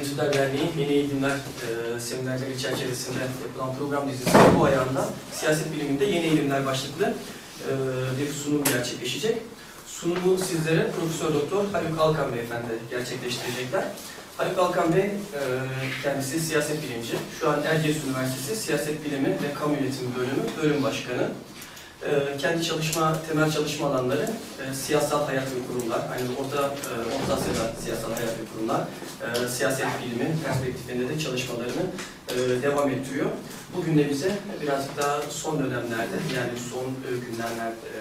Mensuplar 0.00 0.32
Derneği 0.32 0.70
Yeni 0.78 0.92
Eğilimler 0.92 1.30
e, 1.36 2.00
seminerleri 2.00 2.58
çerçevesinde 2.58 3.18
yapılan 3.44 3.74
program 3.78 4.08
dizisi 4.08 4.30
bu 4.58 4.64
ayağında 4.64 5.08
siyaset 5.32 5.72
biliminde 5.72 6.04
yeni 6.04 6.24
eğilimler 6.24 6.66
başlıklı 6.66 7.04
e, 7.04 7.72
bir 8.20 8.32
sunum 8.32 8.64
gerçekleşecek. 8.64 9.36
Sunumu 9.86 10.38
sizlere 10.38 10.90
Profesör 10.90 11.34
Doktor 11.34 11.64
Haluk 11.72 12.00
Alkan 12.00 12.34
Beyefendi 12.34 12.68
gerçekleştirecekler. 12.90 13.84
Haluk 14.36 14.58
Alkan 14.58 14.94
Bey 14.94 15.04
e, 15.04 15.10
kendisi 16.02 16.40
siyaset 16.40 16.82
bilimci. 16.82 17.14
Şu 17.40 17.50
an 17.50 17.62
Erciyes 17.62 17.96
Üniversitesi 18.04 18.62
Siyaset 18.62 19.04
Bilimi 19.04 19.28
ve 19.28 19.54
Kamu 19.58 19.74
Yönetimi 19.74 20.14
Bölümü 20.16 20.42
Bölüm 20.62 20.82
Başkanı. 20.82 21.28
E, 22.08 22.36
kendi 22.38 22.64
çalışma, 22.64 23.16
temel 23.28 23.52
çalışma 23.52 23.86
alanları 23.86 24.30
e, 24.60 24.74
siyasal 24.74 25.26
hayat 25.26 25.46
ve 25.46 25.58
kurumlar, 25.68 26.00
aynı 26.12 26.28
Orta, 26.40 26.62
e, 26.66 26.92
Orta 27.16 27.34
Asya'da 27.34 27.72
siyasal 27.84 28.12
hayat 28.12 28.28
ve 28.28 28.44
kurumlar, 28.54 28.80
e, 28.80 29.48
siyaset 29.48 29.86
bilimi 30.02 30.36
perspektifinde 30.44 31.08
de 31.08 31.18
çalışmalarını 31.18 31.84
e, 32.28 32.62
devam 32.62 32.90
ettiriyor. 32.90 33.26
Bugün 33.76 33.98
de 33.98 34.10
bize 34.10 34.32
birazcık 34.62 34.96
daha 34.98 35.22
son 35.30 35.58
dönemlerde, 35.58 36.16
yani 36.36 36.52
son 36.70 36.84
e, 36.84 37.10
günlerde, 37.24 37.68
e, 37.68 37.98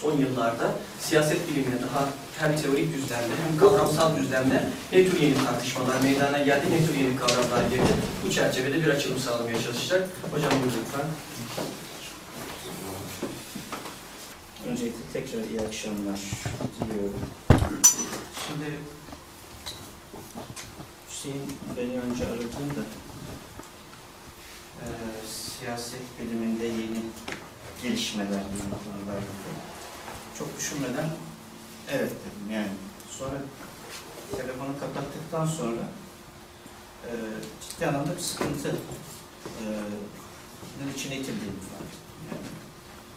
son 0.00 0.18
yıllarda 0.18 0.72
siyaset 1.00 1.48
bilimine 1.48 1.82
daha 1.82 2.08
hem 2.38 2.56
teorik 2.56 2.94
düzlemde 2.94 3.34
hem 3.46 3.58
kavramsal 3.58 4.16
düzlemde 4.16 4.62
ne 4.92 5.10
tür 5.10 5.20
yeni 5.20 5.34
tartışmalar 5.44 6.00
meydana 6.02 6.38
geldi, 6.38 6.66
ne 6.70 6.86
tür 6.86 6.94
yeni 6.94 7.16
kavramlar 7.16 7.62
girdi. 7.70 7.92
Bu 8.26 8.30
çerçevede 8.30 8.84
bir 8.84 8.88
açılım 8.88 9.18
sağlamaya 9.18 9.62
çalışacak. 9.62 10.08
Hocam 10.32 10.50
buyurun 10.50 10.78
lütfen. 10.86 11.06
Öncelikle 14.68 14.98
tekrar 15.12 15.44
iyi 15.44 15.60
akşamlar 15.60 16.20
diliyorum. 16.80 17.20
Şimdi 18.46 18.78
Hüseyin 21.10 21.42
beni 21.76 22.00
önce 22.00 22.26
aradığında 22.26 22.84
e, 24.80 24.86
siyaset 25.26 26.00
biliminde 26.20 26.64
yeni 26.64 27.02
gelişmeler 27.82 28.30
yeni 28.30 28.70
konular 28.70 29.18
gibi. 29.18 29.52
Çok 30.38 30.58
düşünmeden 30.58 31.10
evet 31.90 32.10
dedim 32.10 32.54
yani. 32.54 32.72
Sonra 33.10 33.42
telefonu 34.36 34.80
kapattıktan 34.80 35.46
sonra 35.46 35.82
e, 37.06 37.12
ciddi 37.68 37.86
anlamda 37.86 38.16
bir 38.16 38.22
sıkıntı 38.22 38.68
e, 38.68 39.66
bunun 40.80 40.92
içine 40.92 41.16
itildiğimi 41.16 41.60
fark 41.60 41.82
ettim. 41.82 42.20
Yani. 42.30 42.46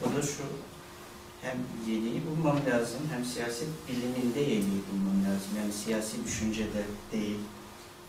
O 0.03 0.17
da 0.17 0.21
şu, 0.21 0.43
hem 1.43 1.57
yeniyi 1.93 2.21
bulmam 2.25 2.59
lazım, 2.71 2.99
hem 3.13 3.25
siyaset 3.25 3.67
biliminde 3.87 4.39
yeniyi 4.39 4.81
bulmam 4.91 5.19
lazım. 5.27 5.51
Yani 5.59 5.73
siyasi 5.73 6.25
düşüncede 6.25 6.83
değil, 7.11 7.39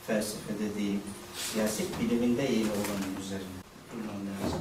felsefede 0.07 0.75
değil, 0.79 0.99
siyaset 1.53 2.01
biliminde 2.01 2.43
yeni 2.43 2.71
olanın 2.71 3.15
üzerine 3.23 3.57
durmam 3.93 4.21
lazım. 4.31 4.61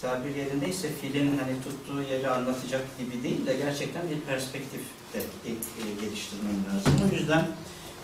Tabir 0.00 0.34
yerindeyse 0.34 0.88
filin 1.00 1.38
hani 1.38 1.62
tuttuğu 1.64 2.02
yeri 2.02 2.30
anlatacak 2.30 2.98
gibi 2.98 3.22
değil 3.22 3.46
de 3.46 3.56
gerçekten 3.56 4.10
bir 4.10 4.20
perspektif 4.20 4.80
de 5.14 5.18
e, 5.18 5.50
e, 5.50 5.94
geliştirmem 6.00 6.56
lazım. 6.68 6.92
O 7.10 7.14
yüzden 7.14 7.48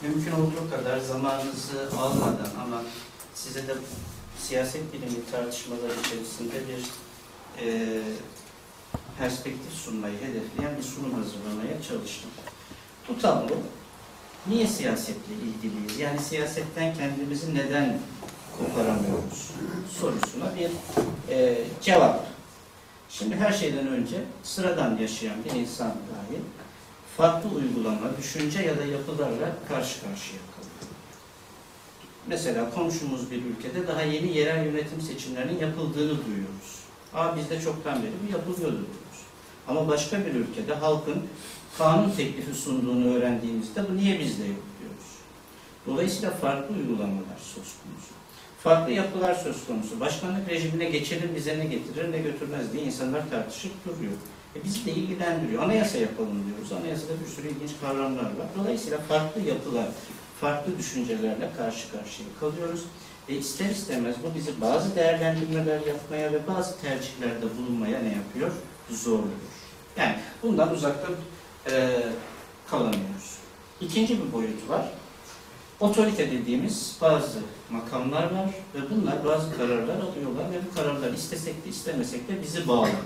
mümkün 0.03 0.33
olduğu 0.33 0.70
kadar 0.70 0.98
zamanınızı 0.98 1.91
almadan 1.98 2.50
ama 2.64 2.83
size 3.34 3.69
de 3.69 3.75
siyaset 4.39 4.92
bilimi 4.92 5.30
tartışmaları 5.33 5.92
içerisinde 6.06 6.55
bir 6.69 6.84
e, 7.67 8.00
perspektif 9.23 9.73
sunmayı 9.73 10.15
hedefleyen 10.15 10.77
bir 10.78 10.83
sunum 10.83 11.15
hazırlamaya 11.15 11.83
çalıştım. 11.89 12.31
Bu 13.09 13.19
tablo 13.19 13.55
niye 14.47 14.67
siyasetle 14.67 15.34
ilgiliyiz? 15.34 15.98
Yani 15.98 16.19
siyasetten 16.19 16.95
kendimizi 16.95 17.55
neden 17.55 17.98
koparamıyoruz 18.58 19.51
sorusuna 20.01 20.45
bir 20.57 20.70
e, 21.35 21.64
cevap. 21.83 22.27
Şimdi 23.08 23.36
her 23.36 23.52
şeyden 23.52 23.86
önce 23.86 24.17
sıradan 24.42 24.98
yaşayan 24.98 25.45
bir 25.45 25.61
insan 25.61 25.89
dahi 25.89 26.41
farklı 27.17 27.51
uygulama, 27.51 28.17
düşünce 28.19 28.63
ya 28.63 28.79
da 28.79 28.85
yapılarla 28.85 29.57
karşı 29.69 30.01
karşıya 30.01 30.41
kalıyor. 30.55 30.92
Mesela 32.27 32.70
komşumuz 32.70 33.30
bir 33.30 33.45
ülkede 33.45 33.86
daha 33.89 34.02
yeni 34.02 34.36
yerel 34.36 34.67
yönetim 34.67 35.01
seçimlerinin 35.01 35.58
yapıldığını 35.58 36.27
duyuyoruz. 36.27 36.83
Aa 37.14 37.36
bizde 37.36 37.61
çoktan 37.61 38.02
beri 38.02 38.13
bu 38.27 38.33
yapılıyordu. 38.33 38.86
Ama 39.72 39.88
başka 39.88 40.27
bir 40.27 40.34
ülkede 40.34 40.74
halkın 40.74 41.22
kanun 41.78 42.10
teklifi 42.10 42.55
sunduğunu 42.55 43.14
öğrendiğimizde 43.14 43.90
bu 43.90 43.96
niye 43.96 44.20
bizde 44.20 44.44
yok 44.44 44.64
diyoruz. 44.80 45.06
Dolayısıyla 45.86 46.30
farklı 46.30 46.77
uygulamalar 46.77 47.38
söz 47.38 47.55
konusu. 47.83 48.12
Farklı 48.62 48.92
yapılar 48.92 49.34
söz 49.34 49.66
konusu. 49.66 50.00
Başkanlık 50.00 50.48
rejimine 50.48 50.84
geçelim 50.84 51.30
bize 51.36 51.58
ne 51.58 51.64
getirir 51.64 52.12
ne 52.12 52.18
götürmez 52.18 52.72
diye 52.72 52.83
insanlar 52.83 53.30
tartışıp 53.30 53.72
duruyor. 53.84 54.12
E 54.56 54.64
bizi 54.64 54.86
de 54.86 54.90
ilgilendiriyor. 54.90 55.62
Anayasa 55.62 55.98
yapalım 55.98 56.44
diyoruz. 56.46 56.72
Anayasada 56.72 57.12
bir 57.24 57.30
sürü 57.30 57.48
ilginç 57.48 57.70
kavramlar 57.80 58.24
var. 58.24 58.46
Dolayısıyla 58.58 58.98
farklı 58.98 59.40
yapılar, 59.40 59.86
farklı 60.40 60.78
düşüncelerle 60.78 61.50
karşı 61.56 61.92
karşıya 61.92 62.28
kalıyoruz. 62.40 62.84
Ve 63.28 63.36
ister 63.36 63.70
istemez 63.70 64.16
bu 64.22 64.39
bizi 64.39 64.60
bazı 64.60 64.96
değerlendirmeler 64.96 65.80
yapmaya 65.86 66.33
ve 66.33 66.46
bazı 66.46 66.80
tercihlerde 66.80 67.46
bulunmaya 67.58 67.98
ne 67.98 68.14
yapıyor? 68.14 68.50
Zorluyor. 68.90 69.52
Yani 69.97 70.17
bundan 70.42 70.75
uzakta 70.75 71.08
e, 71.70 72.03
kalamıyoruz. 72.70 73.36
İkinci 73.80 74.19
bir 74.23 74.33
boyut 74.33 74.69
var. 74.69 74.89
Otorite 75.80 76.30
dediğimiz 76.30 76.97
bazı 77.01 77.39
makamlar 77.70 78.23
var 78.23 78.51
ve 78.75 78.79
bunlar 78.91 79.25
bazı 79.25 79.57
kararlar 79.57 79.97
alıyorlar 79.97 80.51
ve 80.52 80.61
bu 80.70 80.75
kararlar 80.75 81.13
istesek 81.13 81.64
de 81.64 81.69
istemesek 81.69 82.29
de 82.29 82.42
bizi 82.42 82.69
bağlıyor. 82.69 82.97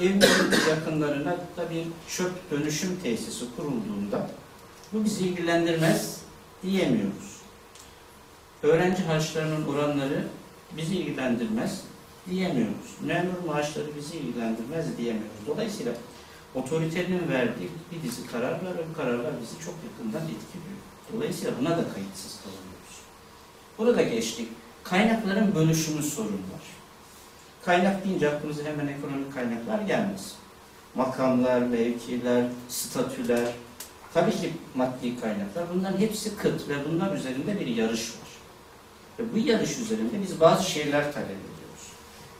Evimizin 0.00 0.50
yakınlarına 0.70 1.30
da 1.30 1.70
bir 1.70 1.86
çöp 2.08 2.50
dönüşüm 2.50 3.00
tesisi 3.02 3.44
kurulduğunda 3.56 4.30
bu 4.92 5.04
bizi 5.04 5.26
ilgilendirmez 5.26 6.20
diyemiyoruz. 6.62 7.32
Öğrenci 8.62 9.02
harçlarının 9.02 9.66
oranları 9.66 10.26
bizi 10.76 10.96
ilgilendirmez 10.96 11.80
diyemiyoruz. 12.30 12.96
Memur 13.00 13.46
maaşları 13.46 13.96
bizi 13.96 14.16
ilgilendirmez 14.16 14.98
diyemiyoruz. 14.98 15.46
Dolayısıyla 15.46 15.92
otoritenin 16.54 17.28
verdiği 17.28 17.68
bir 17.92 18.02
dizi 18.02 18.26
karar 18.26 18.52
var 18.52 18.78
ve 18.78 18.88
bu 18.90 18.96
kararlar 18.96 19.32
bizi 19.42 19.64
çok 19.64 19.74
yakından 19.90 20.22
etkiliyor. 20.22 20.78
Dolayısıyla 21.12 21.52
buna 21.60 21.70
da 21.70 21.84
kayıtsız 21.94 22.40
kalıyoruz. 22.40 22.96
Burada 23.78 24.02
geçtik. 24.02 24.48
Kaynakların 24.84 25.54
bölüşümü 25.54 26.02
sorun 26.02 26.28
var. 26.32 26.62
Kaynak 27.64 28.04
deyince 28.04 28.30
aklımıza 28.30 28.64
hemen 28.64 28.86
ekonomik 28.86 29.34
kaynaklar 29.34 29.80
gelmez. 29.80 30.34
Makamlar, 30.94 31.60
mevkiler, 31.60 32.44
statüler, 32.68 33.48
tabii 34.14 34.30
ki 34.30 34.52
maddi 34.74 35.20
kaynaklar. 35.20 35.64
Bunların 35.74 35.98
hepsi 35.98 36.36
kıt 36.36 36.68
ve 36.68 36.74
bunlar 36.88 37.16
üzerinde 37.16 37.60
bir 37.60 37.66
yarış 37.66 38.10
var. 38.10 38.28
Ve 39.18 39.34
bu 39.34 39.38
yarış 39.38 39.78
üzerinde 39.78 40.22
biz 40.22 40.40
bazı 40.40 40.70
şeyler 40.70 41.12
talep 41.12 41.30
ediyoruz. 41.30 41.51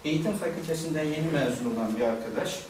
Eğitim 0.05 0.33
fakültesinden 0.33 1.05
yeni 1.05 1.27
mezun 1.33 1.77
olan 1.77 1.97
bir 1.97 2.03
arkadaş 2.03 2.61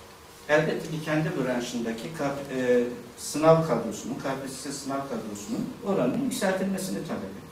elbette 0.49 0.91
ki 0.91 1.05
kendi 1.05 1.31
branşındaki 1.39 2.09
e, 2.57 2.85
sınav 3.19 3.67
kadrosunun, 3.67 4.15
KPSS 4.15 4.83
sınav 4.83 5.01
kadrosunun 5.01 5.71
oranının 5.87 6.25
yükseltilmesini 6.25 6.97
talep 7.07 7.23
ediyor. 7.23 7.43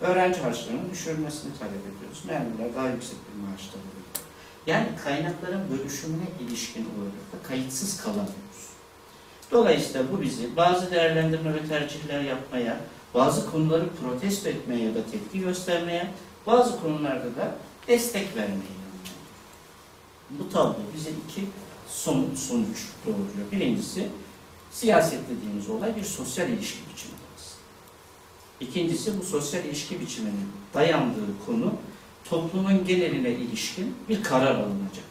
Öğrenci 0.00 0.40
harçlarının 0.40 0.90
düşürülmesini 0.90 1.58
talep 1.58 1.80
ediyoruz. 1.96 2.22
Memurlar 2.26 2.76
daha 2.76 2.88
yüksek 2.88 3.16
bir 3.16 3.42
maaş 3.42 3.60
talep 3.60 3.86
ediyor. 3.86 4.04
Yani 4.66 4.88
kaynakların 5.04 5.70
bölüşümüne 5.70 6.26
ilişkin 6.40 6.82
olarak 6.82 7.32
da 7.32 7.48
kayıtsız 7.48 8.02
kalamıyoruz. 8.02 8.64
Dolayısıyla 9.50 10.12
bu 10.12 10.22
bizi 10.22 10.56
bazı 10.56 10.90
değerlendirme 10.90 11.54
ve 11.54 11.68
tercihler 11.68 12.20
yapmaya, 12.20 12.76
bazı 13.14 13.50
konuları 13.50 13.84
protesto 14.02 14.48
etmeye 14.48 14.84
ya 14.84 14.94
da 14.94 15.06
tepki 15.10 15.40
göstermeye, 15.40 16.10
bazı 16.46 16.80
konularda 16.80 17.36
da 17.36 17.54
destek 17.88 18.36
vermeye. 18.36 18.83
Bu 20.30 20.50
tablo 20.50 20.76
bize 20.96 21.10
iki 21.10 21.46
son, 21.88 22.26
sonuç 22.34 22.88
doğuruyor. 23.06 23.52
Birincisi, 23.52 24.08
siyaset 24.70 25.20
dediğimiz 25.28 25.70
olay 25.70 25.96
bir 25.96 26.04
sosyal 26.04 26.48
ilişki 26.48 26.78
biçimi. 26.92 27.14
İkincisi, 28.60 29.20
bu 29.20 29.24
sosyal 29.24 29.64
ilişki 29.64 30.00
biçiminin 30.00 30.48
dayandığı 30.74 31.44
konu 31.46 31.74
toplumun 32.24 32.84
geneline 32.84 33.30
ilişkin 33.30 33.94
bir 34.08 34.22
karar 34.22 34.54
alınacak. 34.54 35.04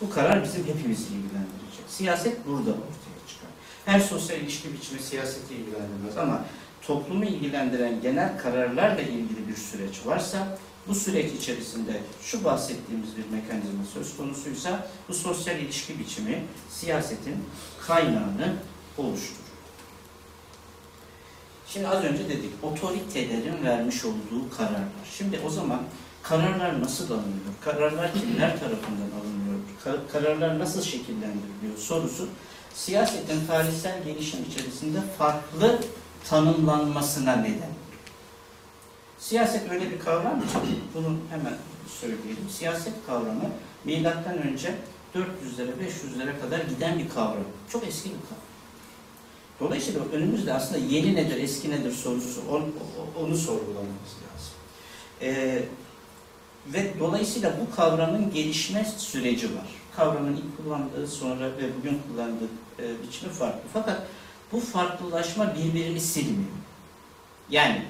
Bu 0.00 0.10
karar 0.10 0.44
bizim 0.44 0.66
hepimizi 0.66 1.04
ilgilendirecek. 1.04 1.84
Siyaset 1.88 2.46
burada 2.46 2.70
ortaya 2.70 3.18
çıkar. 3.28 3.50
Her 3.84 4.00
sosyal 4.00 4.40
ilişki 4.40 4.72
biçimi 4.72 5.00
siyaseti 5.00 5.54
ilgilendirmez 5.54 6.16
ama 6.18 6.44
toplumu 6.82 7.24
ilgilendiren 7.24 8.00
genel 8.02 8.38
kararlarla 8.38 9.00
ilgili 9.00 9.48
bir 9.48 9.56
süreç 9.56 10.06
varsa 10.06 10.58
bu 10.88 10.94
süreç 10.94 11.32
içerisinde 11.32 12.00
şu 12.22 12.44
bahsettiğimiz 12.44 13.08
bir 13.16 13.36
mekanizma 13.36 13.84
söz 13.94 14.16
konusuysa 14.16 14.88
bu 15.08 15.14
sosyal 15.14 15.58
ilişki 15.58 15.98
biçimi 15.98 16.44
siyasetin 16.70 17.36
kaynağını 17.86 18.54
oluşturur. 18.98 19.38
Şimdi 21.66 21.88
az 21.88 22.04
önce 22.04 22.28
dedik, 22.28 22.52
otoritelerin 22.62 23.64
vermiş 23.64 24.04
olduğu 24.04 24.56
kararlar. 24.56 24.88
Şimdi 25.18 25.40
o 25.46 25.50
zaman 25.50 25.82
kararlar 26.22 26.82
nasıl 26.82 27.04
alınıyor? 27.04 27.54
Kararlar 27.64 28.12
kimler 28.14 28.60
tarafından 28.60 29.10
alınıyor? 29.20 29.58
Ka- 29.84 30.12
kararlar 30.12 30.58
nasıl 30.58 30.82
şekillendiriliyor 30.82 31.78
sorusu 31.78 32.28
siyasetin 32.74 33.46
tarihsel 33.46 34.04
gelişim 34.04 34.40
içerisinde 34.50 34.98
farklı 35.18 35.80
tanımlanmasına 36.28 37.36
neden. 37.36 37.77
Siyaset 39.18 39.70
öyle 39.70 39.90
bir 39.90 39.98
kavram 39.98 40.40
ki, 40.40 40.80
bunu 40.94 41.16
hemen 41.30 41.54
söyleyelim. 42.00 42.48
Siyaset 42.50 42.94
kavramı 43.06 43.50
milattan 43.84 44.38
önce 44.38 44.74
400'lere 45.14 45.70
500'lere 45.70 46.40
kadar 46.40 46.58
giden 46.58 46.98
bir 46.98 47.08
kavram. 47.08 47.44
Çok 47.72 47.88
eski 47.88 48.08
bir 48.08 48.14
kavram. 48.14 48.48
Dolayısıyla 49.60 50.00
önümüzde 50.12 50.54
aslında 50.54 50.78
yeni 50.78 51.14
nedir, 51.14 51.42
eski 51.42 51.70
nedir 51.70 51.92
sorusu, 51.92 52.40
onu, 52.50 52.66
onu 53.20 53.36
sorgulamamız 53.36 54.12
lazım. 54.22 54.52
Ee, 55.22 55.62
ve 56.66 56.94
dolayısıyla 57.00 57.52
bu 57.60 57.76
kavramın 57.76 58.30
gelişme 58.30 58.84
süreci 58.96 59.46
var. 59.46 59.66
Kavramın 59.96 60.36
ilk 60.36 60.56
kullandığı 60.56 61.06
sonra 61.06 61.46
ve 61.46 61.76
bugün 61.78 62.00
kullandığı 62.08 62.48
e, 62.78 63.02
biçimi 63.02 63.32
farklı. 63.32 63.60
Fakat 63.72 64.02
bu 64.52 64.60
farklılaşma 64.60 65.54
birbirini 65.54 66.00
silmiyor. 66.00 66.50
Yani 67.50 67.84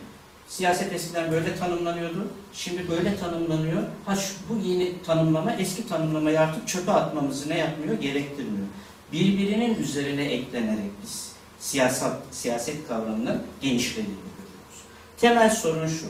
siyaset 0.48 0.92
eskiden 0.92 1.32
böyle 1.32 1.56
tanımlanıyordu, 1.56 2.28
şimdi 2.52 2.88
böyle 2.88 3.16
tanımlanıyor. 3.16 3.82
Ha 4.06 4.16
şu, 4.16 4.34
bu 4.48 4.68
yeni 4.68 5.02
tanımlama 5.02 5.52
eski 5.52 5.88
tanımlamayı 5.88 6.40
artık 6.40 6.68
çöpe 6.68 6.92
atmamızı 6.92 7.48
ne 7.48 7.58
yapmıyor? 7.58 8.00
Gerektirmiyor. 8.00 8.66
Birbirinin 9.12 9.74
üzerine 9.74 10.24
eklenerek 10.24 10.90
biz 11.02 11.32
siyasal, 11.60 12.10
siyaset 12.30 12.88
kavramının 12.88 13.42
genişlediğini 13.60 14.08
görüyoruz. 14.36 14.82
Temel 15.16 15.50
sorun 15.50 15.86
şu. 15.86 16.06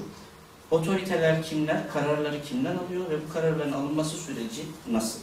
Otoriteler 0.70 1.42
kimler, 1.42 1.88
kararları 1.92 2.42
kimden 2.42 2.76
alıyor 2.76 3.10
ve 3.10 3.28
bu 3.28 3.32
kararların 3.32 3.72
alınması 3.72 4.16
süreci 4.16 4.62
nasıl? 4.90 5.18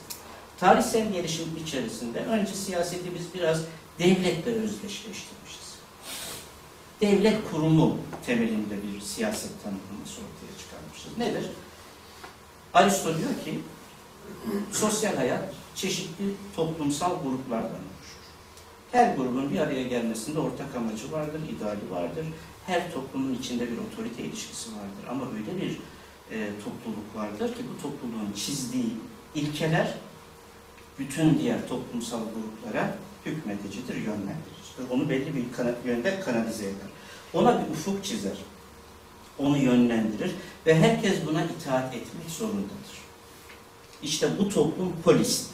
Tarihsel 0.59 1.13
gelişim 1.13 1.45
içerisinde 1.65 2.19
önce 2.19 2.53
siyaseti 2.53 3.15
biz 3.15 3.33
biraz 3.33 3.61
devletle 3.99 4.51
özdeşleştirmişiz. 4.51 5.44
Devlet 7.01 7.51
kurumu 7.51 7.97
temelinde 8.25 8.75
bir 8.83 9.01
siyaset 9.01 9.51
tanımlaması 9.63 10.21
ortaya 10.21 10.57
çıkarmışız. 10.59 11.17
Nedir? 11.17 11.51
Aristo 12.73 13.17
diyor 13.17 13.29
ki 13.45 13.59
sosyal 14.71 15.15
hayat 15.15 15.53
çeşitli 15.75 16.25
toplumsal 16.55 17.23
gruplardan 17.23 17.69
oluşur. 17.69 18.15
Her 18.91 19.15
grubun 19.15 19.51
bir 19.53 19.59
araya 19.59 19.83
gelmesinde 19.83 20.39
ortak 20.39 20.75
amacı 20.75 21.11
vardır, 21.11 21.41
ideali 21.57 21.91
vardır. 21.91 22.25
Her 22.65 22.93
toplumun 22.93 23.35
içinde 23.35 23.71
bir 23.71 23.77
otorite 23.77 24.23
ilişkisi 24.23 24.69
vardır. 24.69 25.09
Ama 25.09 25.25
öyle 25.31 25.61
bir 25.61 25.79
e, 26.31 26.49
topluluk 26.63 27.15
vardır 27.15 27.55
ki 27.55 27.63
bu 27.73 27.81
topluluğun 27.81 28.33
çizdiği 28.35 28.93
ilkeler 29.35 29.93
bütün 30.99 31.39
diğer 31.39 31.67
toplumsal 31.67 32.19
gruplara 32.19 32.97
hükmedicidir, 33.25 33.95
yönlendiricidir. 33.95 34.64
Onu 34.91 35.09
belli 35.09 35.33
bir 35.35 35.43
yönde 35.89 36.19
kanalize 36.19 36.65
eder. 36.65 36.87
Ona 37.33 37.59
bir 37.59 37.71
ufuk 37.71 38.03
çizer. 38.03 38.37
Onu 39.39 39.57
yönlendirir 39.57 40.31
ve 40.65 40.75
herkes 40.75 41.25
buna 41.27 41.43
itaat 41.43 41.95
etmek 41.95 42.29
zorundadır. 42.29 42.95
İşte 44.03 44.29
bu 44.39 44.49
toplum 44.49 44.93
polis. 45.03 45.47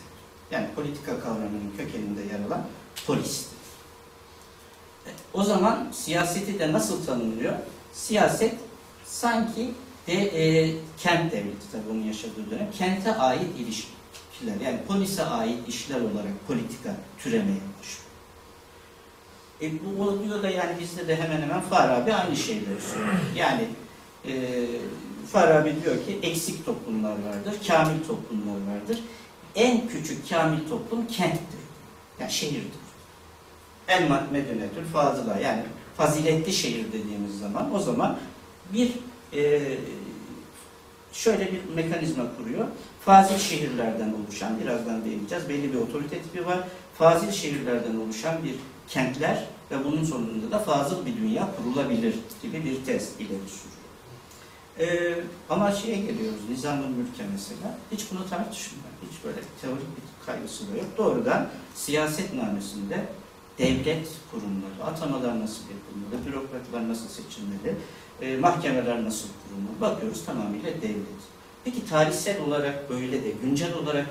Yani 0.52 0.68
politika 0.76 1.20
kavramının 1.20 1.74
kökeninde 1.78 2.22
yer 2.22 2.40
alan 2.48 2.66
polis. 3.08 3.46
O 5.34 5.44
zaman 5.44 5.88
siyaseti 5.92 6.60
de 6.60 6.72
nasıl 6.72 7.06
tanımlıyor? 7.06 7.54
Siyaset 7.94 8.56
sanki 9.06 9.72
de 10.08 10.14
e, 10.14 10.76
kent 10.98 11.32
devleti 11.32 11.72
tabii 11.72 11.90
onun 11.92 12.04
yaşadığı 12.04 12.52
dönem 12.52 12.72
kente 12.78 13.16
ait 13.16 13.60
ilişkiler 13.60 14.66
yani 14.66 14.80
polise 14.88 15.24
ait 15.24 15.68
işler 15.68 16.02
olarak 16.02 16.48
politika 16.48 16.96
türemeye 17.20 17.62
başlıyor. 17.80 18.01
E, 19.62 19.72
bu 19.86 20.04
oluyor 20.04 20.44
da 20.44 20.50
yani 20.50 20.80
bizde 20.80 21.08
de 21.08 21.16
hemen 21.16 21.42
hemen 21.42 21.62
Farabi 21.62 22.14
aynı 22.14 22.36
şeyleri 22.36 22.82
söylüyor. 22.94 23.16
Yani 23.36 23.68
e, 24.26 24.32
Farabi 25.32 25.76
diyor 25.84 25.96
ki 25.96 26.20
eksik 26.22 26.66
toplumlar 26.66 27.12
vardır, 27.12 27.54
kamil 27.68 28.04
toplumlar 28.08 28.74
vardır. 28.74 29.00
En 29.56 29.88
küçük 29.88 30.30
kamil 30.30 30.70
toplum 30.70 31.08
kenttir. 31.08 31.62
Yani 32.20 32.32
şehirdir. 32.32 32.82
En 33.88 34.04
medunetül 34.32 34.86
fazıla 34.94 35.38
yani 35.40 35.64
faziletli 35.98 36.54
şehir 36.54 36.86
dediğimiz 36.88 37.40
zaman 37.40 37.76
o 37.76 37.80
zaman 37.80 38.18
bir 38.74 38.92
e, 39.34 39.62
şöyle 41.14 41.52
bir 41.52 41.76
mekanizma 41.76 42.24
kuruyor. 42.38 42.68
Fazil 43.06 43.38
şehirlerden 43.38 44.14
oluşan, 44.14 44.60
birazdan 44.60 45.06
değineceğiz, 45.06 45.50
belli 45.50 45.74
bir 45.74 45.78
otorite 45.78 46.22
tipi 46.22 46.46
var. 46.46 46.60
Fazil 46.98 47.32
şehirlerden 47.32 47.96
oluşan 47.96 48.44
bir 48.44 48.56
kentler 48.92 49.46
ve 49.72 49.86
bunun 49.86 50.04
sonunda 50.04 50.52
da 50.52 50.60
fazıl 50.60 51.06
bir 51.06 51.18
dünya 51.18 51.48
kurulabilir 51.58 52.16
gibi 52.42 52.66
bir 52.66 52.86
tez 52.86 53.12
ileri 53.20 53.30
sürüyor. 53.30 53.82
Ee, 54.80 55.24
ama 55.50 55.72
şeye 55.72 55.98
geliyoruz, 55.98 56.40
nizam-ı 56.50 56.88
mülke 56.88 57.24
mesela. 57.32 57.78
Hiç 57.92 58.06
bunu 58.12 58.30
tartışmıyor. 58.30 58.86
Hiç 59.12 59.24
böyle 59.26 59.38
teorik 59.62 59.82
bir 59.82 60.26
kaygısı 60.26 60.64
da 60.74 60.78
yok. 60.78 60.86
Doğrudan 60.98 61.50
siyasetnamesinde 61.76 63.06
devlet 63.58 64.08
kurumları, 64.32 64.92
atamalar 64.92 65.40
nasıl 65.40 65.64
yapılmalı, 65.64 66.26
bürokratlar 66.26 66.90
nasıl 66.90 67.08
seçilmeli, 67.08 67.76
e, 68.22 68.38
mahkemeler 68.38 69.04
nasıl 69.04 69.28
kurulmalı 69.28 69.82
bakıyoruz 69.82 70.26
tamamıyla 70.26 70.70
devlet. 70.82 71.22
Peki 71.64 71.86
tarihsel 71.86 72.42
olarak 72.42 72.90
böyle 72.90 73.24
de, 73.24 73.32
güncel 73.44 73.74
olarak 73.74 74.06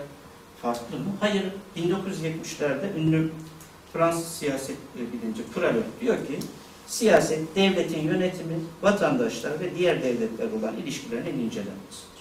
farklı 0.63 0.99
mı? 0.99 1.05
Hayır, 1.21 1.45
1970'lerde 1.77 2.97
ünlü 2.97 3.33
Fransız 3.93 4.29
siyaset 4.29 4.77
bilimci 4.97 5.43
Pralot 5.55 5.85
diyor 6.01 6.27
ki, 6.27 6.39
siyaset 6.87 7.57
devletin 7.57 8.01
yönetimi, 8.01 8.55
vatandaşlar 8.83 9.61
ve 9.61 9.77
diğer 9.79 10.03
devletler 10.03 10.53
olan 10.61 10.77
ilişkilerinin 10.77 11.45
incelenmesidir. 11.45 12.21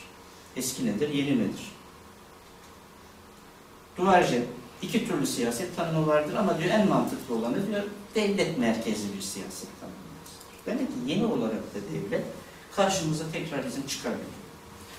Eski 0.56 0.86
nedir, 0.86 1.10
yeni 1.10 1.39
nedir? 1.39 1.71
Duvarcı, 3.98 4.44
iki 4.81 5.07
türlü 5.07 5.27
siyaset 5.27 5.75
tanımı 5.75 6.07
vardır 6.07 6.35
ama 6.35 6.59
diyor 6.59 6.69
en 6.69 6.90
mantıklı 6.90 7.35
olanı 7.35 7.68
diyor 7.68 7.83
devlet 8.16 8.57
merkezli 8.57 9.18
bir 9.18 9.21
siyaset 9.21 9.69
tanımıdır. 9.80 10.09
Demek 10.66 10.88
ki 10.88 10.94
yeni 11.07 11.26
olarak 11.26 11.76
da 11.76 11.80
devlet 11.94 12.23
karşımıza 12.76 13.23
tekrar 13.33 13.66
bizim 13.66 13.88
çıkarıyor. 13.88 14.21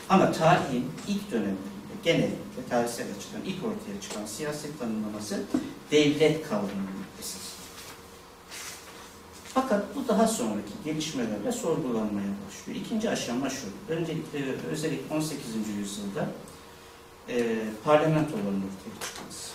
Ama 0.09 0.33
tarihin 0.33 0.91
ilk 1.09 1.31
dönemlerinde 1.31 1.70
genellikle 2.05 2.65
tarihsel 2.71 3.07
açıdan 3.17 3.43
ilk 3.47 3.65
ortaya 3.65 4.01
çıkan 4.01 4.27
siyaset 4.27 4.79
tanımlaması 4.79 5.43
devlet 5.91 6.49
kavramının 6.49 7.05
esası. 7.21 7.61
Fakat 9.55 9.97
bu 9.97 10.09
daha 10.09 10.27
sonraki 10.27 10.73
gelişmelerle 10.85 11.53
sorgulanmaya 11.53 12.29
başlıyor. 12.47 12.81
İkinci 12.81 13.11
aşama 13.11 13.51
şu. 13.51 13.67
Öncelikle 13.89 14.55
özellikle 14.71 15.15
18. 15.15 15.39
yüzyılda 15.79 16.29
e, 17.29 17.59
parlamentoların 17.85 18.63
ortaya 18.63 19.07
çıkması. 19.07 19.51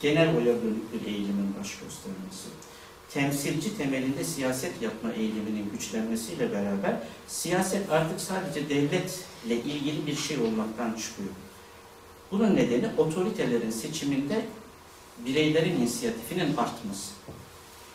Genel 0.00 0.36
oya 0.36 0.62
bölük 0.62 0.92
bir 0.92 1.06
eğilimin 1.06 1.54
baş 1.60 1.70
göstermesi. 1.70 2.48
Temsilci 3.12 3.76
temelinde 3.76 4.24
siyaset 4.24 4.82
yapma 4.82 5.12
eğiliminin 5.12 5.70
güçlenmesiyle 5.72 6.52
beraber 6.52 6.96
siyaset 7.28 7.90
artık 7.90 8.20
sadece 8.20 8.68
devletle 8.68 9.56
ilgili 9.56 10.06
bir 10.06 10.16
şey 10.16 10.38
olmaktan 10.38 10.92
çıkıyor. 10.92 11.28
Bunun 12.30 12.56
nedeni 12.56 12.88
otoritelerin 12.98 13.70
seçiminde 13.70 14.44
bireylerin 15.26 15.76
inisiyatifinin 15.76 16.56
artması. 16.56 17.10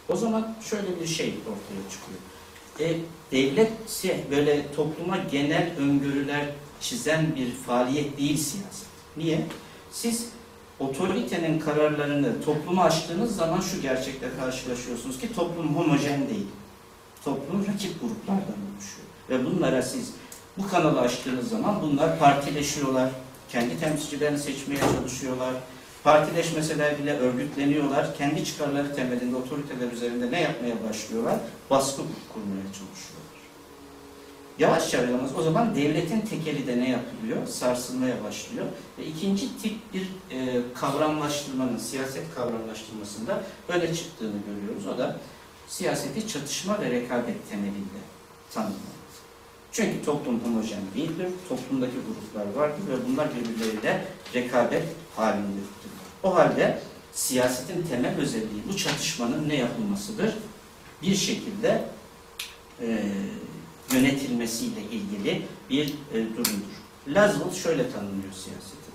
O 0.10 0.16
zaman 0.16 0.56
şöyle 0.70 1.00
bir 1.02 1.08
şey 1.08 1.34
ortaya 1.40 1.90
çıkıyor. 1.92 2.20
E, 2.80 3.00
devlet 3.32 3.72
böyle 4.32 4.74
topluma 4.76 5.18
genel 5.18 5.72
öngörüler 5.78 6.46
çizen 6.82 7.36
bir 7.36 7.52
faaliyet 7.52 8.18
değil 8.18 8.38
siyaset. 8.38 8.88
Niye? 9.18 9.46
Siz 9.92 10.30
otoritenin 10.80 11.60
kararlarını 11.60 12.44
topluma 12.46 12.84
açtığınız 12.84 13.36
zaman 13.36 13.62
şu 13.62 13.82
gerçekle 13.82 14.28
karşılaşıyorsunuz 14.40 15.20
ki 15.20 15.36
toplum 15.36 15.76
homojen 15.76 16.30
değil. 16.30 16.48
Toplum 17.24 17.66
rakip 17.68 18.02
gruplardan 18.02 18.60
oluşuyor. 18.66 19.08
Ve 19.30 19.46
bunlara 19.46 19.82
siz 19.82 20.14
bu 20.58 20.68
kanalı 20.68 21.00
açtığınız 21.00 21.50
zaman 21.50 21.82
bunlar 21.82 22.20
partileşiyorlar. 22.20 23.10
Kendi 23.50 23.80
temsilcilerini 23.80 24.40
seçmeye 24.40 24.80
çalışıyorlar. 24.80 25.54
Partileşmeseler 26.04 27.00
bile 27.00 27.18
örgütleniyorlar. 27.18 28.18
Kendi 28.18 28.46
çıkarları 28.46 28.96
temelinde 28.96 29.36
otoriteler 29.36 29.92
üzerinde 29.92 30.32
ne 30.32 30.42
yapmaya 30.42 30.76
başlıyorlar? 30.90 31.36
Baskı 31.70 32.02
kurmaya 32.34 32.64
çalışıyorlar. 32.64 33.15
Yavaş 34.60 34.94
yavaş 34.94 35.32
o 35.38 35.42
zaman 35.42 35.76
devletin 35.76 36.22
tekeli 36.22 36.68
de 36.68 36.78
ne 36.78 36.90
yapılıyor? 36.90 37.48
Sarsılmaya 37.48 38.24
başlıyor. 38.24 38.66
Ve 39.00 39.06
ikinci 39.06 39.58
tip 39.58 39.94
bir 39.94 40.02
e, 40.32 40.62
kavramlaştırmanın, 40.74 41.78
siyaset 41.78 42.36
kavramlaştırmasında 42.36 43.44
öne 43.70 43.94
çıktığını 43.96 44.38
görüyoruz. 44.48 44.88
O 44.88 44.98
da 44.98 45.20
Siyaseti 45.68 46.28
çatışma 46.28 46.82
ve 46.82 46.90
rekabet 46.90 47.50
temelinde 47.50 48.00
tanımlar. 48.54 48.76
Çünkü 49.72 50.06
toplum 50.06 50.40
homojen 50.40 50.82
değildir, 50.96 51.28
toplumdaki 51.50 51.94
gruplar 51.94 52.62
vardır 52.62 52.84
ve 52.90 53.10
bunlar 53.10 53.28
birbirleriyle 53.36 54.08
rekabet 54.34 54.84
halindedir. 55.16 55.66
O 56.24 56.36
halde 56.36 56.80
siyasetin 57.14 57.84
temel 57.84 58.18
özelliği 58.18 58.64
bu 58.70 58.78
çatışmanın 58.78 59.50
ne 59.50 59.56
yapılmasıdır? 59.56 60.36
Bir 61.02 61.16
şekilde 61.16 61.84
e, 62.82 63.14
yönetilmesiyle 63.94 64.82
ilgili 64.82 65.42
bir 65.70 65.88
e, 65.88 66.14
durumdur. 66.14 66.76
Laswell 67.08 67.54
şöyle 67.54 67.92
tanımlıyor 67.92 68.34
siyaseti. 68.34 68.86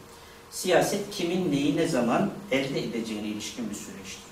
Siyaset 0.51 1.11
kimin 1.11 1.53
neyi 1.53 1.77
ne 1.77 1.89
zaman 1.89 2.31
elde 2.51 2.85
edeceğine 2.85 3.27
ilişkin 3.27 3.71
bir 3.71 3.75
süreçtir. 3.75 4.31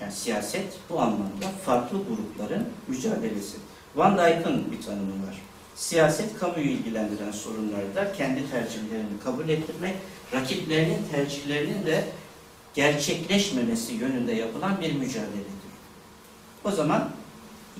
Yani 0.00 0.12
siyaset 0.12 0.78
bu 0.90 1.00
anlamda 1.00 1.48
farklı 1.64 1.98
grupların 1.98 2.68
mücadelesi. 2.88 3.56
Van 3.96 4.18
Dijk'ın 4.18 4.72
bir 4.72 4.82
tanımı 4.82 5.26
var. 5.26 5.42
Siyaset 5.76 6.38
kamuyu 6.38 6.66
ilgilendiren 6.66 7.32
sorunlarda 7.32 8.12
kendi 8.12 8.50
tercihlerini 8.50 9.20
kabul 9.24 9.48
ettirmek, 9.48 9.94
rakiplerinin 10.34 11.02
tercihlerinin 11.12 11.86
de 11.86 12.04
gerçekleşmemesi 12.74 13.92
yönünde 13.92 14.32
yapılan 14.32 14.80
bir 14.80 14.92
mücadeledir. 14.92 15.58
O 16.64 16.70
zaman 16.70 17.10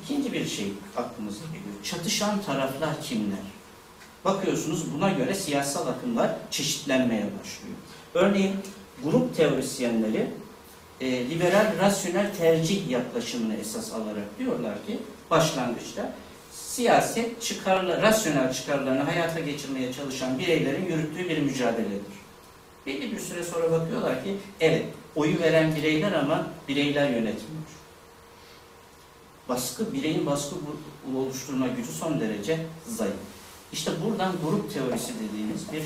ikinci 0.02 0.32
bir 0.32 0.46
şey 0.46 0.72
aklımıza 0.96 1.44
geliyor. 1.44 1.82
Çatışan 1.84 2.42
taraflar 2.42 3.02
kimler? 3.02 3.38
Bakıyorsunuz 4.24 4.94
buna 4.94 5.10
göre 5.10 5.34
siyasal 5.34 5.86
akımlar 5.86 6.30
çeşitlenmeye 6.50 7.24
başlıyor. 7.24 7.76
Örneğin 8.14 8.56
grup 9.04 9.36
teorisyenleri 9.36 10.30
e, 11.00 11.30
liberal 11.30 11.78
rasyonel 11.80 12.34
tercih 12.38 12.90
yaklaşımını 12.90 13.54
esas 13.54 13.92
alarak 13.92 14.38
diyorlar 14.38 14.86
ki 14.86 14.98
başlangıçta 15.30 16.12
siyaset 16.52 17.42
çıkarla, 17.42 18.02
rasyonel 18.02 18.52
çıkarlarını 18.52 19.02
hayata 19.02 19.40
geçirmeye 19.40 19.92
çalışan 19.92 20.38
bireylerin 20.38 20.86
yürüttüğü 20.86 21.28
bir 21.28 21.38
mücadeledir. 21.38 22.18
Belli 22.86 23.12
bir 23.12 23.18
süre 23.18 23.42
sonra 23.42 23.70
bakıyorlar 23.70 24.24
ki 24.24 24.36
evet 24.60 24.86
oyu 25.16 25.40
veren 25.40 25.76
bireyler 25.76 26.12
ama 26.12 26.46
bireyler 26.68 27.10
yönetmiyor. 27.10 27.77
Baskı, 29.48 29.92
bireyin 29.92 30.26
baskı 30.26 30.56
oluşturma 31.16 31.66
gücü 31.66 31.92
son 31.92 32.20
derece 32.20 32.66
zayıf. 32.88 33.14
İşte 33.72 33.92
buradan 34.04 34.32
grup 34.44 34.74
teorisi 34.74 35.12
dediğimiz 35.14 35.72
bir 35.72 35.82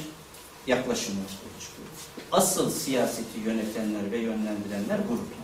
yaklaşım 0.67 1.15
ortaya 1.15 1.61
çıkıyor. 1.61 1.89
Asıl 2.33 2.71
siyaseti 2.71 3.41
yönetenler 3.41 4.13
ve 4.13 4.19
yönlendirenler 4.19 4.99
gruplardır. 4.99 5.43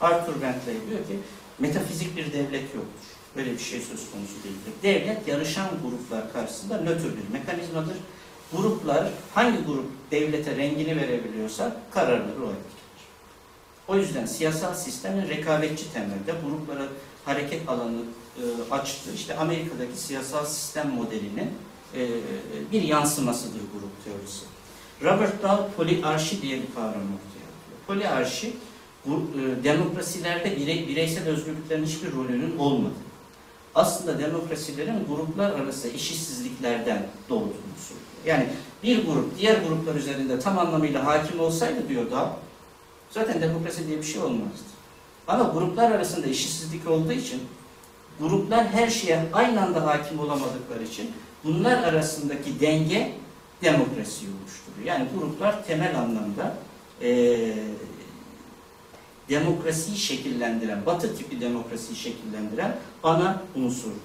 Arthur 0.00 0.42
Bentley 0.42 0.74
diyor 0.90 1.06
ki 1.06 1.18
metafizik 1.58 2.16
bir 2.16 2.32
devlet 2.32 2.74
yoktur. 2.74 3.06
Böyle 3.36 3.52
bir 3.52 3.58
şey 3.58 3.80
söz 3.80 4.10
konusu 4.10 4.34
değildir. 4.44 4.72
Devlet 4.82 5.28
yarışan 5.28 5.68
gruplar 5.82 6.32
karşısında 6.32 6.80
nötr 6.80 7.04
bir 7.04 7.38
mekanizmadır. 7.38 7.96
Gruplar 8.52 9.08
hangi 9.34 9.64
grup 9.64 9.86
devlete 10.10 10.56
rengini 10.56 10.96
verebiliyorsa 10.96 11.76
kararları 11.90 12.44
o. 12.44 12.52
O 13.88 13.96
yüzden 13.96 14.26
siyasal 14.26 14.74
sistemin 14.74 15.28
rekabetçi 15.28 15.92
temelde 15.92 16.40
gruplara 16.44 16.88
hareket 17.24 17.68
alanı 17.68 18.00
e, 18.36 18.72
açtı. 18.74 19.10
İşte 19.14 19.36
Amerika'daki 19.36 19.96
siyasal 19.96 20.46
sistem 20.46 20.90
modelinin 20.90 21.50
e, 21.94 22.08
bir 22.72 22.82
yansımasıdır 22.82 23.60
grup 23.60 24.04
teorisi. 24.04 24.44
Robert 25.02 25.42
Dahl 25.42 25.70
poliarşi 25.76 26.42
diye 26.42 26.56
bir 26.56 26.74
kavram 26.74 26.88
ortaya 26.92 27.46
atıyor. 27.46 27.78
Poliarşi 27.86 28.52
bu, 29.06 29.12
e, 29.14 29.64
demokrasilerde 29.64 30.56
birey, 30.56 30.88
bireysel 30.88 31.28
özgürlüklerin 31.28 31.84
hiçbir 31.86 32.12
rolünün 32.12 32.58
olmadığı. 32.58 33.06
Aslında 33.74 34.18
demokrasilerin 34.18 35.06
gruplar 35.08 35.50
arası 35.50 35.88
eşitsizliklerden 35.88 37.06
doğduğunu 37.28 37.76
söylüyor. 37.88 38.06
Yani 38.26 38.46
bir 38.82 39.06
grup 39.06 39.38
diğer 39.38 39.62
gruplar 39.62 39.94
üzerinde 39.94 40.40
tam 40.40 40.58
anlamıyla 40.58 41.06
hakim 41.06 41.40
olsaydı 41.40 41.88
diyor 41.88 42.10
Dahl, 42.10 42.30
zaten 43.10 43.40
demokrasi 43.42 43.86
diye 43.86 43.98
bir 43.98 44.02
şey 44.02 44.22
olmazdı. 44.22 44.66
Ama 45.28 45.44
gruplar 45.44 45.90
arasında 45.90 46.26
eşitsizlik 46.26 46.88
olduğu 46.90 47.12
için 47.12 47.42
gruplar 48.20 48.66
her 48.68 48.90
şeye 48.90 49.24
aynı 49.32 49.62
anda 49.62 49.86
hakim 49.86 50.18
olamadıkları 50.20 50.82
için 50.84 51.10
bunlar 51.44 51.82
arasındaki 51.82 52.60
denge 52.60 53.12
demokrasiyi 53.62 54.30
oluşturuyor. 54.30 54.86
Yani 54.86 55.08
gruplar 55.18 55.64
temel 55.66 55.98
anlamda 55.98 56.56
eee 57.02 57.54
demokrasiyi 59.28 59.96
şekillendiren, 59.96 60.86
batı 60.86 61.16
tipi 61.16 61.40
demokrasiyi 61.40 61.96
şekillendiren 61.98 62.76
ana 63.02 63.42
unsurdur. 63.54 63.96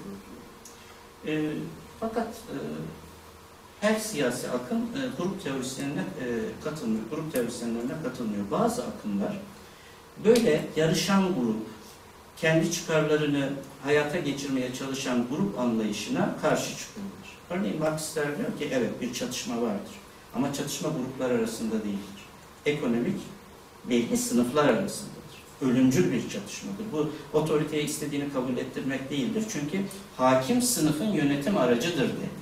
Eee 1.27 1.41
fakat 1.99 2.27
eee, 2.27 2.59
her 3.81 3.95
siyasi 3.95 4.47
akım 4.49 4.77
e, 4.77 4.99
grup 5.17 5.43
teorisyenine 5.43 5.99
e, 5.99 6.25
katılmıyor, 6.63 7.03
grup 7.11 7.33
teorisyenlerine 7.33 7.93
katılmıyor. 8.03 8.51
Bazı 8.51 8.83
akımlar 8.83 9.39
böyle 10.25 10.65
yarışan 10.75 11.35
grup, 11.35 11.67
kendi 12.37 12.71
çıkarlarını 12.71 13.49
hayata 13.83 14.19
geçirmeye 14.19 14.73
çalışan 14.73 15.25
grup 15.29 15.59
anlayışına 15.59 16.35
karşı 16.41 16.77
çıkıyorlar. 16.77 17.37
Örneğin 17.49 17.79
Marksistler 17.79 18.37
diyor 18.37 18.57
ki 18.57 18.69
evet 18.71 19.01
bir 19.01 19.13
çatışma 19.13 19.61
vardır. 19.61 19.93
Ama 20.35 20.53
çatışma 20.53 20.89
gruplar 20.89 21.31
arasında 21.31 21.83
değildir. 21.83 22.21
Ekonomik 22.65 23.19
belli 23.89 24.17
sınıflar 24.17 24.65
arasındadır. 24.65 25.21
Ölümcül 25.61 26.11
bir 26.11 26.29
çatışmadır. 26.29 26.85
Bu 26.93 27.09
otoriteye 27.33 27.83
istediğini 27.83 28.33
kabul 28.33 28.57
ettirmek 28.57 29.09
değildir. 29.09 29.43
Çünkü 29.53 29.81
hakim 30.17 30.61
sınıfın 30.61 31.11
yönetim 31.11 31.57
aracıdır 31.57 32.09
devlet. 32.09 32.40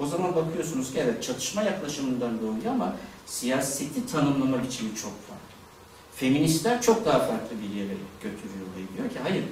O 0.00 0.06
zaman 0.06 0.36
bakıyorsunuz 0.36 0.92
ki 0.92 0.98
evet 0.98 1.22
çatışma 1.22 1.62
yaklaşımından 1.62 2.40
doğuyor 2.40 2.74
ama 2.74 2.96
siyaseti 3.26 4.06
tanımlama 4.06 4.62
biçimi 4.62 4.90
çok 4.94 5.12
farklı. 5.28 5.54
Feministler 6.16 6.82
çok 6.82 7.06
daha 7.06 7.18
farklı 7.18 7.56
bir 7.62 7.80
yere 7.80 7.94
götürüyor 8.22 8.66
ve 8.76 8.96
diyor 8.96 9.10
ki 9.10 9.18
hayır 9.22 9.44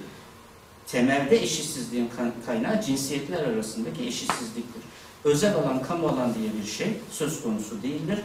temelde 0.86 1.42
eşitsizliğin 1.42 2.10
kaynağı 2.46 2.82
cinsiyetler 2.82 3.44
arasındaki 3.44 4.06
eşitsizliktir. 4.06 4.82
Özel 5.24 5.54
alan, 5.54 5.82
kamu 5.82 6.08
alan 6.08 6.34
diye 6.34 6.48
bir 6.62 6.70
şey 6.70 6.88
söz 7.10 7.42
konusu 7.42 7.82
değildir. 7.82 8.18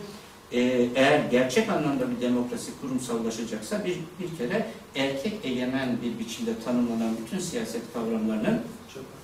Ee, 0.52 0.90
eğer 0.96 1.20
gerçek 1.32 1.70
anlamda 1.70 2.12
bir 2.12 2.22
demokrasi 2.22 2.72
kurumsallaşacaksa 2.82 3.86
bir, 3.86 3.98
bir 4.20 4.38
kere 4.38 4.68
erkek 4.96 5.40
egemen 5.44 5.98
bir 6.02 6.20
biçimde 6.20 6.52
tanımlanan 6.66 7.18
bütün 7.26 7.40
siyaset 7.40 7.82
kavramlarının 7.94 8.62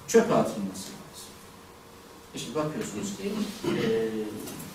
çöpe 0.07 0.33
atılması 0.33 0.98
lazım. 2.33 2.35
İşte 2.35 2.55
bakıyorsunuz 2.55 3.17
ki 3.17 3.31
e, 3.67 4.09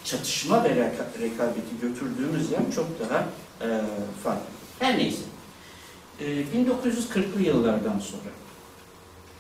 çatışma 0.05 0.65
ve 0.65 0.69
reka- 0.69 1.21
rekabeti 1.21 1.81
götürdüğümüz 1.83 2.51
yer 2.51 2.61
çok 2.75 2.87
daha 3.01 3.29
e, 3.61 3.81
farklı. 4.25 4.45
Her 4.79 4.99
neyse. 4.99 5.23
E, 6.21 6.25
1940'lı 6.25 7.43
yıllardan 7.43 7.99
sonra 7.99 8.31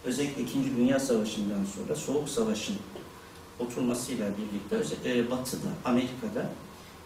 özellikle 0.04 0.42
İkinci 0.42 0.76
Dünya 0.76 1.00
Savaşı'ndan 1.00 1.64
sonra 1.76 1.96
Soğuk 1.96 2.28
Savaş'ın 2.28 2.76
oturmasıyla 3.58 4.26
birlikte 4.38 5.10
e, 5.10 5.30
Batı'da, 5.30 5.68
Amerika'da 5.84 6.50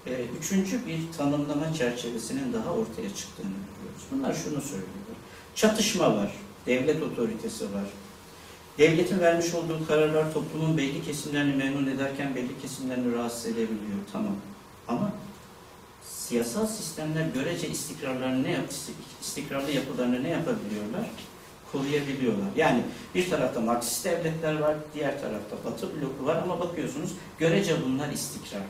e, 0.07 0.25
üçüncü 0.41 0.87
bir 0.87 0.99
tanımlama 1.19 1.75
çerçevesinin 1.75 2.53
daha 2.53 2.71
ortaya 2.73 3.15
çıktığını 3.15 3.47
görüyoruz. 3.77 4.03
Bunlar 4.12 4.35
şunu 4.35 4.61
söylüyorlar. 4.61 5.17
Çatışma 5.55 6.17
var, 6.17 6.33
devlet 6.67 7.03
otoritesi 7.03 7.65
var, 7.65 7.85
Devletin 8.78 9.20
vermiş 9.20 9.54
olduğu 9.54 9.87
kararlar 9.87 10.32
toplumun 10.35 10.76
belli 10.76 11.04
kesimlerini 11.04 11.56
memnun 11.56 11.87
ederken 11.87 12.35
belli 12.35 12.61
kesimlerini 12.62 13.14
rahatsız 13.14 13.47
edebiliyor. 13.47 13.99
Tamam. 14.12 14.37
Ama 14.88 15.12
siyasal 16.02 16.66
sistemler 16.66 17.26
görece 17.35 17.68
istikrarlarını 17.68 18.42
ne 18.42 18.50
yap 18.50 18.64
istikrarlı 19.20 19.70
yapılarını 19.70 20.23
ne 20.23 20.28
yapabiliyorlar? 20.28 21.11
Koruyabiliyorlar. 21.73 22.49
Yani 22.56 22.82
bir 23.14 23.30
tarafta 23.30 23.61
Marksist 23.61 24.04
devletler 24.04 24.58
var, 24.58 24.76
diğer 24.94 25.20
tarafta 25.20 25.56
Batı 25.64 25.87
bloku 25.87 26.26
var 26.26 26.37
ama 26.42 26.61
bakıyorsunuz 26.61 27.11
görece 27.38 27.85
bunlar 27.85 28.08
istikrarlı. 28.12 28.66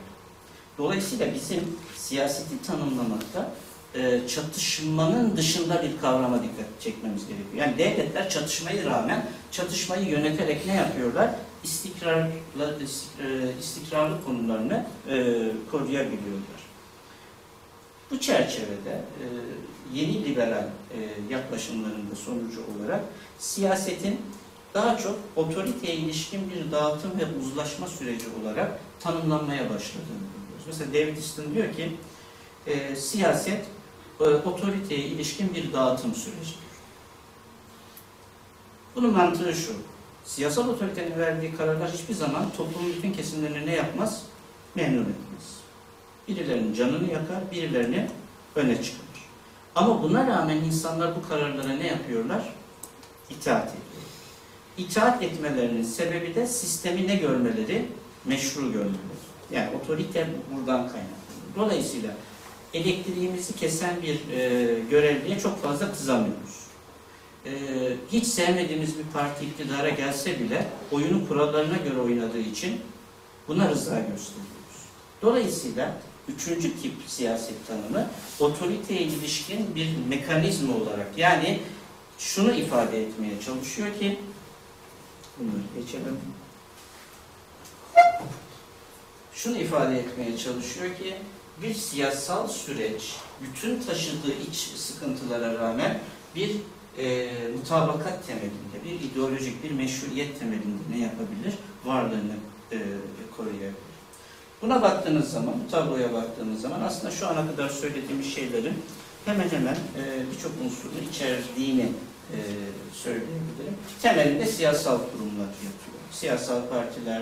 Dolayısıyla 0.77 1.33
bizim 1.33 1.59
siyaseti 1.95 2.61
tanımlamakta 2.67 3.51
e, 3.95 4.27
çatışmanın 4.27 5.37
dışında 5.37 5.83
bir 5.83 6.01
kavrama 6.01 6.43
dikkat 6.43 6.81
çekmemiz 6.81 7.27
gerekiyor. 7.27 7.67
Yani 7.67 7.77
devletler 7.77 8.29
çatışmayı 8.29 8.85
rağmen 8.85 9.25
çatışmayı 9.51 10.07
yöneterek 10.09 10.65
ne 10.65 10.75
yapıyorlar? 10.75 11.29
İstikrarlı, 11.63 12.77
istik- 12.83 13.25
e, 13.25 13.59
istikrarlı 13.59 14.23
konularını 14.25 14.85
e, 15.09 15.15
koruyabiliyorlar. 15.71 16.59
Bu 18.11 18.19
çerçevede 18.19 18.91
e, 18.91 19.25
yeni 19.93 20.25
liberal 20.25 20.63
e, 20.63 20.99
yaklaşımların 21.33 22.11
da 22.11 22.15
sonucu 22.15 22.61
olarak 22.77 23.01
siyasetin 23.39 24.19
daha 24.73 24.97
çok 24.97 25.19
otoriteye 25.35 25.95
ilişkin 25.95 26.41
bir 26.49 26.71
dağıtım 26.71 27.11
ve 27.19 27.23
uzlaşma 27.41 27.87
süreci 27.87 28.25
olarak 28.43 28.79
tanımlanmaya 28.99 29.63
başladığını 29.63 30.19
görüyoruz. 30.29 30.63
Mesela 30.67 30.93
David 30.93 31.17
Easton 31.17 31.55
diyor 31.55 31.73
ki 31.75 31.91
e, 32.67 32.95
siyaset 32.95 33.65
e, 34.19 34.23
otoriteye 34.23 34.99
ilişkin 35.01 35.53
bir 35.55 35.73
dağıtım 35.73 36.13
sürecidir. 36.15 36.55
Bunun 38.95 39.11
mantığı 39.11 39.53
şu. 39.53 39.73
Siyasal 40.25 40.69
otoritenin 40.69 41.19
verdiği 41.19 41.55
kararlar 41.55 41.91
hiçbir 41.91 42.13
zaman 42.13 42.49
toplumun 42.57 42.93
bütün 42.97 43.13
kesimlerini 43.13 43.65
ne 43.65 43.75
yapmaz? 43.75 44.23
Memnun 44.75 45.01
etmez. 45.01 45.59
Birilerinin 46.27 46.73
canını 46.73 47.11
yakar, 47.11 47.51
birilerini 47.51 48.07
öne 48.55 48.75
çıkarır. 48.75 49.09
Ama 49.75 50.03
buna 50.03 50.27
rağmen 50.27 50.55
insanlar 50.55 51.15
bu 51.15 51.29
kararlara 51.29 51.73
ne 51.73 51.87
yapıyorlar? 51.87 52.53
İtaat 53.29 53.67
ediyor. 53.67 54.03
İtaat 54.77 55.23
etmelerinin 55.23 55.83
sebebi 55.83 56.35
de 56.35 56.47
sistemi 56.47 57.07
ne 57.07 57.15
görmeleri? 57.15 57.85
Meşru 58.25 58.71
görmeleri. 58.71 59.19
Yani 59.51 59.69
otorite 59.77 60.27
buradan 60.51 60.77
kaynaklanıyor. 60.77 61.09
Dolayısıyla 61.55 62.13
elektriğimizi 62.73 63.55
kesen 63.55 63.95
bir 64.01 64.37
e, 64.37 64.79
görevliye 64.79 65.39
çok 65.39 65.63
fazla 65.63 65.91
kızamıyoruz. 65.91 66.68
E, 67.49 67.93
hiç 68.11 68.27
sevmediğimiz 68.27 68.97
bir 68.97 69.03
parti 69.13 69.45
iktidara 69.45 69.89
gelse 69.89 70.39
bile 70.39 70.67
oyunu 70.91 71.27
kurallarına 71.27 71.77
göre 71.77 71.99
oynadığı 71.99 72.39
için 72.39 72.81
buna 73.47 73.69
rıza 73.69 73.99
gösteriyoruz. 73.99 74.79
Dolayısıyla 75.21 75.95
üçüncü 76.27 76.81
tip 76.81 76.93
siyaset 77.07 77.67
tanımı 77.67 78.07
otoriteye 78.39 79.01
ilişkin 79.01 79.75
bir 79.75 79.89
mekanizma 80.09 80.75
olarak 80.75 81.17
yani 81.17 81.59
şunu 82.19 82.51
ifade 82.53 83.01
etmeye 83.01 83.41
çalışıyor 83.45 83.99
ki 83.99 84.19
bunları 85.39 85.85
geçelim. 85.85 86.17
Şunu 89.33 89.57
ifade 89.57 89.99
etmeye 89.99 90.37
çalışıyor 90.37 90.97
ki 90.97 91.15
bir 91.61 91.73
siyasal 91.73 92.47
süreç 92.47 93.15
bütün 93.41 93.81
taşıdığı 93.81 94.33
iç 94.49 94.55
sıkıntılara 94.55 95.59
rağmen 95.59 95.99
bir 96.35 96.51
e, 96.99 97.29
mutabakat 97.57 98.27
temelinde, 98.27 98.77
bir 98.85 99.09
ideolojik, 99.09 99.63
bir 99.63 99.71
meşruiyet 99.71 100.39
temelinde 100.39 100.83
ne 100.91 100.97
yapabilir? 100.97 101.53
Varlığını 101.85 102.35
e, 102.71 102.77
koruyabilir. 103.37 103.73
Buna 104.61 104.81
baktığınız 104.81 105.31
zaman, 105.31 105.53
bu 105.65 105.71
tabloya 105.71 106.13
baktığınız 106.13 106.61
zaman 106.61 106.81
aslında 106.81 107.11
şu 107.11 107.27
ana 107.27 107.47
kadar 107.47 107.69
söylediğimiz 107.69 108.33
şeylerin 108.33 108.73
hemen 109.25 109.49
hemen 109.49 109.75
e, 109.75 110.31
birçok 110.31 110.51
unsurunu 110.65 111.09
içerdiğini 111.11 111.91
e, 112.33 112.37
söyleyebilirim. 112.93 113.75
Temelinde 114.01 114.45
siyasal 114.45 114.97
kurumlar 114.97 115.47
yatıyor. 115.47 115.99
Siyasal 116.11 116.61
partiler, 116.69 117.21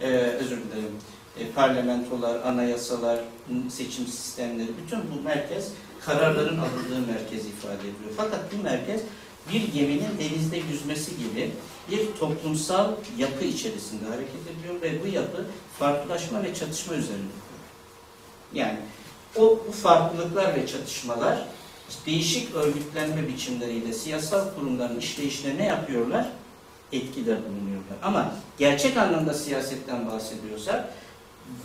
e, 0.00 0.08
özür 0.16 0.56
dilerim, 0.56 0.96
e, 1.38 1.50
parlamentolar, 1.50 2.40
anayasalar, 2.40 3.20
seçim 3.70 4.06
sistemleri, 4.06 4.68
bütün 4.82 4.98
bu 4.98 5.22
merkez 5.24 5.72
kararların 6.06 6.58
alındığı 6.58 7.12
merkez 7.12 7.46
ifade 7.46 7.80
ediyor. 7.80 8.10
Fakat 8.16 8.40
bu 8.52 8.62
merkez 8.62 9.00
bir 9.52 9.72
geminin 9.72 10.18
denizde 10.18 10.56
yüzmesi 10.56 11.16
gibi 11.16 11.50
bir 11.90 12.18
toplumsal 12.20 12.92
yapı 13.18 13.44
içerisinde 13.44 14.04
hareket 14.08 14.40
ediyor 14.58 14.82
ve 14.82 15.02
bu 15.02 15.06
yapı 15.06 15.46
farklılaşma 15.78 16.42
ve 16.42 16.54
çatışma 16.54 16.94
kuruyor. 16.94 17.18
Yani 18.54 18.78
o 19.36 19.58
bu 19.68 19.72
farklılıklar 19.72 20.56
ve 20.56 20.66
çatışmalar 20.66 21.38
değişik 22.06 22.54
örgütlenme 22.54 23.28
biçimleriyle 23.28 23.92
siyasal 23.92 24.54
kurumların 24.54 24.98
işleyişine 24.98 25.58
ne 25.58 25.66
yapıyorlar? 25.66 26.30
Etkide 26.92 27.36
bulunuyorlar. 27.36 27.96
Ama 28.02 28.32
gerçek 28.58 28.96
anlamda 28.96 29.34
siyasetten 29.34 30.06
bahsediyorsak 30.10 30.88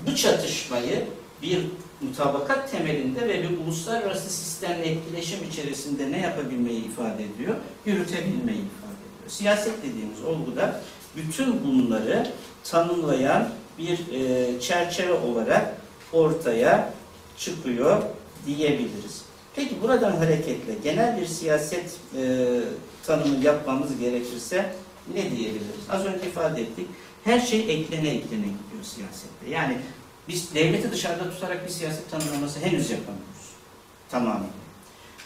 bu 0.07 0.15
çatışmayı 0.15 1.07
bir 1.41 1.65
mutabakat 2.01 2.71
temelinde 2.71 3.27
ve 3.27 3.43
bir 3.43 3.57
uluslararası 3.57 4.29
sistemle 4.29 4.87
etkileşim 4.87 5.39
içerisinde 5.49 6.11
ne 6.11 6.19
yapabilmeyi 6.19 6.85
ifade 6.85 7.23
ediyor? 7.23 7.55
Yürütebilmeyi 7.85 8.59
ifade 8.59 8.99
ediyor. 9.05 9.27
Siyaset 9.27 9.83
dediğimiz 9.83 10.23
olguda 10.23 10.81
bütün 11.15 11.63
bunları 11.63 12.31
tanımlayan 12.63 13.49
bir 13.77 13.99
e, 14.13 14.59
çerçeve 14.59 15.13
olarak 15.13 15.75
ortaya 16.13 16.93
çıkıyor 17.37 18.01
diyebiliriz. 18.45 19.21
Peki 19.55 19.81
buradan 19.81 20.11
hareketle 20.11 20.73
genel 20.83 21.21
bir 21.21 21.25
siyaset 21.25 21.97
e, 22.17 22.47
tanımı 23.05 23.45
yapmamız 23.45 23.99
gerekirse 23.99 24.75
ne 25.13 25.31
diyebiliriz? 25.31 25.89
Az 25.89 26.05
önce 26.05 26.27
ifade 26.27 26.61
ettik. 26.61 26.87
Her 27.23 27.39
şey 27.39 27.59
eklene 27.59 28.09
eklene 28.09 28.41
gidiyor 28.41 28.83
siyasette. 28.83 29.49
Yani 29.49 29.77
biz 30.29 30.55
devleti 30.55 30.91
dışarıda 30.91 31.29
tutarak 31.31 31.65
bir 31.65 31.71
siyaset 31.71 32.11
tanımlaması 32.11 32.59
henüz 32.59 32.89
yapamıyoruz. 32.91 33.49
Tamamen. 34.09 34.49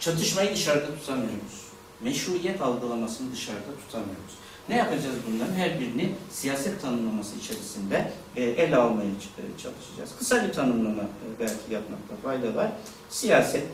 Çatışmayı 0.00 0.54
dışarıda 0.54 0.86
tutamıyoruz. 0.94 1.64
Meşruiyet 2.00 2.62
algılamasını 2.62 3.32
dışarıda 3.32 3.76
tutamıyoruz. 3.86 4.34
Ne 4.68 4.76
yapacağız 4.76 5.16
bunların? 5.30 5.52
Her 5.54 5.80
birini 5.80 6.12
siyaset 6.30 6.82
tanımlaması 6.82 7.36
içerisinde 7.36 8.12
e, 8.36 8.42
ele 8.42 8.76
almaya 8.76 9.06
ç- 9.06 9.62
çalışacağız. 9.62 10.10
Kısa 10.18 10.48
bir 10.48 10.52
tanımlama 10.52 11.02
e, 11.02 11.40
belki 11.40 11.74
yapmakta 11.74 12.16
fayda 12.22 12.54
var. 12.54 12.72
Siyaset, 13.10 13.66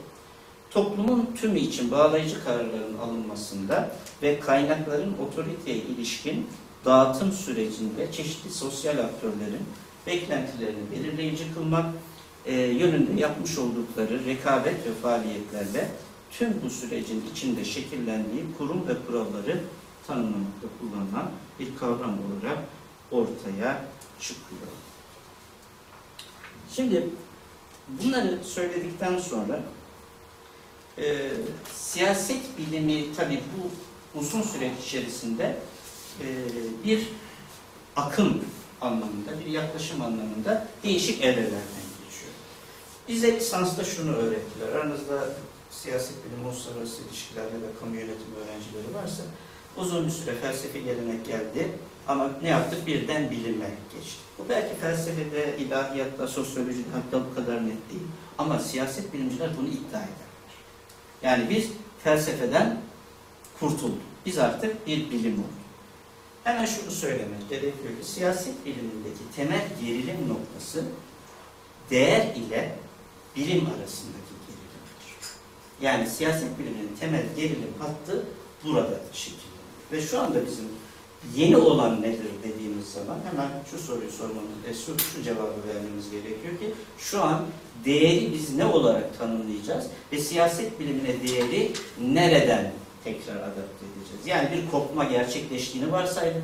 toplumun 0.71 1.31
tümü 1.40 1.59
için 1.59 1.90
bağlayıcı 1.90 2.45
kararların 2.45 2.99
alınmasında 2.99 3.90
ve 4.23 4.40
kaynakların 4.40 5.14
otoriteye 5.19 5.77
ilişkin 5.77 6.47
dağıtım 6.85 7.33
sürecinde 7.33 8.12
çeşitli 8.12 8.51
sosyal 8.51 8.99
aktörlerin 8.99 9.66
beklentilerini 10.06 10.90
belirleyici 10.92 11.54
kılmak 11.54 11.94
e, 12.46 12.54
yönünde 12.54 13.20
yapmış 13.20 13.58
oldukları 13.58 14.24
rekabet 14.24 14.86
ve 14.86 14.94
faaliyetlerle 15.02 15.90
tüm 16.30 16.62
bu 16.64 16.70
sürecin 16.70 17.24
içinde 17.32 17.64
şekillendiği 17.64 18.44
kurum 18.58 18.88
ve 18.88 18.92
kuralları 19.06 19.60
tanımlamakta 20.06 20.68
kullanılan 20.80 21.30
bir 21.58 21.76
kavram 21.76 22.18
olarak 22.18 22.58
ortaya 23.10 23.84
çıkıyor. 24.20 24.70
Şimdi 26.72 27.08
bunları 27.88 28.38
söyledikten 28.44 29.18
sonra 29.18 29.60
e, 30.98 31.30
siyaset 31.74 32.58
bilimi 32.58 33.14
tabii 33.16 33.40
bu 33.56 33.70
uzun 34.20 34.42
süreç 34.42 34.72
içerisinde 34.86 35.56
e, 36.20 36.26
bir 36.84 37.08
akım 37.96 38.44
anlamında, 38.81 39.40
bir 39.47 39.51
yaklaşım 39.51 40.03
anlamında 40.03 40.66
değişik 40.83 41.23
evrelerden 41.23 41.87
geçiyor. 42.05 42.33
Bize 43.09 43.37
lisansta 43.37 43.85
şunu 43.85 44.12
öğrettiler. 44.12 44.69
Aranızda 44.69 45.29
siyaset 45.71 46.16
bilimi, 46.25 46.47
uluslararası 46.47 47.03
ilişkiler 47.03 47.43
ya 47.43 47.49
da 47.49 47.79
kamu 47.81 47.95
yönetimi 47.95 48.37
öğrencileri 48.37 48.95
varsa 48.95 49.23
uzun 49.77 50.07
bir 50.07 50.11
süre 50.11 50.35
felsefe 50.35 50.81
gelenek 50.81 51.27
geldi 51.27 51.69
ama 52.09 52.31
ne 52.43 52.49
yaptık? 52.49 52.87
Birden 52.87 53.31
bilime 53.31 53.71
geçtik. 53.95 54.21
Bu 54.38 54.49
belki 54.49 54.75
felsefede, 54.81 55.57
ilahiyatta, 55.59 56.29
sosyolojide 56.29 56.88
hatta 56.95 57.25
bu 57.31 57.35
kadar 57.35 57.57
net 57.57 57.90
değil. 57.90 58.03
Ama 58.38 58.59
siyaset 58.59 59.12
bilimciler 59.12 59.51
bunu 59.59 59.69
iddia 59.69 60.01
ederler. 60.01 60.31
Yani 61.23 61.51
biz 61.51 61.69
felsefeden 62.05 62.81
kurtulduk. 63.61 64.03
Biz 64.27 64.38
artık 64.38 64.87
bir 64.87 65.11
bilim 65.11 65.35
olduk. 65.35 65.60
Hemen 66.44 66.64
şunu 66.64 66.90
söylemek 66.90 67.48
gerekiyor 67.48 68.00
ki 68.00 68.07
siyaset 68.07 68.64
bilimindeki 68.66 69.20
temel 69.37 69.62
gerilim 69.81 70.29
noktası 70.29 70.85
değer 71.90 72.35
ile 72.37 72.74
bilim 73.37 73.66
arasındaki 73.66 74.35
gerilimdir. 74.46 75.31
Yani 75.83 76.11
siyaset 76.11 76.59
biliminin 76.59 76.96
temel 77.00 77.24
gerilim 77.37 77.74
hattı 77.79 78.24
burada 78.64 79.00
şekilleniyor. 79.12 79.50
Ve 79.92 80.03
şu 80.03 80.20
anda 80.20 80.46
bizim 80.46 80.64
yeni 81.37 81.57
olan 81.57 82.03
nedir 82.03 82.31
dediğimiz 82.42 82.87
zaman 82.92 83.18
hemen 83.31 83.48
şu 83.70 83.79
soruyu 83.79 84.11
sormamız, 84.11 84.50
e, 84.70 84.74
şu, 84.74 84.98
şu 84.98 85.22
cevabı 85.22 85.68
vermemiz 85.68 86.11
gerekiyor 86.11 86.59
ki 86.59 86.74
şu 86.98 87.22
an 87.22 87.46
değeri 87.85 88.33
biz 88.33 88.55
ne 88.55 88.64
olarak 88.64 89.18
tanımlayacağız 89.18 89.87
ve 90.12 90.18
siyaset 90.18 90.81
bilimine 90.81 91.22
değeri 91.29 91.72
nereden 92.00 92.72
tekrar 93.05 93.37
adapte 93.37 93.87
edeceğiz. 93.87 93.99
Yani 94.26 94.48
bir 94.52 94.70
kopma 94.70 95.04
gerçekleştiğini 95.04 95.92
varsaydık. 95.92 96.42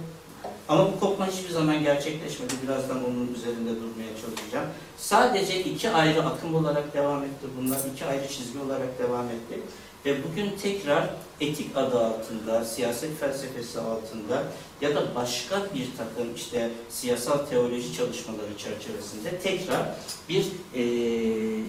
Ama 0.68 0.92
bu 0.92 1.00
kopma 1.00 1.26
hiçbir 1.26 1.50
zaman 1.50 1.82
gerçekleşmedi. 1.82 2.54
Birazdan 2.64 3.04
onun 3.04 3.34
üzerinde 3.34 3.70
durmaya 3.70 4.12
çalışacağım. 4.22 4.66
Sadece 4.98 5.64
iki 5.64 5.90
ayrı 5.90 6.22
akım 6.22 6.54
olarak 6.54 6.94
devam 6.94 7.22
etti 7.22 7.46
bunlar. 7.60 7.78
iki 7.94 8.04
ayrı 8.04 8.28
çizgi 8.28 8.58
olarak 8.58 8.98
devam 8.98 9.26
etti. 9.26 9.60
Ve 10.04 10.16
bugün 10.24 10.50
tekrar 10.62 11.10
etik 11.40 11.76
adı 11.76 12.06
altında, 12.06 12.64
siyaset 12.64 13.20
felsefesi 13.20 13.80
altında 13.80 14.42
ya 14.80 14.94
da 14.94 15.14
başka 15.14 15.62
bir 15.74 15.88
takım 15.98 16.34
işte 16.36 16.70
siyasal 16.88 17.38
teoloji 17.38 17.96
çalışmaları 17.96 18.58
çerçevesinde 18.58 19.38
tekrar 19.38 19.82
bir 20.28 20.46
eee 20.74 21.64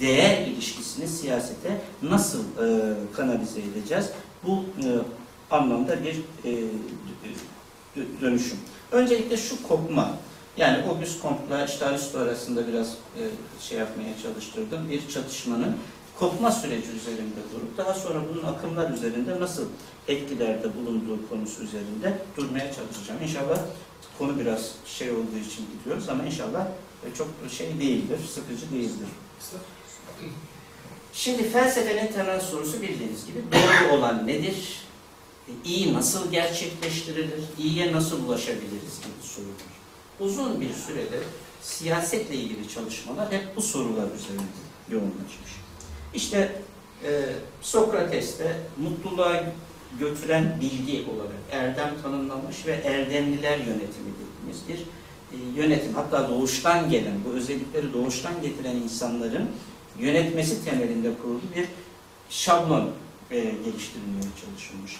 değer 0.00 0.46
ilişkisini 0.46 1.08
siyasete 1.08 1.80
nasıl 2.02 2.38
e, 2.40 2.94
kanalize 3.16 3.60
edeceğiz? 3.60 4.10
Bu 4.46 4.64
e, 4.84 4.88
anlamda 5.54 6.04
bir 6.04 6.16
e, 6.44 6.50
dö- 7.96 8.20
dönüşüm. 8.20 8.58
Öncelikle 8.92 9.36
şu 9.36 9.68
kopma, 9.68 10.10
yani 10.56 10.84
Auguste 10.84 11.22
Comte'la 11.22 11.64
işte 11.64 11.86
Aristo 11.86 12.18
arasında 12.18 12.68
biraz 12.68 12.88
e, 12.88 13.22
şey 13.60 13.78
yapmaya 13.78 14.18
çalıştırdım. 14.22 14.90
Bir 14.90 15.08
çatışmanın 15.08 15.76
kopma 16.18 16.50
süreci 16.50 16.88
üzerinde 16.90 17.40
durup 17.54 17.78
daha 17.78 17.94
sonra 17.94 18.18
bunun 18.32 18.44
akımlar 18.44 18.90
üzerinde 18.90 19.40
nasıl 19.40 19.64
etkilerde 20.08 20.76
bulunduğu 20.76 21.28
konusu 21.28 21.62
üzerinde 21.62 22.18
durmaya 22.36 22.72
çalışacağım. 22.72 23.22
İnşallah 23.22 23.58
konu 24.18 24.38
biraz 24.38 24.70
şey 24.86 25.10
olduğu 25.10 25.38
için 25.50 25.66
gidiyoruz 25.78 26.08
ama 26.08 26.24
inşallah 26.24 26.66
e, 27.06 27.14
çok 27.14 27.28
şey 27.50 27.66
değildir, 27.80 28.18
sıkıcı 28.34 28.70
değildir. 28.72 29.08
Şimdi 31.12 31.42
felsefenin 31.50 32.12
temel 32.12 32.40
sorusu 32.40 32.82
bildiğiniz 32.82 33.26
gibi 33.26 33.38
doğru 33.52 33.96
olan 33.98 34.26
nedir? 34.26 34.78
E, 35.48 35.52
İyi 35.64 35.94
nasıl 35.94 36.32
gerçekleştirilir? 36.32 37.40
İyiye 37.58 37.92
nasıl 37.92 38.28
ulaşabiliriz 38.28 39.00
gibi 39.00 39.22
sorular. 39.22 39.74
Uzun 40.20 40.60
bir 40.60 40.72
sürede 40.72 41.18
siyasetle 41.62 42.34
ilgili 42.34 42.68
çalışmalar 42.68 43.32
hep 43.32 43.56
bu 43.56 43.62
sorular 43.62 44.06
üzerinde 44.18 44.42
yoğunlaşmış. 44.90 45.52
İşte 46.14 46.52
e, 47.04 47.22
Sokrates'te 47.62 48.60
mutluluğa 48.78 49.44
götüren 50.00 50.58
bilgi 50.60 51.04
olarak 51.10 51.36
erdem 51.50 51.94
tanımlanmış 52.02 52.66
ve 52.66 52.72
erdemliler 52.72 53.58
yönetimi 53.58 54.10
dediğimiz 54.14 54.68
bir 54.68 54.78
e, 54.78 55.36
yönetim. 55.62 55.94
Hatta 55.94 56.28
doğuştan 56.28 56.90
gelen, 56.90 57.24
bu 57.24 57.36
özellikleri 57.36 57.92
doğuştan 57.92 58.42
getiren 58.42 58.76
insanların 58.76 59.50
yönetmesi 59.98 60.64
temelinde 60.64 61.10
kurulu 61.22 61.40
bir 61.56 61.66
şablon 62.30 62.90
e, 63.30 63.36
geliştirilmeye 63.40 64.30
çalışılmış. 64.44 64.92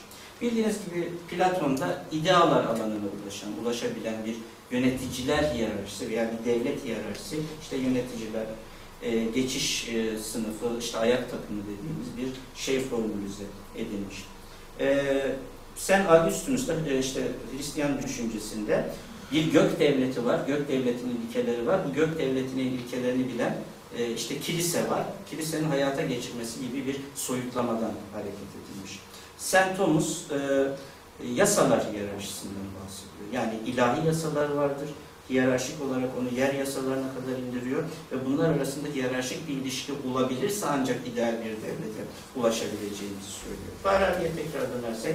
Bildiğiniz 0.45 0.77
gibi 0.87 1.09
Platon'da 1.31 2.05
idealar 2.13 2.65
alanına 2.65 3.07
ulaşan, 3.23 3.51
ulaşabilen 3.63 4.15
bir 4.25 4.37
yöneticiler 4.71 5.55
hiyerarşisi 5.55 6.11
veya 6.11 6.31
bir 6.33 6.51
devlet 6.51 6.85
hiyerarşisi, 6.85 7.41
işte 7.63 7.77
yöneticiler, 7.77 8.47
e, 9.03 9.25
geçiş 9.25 9.89
e, 9.89 10.19
sınıfı, 10.19 10.79
işte 10.81 10.99
ayak 10.99 11.31
takımı 11.31 11.63
dediğimiz 11.63 12.17
bir 12.17 12.61
şey 12.61 12.81
formülize 12.81 13.45
edilmiş. 13.77 14.25
E, 14.81 15.07
Sen 15.77 16.05
Augustinus 16.07 16.69
da 16.69 16.75
e, 16.91 16.99
işte 16.99 17.21
Hristiyan 17.53 18.03
düşüncesinde 18.03 18.91
bir 19.33 19.53
gök 19.53 19.81
devleti 19.81 20.25
var, 20.25 20.41
gök 20.47 20.69
devletinin 20.69 21.21
ilkeleri 21.29 21.67
var. 21.67 21.81
Bu 21.89 21.95
gök 21.95 22.19
devletinin 22.19 22.73
ilkelerini 22.79 23.29
bilen 23.29 23.57
e, 23.99 24.13
işte 24.13 24.39
kilise 24.39 24.91
var. 24.91 25.05
Kilisenin 25.31 25.69
hayata 25.69 26.03
geçirmesi 26.03 26.61
gibi 26.61 26.87
bir 26.87 26.97
soyutlamadan 27.15 27.93
hareket 28.13 28.33
edilmiş. 28.35 28.74
St. 29.45 29.77
Thomas 29.77 30.31
e, 30.31 30.69
yasalar 31.35 31.93
hiyerarşisinden 31.93 32.67
bahsediyor. 32.81 33.29
Yani 33.33 33.55
ilahi 33.67 34.07
yasalar 34.07 34.51
vardır. 34.51 34.89
Hiyerarşik 35.31 35.83
olarak 35.83 36.11
onu 36.21 36.39
yer 36.39 36.55
yasalarına 36.55 37.07
kadar 37.15 37.39
indiriyor 37.39 37.83
ve 38.13 38.27
bunlar 38.27 38.51
arasında 38.51 38.89
hiyerarşik 38.89 39.49
bir 39.49 39.53
ilişki 39.53 39.93
olabilirse 40.11 40.67
ancak 40.67 41.09
ideal 41.09 41.33
bir 41.33 41.45
devlete 41.45 42.03
ulaşabileceğimizi 42.37 43.31
söylüyor. 43.31 43.75
Farabi'ye 43.83 44.31
tekrar 44.37 44.63
dönersek 44.73 45.15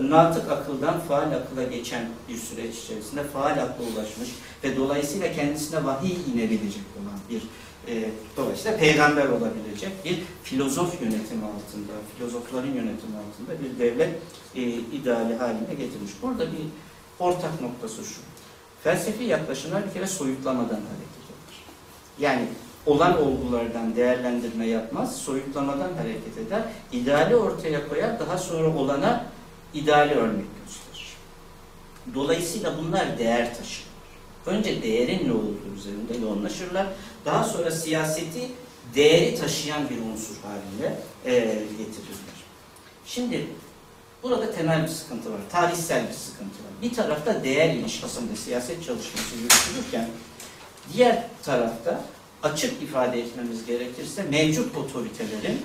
natık 0.00 0.50
akıldan 0.50 1.00
faal 1.00 1.32
akıla 1.32 1.62
geçen 1.62 2.08
bir 2.28 2.36
süreç 2.36 2.78
içerisinde 2.78 3.24
faal 3.24 3.52
akla 3.52 3.84
ulaşmış 3.84 4.28
ve 4.64 4.76
dolayısıyla 4.76 5.32
kendisine 5.32 5.84
vahiy 5.84 6.16
inebilecek 6.34 6.84
olan 7.02 7.18
bir 7.30 7.42
e, 7.88 8.10
dolayısıyla 8.36 8.78
peygamber 8.78 9.26
olabilecek 9.28 10.04
bir 10.04 10.22
filozof 10.42 11.02
yönetimi 11.02 11.44
altında, 11.44 11.92
filozofların 12.16 12.74
yönetimi 12.74 13.16
altında 13.16 13.64
bir 13.64 13.78
devlet 13.78 14.14
e, 14.54 14.62
ideali 14.62 15.34
haline 15.34 15.74
getirmiş. 15.78 16.12
Burada 16.22 16.46
bir 16.46 16.64
ortak 17.18 17.60
noktası 17.60 18.04
şu. 18.04 18.20
Felsefi 18.84 19.24
yaklaşımlar 19.24 19.86
bir 19.86 19.92
kere 19.92 20.06
soyutlamadan 20.06 20.68
hareket 20.68 21.24
eder. 21.24 21.56
Yani 22.18 22.46
olan 22.86 23.22
olgulardan 23.22 23.96
değerlendirme 23.96 24.66
yapmaz, 24.66 25.16
soyutlamadan 25.16 25.94
hareket 25.94 26.38
eder. 26.38 26.62
İdeali 26.92 27.36
ortaya 27.36 27.88
koyar, 27.88 28.20
daha 28.20 28.38
sonra 28.38 28.76
olana 28.76 29.24
ideali 29.74 30.14
örnek 30.14 30.46
gösterir. 30.64 31.16
Dolayısıyla 32.14 32.78
bunlar 32.78 33.18
değer 33.18 33.56
taşır. 33.56 33.93
Önce 34.46 34.82
değerin 34.82 35.28
ne 35.28 35.32
olduğu 35.32 35.76
üzerinde 35.76 36.26
yoğunlaşırlar. 36.26 36.86
Daha 37.24 37.44
sonra 37.44 37.70
siyaseti 37.70 38.50
değeri 38.94 39.36
taşıyan 39.36 39.90
bir 39.90 39.98
unsur 39.98 40.34
haline 40.42 40.96
e, 41.24 41.40
getirirler. 41.78 42.34
Şimdi 43.06 43.46
burada 44.22 44.52
temel 44.52 44.82
bir 44.82 44.88
sıkıntı 44.88 45.32
var. 45.32 45.40
Tarihsel 45.52 46.08
bir 46.08 46.14
sıkıntı 46.14 46.44
var. 46.44 46.72
Bir 46.82 46.94
tarafta 46.94 47.44
değer 47.44 47.74
ilişkisinde 47.74 48.36
siyaset 48.36 48.84
çalışması 48.84 49.36
yürütülürken 49.36 50.08
diğer 50.92 51.26
tarafta 51.42 52.00
açık 52.42 52.82
ifade 52.82 53.20
etmemiz 53.20 53.66
gerekirse 53.66 54.22
mevcut 54.22 54.76
otoritelerin 54.76 55.62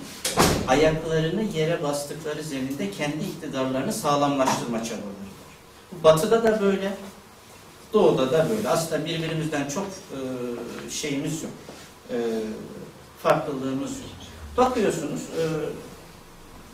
ayaklarını 0.67 1.43
yere 1.43 1.83
bastıkları 1.83 2.43
zeminde 2.43 2.91
kendi 2.91 3.23
iktidarlarını 3.23 3.93
sağlamlaştırma 3.93 4.83
çabaları 4.83 5.03
var. 5.03 6.03
Batı'da 6.03 6.43
da 6.43 6.61
böyle, 6.61 6.93
Doğu'da 7.93 8.31
da 8.31 8.49
böyle. 8.49 8.69
Aslında 8.69 9.05
birbirimizden 9.05 9.67
çok 9.67 9.85
e, 9.85 10.19
şeyimiz 10.89 11.43
yok. 11.43 11.51
E, 12.11 12.17
farklılığımız 13.23 13.91
yok. 13.91 14.09
Bakıyorsunuz 14.57 15.21
e, 15.21 15.43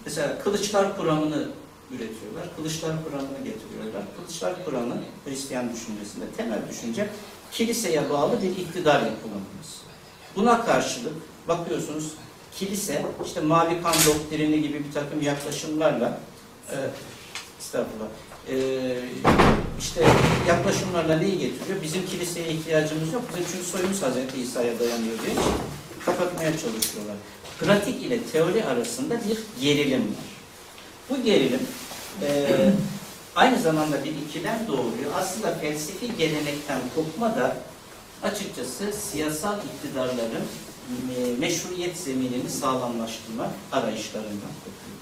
mesela 0.05 0.39
Kılıçlar 0.39 0.97
Kur'an'ını 0.97 1.47
üretiyorlar. 1.91 2.55
Kılıçlar 2.55 2.91
Kur'an'ını 3.05 3.37
getiriyorlar. 3.37 4.03
Kılıçlar 4.17 4.65
Kur'an'ın 4.65 5.01
Hristiyan 5.25 5.73
düşüncesinde 5.73 6.25
temel 6.37 6.59
düşünce 6.69 7.09
kiliseye 7.51 8.09
bağlı 8.09 8.41
bir 8.41 8.49
iktidar 8.49 9.01
yapılanması. 9.01 9.85
Buna 10.35 10.65
karşılık 10.65 11.13
bakıyorsunuz 11.47 12.13
kilise 12.55 13.05
işte 13.25 13.41
mavi 13.41 13.81
kan 13.81 13.93
doktrini 13.93 14.61
gibi 14.61 14.83
bir 14.83 14.91
takım 14.93 15.21
yaklaşımlarla 15.21 16.19
e, 16.71 16.75
estağfurullah 17.59 18.07
e, 18.49 18.57
işte 19.79 20.07
yaklaşımlarla 20.47 21.17
neyi 21.17 21.39
getiriyor? 21.39 21.81
Bizim 21.81 22.05
kiliseye 22.05 22.47
ihtiyacımız 22.47 23.13
yok. 23.13 23.23
Bizim 23.29 23.45
çünkü 23.51 23.65
soyumuz 23.65 24.01
Hazreti 24.01 24.41
İsa'ya 24.41 24.79
dayanıyor 24.79 25.17
diye 25.25 25.35
kapatmaya 26.05 26.51
çalışıyorlar. 26.51 27.15
Pratik 27.59 28.03
ile 28.03 28.19
teori 28.23 28.65
arasında 28.65 29.15
bir 29.29 29.63
gerilim 29.63 30.01
var. 30.01 30.35
Bu 31.09 31.23
gerilim 31.23 31.61
e, 32.21 32.47
aynı 33.35 33.59
zamanda 33.59 34.03
bir 34.03 34.11
ikilem 34.27 34.59
doğuruyor. 34.67 35.11
Aslında 35.15 35.55
felsefi 35.55 36.17
gelenekten 36.17 36.79
kopma 36.95 37.35
da 37.35 37.57
açıkçası 38.23 38.93
siyasal 39.11 39.57
iktidarların 39.57 40.45
e, 41.15 41.39
meşruiyet 41.39 41.97
zeminini 41.97 42.49
sağlamlaştırma 42.49 43.51
arayışlarından 43.71 44.53
kopuyor. 44.63 44.95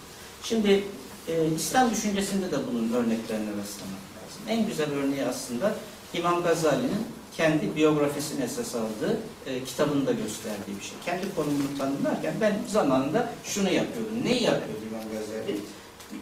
Şimdi 0.44 0.84
e, 1.28 1.34
İslam 1.56 1.92
düşüncesinde 1.92 2.52
de 2.52 2.58
bunun 2.72 2.94
örneklerine 2.94 3.50
rastlamak 3.50 4.04
lazım. 4.18 4.42
En 4.48 4.68
güzel 4.68 4.92
örneği 4.92 5.26
aslında 5.26 5.76
İmam 6.14 6.44
Gazali'nin 6.44 7.08
kendi 7.38 7.76
biyografisini 7.76 8.44
esas 8.44 8.76
aldığı 8.76 9.18
e, 9.46 9.64
kitabında 9.64 10.12
gösterdiği 10.12 10.80
bir 10.80 10.86
şey. 10.86 10.98
Kendi 11.06 11.36
konumunu 11.36 11.78
tanımlarken 11.78 12.34
ben 12.42 12.56
zamanında 12.68 13.30
şunu 13.44 13.70
yapıyordum. 13.70 14.24
Neyi 14.24 14.44
yapıyordu 14.44 14.82
İmam 14.92 15.04
Gazali? 15.12 15.60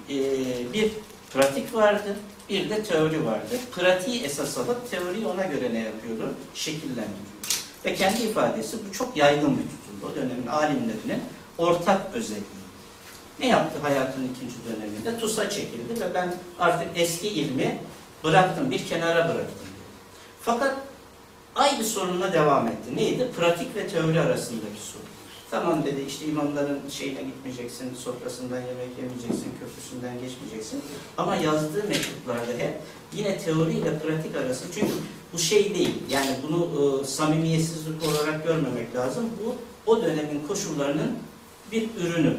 E, 0.09 0.73
bir 0.73 0.91
pratik 1.33 1.73
vardı, 1.73 2.15
bir 2.49 2.69
de 2.69 2.83
teori 2.83 3.25
vardı. 3.25 3.55
Pratiği 3.71 4.23
esas 4.23 4.57
alıp 4.57 4.91
teoriyi 4.91 5.27
ona 5.27 5.45
göre 5.45 5.73
ne 5.73 5.79
yapıyordu? 5.79 6.33
Şekillendiriyordu. 6.53 7.31
Ve 7.85 7.95
kendi 7.95 8.21
ifadesi 8.21 8.77
bu 8.89 8.93
çok 8.93 9.17
yaygın 9.17 9.57
bir 9.57 9.63
tutumdu. 9.63 10.13
O 10.13 10.15
dönemin 10.15 10.47
alimlerinin 10.47 11.23
ortak 11.57 12.01
özelliği. 12.13 12.60
Ne 13.41 13.47
yaptı 13.47 13.79
hayatının 13.81 14.29
ikinci 14.35 14.55
döneminde? 14.65 15.19
TUS'a 15.19 15.49
çekildi 15.49 16.01
ve 16.01 16.13
ben 16.13 16.33
artık 16.59 16.87
eski 16.95 17.27
ilmi 17.27 17.79
bıraktım, 18.23 18.71
bir 18.71 18.85
kenara 18.85 19.25
bıraktım. 19.25 19.67
Fakat 20.41 20.75
aynı 21.55 21.83
sorunla 21.83 22.33
devam 22.33 22.67
etti. 22.67 22.95
Neydi? 22.95 23.27
Pratik 23.37 23.75
ve 23.75 23.87
teori 23.87 24.19
arasındaki 24.19 24.81
sorun. 24.91 25.05
Tamam 25.51 25.85
dedi 25.85 26.01
işte 26.07 26.25
imamların 26.25 26.79
şeyine 26.89 27.23
gitmeyeceksin, 27.23 27.95
sofrasından 27.95 28.57
yemek 28.57 28.97
yemeyeceksin, 28.97 29.51
köprüsünden 29.59 30.13
geçmeyeceksin. 30.13 30.81
Ama 31.17 31.35
yazdığı 31.35 31.87
mektuplarda 31.87 32.51
hep 32.57 32.73
yine 33.13 33.37
teori 33.37 33.73
ile 33.73 33.99
pratik 33.99 34.35
arası. 34.35 34.65
Çünkü 34.73 34.93
bu 35.33 35.37
şey 35.37 35.75
değil. 35.75 35.95
Yani 36.09 36.35
bunu 36.43 36.69
e, 37.01 37.05
samimiyetsizlik 37.05 38.03
olarak 38.03 38.43
görmemek 38.43 38.95
lazım. 38.95 39.29
Bu 39.45 39.55
o 39.91 40.01
dönemin 40.01 40.47
koşullarının 40.47 41.11
bir 41.71 41.89
ürünü. 41.97 42.37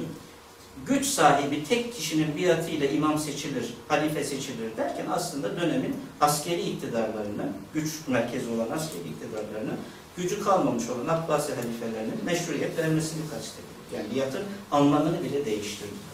Güç 0.87 1.07
sahibi 1.07 1.65
tek 1.65 1.95
kişinin 1.95 2.37
biatıyla 2.37 2.87
imam 2.87 3.19
seçilir, 3.19 3.65
halife 3.89 4.25
seçilir 4.25 4.77
derken 4.77 5.07
aslında 5.13 5.61
dönemin 5.61 5.97
askeri 6.21 6.61
iktidarlarının, 6.61 7.53
güç 7.75 7.93
merkezi 8.09 8.51
olan 8.51 8.71
askeri 8.71 9.09
iktidarlarının 9.09 9.77
gücü 10.17 10.45
kalmamış 10.45 10.85
olan 10.89 11.09
Abbasi 11.09 11.53
halifelerinin 11.55 12.25
meşruiyet 12.25 12.79
vermesini 12.79 13.23
kastediyor. 13.31 13.73
Yani 13.95 14.15
biatın 14.15 14.43
anlamını 14.71 15.23
bile 15.25 15.47
değiştirdi. 15.47 16.13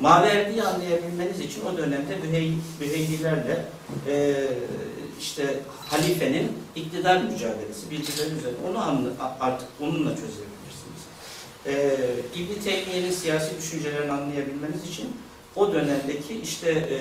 Maverdi'yi 0.00 0.62
anlayabilmeniz 0.62 1.40
için 1.40 1.62
o 1.64 1.76
dönemde 1.76 2.22
Bühey, 2.22 2.52
Büheylilerle 2.80 3.64
e, 4.08 4.34
işte 5.20 5.60
halifenin 5.88 6.52
iktidar 6.76 7.22
mücadelesi 7.22 7.90
birbirleri 7.90 8.38
üzerine 8.38 8.58
onu 8.70 8.78
anla, 8.78 9.08
artık 9.40 9.68
onunla 9.80 10.10
çözebilirsiniz. 10.10 10.57
E, 11.66 11.96
İbn 12.34 12.62
Teymiye'nin 12.64 13.10
siyasi 13.10 13.58
düşüncelerini 13.58 14.12
anlayabilmeniz 14.12 14.84
için 14.90 15.16
o 15.56 15.72
dönemdeki 15.72 16.40
işte 16.42 16.70
e, 16.70 16.98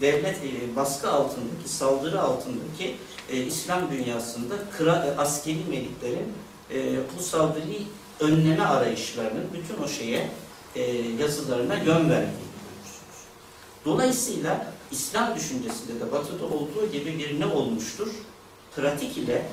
devlet 0.00 0.36
e, 0.36 0.76
baskı 0.76 1.10
altındaki, 1.10 1.68
saldırı 1.68 2.22
altındaki 2.22 2.96
e, 3.30 3.36
İslam 3.36 3.90
dünyasında 3.90 4.54
kra, 4.78 5.06
e, 5.06 5.16
askeri 5.20 5.64
meliklerin 5.68 6.32
e, 6.70 6.96
bu 7.18 7.22
saldırıyı 7.22 7.80
önleme 8.20 8.64
arayışlarının 8.64 9.48
bütün 9.54 9.82
o 9.82 9.88
şeye 9.88 10.30
e, 10.76 10.82
yazılarına 11.20 11.74
yön 11.74 11.84
görürsünüz. 12.08 12.32
Dolayısıyla 13.84 14.66
İslam 14.90 15.36
düşüncesinde 15.36 16.00
de 16.00 16.12
Batı'da 16.12 16.44
olduğu 16.44 16.92
gibi 16.92 17.18
bir 17.18 17.40
ne 17.40 17.46
olmuştur? 17.46 18.08
Pratik 18.76 19.18
ile 19.18 19.46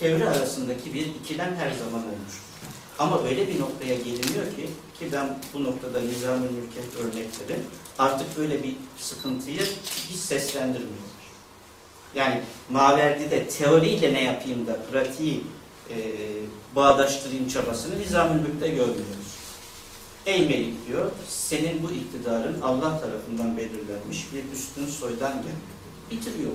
teori 0.00 0.28
arasındaki 0.28 0.94
bir 0.94 1.06
ikilem 1.06 1.56
her 1.56 1.70
zaman 1.70 2.00
olmuştur. 2.00 2.51
Ama 2.98 3.22
öyle 3.22 3.48
bir 3.48 3.60
noktaya 3.60 3.94
geliniyor 3.94 4.46
ki, 4.56 4.66
ki 4.98 5.12
ben 5.12 5.38
bu 5.54 5.64
noktada 5.64 6.00
Nizam-ı 6.00 6.46
örnekleri 7.00 7.60
artık 7.98 8.38
böyle 8.38 8.62
bir 8.62 8.76
sıkıntıyı 8.98 9.60
hiç 10.08 10.16
seslendirmiyor. 10.16 11.12
Yani 12.14 12.40
Maverdi'de 12.70 13.48
teoriyle 13.48 14.14
ne 14.14 14.24
yapayım 14.24 14.66
da 14.66 14.76
pratiği 14.92 15.44
e, 15.90 15.96
bağdaştırayım 16.76 17.48
çabasını 17.48 17.98
Nizam-ı 17.98 18.34
Mülk'te 18.34 18.68
görmüyoruz. 18.68 19.32
Ey 20.26 20.46
Melik 20.46 20.88
diyor, 20.88 21.10
senin 21.28 21.82
bu 21.82 21.90
iktidarın 21.90 22.60
Allah 22.60 23.00
tarafından 23.00 23.56
belirlenmiş 23.56 24.26
bir 24.32 24.52
üstün 24.56 24.86
soydan 24.86 25.32
geliyor. 25.32 25.56
Bitiriyor. 26.10 26.52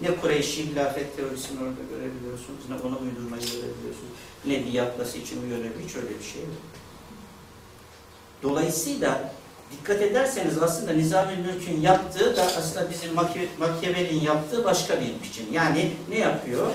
Ne 0.00 0.16
Kureyşi 0.16 0.66
hilafet 0.66 1.16
teorisini 1.16 1.58
orada 1.58 1.82
görebiliyorsunuz, 1.90 2.60
ne 2.68 2.74
ona 2.74 2.96
uydurmayı 2.98 3.42
görebiliyorsunuz, 3.42 4.12
ne 4.46 4.72
diyatla 4.72 5.04
seçimi 5.04 5.48
görebiliyorsunuz, 5.48 5.88
hiç 5.88 5.96
öyle 5.96 6.18
bir 6.18 6.24
şey 6.24 6.40
yok. 6.40 6.50
Dolayısıyla 8.42 9.32
dikkat 9.72 10.02
ederseniz 10.02 10.62
aslında 10.62 10.92
Nizami 10.92 11.36
Mülk'ün 11.36 11.80
yaptığı 11.80 12.36
da 12.36 12.42
aslında 12.42 12.90
bizim 12.90 13.10
Machi- 13.14 13.48
Machiavelli'nin 13.58 14.20
yaptığı 14.20 14.64
başka 14.64 15.00
bir 15.00 15.06
biçim. 15.28 15.44
Yani 15.52 15.92
ne 16.08 16.18
yapıyor? 16.18 16.66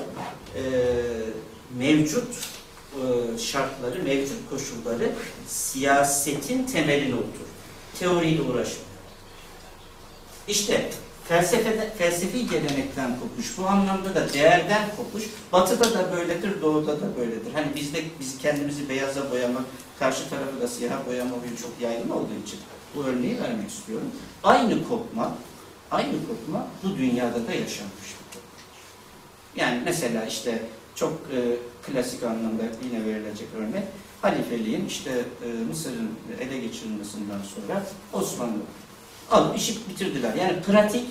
Ee, 0.55 0.61
mevcut 1.77 2.27
e, 2.95 3.37
şartları, 3.37 4.03
mevcut 4.03 4.49
koşulları 4.49 5.11
siyasetin 5.47 6.63
temeline 6.65 7.15
otur. 7.15 7.45
Teoriyle 7.99 8.41
uğraşmıyor. 8.41 8.85
İşte 10.47 10.89
felsefede, 11.27 11.93
felsefi 11.97 12.49
gelenekten 12.49 13.19
kopuş, 13.19 13.57
bu 13.57 13.67
anlamda 13.67 14.15
da 14.15 14.33
değerden 14.33 14.89
kopuş, 14.97 15.23
batıda 15.53 15.93
da 15.93 16.11
böyledir, 16.11 16.61
doğuda 16.61 17.01
da 17.01 17.17
böyledir. 17.17 17.53
Hani 17.53 17.75
bizde 17.75 18.03
biz 18.19 18.37
kendimizi 18.37 18.89
beyaza 18.89 19.31
boyamak, 19.31 19.63
karşı 19.99 20.29
tarafı 20.29 20.61
da 20.61 20.67
siyaha 20.67 21.05
boyama 21.05 21.31
huyu 21.31 21.57
çok 21.61 21.71
yaygın 21.81 22.09
olduğu 22.09 22.35
için 22.45 22.59
bu 22.95 23.03
örneği 23.03 23.41
vermek 23.41 23.69
istiyorum. 23.69 24.07
Aynı 24.43 24.87
kopma, 24.87 25.35
aynı 25.91 26.11
kopma 26.27 26.67
bu 26.83 26.97
dünyada 26.97 27.47
da 27.47 27.51
yaşanmıştır. 27.51 28.25
Yani 29.55 29.81
mesela 29.85 30.25
işte 30.25 30.61
çok 30.95 31.11
e, 31.11 31.39
klasik 31.85 32.23
anlamda 32.23 32.63
yine 32.83 33.05
verilecek 33.05 33.47
örnek, 33.57 33.83
halifeliğin 34.21 34.85
işte 34.85 35.25
e, 35.45 35.47
Mısır'ın 35.69 36.09
ele 36.39 36.57
geçirilmesinden 36.57 37.39
sonra 37.55 37.83
Osmanlı 38.13 38.59
alıp 39.31 39.57
işi 39.57 39.89
bitirdiler. 39.89 40.33
Yani 40.33 40.61
pratik, 40.61 41.05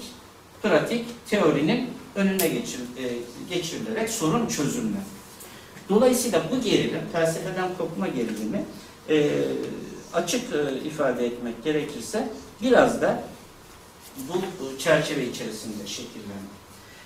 pratik 0.62 1.07
teorinin 1.31 1.90
önüne 2.14 2.48
geçir, 2.48 2.81
e, 2.98 3.05
geçirilerek 3.55 4.11
sorun 4.11 4.46
çözümler. 4.46 5.03
Dolayısıyla 5.88 6.42
bu 6.50 6.61
gerilim, 6.61 7.00
felsefeden 7.12 7.68
kopma 7.79 8.09
gerilimi 8.09 8.64
e, 9.11 9.31
açık 10.12 10.42
e, 10.55 10.87
ifade 10.87 11.27
etmek 11.27 11.64
gerekirse 11.64 12.29
biraz 12.62 13.03
da 13.03 13.22
bu 14.29 14.79
çerçeve 14.79 15.27
içerisinde 15.27 15.87
şekillendi. 15.87 16.55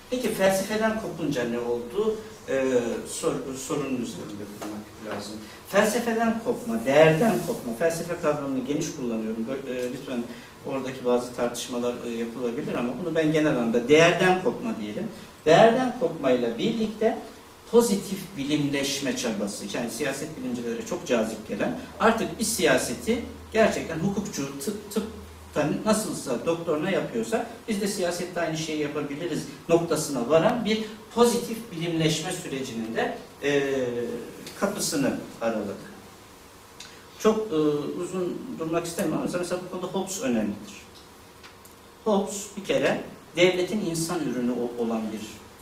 Peki 0.09 0.33
felsefeden 0.33 1.01
kopunca 1.01 1.43
ne 1.43 1.59
oldu? 1.59 2.17
Ee, 2.49 2.63
sor, 3.07 3.33
sorunun 3.67 4.01
üzerinde 4.01 4.45
durmak 4.61 5.15
lazım. 5.15 5.33
Felsefeden 5.69 6.39
kopma, 6.45 6.85
değerden 6.85 7.35
kopma, 7.47 7.73
felsefe 7.79 8.13
kavramını 8.21 8.65
geniş 8.65 8.95
kullanıyorum. 8.95 9.45
Bö- 9.49 9.73
e, 9.75 9.93
lütfen 9.93 10.23
oradaki 10.65 11.05
bazı 11.05 11.35
tartışmalar 11.35 11.93
e, 12.05 12.09
yapılabilir 12.09 12.73
ama 12.73 12.93
bunu 13.03 13.15
ben 13.15 13.31
genel 13.31 13.51
anlamda 13.51 13.87
değerden 13.87 14.43
kopma 14.43 14.75
diyelim. 14.81 15.07
Değerden 15.45 15.99
kopmayla 15.99 16.57
birlikte 16.57 17.17
pozitif 17.71 18.19
bilimleşme 18.37 19.17
çabası, 19.17 19.65
yani 19.77 19.91
siyaset 19.91 20.29
bilimcilere 20.39 20.85
çok 20.85 21.07
cazip 21.07 21.47
gelen, 21.47 21.79
artık 21.99 22.39
bir 22.39 22.43
siyaseti 22.43 23.23
gerçekten 23.53 23.99
hukukçu, 23.99 24.59
tıp, 24.59 24.91
tıptan 24.93 25.73
nasılsa 25.85 26.45
doktor 26.45 26.83
ne 26.83 26.91
yapıyorsa 26.91 27.45
biz 27.67 27.81
de 27.81 27.87
siyasette 27.87 28.41
aynı 28.41 28.57
şeyi 28.57 28.79
yapabiliriz 28.79 29.43
noktasına 29.69 30.29
varan 30.29 30.65
bir 30.65 30.85
pozitif 31.15 31.57
bilimleşme 31.71 32.31
sürecinin 32.31 32.95
de 32.95 33.17
e, 33.43 33.61
kapısını 34.59 35.17
araladık. 35.41 35.88
Çok 37.23 37.51
e, 37.51 37.55
uzun 38.01 38.37
durmak 38.59 38.85
istemem 38.85 39.13
ama 39.13 39.25
mesela 39.39 39.61
bu 39.65 39.71
konuda 39.71 39.87
Hobbes 39.87 40.21
önemlidir. 40.21 40.73
Hobbes 42.03 42.47
bir 42.57 42.63
kere 42.63 43.03
devletin 43.35 43.85
insan 43.85 44.19
ürünü 44.19 44.51
olan 44.79 45.01
bir 45.13 45.21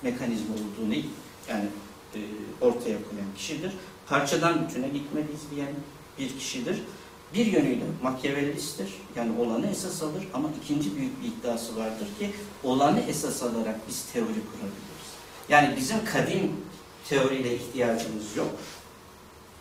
mekanizma 0.09 0.53
olduğunu 0.55 0.93
yani 1.49 1.65
e, 2.15 2.19
ortaya 2.61 2.97
koyan 3.09 3.33
kişidir. 3.37 3.71
Parçadan 4.07 4.67
bütüne 4.67 4.87
gitmeliyiz 4.87 5.41
diyen 5.55 5.73
bir 6.19 6.39
kişidir. 6.39 6.81
Bir 7.33 7.45
yönüyle 7.45 7.83
Machiavellisttir. 8.03 8.89
Yani 9.15 9.39
olanı 9.39 9.67
esas 9.67 10.03
alır 10.03 10.27
ama 10.33 10.49
ikinci 10.63 10.95
büyük 10.95 11.23
bir 11.23 11.27
iddiası 11.27 11.77
vardır 11.77 12.07
ki 12.19 12.31
olanı 12.63 12.99
esas 12.99 13.43
alarak 13.43 13.79
biz 13.87 14.05
teori 14.13 14.27
kurabiliriz. 14.27 15.07
Yani 15.49 15.75
bizim 15.77 16.05
kadim 16.05 16.51
teoriyle 17.09 17.55
ihtiyacımız 17.55 18.35
yok. 18.35 18.47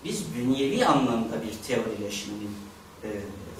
Biz 0.09 0.25
dünyevi 0.35 0.87
anlamda 0.87 1.35
bir 1.42 1.69
teorileşmenin 1.69 2.51
e, 3.03 3.09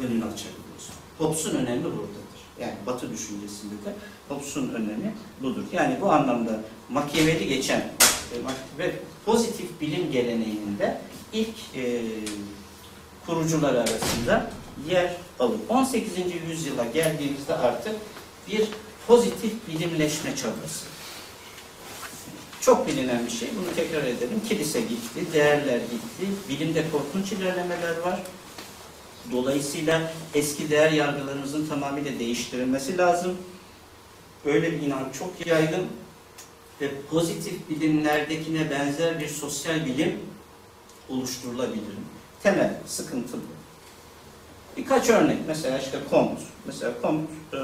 önünü 0.00 0.24
açabiliyoruz. 0.24 0.90
Hobbes'un 1.18 1.56
önemi 1.56 1.85
buradadır. 1.85 2.40
Yani 2.61 2.74
Batı 2.87 3.12
düşüncesinde 3.12 3.74
de 3.85 3.94
Hobbes'un 4.28 4.68
önemi 4.68 5.14
budur. 5.42 5.62
Yani 5.72 6.00
bu 6.00 6.12
anlamda 6.12 6.61
Machiavelli 6.88 7.48
geçen 7.48 7.78
e, 7.78 8.37
ve 8.78 8.94
pozitif 9.24 9.80
bilim 9.80 10.12
geleneğinde 10.12 11.00
ilk 11.32 11.76
e, 11.76 12.02
kurucular 13.26 13.74
arasında 13.74 14.50
yer 14.90 15.16
alır. 15.40 15.59
18. 15.68 16.11
yüzyıla 16.50 16.85
geldiğimizde 16.85 17.54
artık 17.54 17.94
bir 18.48 18.68
pozitif 19.06 19.52
bilimleşme 19.68 20.37
çabası. 20.37 20.95
Çok 22.66 22.87
bilinen 22.87 23.26
bir 23.26 23.31
şey. 23.31 23.48
Bunu 23.57 23.74
tekrar 23.76 24.02
edelim. 24.02 24.40
Kilise 24.48 24.81
gitti, 24.81 25.33
değerler 25.33 25.79
gitti, 25.79 26.26
bilimde 26.48 26.85
korkunç 26.92 27.33
ilerlemeler 27.33 27.98
var. 27.98 28.20
Dolayısıyla 29.33 30.12
eski 30.35 30.70
değer 30.70 30.90
yargılarımızın 30.90 31.66
tamamıyla 31.66 32.18
değiştirilmesi 32.18 32.98
lazım. 32.98 33.37
Öyle 34.44 34.72
bir 34.72 34.83
inanç 34.83 35.14
çok 35.18 35.46
yaygın 35.46 35.87
ve 36.81 36.90
pozitif 37.11 37.68
bilimlerdekine 37.70 38.70
benzer 38.70 39.20
bir 39.20 39.29
sosyal 39.29 39.87
bilim 39.87 40.18
oluşturulabilir? 41.09 41.94
Temel 42.42 42.74
sıkıntı 42.87 43.33
bu. 43.33 43.57
Birkaç 44.76 45.11
örnek. 45.11 45.38
Mesela 45.46 45.79
işte 45.79 45.98
Comte. 46.11 46.42
Mesela 46.66 46.92
e, 47.52 47.59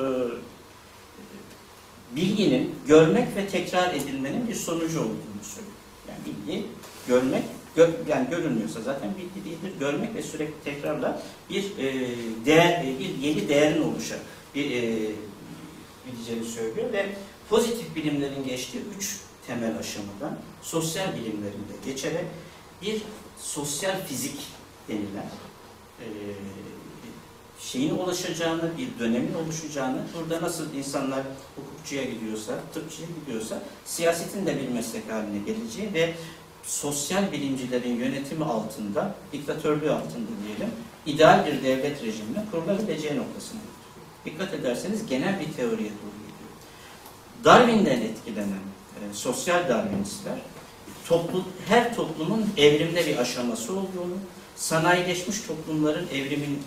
bilginin 2.17 2.75
görmek 2.87 3.37
ve 3.37 3.49
tekrar 3.49 3.95
edilmenin 3.95 4.49
bir 4.49 4.55
sonucu 4.55 5.01
olduğunu 5.01 5.43
söylüyor. 5.43 5.77
Yani 6.09 6.19
bilgi 6.27 6.67
görmek, 7.09 7.43
gö, 7.77 7.91
yani 8.09 8.31
görünmüyorsa 8.31 8.81
zaten 8.81 9.11
bilgi 9.17 9.51
değildir. 9.51 9.73
Görmek 9.81 10.15
ve 10.15 10.23
sürekli 10.23 10.65
tekrarla 10.65 11.23
bir 11.51 11.65
e, 11.79 12.17
değer, 12.47 12.85
e, 12.85 12.99
bir 12.99 13.29
yeni 13.29 13.49
değerin 13.49 13.83
oluşa 13.83 14.17
bir 14.55 14.71
e, 14.71 15.11
gideceğini 16.11 16.45
söylüyor 16.45 16.93
ve 16.93 17.07
pozitif 17.49 17.97
bilimlerin 17.97 18.45
geçtiği 18.45 18.83
üç 18.99 19.21
temel 19.47 19.79
aşamadan 19.79 20.39
sosyal 20.63 21.09
bilimlerinde 21.15 21.73
geçerek 21.85 22.25
bir 22.83 23.03
sosyal 23.39 24.07
fizik 24.07 24.39
denilen 24.89 25.31
e, 26.01 26.07
şeyin 27.63 27.99
ulaşacağını, 27.99 28.71
bir 28.79 28.99
dönemin 28.99 29.35
oluşacağını, 29.35 29.99
burada 30.19 30.43
nasıl 30.43 30.75
insanlar 30.75 31.23
hukukçuya 31.57 32.05
gidiyorsa, 32.05 32.53
tıpçıya 32.75 33.09
gidiyorsa, 33.21 33.63
siyasetin 33.85 34.47
de 34.47 34.61
bir 34.61 34.69
meslek 34.69 35.13
haline 35.13 35.39
geleceği 35.39 35.95
ve 35.95 36.15
sosyal 36.63 37.33
bilimcilerin 37.33 37.97
yönetimi 37.97 38.45
altında, 38.45 39.15
diktatörlüğü 39.33 39.91
altında 39.91 40.31
diyelim, 40.47 40.75
ideal 41.07 41.47
bir 41.47 41.63
devlet 41.63 42.03
rejimine 42.03 42.45
kurulabileceği 42.51 43.17
noktasına. 43.17 43.61
Dikkat 44.25 44.55
ederseniz 44.55 45.07
genel 45.07 45.41
bir 45.41 45.53
teoriye 45.53 45.91
doğru 45.91 46.19
gidiyor. 46.23 46.51
Darwin'den 47.45 48.01
etkilenen 48.01 48.63
e, 49.01 49.15
sosyal 49.15 49.69
Darwinistler, 49.69 50.39
toplu, 51.09 51.45
her 51.69 51.97
toplumun 51.97 52.47
evrimde 52.57 53.07
bir 53.07 53.17
aşaması 53.17 53.73
olduğunu, 53.73 54.17
sanayileşmiş 54.57 55.41
toplumların 55.41 56.09
evrimin 56.09 56.59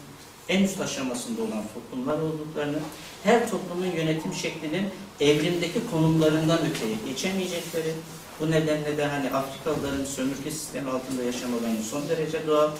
en 0.49 0.63
üst 0.63 0.81
aşamasında 0.81 1.41
olan 1.41 1.63
toplumlar 1.73 2.19
olduklarını, 2.19 2.77
her 3.23 3.49
toplumun 3.49 3.86
yönetim 3.86 4.34
şeklinin 4.34 4.88
evrimdeki 5.19 5.79
konumlarından 5.91 6.60
öteye 6.60 6.95
geçemeyecekleri, 7.08 7.93
bu 8.39 8.51
nedenle 8.51 8.97
de 8.97 9.05
hani 9.05 9.31
Afrikalıların 9.31 10.05
sömürge 10.05 10.51
sistemi 10.51 10.89
altında 10.89 11.23
yaşamalarının 11.23 11.81
son 11.81 12.10
derece 12.10 12.47
doğal, 12.47 12.71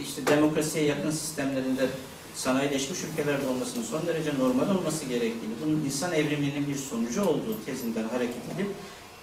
işte 0.00 0.26
demokrasiye 0.26 0.84
yakın 0.84 1.10
sistemlerinde 1.10 1.86
sanayileşmiş 2.34 2.98
ülkelerde 3.04 3.46
olmasının 3.48 3.84
son 3.84 4.06
derece 4.06 4.38
normal 4.38 4.76
olması 4.76 5.04
gerektiğini, 5.04 5.54
bunun 5.64 5.84
insan 5.84 6.12
evriminin 6.12 6.68
bir 6.68 6.76
sonucu 6.76 7.22
olduğu 7.24 7.64
tezinden 7.66 8.08
hareket 8.08 8.42
edip 8.54 8.66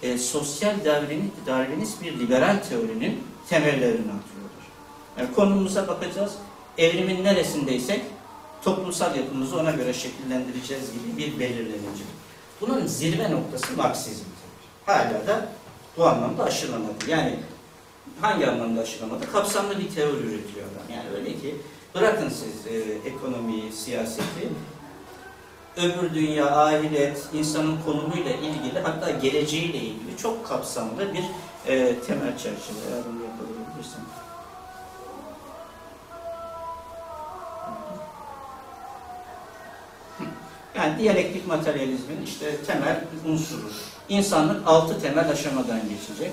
e, 0.02 0.18
sosyal 0.18 0.84
darwin, 0.84 1.32
darwinist 1.46 2.02
bir 2.02 2.18
liberal 2.18 2.56
teorinin 2.68 3.22
temellerini 3.48 4.12
atıyorlar. 4.12 4.64
Yani 5.18 5.34
konumuza 5.34 5.88
bakacağız. 5.88 6.32
Evrimin 6.78 7.24
neresindeysek 7.24 8.00
toplumsal 8.64 9.16
yapımızı 9.16 9.60
ona 9.60 9.70
göre 9.70 9.94
şekillendireceğiz 9.94 10.84
gibi 10.92 11.16
bir 11.16 11.40
belirlenecek. 11.40 12.06
Bunun 12.60 12.86
zirve 12.86 13.30
noktası 13.30 13.76
Marksizm. 13.76 14.24
Hala 14.86 15.26
da 15.26 15.48
bu 15.96 16.06
anlamda 16.06 16.44
aşılamadı. 16.44 16.92
Yani 17.08 17.36
hangi 18.20 18.46
anlamda 18.46 18.80
aşılamadı? 18.80 19.32
Kapsamlı 19.32 19.78
bir 19.78 19.90
teori 19.90 20.16
üretiyor 20.16 20.66
adam. 20.66 20.96
Yani 20.96 21.16
öyle 21.16 21.32
ki 21.32 21.54
bırakın 21.94 22.28
siz 22.28 22.72
e, 22.72 22.78
ekonomiyi, 23.08 23.72
siyaseti, 23.72 24.48
öbür 25.76 26.14
dünya, 26.14 26.56
ahiret, 26.56 27.22
insanın 27.34 27.78
konumuyla 27.84 28.32
ilgili 28.32 28.80
hatta 28.82 29.10
geleceğiyle 29.10 29.78
ilgili 29.78 30.16
çok 30.22 30.46
kapsamlı 30.46 31.14
bir 31.14 31.24
e, 31.72 31.94
temel 32.06 32.38
çerçeve. 32.38 33.02
Yani 40.86 40.98
diyalektik 40.98 41.46
materyalizmin 41.46 42.22
işte 42.24 42.56
temel 42.66 43.04
unsuru. 43.28 43.70
İnsanlık 44.08 44.68
altı 44.68 45.00
temel 45.00 45.30
aşamadan 45.30 45.80
geçecek. 45.80 46.32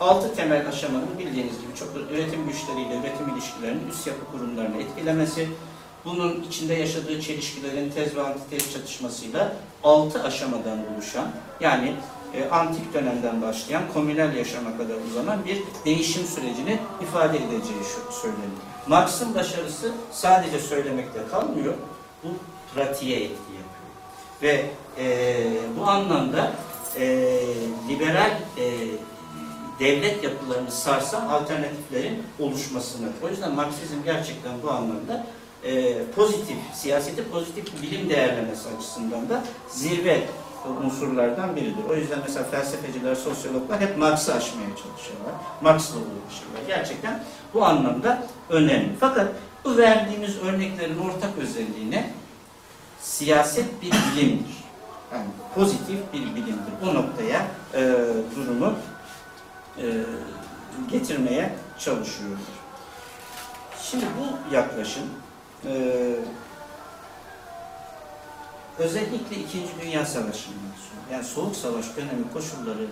Altı 0.00 0.34
temel 0.34 0.68
aşamanın 0.68 1.18
bildiğiniz 1.18 1.60
gibi 1.60 1.74
çok 1.78 1.88
üretim 2.12 2.46
güçleriyle 2.46 3.00
üretim 3.00 3.28
ilişkilerinin 3.34 3.88
üst 3.90 4.06
yapı 4.06 4.24
kurumlarını 4.32 4.82
etkilemesi, 4.82 5.48
bunun 6.04 6.42
içinde 6.42 6.74
yaşadığı 6.74 7.20
çelişkilerin 7.20 7.90
tez 7.90 8.16
ve 8.16 8.22
antitez 8.22 8.72
çatışmasıyla 8.72 9.52
altı 9.84 10.22
aşamadan 10.22 10.78
oluşan, 10.94 11.26
yani 11.60 11.94
e, 12.34 12.48
antik 12.48 12.94
dönemden 12.94 13.42
başlayan 13.42 13.82
komünel 13.92 14.36
yaşama 14.36 14.76
kadar 14.78 14.94
uzanan 15.10 15.44
bir 15.44 15.62
değişim 15.84 16.26
sürecini 16.26 16.78
ifade 17.02 17.36
edeceği 17.36 17.84
söyleniyor. 18.22 18.50
Marx'ın 18.88 19.34
başarısı 19.34 19.92
sadece 20.12 20.60
söylemekte 20.60 21.20
kalmıyor, 21.30 21.74
bu 22.24 22.28
pratiğe 22.74 23.16
etki 23.16 23.26
yapıyor. 23.26 23.43
Ve 24.42 24.66
e, 24.98 25.36
bu 25.78 25.84
anlamda 25.84 26.52
e, 26.96 27.28
liberal 27.88 28.30
e, 28.58 28.64
devlet 29.80 30.24
yapılarını 30.24 30.70
sarsan 30.70 31.28
alternatiflerin 31.28 32.22
oluşmasını. 32.38 33.08
O 33.22 33.28
yüzden 33.28 33.54
Marksizm 33.54 34.04
gerçekten 34.04 34.52
bu 34.62 34.70
anlamda 34.70 35.26
e, 35.64 36.04
pozitif, 36.16 36.56
siyaseti 36.74 37.30
pozitif 37.30 37.82
bilim 37.82 38.10
değerlemesi 38.10 38.68
açısından 38.78 39.28
da 39.28 39.44
zirve 39.70 40.22
unsurlardan 40.84 41.56
biridir. 41.56 41.84
O 41.90 41.94
yüzden 41.94 42.18
mesela 42.26 42.44
felsefeciler, 42.44 43.14
sosyologlar 43.14 43.80
hep 43.80 43.98
Marx'ı 43.98 44.34
aşmaya 44.34 44.68
çalışıyorlar. 44.68 45.34
Marx'la 45.60 45.96
uğraşıyorlar. 45.96 46.60
Gerçekten 46.66 47.24
bu 47.54 47.64
anlamda 47.64 48.26
önemli. 48.50 48.88
Fakat 49.00 49.28
bu 49.64 49.76
verdiğimiz 49.76 50.38
örneklerin 50.42 50.98
ortak 50.98 51.30
özelliğine 51.40 52.10
siyaset 53.04 53.82
bir 53.82 53.92
bilimdir. 53.92 54.54
Yani 55.12 55.26
pozitif 55.54 55.98
bir 56.12 56.20
bilimdir. 56.20 56.72
Bu 56.82 56.94
noktaya 56.94 57.46
e, 57.74 57.80
durumu 58.36 58.74
e, 59.78 59.84
getirmeye 60.90 61.54
çalışıyorlar. 61.78 62.38
Şimdi 63.82 64.04
bu 64.04 64.54
yaklaşım 64.54 65.02
e, 65.66 65.72
özellikle 68.78 69.36
İkinci 69.36 69.68
Dünya 69.82 70.06
Savaşı'ndan 70.06 70.74
sonra 70.76 71.12
yani 71.12 71.24
Soğuk 71.24 71.56
Savaş 71.56 71.84
dönemi 71.96 72.32
koşulları 72.32 72.86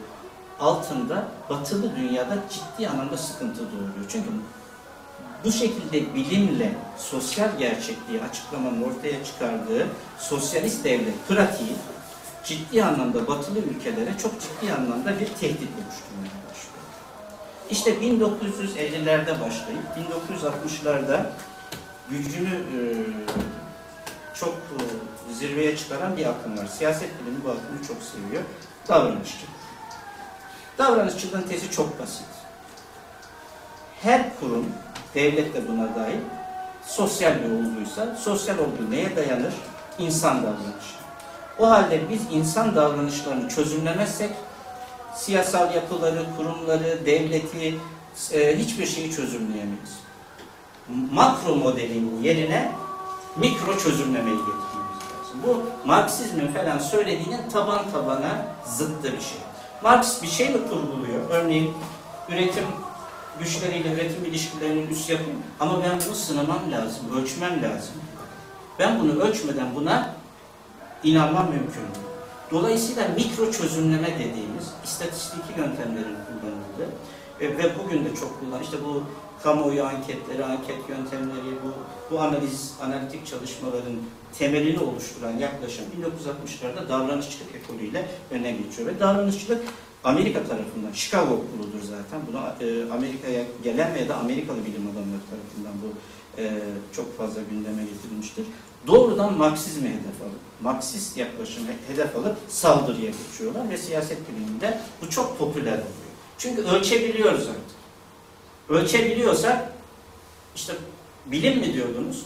altında 0.60 1.28
batılı 1.50 1.96
dünyada 1.96 2.34
ciddi 2.50 2.88
anlamda 2.88 3.16
sıkıntı 3.16 3.58
doğuruyor. 3.58 4.06
Çünkü 4.08 4.28
bu 5.44 5.52
şekilde 5.52 6.14
bilimle 6.14 6.74
sosyal 6.98 7.58
gerçekliği 7.58 8.22
açıklamanın 8.22 8.82
ortaya 8.82 9.24
çıkardığı 9.24 9.86
sosyalist 10.18 10.84
devlet 10.84 11.28
pratiği 11.28 11.72
ciddi 12.44 12.84
anlamda 12.84 13.26
batılı 13.28 13.58
ülkelere 13.58 14.18
çok 14.22 14.32
ciddi 14.40 14.72
anlamda 14.72 15.20
bir 15.20 15.26
tehdit 15.26 15.70
oluşturmaya 15.78 16.38
başlıyor. 16.50 16.82
İşte 17.70 17.90
1950'lerde 17.90 19.40
başlayıp 19.40 19.84
1960'larda 19.96 21.26
gücünü 22.10 22.54
e, 22.54 22.78
çok 24.34 24.54
e, 24.54 25.34
zirveye 25.34 25.76
çıkaran 25.76 26.16
bir 26.16 26.26
akım 26.26 26.58
var. 26.58 26.66
Siyaset 26.66 27.10
bilimi 27.20 27.44
bu 27.44 27.48
akımı 27.48 27.86
çok 27.88 27.96
seviyor. 28.02 28.42
Davranışçı. 28.88 29.46
Davranışçılığın 30.78 31.42
tezi 31.42 31.70
çok 31.70 32.00
basit. 32.00 32.26
Her 34.02 34.40
kurum, 34.40 34.66
devlet 35.14 35.54
de 35.54 35.68
buna 35.68 35.94
dahil, 35.94 36.20
sosyal 36.86 37.34
bir 37.34 37.50
olduğuysa, 37.50 38.16
sosyal 38.16 38.58
olduğu 38.58 38.90
neye 38.90 39.16
dayanır? 39.16 39.54
İnsan 39.98 40.42
davranışı. 40.42 41.02
O 41.58 41.70
halde 41.70 42.00
biz 42.10 42.20
insan 42.30 42.76
davranışlarını 42.76 43.48
çözümlemezsek, 43.48 44.30
siyasal 45.14 45.74
yapıları, 45.74 46.24
kurumları, 46.36 47.06
devleti, 47.06 47.78
e, 48.32 48.58
hiçbir 48.58 48.86
şeyi 48.86 49.12
çözümleyemeyiz. 49.12 49.98
Makro 51.12 51.56
modelin 51.56 52.22
yerine 52.22 52.72
mikro 53.36 53.78
çözümlemeyi 53.78 54.36
getirmemiz 54.36 54.98
lazım. 55.02 55.40
Bu 55.46 55.62
Marksizmin 55.88 56.48
falan 56.48 56.78
söylediğinin 56.78 57.50
taban 57.52 57.90
tabana 57.92 58.46
zıttı 58.66 59.12
bir 59.12 59.20
şey. 59.20 59.38
Marx 59.82 60.22
bir 60.22 60.28
şey 60.28 60.48
mi 60.48 60.58
kurguluyor? 60.68 61.30
Örneğin 61.30 61.74
üretim 62.28 62.64
güçleriyle 63.38 63.92
üretim 63.92 64.24
ilişkilerinin 64.24 64.88
üst 64.88 65.10
yapım 65.10 65.34
ama 65.60 65.84
ben 65.84 66.00
bunu 66.06 66.14
sınamam 66.14 66.72
lazım, 66.72 67.04
ölçmem 67.16 67.62
lazım. 67.62 67.94
Ben 68.78 69.00
bunu 69.00 69.20
ölçmeden 69.20 69.74
buna 69.74 70.14
inanmam 71.04 71.48
mümkün. 71.48 71.82
Dolayısıyla 72.50 73.08
mikro 73.08 73.52
çözümleme 73.52 74.08
dediğimiz 74.14 74.70
istatistik 74.84 75.56
yöntemlerin 75.58 76.16
kullanıldığı 76.26 76.92
ve, 77.40 77.58
ve 77.58 77.78
bugün 77.78 78.04
de 78.04 78.14
çok 78.14 78.40
kullanılan 78.40 78.62
işte 78.62 78.76
bu 78.84 79.02
kamuoyu 79.42 79.84
anketleri, 79.84 80.44
anket 80.44 80.88
yöntemleri, 80.88 81.56
bu, 81.64 81.72
bu 82.10 82.20
analiz, 82.20 82.74
analitik 82.82 83.26
çalışmaların 83.26 83.96
temelini 84.38 84.78
oluşturan 84.78 85.32
yaklaşım 85.38 85.84
1960'larda 85.84 86.88
davranışçılık 86.88 87.54
ekolüyle 87.54 88.08
öne 88.30 88.52
geçiyor. 88.52 88.88
Ve 88.88 89.00
davranışçılık 89.00 89.62
Amerika 90.04 90.38
tarafından, 90.38 90.92
Chicago 90.92 91.34
okuludur 91.34 91.82
zaten. 91.82 92.20
Buna 92.26 92.56
e, 92.60 92.92
Amerika'ya 92.92 93.44
gelen 93.64 93.94
veya 93.94 94.08
da 94.08 94.16
Amerikalı 94.16 94.58
bilim 94.58 94.82
adamları 94.82 95.20
tarafından 95.30 95.74
bu 95.82 95.92
e, 96.40 96.62
çok 96.96 97.18
fazla 97.18 97.40
gündeme 97.50 97.82
getirilmiştir. 97.82 98.46
Doğrudan 98.86 99.38
Marksizme 99.38 99.88
hedef 99.88 100.22
alıp, 100.22 100.40
Marksist 100.60 101.16
yaklaşımı 101.16 101.66
hedef 101.88 102.16
alıp 102.16 102.36
saldırıya 102.48 103.10
geçiyorlar 103.10 103.70
ve 103.70 103.78
siyaset 103.78 104.18
biliminde 104.28 104.80
bu 105.02 105.10
çok 105.10 105.38
popüler 105.38 105.72
oluyor. 105.72 106.12
Çünkü 106.38 106.62
ölçebiliyoruz 106.62 107.48
artık. 107.48 107.62
Ölçebiliyorsak 108.68 109.72
işte 110.56 110.72
bilim 111.26 111.58
mi 111.58 111.74
diyordunuz? 111.74 112.22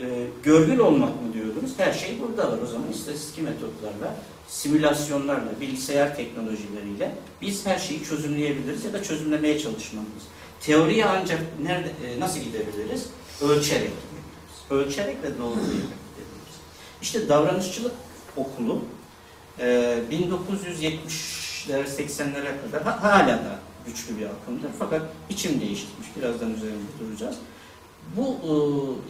E, 0.00 0.26
görgül 0.42 0.78
olmak 0.78 1.22
mı 1.22 1.32
diyordunuz? 1.34 1.70
Her 1.76 1.92
şey 1.92 2.16
burada 2.20 2.52
var. 2.52 2.58
O 2.64 2.66
zaman 2.66 2.92
istatistik 2.92 3.44
metotlarla, 3.44 4.16
simülasyonlarla, 4.48 5.60
bilgisayar 5.60 6.16
teknolojileriyle 6.16 7.14
biz 7.42 7.66
her 7.66 7.78
şeyi 7.78 8.04
çözümleyebiliriz 8.04 8.84
ya 8.84 8.92
da 8.92 9.02
çözümlemeye 9.02 9.58
çalışmalıyız. 9.58 10.22
Teoriye 10.60 11.04
ancak 11.06 11.40
nerede, 11.62 11.88
e, 12.06 12.20
nasıl 12.20 12.40
gidebiliriz? 12.40 13.06
Ölçerek 13.42 13.90
gidebiliriz. 13.90 14.70
Ölçerek 14.70 15.16
ve 15.22 15.38
doğrulayarak 15.38 15.70
gidebiliriz. 15.70 16.56
İşte 17.02 17.28
davranışçılık 17.28 17.92
okulu 18.36 18.82
e, 19.58 19.98
1970'lere 20.10 21.84
80'lere 21.84 22.52
kadar 22.62 22.82
ha- 22.82 23.02
hala 23.02 23.28
da 23.28 23.58
güçlü 23.86 24.18
bir 24.18 24.26
akımdır. 24.26 24.70
Fakat 24.78 25.02
biçim 25.30 25.60
değiştirmiş. 25.60 26.08
Birazdan 26.16 26.54
üzerinde 26.54 26.82
duracağız. 27.00 27.36
Bu 28.16 28.26
e, 28.26 28.52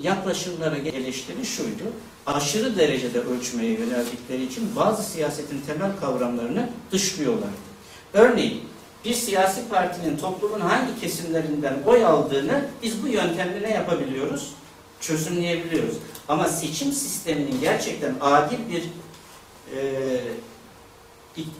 yaklaşımlara 0.06 0.76
eleştiri 0.76 1.44
şuydu. 1.44 1.84
Aşırı 2.26 2.76
derecede 2.76 3.20
ölçmeye 3.20 3.72
yöneldikleri 3.72 4.44
için 4.44 4.76
bazı 4.76 5.02
siyasetin 5.02 5.60
temel 5.66 5.90
kavramlarını 6.00 6.70
dışlıyorlardı. 6.92 7.70
Örneğin 8.12 8.60
bir 9.04 9.14
siyasi 9.14 9.68
partinin 9.68 10.16
toplumun 10.16 10.60
hangi 10.60 11.00
kesimlerinden 11.00 11.82
oy 11.86 12.04
aldığını 12.04 12.64
biz 12.82 13.02
bu 13.02 13.08
yöntemle 13.08 13.62
ne 13.62 13.70
yapabiliyoruz? 13.70 14.52
Çözümleyebiliyoruz. 15.00 15.94
Ama 16.28 16.48
seçim 16.48 16.92
sisteminin 16.92 17.60
gerçekten 17.60 18.14
adil 18.20 18.58
bir 18.68 18.82
e, 19.76 20.20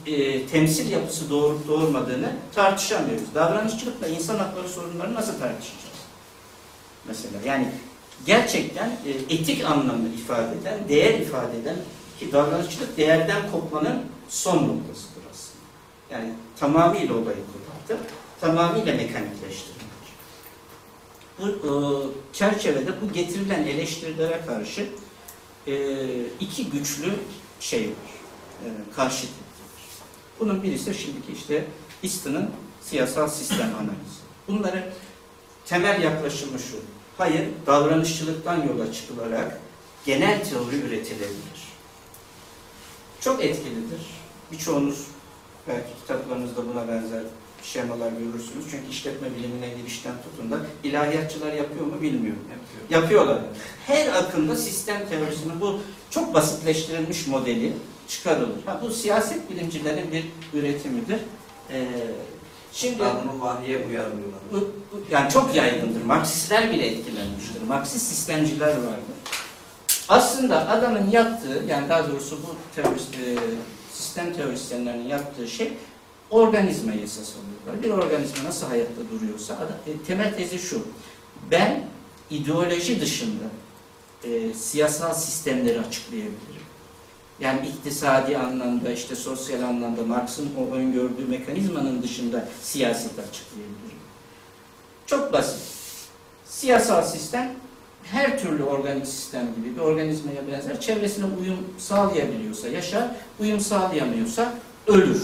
e, 0.07 0.47
temsil 0.47 0.91
yapısı 0.91 1.29
doğurup 1.29 1.67
doğurmadığını 1.67 2.31
tartışamıyoruz. 2.55 3.35
Davranışçılıkla 3.35 4.07
insan 4.07 4.37
hakları 4.37 4.69
sorunları 4.69 5.13
nasıl 5.13 5.39
tartışacağız? 5.39 5.90
Mesela 7.07 7.37
yani 7.45 7.67
gerçekten 8.25 8.89
e, 8.89 9.09
etik 9.35 9.65
anlamda 9.65 10.09
ifade 10.09 10.57
eden, 10.61 10.89
değer 10.89 11.19
ifade 11.19 11.59
eden 11.59 11.75
ki 12.19 12.31
davranışçılık 12.31 12.97
değerden 12.97 13.51
kopmanın 13.51 14.01
son 14.29 14.55
noktasıdır 14.55 15.21
aslında. 15.31 15.65
Yani 16.11 16.33
tamamıyla 16.59 17.13
olayı 17.13 17.37
kopartıp 17.37 17.99
tamamıyla 18.41 18.95
mekanikleştirmek. 18.95 19.81
Bu 21.39 21.47
e, 21.47 21.71
çerçevede 22.33 22.91
bu 23.01 23.13
getirilen 23.13 23.63
eleştirilere 23.63 24.41
karşı 24.47 24.89
e, 25.67 26.05
iki 26.39 26.69
güçlü 26.69 27.13
şey 27.59 27.81
var. 27.81 28.11
E, 28.65 28.67
karşı 28.95 29.21
tepki 29.21 29.61
var. 29.61 30.07
Bunun 30.39 30.63
birisi 30.63 30.93
şimdiki 30.93 31.33
işte 31.33 31.65
İSTİ'nin 32.03 32.49
siyasal 32.81 33.27
sistem 33.27 33.71
analizi. 33.75 34.21
Bunları 34.47 34.93
temel 35.71 36.03
yaklaşımı 36.03 36.59
şu. 36.59 36.75
Hayır, 37.17 37.47
davranışçılıktan 37.65 38.67
yola 38.67 38.93
çıkılarak 38.93 39.59
genel 40.05 40.43
teori 40.43 40.75
üretilebilir. 40.75 41.61
Çok 43.21 43.43
etkilidir. 43.43 44.01
Birçoğunuz 44.51 45.07
belki 45.67 45.89
kitaplarınızda 46.01 46.67
buna 46.67 46.87
benzer 46.87 47.23
şemalar 47.63 48.11
görürsünüz. 48.11 48.65
Çünkü 48.71 48.89
işletme 48.89 49.27
bilimine 49.35 49.69
girişten 49.69 50.13
tutun 50.23 50.51
da 50.51 50.59
ilahiyatçılar 50.83 51.53
yapıyor 51.53 51.85
mu 51.85 52.01
bilmiyorum. 52.01 52.43
Yapıyorlar. 52.89 53.39
Her 53.87 54.07
akımda 54.07 54.55
sistem 54.55 55.09
teorisinin 55.09 55.61
bu 55.61 55.79
çok 56.09 56.33
basitleştirilmiş 56.33 57.27
modeli 57.27 57.73
çıkarılır. 58.07 58.65
Ha, 58.65 58.79
bu 58.83 58.89
siyaset 58.89 59.49
bilimcilerin 59.49 60.11
bir 60.11 60.25
üretimidir. 60.59 61.19
Ee, 61.69 61.87
şimdi 62.73 62.99
bunu 62.99 63.41
vahye 63.41 63.87
bu- 64.51 64.71
yani 65.11 65.31
çok 65.31 65.55
yaygındır. 65.55 66.01
Marksistler 66.05 66.71
bile 66.71 66.87
etkilenmiştir. 66.87 67.61
Marksist 67.67 68.07
sistemciler 68.07 68.67
vardır. 68.67 69.15
Aslında 70.09 70.69
adamın 70.69 71.09
yaptığı, 71.11 71.63
yani 71.67 71.89
daha 71.89 72.11
doğrusu 72.11 72.37
bu 72.43 72.55
teorist, 72.81 73.15
e, 73.15 73.35
sistem 73.93 74.33
teorisyenlerinin 74.33 75.07
yaptığı 75.07 75.47
şey 75.47 75.73
organizmayı 76.29 77.01
esas 77.01 77.29
alıyorlar. 77.35 77.83
Bir 77.83 77.89
organizma 78.05 78.43
nasıl 78.43 78.67
hayatta 78.67 79.01
duruyorsa, 79.11 79.53
adam- 79.55 79.93
e, 79.95 80.05
temel 80.07 80.33
tezi 80.37 80.59
şu. 80.59 80.87
Ben 81.51 81.83
ideoloji 82.29 83.01
dışında 83.01 83.43
e, 84.23 84.53
siyasal 84.53 85.13
sistemleri 85.13 85.79
açıklayabilirim. 85.79 86.60
Yani 87.41 87.67
iktisadi 87.67 88.37
anlamda, 88.37 88.91
işte 88.91 89.15
sosyal 89.15 89.61
anlamda 89.61 90.03
Marx'ın 90.03 90.49
o 90.59 90.75
öngördüğü 90.75 91.25
mekanizmanın 91.29 92.03
dışında 92.03 92.47
siyaset 92.61 93.11
açıklayabilirim. 93.19 94.01
Çok 95.05 95.33
basit. 95.33 95.59
Siyasal 96.45 97.01
sistem 97.01 97.51
her 98.03 98.39
türlü 98.39 98.63
organik 98.63 99.07
sistem 99.07 99.47
gibi 99.55 99.75
bir 99.75 99.81
organizmaya 99.81 100.47
benzer. 100.51 100.81
Çevresine 100.81 101.25
uyum 101.25 101.57
sağlayabiliyorsa 101.77 102.67
yaşar, 102.67 103.07
uyum 103.39 103.59
sağlayamıyorsa 103.59 104.53
ölür. 104.87 105.21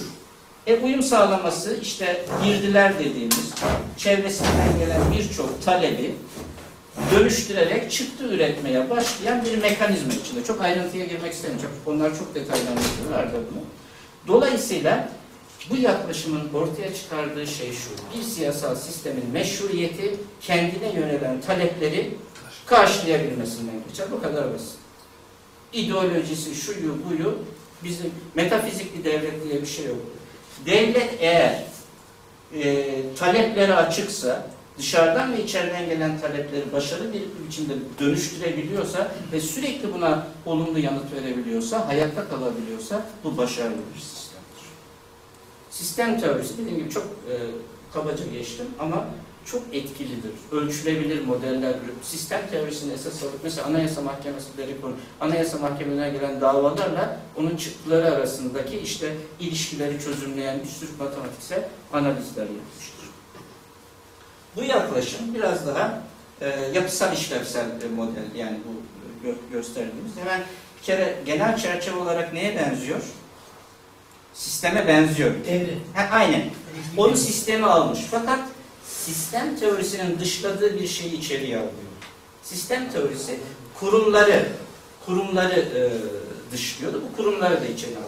E 0.67 0.79
uyum 0.79 1.03
sağlaması 1.03 1.77
işte 1.81 2.25
girdiler 2.43 2.99
dediğimiz 2.99 3.53
çevresinden 3.97 4.79
gelen 4.79 5.01
birçok 5.17 5.65
talebi 5.65 6.15
dönüştürerek 7.11 7.91
çıktı 7.91 8.23
üretmeye 8.23 8.89
başlayan 8.89 9.45
bir 9.45 9.57
mekanizma 9.57 10.13
içinde. 10.13 10.43
Çok 10.43 10.61
ayrıntıya 10.61 11.05
girmek 11.05 11.33
istemiyorum. 11.33 11.71
Onlar 11.85 12.17
çok 12.17 12.35
detaylı 12.35 12.69
anlatıyorlar 12.69 13.33
da 13.33 13.37
bunu. 13.51 13.61
Dolayısıyla 14.27 15.09
bu 15.69 15.77
yaklaşımın 15.77 16.53
ortaya 16.53 16.93
çıkardığı 16.93 17.47
şey 17.47 17.71
şu. 17.71 18.17
Bir 18.17 18.23
siyasal 18.23 18.75
sistemin 18.75 19.29
meşruiyeti 19.33 20.15
kendine 20.41 20.93
yönelen 20.95 21.41
talepleri 21.41 22.17
karşılayabilmesinden 22.65 23.75
geçer. 23.89 24.07
Bu 24.11 24.21
kadar 24.21 24.53
basit. 24.53 24.75
İdeolojisi, 25.73 26.55
şuyu, 26.55 26.95
buyu, 27.09 27.37
bizim 27.83 28.11
metafizik 28.35 28.97
bir 28.97 29.03
devlet 29.03 29.43
diye 29.43 29.61
bir 29.61 29.67
şey 29.67 29.85
yok. 29.85 29.97
Devlet 30.65 31.13
eğer 31.19 31.63
e, 32.55 32.85
talepleri 33.15 33.73
açıksa, 33.73 34.47
dışarıdan 34.77 35.33
ve 35.33 35.43
içeriden 35.43 35.89
gelen 35.89 36.19
talepleri 36.19 36.73
başarılı 36.73 37.13
bir 37.13 37.23
biçimde 37.47 37.73
dönüştürebiliyorsa 37.99 39.11
ve 39.31 39.39
sürekli 39.39 39.93
buna 39.93 40.27
olumlu 40.45 40.79
yanıt 40.79 41.13
verebiliyorsa, 41.13 41.87
hayatta 41.87 42.29
kalabiliyorsa 42.29 43.05
bu 43.23 43.37
başarılı 43.37 43.81
bir 43.95 43.99
sistemdir. 43.99 44.63
Sistem 45.69 46.19
teorisi 46.19 46.57
dediğim 46.57 46.77
gibi 46.77 46.89
çok 46.89 47.03
e, 47.03 47.33
kabaca 47.93 48.25
geçtim 48.25 48.65
ama 48.79 49.05
çok 49.51 49.61
etkilidir. 49.71 50.31
Ölçülebilir 50.51 51.25
modeller, 51.25 51.75
sistem 52.03 52.41
teorisini 52.51 52.93
esas 52.93 53.23
alıp 53.23 53.39
mesela 53.43 53.67
Anayasa 53.67 54.01
Mahkemesi'leri 54.01 54.81
konu, 54.81 54.93
Anayasa 55.21 55.57
Mahkemelerine 55.57 56.09
gelen 56.09 56.41
davalarla 56.41 57.19
onun 57.35 57.55
çıktıları 57.55 58.11
arasındaki 58.15 58.79
işte 58.79 59.13
ilişkileri 59.39 59.99
çözümleyen 59.99 60.59
bir 60.59 60.67
sürü 60.67 60.89
matematiksel 60.99 61.69
analizler 61.93 62.43
yapmıştır. 62.43 62.96
Bu 64.57 64.63
yaklaşım 64.63 65.33
biraz 65.33 65.67
daha 65.67 66.01
e, 66.41 66.49
yapısal 66.73 67.13
işlevsel 67.13 67.65
bir 67.81 67.89
model 67.89 68.35
yani 68.35 68.57
bu 68.67 69.27
gö- 69.27 69.51
gösterdiğimiz. 69.51 70.11
Hemen 70.19 70.43
bir 70.79 70.85
kere 70.85 71.15
genel 71.25 71.57
çerçeve 71.57 71.95
olarak 71.95 72.33
neye 72.33 72.55
benziyor? 72.55 72.99
Sisteme 74.33 74.87
benziyor. 74.87 75.31
Devre. 75.47 75.73
Ha, 75.93 76.07
aynen. 76.11 76.43
Onu 76.97 77.17
sisteme 77.17 77.67
almış. 77.67 77.99
Fakat 78.11 78.39
sistem 78.89 79.55
teorisinin 79.59 80.19
dışladığı 80.19 80.79
bir 80.79 80.87
şeyi 80.87 81.19
içeriye 81.19 81.57
alıyor. 81.57 81.71
Sistem 82.43 82.91
teorisi 82.91 83.39
kurumları 83.79 84.45
kurumları 85.05 85.59
e, 85.59 85.91
dışlıyordu. 86.51 87.01
Bu 87.11 87.17
kurumları 87.17 87.61
da 87.61 87.65
içeri 87.65 87.95
alıyor. 87.95 88.07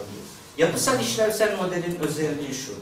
Yapısal 0.58 1.00
işlevsel 1.00 1.56
modelin 1.56 1.98
özelliği 2.00 2.54
şu. 2.54 2.72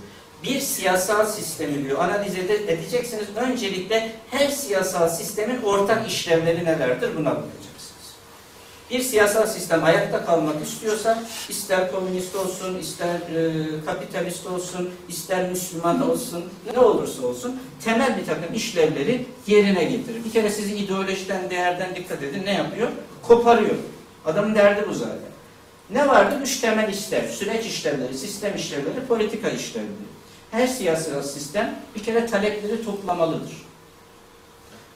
Bir 0.43 0.61
siyasal 0.61 1.27
sistemi 1.27 1.85
diyor 1.85 1.99
analiz 1.99 2.37
ede- 2.39 2.73
edeceksiniz. 2.73 3.25
Öncelikle 3.37 4.13
her 4.31 4.49
siyasal 4.49 5.09
sistemin 5.09 5.63
ortak 5.63 6.09
işlevleri 6.09 6.65
nelerdir 6.65 7.11
buna 7.17 7.31
bakacaksınız. 7.31 7.69
Bir 8.91 9.01
siyasal 9.01 9.47
sistem 9.47 9.85
ayakta 9.85 10.25
kalmak 10.25 10.67
istiyorsa 10.67 11.23
ister 11.49 11.93
komünist 11.93 12.37
olsun, 12.37 12.79
ister 12.79 13.15
e, 13.15 13.53
kapitalist 13.87 14.47
olsun, 14.47 14.91
ister 15.09 15.49
Müslüman 15.51 16.11
olsun, 16.11 16.45
ne 16.73 16.79
olursa 16.79 17.27
olsun 17.27 17.61
temel 17.85 18.19
bir 18.21 18.27
takım 18.27 18.55
işlevleri 18.55 19.27
yerine 19.47 19.85
getirir. 19.85 20.25
Bir 20.25 20.33
kere 20.33 20.51
sizi 20.51 20.75
ideolojiden, 20.77 21.51
değerden 21.51 21.95
dikkat 21.95 22.23
edin 22.23 22.45
ne 22.47 22.53
yapıyor? 22.53 22.89
Koparıyor. 23.23 23.75
Adamın 24.27 24.55
derdi 24.55 24.85
bu 24.89 24.95
zaten. 24.95 25.19
Ne 25.91 26.09
vardı? 26.09 26.39
Üç 26.43 26.61
temel 26.61 26.89
işlev. 26.93 27.29
Süreç 27.29 27.67
işlevleri, 27.67 28.19
sistem 28.19 28.57
işlevleri, 28.57 29.07
politika 29.09 29.49
işlevleri. 29.49 30.08
Her 30.51 30.67
siyasal 30.67 31.23
sistem 31.23 31.81
bir 31.95 32.03
kere 32.03 32.27
talepleri 32.27 32.85
toplamalıdır. 32.85 33.53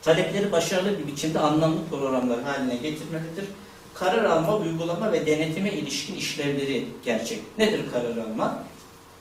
Talepleri 0.03 0.53
başarılı 0.53 0.99
bir 0.99 1.07
biçimde 1.07 1.39
anlamlı 1.39 1.79
programlar 1.91 2.43
haline 2.43 2.77
getirmelidir. 2.77 3.45
Karar 3.95 4.25
alma, 4.25 4.57
uygulama 4.57 5.13
ve 5.13 5.27
denetime 5.27 5.73
ilişkin 5.73 6.15
işlevleri 6.15 6.89
gerçek. 7.05 7.59
Nedir 7.59 7.81
karar 7.93 8.17
alma? 8.17 8.65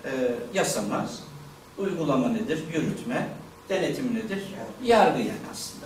Ee, 0.05 0.09
yasama. 0.53 1.05
Uygulama 1.77 2.29
nedir? 2.29 2.59
Yürütme. 2.73 3.27
Denetim 3.69 4.15
nedir? 4.15 4.43
Yargı 4.83 5.19
yani 5.19 5.39
aslında. 5.51 5.85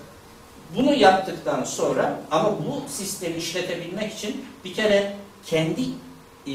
Bunu 0.76 0.94
yaptıktan 0.94 1.64
sonra 1.64 2.20
ama 2.32 2.50
bu 2.50 2.84
sistemi 2.90 3.36
işletebilmek 3.36 4.14
için 4.14 4.46
bir 4.66 4.74
kere 4.74 5.16
kendi 5.46 5.82
e, 6.48 6.54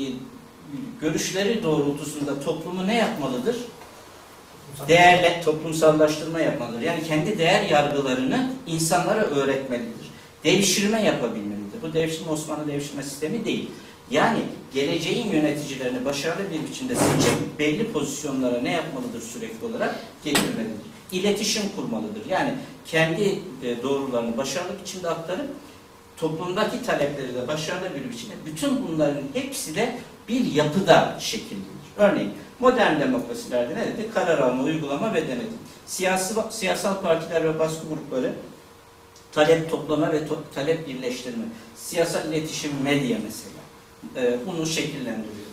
görüşleri 1.01 1.62
doğrultusunda 1.62 2.41
toplumu 2.41 2.86
ne 2.86 2.97
yapmalıdır? 2.97 3.57
Değerle 4.88 5.42
toplumsallaştırma 5.44 6.40
yapmalıdır. 6.40 6.80
Yani 6.80 7.02
kendi 7.04 7.38
değer 7.38 7.62
yargılarını 7.62 8.50
insanlara 8.66 9.20
öğretmelidir. 9.20 10.10
Devşirme 10.44 11.02
yapabilmelidir. 11.02 11.82
Bu 11.82 11.92
devşirme 11.92 12.30
Osmanlı 12.30 12.66
devşirme 12.66 13.02
sistemi 13.02 13.44
değil. 13.44 13.70
Yani 14.10 14.38
geleceğin 14.74 15.32
yöneticilerini 15.32 16.04
başarılı 16.04 16.42
bir 16.50 16.70
biçimde 16.70 16.94
seçip 16.94 17.58
belli 17.58 17.92
pozisyonlara 17.92 18.60
ne 18.60 18.72
yapmalıdır 18.72 19.20
sürekli 19.20 19.66
olarak 19.66 20.00
getirmelidir. 20.24 20.90
İletişim 21.12 21.62
kurmalıdır. 21.76 22.26
Yani 22.28 22.54
kendi 22.86 23.22
e, 23.62 23.82
doğrularını 23.82 24.36
başarılı 24.36 24.72
biçimde 24.82 25.08
aktarıp 25.08 25.46
toplumdaki 26.16 26.82
talepleri 26.82 27.34
de 27.34 27.48
başarılı 27.48 27.88
bir 27.94 28.10
biçimde 28.10 28.34
bütün 28.46 28.88
bunların 28.88 29.22
hepsi 29.34 29.74
de 29.74 29.98
bir 30.28 30.52
yapıda 30.52 31.16
şekillenir. 31.20 31.64
Örneğin 31.96 32.32
modern 32.61 33.00
demokrasilerde 33.00 33.74
ne 33.74 33.86
dedi? 33.86 34.11
Karar 34.14 34.38
alma, 34.38 34.62
uygulama 34.62 35.14
ve 35.14 35.28
denetim. 35.28 35.58
Siyasi, 35.86 36.34
siyasal 36.50 37.02
partiler 37.02 37.44
ve 37.44 37.58
baskı 37.58 37.88
grupları 37.88 38.32
talep 39.32 39.70
toplama 39.70 40.12
ve 40.12 40.16
to- 40.18 40.54
talep 40.54 40.88
birleştirme. 40.88 41.44
Siyasal 41.76 42.28
iletişim, 42.28 42.70
medya 42.82 43.18
mesela. 43.24 43.61
Ee, 44.16 44.38
bunu 44.46 44.66
şekillendiriyor. 44.66 45.50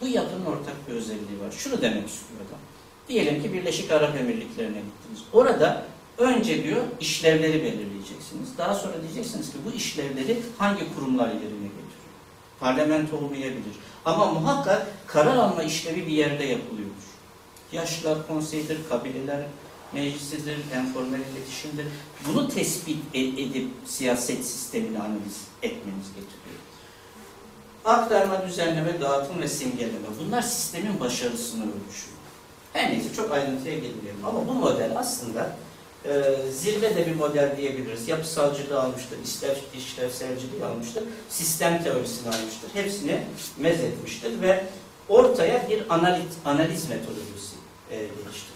Bu 0.00 0.06
yapının 0.06 0.46
ortak 0.46 0.88
bir 0.88 0.94
özelliği 0.94 1.40
var. 1.44 1.50
Şunu 1.58 1.82
demek 1.82 2.08
istiyor 2.08 2.40
adam. 2.48 2.58
Diyelim 3.08 3.42
ki 3.42 3.52
Birleşik 3.52 3.92
Arap 3.92 4.16
Emirlikleri'ne 4.16 4.78
gittiniz. 4.78 5.20
Orada 5.32 5.82
önce 6.18 6.64
diyor 6.64 6.82
işlevleri 7.00 7.62
belirleyeceksiniz. 7.64 8.58
Daha 8.58 8.74
sonra 8.74 8.94
diyeceksiniz 9.02 9.52
ki 9.52 9.58
bu 9.66 9.76
işlevleri 9.76 10.38
hangi 10.58 10.94
kurumlar 10.94 11.26
yerine 11.26 11.40
getiriyor? 11.44 12.10
Parlamento 12.60 13.16
olmayabilir. 13.16 13.74
Ama 14.04 14.26
muhakkak 14.26 14.86
karar 15.06 15.36
alma 15.36 15.62
işlevi 15.62 16.06
bir 16.06 16.12
yerde 16.12 16.44
yapılıyordur. 16.44 16.90
Yaşlılar 17.72 18.26
konseyidir, 18.26 18.78
kabileler 18.88 19.40
meclisidir, 19.92 20.58
enformel 20.74 21.20
iletişimdir. 21.20 21.86
Bunu 22.28 22.48
tespit 22.48 22.98
e- 23.14 23.20
edip 23.20 23.68
siyaset 23.86 24.44
sistemini 24.44 24.98
analiz 24.98 25.40
etmeniz 25.62 26.06
getiriyor. 26.08 26.60
Aktarma, 27.84 28.46
düzenleme, 28.46 29.00
dağıtım 29.00 29.40
ve 29.40 29.48
simgeleme. 29.48 30.08
Bunlar 30.20 30.42
sistemin 30.42 31.00
başarısını 31.00 31.62
ölçüyor. 31.62 32.16
Her 32.72 32.90
neyse 32.90 33.14
çok 33.16 33.32
ayrıntıya 33.32 33.74
girmeyelim. 33.74 34.24
Ama 34.26 34.48
bu 34.48 34.52
model 34.52 34.98
aslında 34.98 35.56
e, 36.04 36.34
zirvede 36.52 37.06
bir 37.06 37.14
model 37.14 37.56
diyebiliriz. 37.56 38.08
Yapısalcılığı 38.08 38.82
almıştır, 38.82 39.18
işlev, 39.24 39.56
işlevselciliği 39.74 40.64
almıştır, 40.64 41.04
sistem 41.28 41.82
teorisini 41.82 42.28
almıştır. 42.28 42.70
Hepsini 42.74 43.22
mezetmiştir 43.58 44.40
ve 44.40 44.64
ortaya 45.08 45.68
bir 45.68 45.94
analiz, 45.94 46.32
analiz 46.44 46.88
metodolojisi 46.88 47.56
e, 47.90 47.96
geliştirmiştir. 47.96 48.50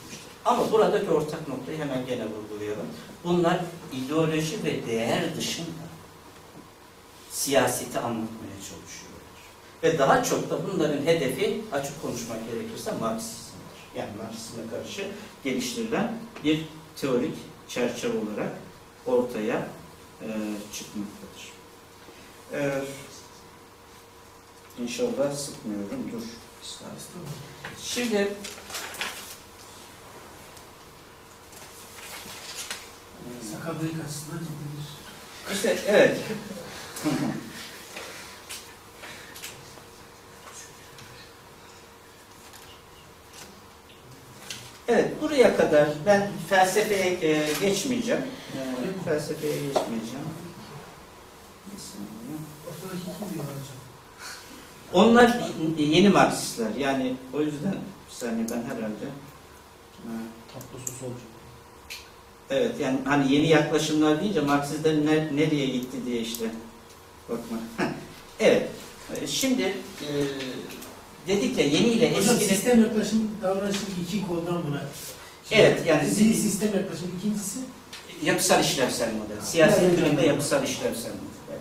Ama 0.44 0.72
buradaki 0.72 1.10
ortak 1.10 1.48
noktayı 1.48 1.78
hemen 1.78 2.06
gene 2.06 2.24
vurgulayalım. 2.24 2.86
Bunlar 3.24 3.60
ideoloji 3.92 4.64
ve 4.64 4.86
değer 4.86 5.36
dışında 5.36 5.84
siyaseti 7.30 7.98
anlatmaya 7.98 8.56
çalışıyorlar. 8.56 9.14
Ve 9.82 9.98
daha 9.98 10.24
çok 10.24 10.50
da 10.50 10.58
bunların 10.66 11.06
hedefi 11.06 11.60
açık 11.72 12.02
konuşmak 12.02 12.38
gerekirse 12.52 12.92
Marksizmdir. 13.00 13.44
Yani 13.96 14.10
Marksizme 14.22 14.62
karşı 14.70 15.06
geliştirilen 15.44 16.12
bir 16.44 16.64
teorik 16.96 17.34
çerçeve 17.68 18.18
olarak 18.18 18.52
ortaya 19.06 19.68
e, 20.22 20.28
çıkmaktadır. 20.74 21.52
E, 22.52 22.84
inşallah 24.82 25.34
sıkmıyorum. 25.34 26.12
Dur. 26.12 26.22
Şimdi 27.82 28.28
Sakal 33.52 33.80
bıyık 33.80 33.94
açısından 34.04 34.38
ciddi 34.38 34.64
bir 35.48 35.54
işte 35.54 35.78
evet. 35.86 36.18
Evet, 44.88 45.22
buraya 45.22 45.56
kadar 45.56 45.88
ben 46.06 46.30
felsefeye 46.48 47.18
e, 47.22 47.46
geçmeyeceğim. 47.60 48.22
E, 48.54 48.60
felsefeye 49.04 49.52
geçmeyeceğim. 49.52 50.24
Onlar 54.92 55.40
yeni 55.78 56.08
Marksistler. 56.08 56.74
Yani 56.78 57.14
o 57.32 57.40
yüzden 57.40 57.72
bir 58.08 58.14
saniye 58.14 58.46
ben 58.50 58.62
herhalde 58.62 59.06
e, 60.04 60.10
Tablosu 60.52 60.92
solcu. 61.00 61.24
Evet 62.50 62.80
yani 62.80 62.98
hani 63.04 63.32
yeni 63.32 63.48
yaklaşımlar 63.48 64.20
deyince 64.20 64.40
Marksizler 64.40 64.94
ne- 64.94 65.36
nereye 65.36 65.66
gitti 65.66 65.96
diye 66.06 66.20
işte 66.20 66.44
bakma. 67.28 67.58
evet. 68.40 68.70
e, 69.22 69.26
Şimdi 69.26 69.62
e, 69.62 70.08
dedik 71.28 71.58
ya 71.58 71.64
yeni 71.64 71.86
ile 71.86 72.16
Hocam 72.16 72.36
sistem 72.36 72.82
yaklaşım 72.82 73.30
davranışın 73.42 73.86
iki 74.06 74.26
koldan 74.26 74.62
buna. 74.66 74.82
Evet, 75.50 75.86
yani 75.86 76.02
Biri 76.02 76.10
zi- 76.10 76.34
sistem 76.34 76.68
yaklaşım, 76.74 77.10
ikincisi 77.18 77.58
yapısal 78.22 78.64
işlevsel 78.64 79.12
model. 79.12 79.40
Siyasi 79.44 79.80
Evet. 79.84 79.98
bilimde 79.98 80.26
yapısal 80.26 80.64
işlevsel 80.64 81.10
model. 81.10 81.34
Evet. 81.50 81.60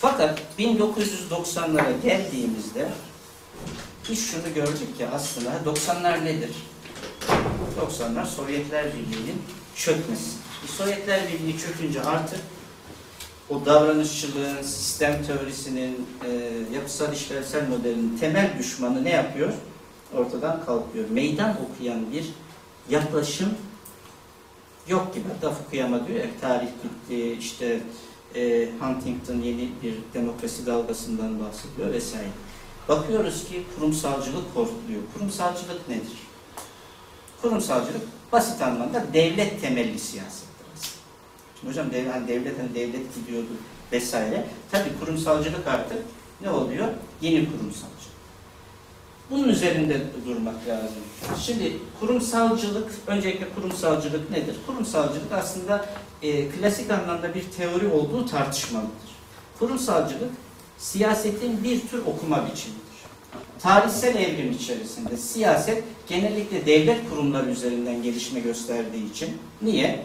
Fakat 0.00 0.38
1990'lara 0.58 1.92
geldiğimizde 2.02 2.88
biz 4.10 4.30
şunu 4.30 4.54
gördük 4.54 4.98
ki 4.98 5.06
aslında 5.14 5.50
90'lar 5.66 6.24
nedir? 6.24 6.50
90'lar 7.80 8.26
Sovyetler 8.26 8.86
Birliği'nin 8.86 9.42
çökmesi. 9.76 10.30
Sovyetler 10.64 11.20
Birliği 11.28 11.58
çökünce 11.58 12.02
artık 12.02 12.40
o 13.50 13.66
davranışçılığın, 13.66 14.62
sistem 14.62 15.24
teorisinin, 15.24 16.06
e, 16.24 16.52
yapısal 16.74 17.12
işlevsel 17.12 17.68
modelinin 17.68 18.18
temel 18.18 18.58
düşmanı 18.58 19.04
ne 19.04 19.10
yapıyor? 19.10 19.52
Ortadan 20.14 20.64
kalkıyor. 20.64 21.10
Meydan 21.10 21.56
okuyan 21.64 22.12
bir 22.12 22.24
yaklaşım 22.90 23.54
yok 24.88 25.14
gibi. 25.14 25.24
Hatta 25.28 25.50
Fukuyama 25.50 26.06
diyor 26.06 26.18
ya, 26.20 26.26
tarih 26.40 26.68
bitti, 26.84 27.32
işte 27.32 27.80
e, 28.34 28.68
Huntington 28.80 29.40
yeni 29.40 29.68
bir 29.82 29.94
demokrasi 30.14 30.66
dalgasından 30.66 31.40
bahsediyor 31.40 31.92
vesaire. 31.92 32.28
Bakıyoruz 32.88 33.44
ki 33.48 33.62
kurumsalcılık 33.74 34.54
korkuluyor. 34.54 35.02
Kurumsalcılık 35.14 35.88
nedir? 35.88 36.18
Kurumsalcılık 37.42 38.02
basit 38.32 38.62
anlamda 38.62 39.04
devlet 39.12 39.60
temelli 39.60 39.98
siyasettir. 39.98 40.45
Hocam 41.66 41.90
dev, 41.90 42.08
hani 42.08 42.28
devlet 42.28 42.58
hani 42.58 42.74
devlet 42.74 43.14
gidiyordu 43.14 43.48
vesaire. 43.92 44.44
Tabii 44.70 44.98
kurumsalcılık 45.00 45.66
artık 45.66 45.98
ne 46.40 46.50
oluyor? 46.50 46.88
Yeni 47.20 47.46
kurumsalcılık. 47.46 47.96
Bunun 49.30 49.48
üzerinde 49.48 50.00
durmak 50.26 50.68
lazım. 50.68 51.02
Şimdi 51.40 51.72
kurumsalcılık, 52.00 52.92
öncelikle 53.06 53.48
kurumsalcılık 53.54 54.30
nedir? 54.30 54.56
Kurumsalcılık 54.66 55.32
aslında 55.32 55.86
e, 56.22 56.48
klasik 56.48 56.90
anlamda 56.90 57.34
bir 57.34 57.42
teori 57.42 57.88
olduğu 57.88 58.26
tartışmalıdır. 58.26 58.90
Kurumsalcılık 59.58 60.30
siyasetin 60.78 61.64
bir 61.64 61.80
tür 61.80 61.98
okuma 61.98 62.36
biçimidir. 62.36 62.86
Tarihsel 63.58 64.14
evrim 64.14 64.52
içerisinde 64.52 65.16
siyaset 65.16 65.84
genellikle 66.08 66.66
devlet 66.66 67.10
kurumları 67.10 67.50
üzerinden 67.50 68.02
gelişme 68.02 68.40
gösterdiği 68.40 69.10
için 69.10 69.30
niye? 69.62 70.00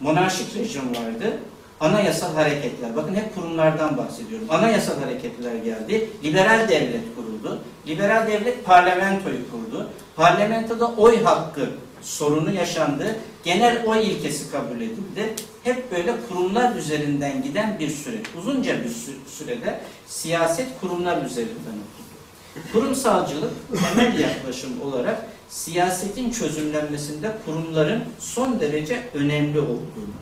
Monarşik 0.00 0.56
rejim 0.56 0.82
vardı, 0.90 1.38
anayasal 1.80 2.34
hareketler. 2.34 2.96
Bakın 2.96 3.14
hep 3.14 3.34
kurumlardan 3.34 3.96
bahsediyorum. 3.96 4.46
Anayasal 4.50 5.00
hareketler 5.00 5.54
geldi, 5.54 6.10
liberal 6.24 6.68
devlet 6.68 7.16
kuruldu. 7.16 7.58
Liberal 7.86 8.26
devlet 8.26 8.64
parlamentoyu 8.64 9.50
kurdu. 9.50 9.88
Parlamentoda 10.16 10.86
oy 10.86 11.22
hakkı 11.24 11.70
sorunu 12.02 12.52
yaşandı. 12.52 13.16
Genel 13.44 13.86
oy 13.86 14.06
ilkesi 14.06 14.50
kabul 14.50 14.76
edildi. 14.76 15.34
Hep 15.64 15.92
böyle 15.92 16.14
kurumlar 16.28 16.76
üzerinden 16.76 17.42
giden 17.42 17.78
bir 17.78 17.90
süreç. 17.90 18.26
Uzunca 18.38 18.72
bir 18.84 18.88
sü- 18.90 19.28
sürede 19.38 19.80
siyaset 20.06 20.66
kurumlar 20.80 21.24
üzerinden 21.24 21.54
okudu. 21.82 22.72
Kurumsalcılık 22.72 23.50
temel 23.96 24.18
yaklaşım 24.20 24.70
olarak 24.82 25.26
siyasetin 25.52 26.30
çözümlenmesinde 26.30 27.32
kurumların 27.44 28.04
son 28.18 28.60
derece 28.60 29.02
önemli 29.14 29.60
olduğunu, 29.60 30.14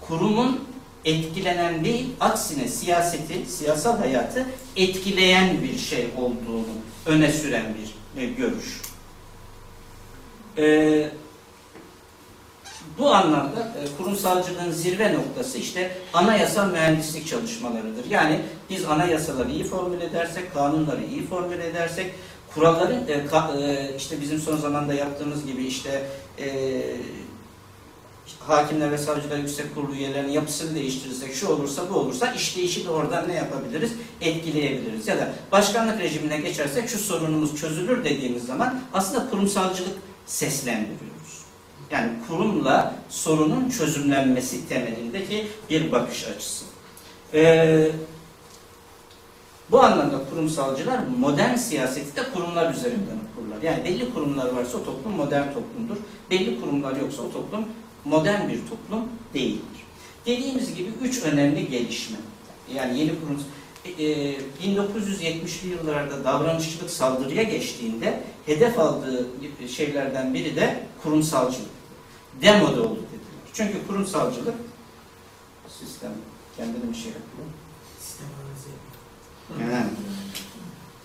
kurumun 0.00 0.60
etkilenen 1.04 1.84
değil, 1.84 2.06
aksine 2.20 2.68
siyaseti, 2.68 3.46
siyasal 3.46 3.98
hayatı 3.98 4.46
etkileyen 4.76 5.62
bir 5.62 5.78
şey 5.78 6.08
olduğunu 6.16 6.74
öne 7.06 7.32
süren 7.32 7.74
bir 7.74 8.22
e, 8.22 8.26
görüş. 8.26 8.80
Ee, 10.58 11.10
bu 12.98 13.14
anlamda 13.14 13.60
e, 13.60 13.96
kurumsalcılığın 13.98 14.70
zirve 14.70 15.14
noktası 15.14 15.58
işte 15.58 15.96
anayasal 16.12 16.70
mühendislik 16.70 17.26
çalışmalarıdır. 17.26 18.10
Yani 18.10 18.40
biz 18.70 18.84
anayasaları 18.84 19.50
iyi 19.50 19.64
formüle 19.64 20.04
edersek, 20.04 20.54
kanunları 20.54 21.04
iyi 21.04 21.26
formüle 21.26 21.66
edersek, 21.66 22.14
kuralların 22.54 23.08
e, 23.08 23.12
ka- 23.12 23.62
e, 23.62 23.96
işte 23.96 24.20
bizim 24.20 24.38
son 24.38 24.56
zamanda 24.56 24.94
yaptığımız 24.94 25.46
gibi 25.46 25.64
işte 25.64 26.06
e, 26.38 26.46
hakimler 28.40 28.92
ve 28.92 28.98
savcılar 28.98 29.36
yüksek 29.36 29.74
kurulu 29.74 29.94
üyelerinin 29.94 30.32
yapısını 30.32 30.74
değiştirirsek, 30.74 31.34
şu 31.34 31.48
olursa 31.48 31.82
bu 31.90 31.94
olursa 31.94 32.32
işleyişi 32.32 32.84
de 32.84 32.90
oradan 32.90 33.28
ne 33.28 33.34
yapabiliriz? 33.34 33.92
Etkileyebiliriz. 34.20 35.08
Ya 35.08 35.18
da 35.18 35.32
başkanlık 35.52 36.00
rejimine 36.00 36.36
geçersek 36.36 36.88
şu 36.88 36.98
sorunumuz 36.98 37.56
çözülür 37.60 38.04
dediğimiz 38.04 38.46
zaman 38.46 38.80
aslında 38.92 39.30
kurumsalcılık 39.30 39.98
seslendiriyoruz. 40.26 41.44
Yani 41.90 42.10
kurumla 42.28 42.94
sorunun 43.08 43.70
çözümlenmesi 43.70 44.68
temelindeki 44.68 45.46
bir 45.70 45.92
bakış 45.92 46.24
açısı. 46.24 46.64
Ee, 47.34 47.90
bu 49.70 49.80
anlamda 49.82 50.20
kurumsalcılar 50.30 51.00
modern 51.18 51.56
siyaseti 51.56 52.16
de 52.16 52.22
kurumlar 52.34 52.74
üzerinden 52.74 53.18
okurlar. 53.32 53.62
Yani 53.62 53.84
belli 53.84 54.14
kurumlar 54.14 54.52
varsa 54.52 54.78
o 54.78 54.84
toplum 54.84 55.12
modern 55.12 55.46
toplumdur. 55.46 55.96
Belli 56.30 56.60
kurumlar 56.60 56.96
yoksa 56.96 57.22
o 57.22 57.32
toplum 57.32 57.64
modern 58.04 58.48
bir 58.48 58.58
toplum 58.70 59.08
değildir. 59.34 59.84
Dediğimiz 60.26 60.74
gibi 60.74 60.90
üç 61.02 61.22
önemli 61.22 61.68
gelişme. 61.68 62.16
Yani 62.74 62.98
yeni 62.98 63.10
kurum 63.20 63.42
e, 63.84 64.04
e, 64.04 64.38
1970'li 64.64 65.68
yıllarda 65.68 66.24
davranışçılık 66.24 66.90
saldırıya 66.90 67.42
geçtiğinde 67.42 68.20
hedef 68.46 68.78
aldığı 68.78 69.28
şeylerden 69.68 70.34
biri 70.34 70.56
de 70.56 70.86
kurumsalcılık. 71.02 71.70
Demoda 72.42 72.82
oldu 72.82 72.98
dediler. 73.12 73.44
Çünkü 73.52 73.86
kurumsalcılık 73.86 74.54
sistem 75.80 76.12
kendine 76.56 76.90
bir 76.92 76.96
şey 76.96 77.06
yapıyor. 77.06 77.63
Yani 79.60 79.86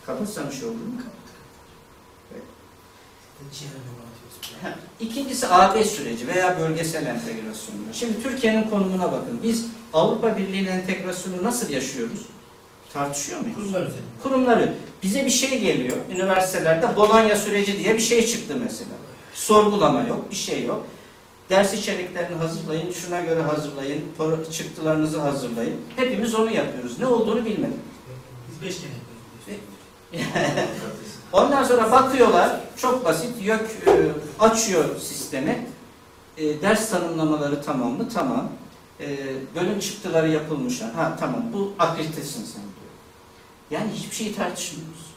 kapatsan 0.06 0.50
bir 0.50 0.56
şey 0.56 0.66
olur 0.66 0.76
mu? 0.76 1.02
İkincisi 5.00 5.48
AB 5.48 5.84
süreci 5.84 6.28
veya 6.28 6.60
bölgesel 6.60 7.06
entegrasyonlar. 7.06 7.94
Şimdi 7.94 8.24
Türkiye'nin 8.24 8.70
konumuna 8.70 9.12
bakın. 9.12 9.40
Biz 9.44 9.66
Avrupa 9.94 10.38
Birliği'nin 10.38 10.68
entegrasyonu 10.68 11.44
nasıl 11.44 11.70
yaşıyoruz? 11.70 12.26
Tartışıyor 12.94 13.40
muyuz? 13.40 13.56
Kurumlar 13.56 13.82
üzerinde. 13.82 14.02
Kurumları. 14.24 14.74
Bize 15.04 15.26
bir 15.26 15.30
şey 15.30 15.60
geliyor. 15.60 15.98
Üniversitelerde 16.12 16.96
Bologna 16.96 17.36
süreci 17.36 17.80
diye 17.80 17.94
bir 17.94 18.00
şey 18.00 18.28
çıktı 18.28 18.58
mesela. 18.64 18.92
Sorgulama 19.34 20.02
yok, 20.02 20.32
bir 20.32 20.36
şey 20.36 20.66
yok. 20.66 20.86
Ders 21.50 21.74
içeriklerini 21.74 22.36
hazırlayın, 22.36 22.92
şuna 22.92 23.22
göre 23.22 23.42
hazırlayın, 23.42 24.04
çıktılarınızı 24.52 25.20
hazırlayın. 25.20 25.76
Hepimiz 25.96 26.36
onu 26.36 26.52
yapıyoruz. 26.52 27.00
Ne 27.00 27.06
olduğunu 27.06 27.46
bilmedik. 27.46 27.89
Biz 28.62 28.68
beş 28.68 28.76
kere 28.82 28.92
yapıyoruz. 30.14 31.10
Ondan 31.34 31.64
sonra 31.64 31.92
bakıyorlar, 31.92 32.60
çok 32.78 33.06
basit, 33.06 33.42
YÖK 33.42 33.62
e, 33.88 34.12
açıyor 34.40 35.00
sistemi. 35.00 35.68
E, 36.38 36.62
ders 36.62 36.90
tanımlamaları 36.90 37.62
tamam 37.62 37.92
mı? 37.92 38.10
Tamam. 38.14 38.50
E, 39.00 39.18
bölüm 39.56 39.80
çıktıları 39.80 40.30
yapılmış. 40.30 40.82
Ha 40.82 41.18
tamam, 41.20 41.44
bu 41.54 41.74
akreditesin 41.80 42.46
sen 42.46 42.62
diyor. 42.62 42.92
Yani 43.72 43.92
hiçbir 43.92 44.16
şeyi 44.16 44.36
tartışmıyoruz. 44.36 45.10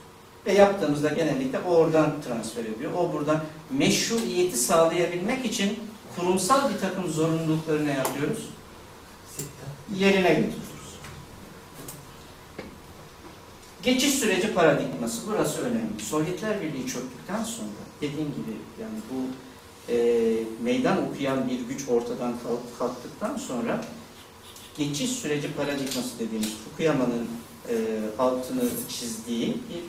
Ve 0.47 0.53
yaptığımızda 0.53 1.09
genellikle 1.09 1.59
o 1.59 1.75
oradan 1.75 2.13
transfer 2.29 2.65
ediyor. 2.65 2.93
O 2.97 3.13
buradan 3.13 3.41
meşruiyeti 3.71 4.57
sağlayabilmek 4.57 5.45
için 5.45 5.79
kurumsal 6.17 6.71
bir 6.75 6.79
takım 6.79 7.11
zorunlulukları 7.11 7.87
ne 7.87 7.93
yapıyoruz? 7.93 8.49
Yerine 9.95 10.29
getiriyoruz. 10.29 10.62
Geçiş 13.83 14.15
süreci 14.15 14.55
paradigması 14.55 15.21
burası 15.27 15.61
önemli. 15.61 16.03
Sovyetler 16.11 16.61
Birliği 16.61 16.87
çöktükten 16.87 17.45
sonra 17.45 17.83
dediğim 18.01 18.29
gibi 18.29 18.57
yani 18.81 18.99
bu 19.11 19.27
e, 19.93 19.97
meydan 20.63 21.09
okuyan 21.11 21.51
bir 21.51 21.61
güç 21.75 21.89
ortadan 21.89 22.33
kalk- 22.33 22.79
kalktıktan 22.79 23.37
sonra 23.37 23.85
geçiş 24.79 25.11
süreci 25.11 25.53
paradigması 25.53 26.19
dediğimiz 26.19 26.51
Fukuyama'nın 26.65 27.29
e, 27.69 27.75
altını 28.19 28.63
çizdiği 28.89 29.47
bir 29.47 29.83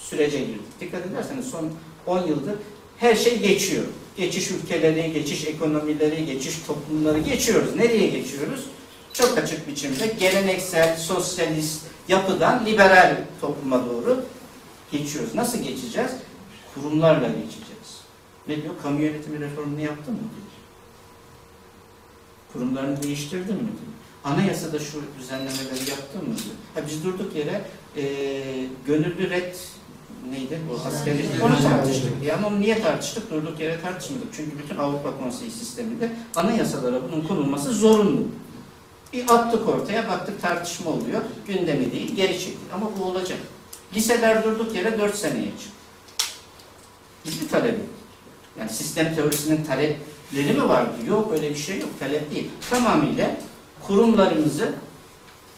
sürece 0.00 0.38
girdik. 0.38 0.80
Dikkat 0.80 1.06
ederseniz 1.06 1.46
son 1.50 1.70
10 2.06 2.26
yıldır 2.26 2.54
her 2.98 3.14
şey 3.14 3.38
geçiyor. 3.38 3.84
Geçiş 4.16 4.50
ülkeleri, 4.50 5.12
geçiş 5.12 5.44
ekonomileri, 5.44 6.26
geçiş 6.26 6.54
toplumları 6.66 7.18
geçiyoruz. 7.18 7.76
Nereye 7.76 8.06
geçiyoruz? 8.06 8.64
çok 9.12 9.38
açık 9.38 9.68
biçimde 9.68 10.06
geleneksel, 10.20 10.96
sosyalist 10.96 11.80
yapıdan 12.08 12.66
liberal 12.66 13.16
topluma 13.40 13.86
doğru 13.86 14.24
geçiyoruz. 14.92 15.34
Nasıl 15.34 15.58
geçeceğiz? 15.58 16.10
Kurumlarla 16.74 17.28
geçeceğiz. 17.28 18.00
Ne 18.48 18.62
diyor? 18.62 18.74
Kamu 18.82 19.00
yönetimi 19.00 19.40
reformunu 19.40 19.80
yaptın 19.80 20.14
mı 20.14 20.20
diyor. 20.20 20.52
Kurumlarını 22.52 23.02
değiştirdin 23.02 23.54
mi 23.54 23.60
diyor. 23.60 23.92
Anayasada 24.24 24.78
şu 24.78 25.02
düzenlemeleri 25.18 25.90
yaptın 25.90 26.20
mı 26.28 26.36
diyor. 26.36 26.56
Ha, 26.74 26.80
biz 26.86 27.04
durduk 27.04 27.36
yere 27.36 27.64
e, 27.96 28.04
gönüllü 28.86 29.30
red 29.30 29.54
neydi 30.30 30.58
bu 30.70 30.88
askerlik 30.88 31.26
onu 31.42 31.62
tartıştık. 31.62 32.12
Yani 32.24 32.46
onu 32.46 32.60
niye 32.60 32.82
tartıştık? 32.82 33.30
Durduk 33.30 33.60
yere 33.60 33.80
tartışmadık. 33.80 34.26
Çünkü 34.32 34.58
bütün 34.58 34.76
Avrupa 34.76 35.18
Konseyi 35.18 35.50
sisteminde 35.50 36.12
anayasalara 36.36 37.00
bunun 37.12 37.28
konulması 37.28 37.72
zorunlu. 37.72 38.22
Bir 39.12 39.30
attık 39.30 39.68
ortaya, 39.68 40.08
baktık 40.08 40.42
tartışma 40.42 40.90
oluyor. 40.90 41.20
Gündemi 41.46 41.92
değil, 41.92 42.16
geri 42.16 42.32
çektik. 42.32 42.72
Ama 42.74 42.90
bu 42.98 43.04
olacak. 43.04 43.38
Liseler 43.94 44.44
durduk 44.44 44.74
yere 44.74 44.98
4 44.98 45.14
seneye 45.14 45.44
çıktı. 45.46 45.72
Hiçbir 47.24 47.48
talebi. 47.48 47.68
yok. 47.68 47.86
Yani 48.58 48.70
sistem 48.70 49.14
teorisinin 49.14 49.64
talepleri 49.64 50.52
mi 50.52 50.68
vardı? 50.68 50.92
Yok 51.08 51.32
öyle 51.32 51.50
bir 51.50 51.56
şey 51.56 51.78
yok. 51.78 51.90
Talep 52.00 52.34
değil. 52.34 52.50
Tamamıyla 52.70 53.30
kurumlarımızı 53.86 54.74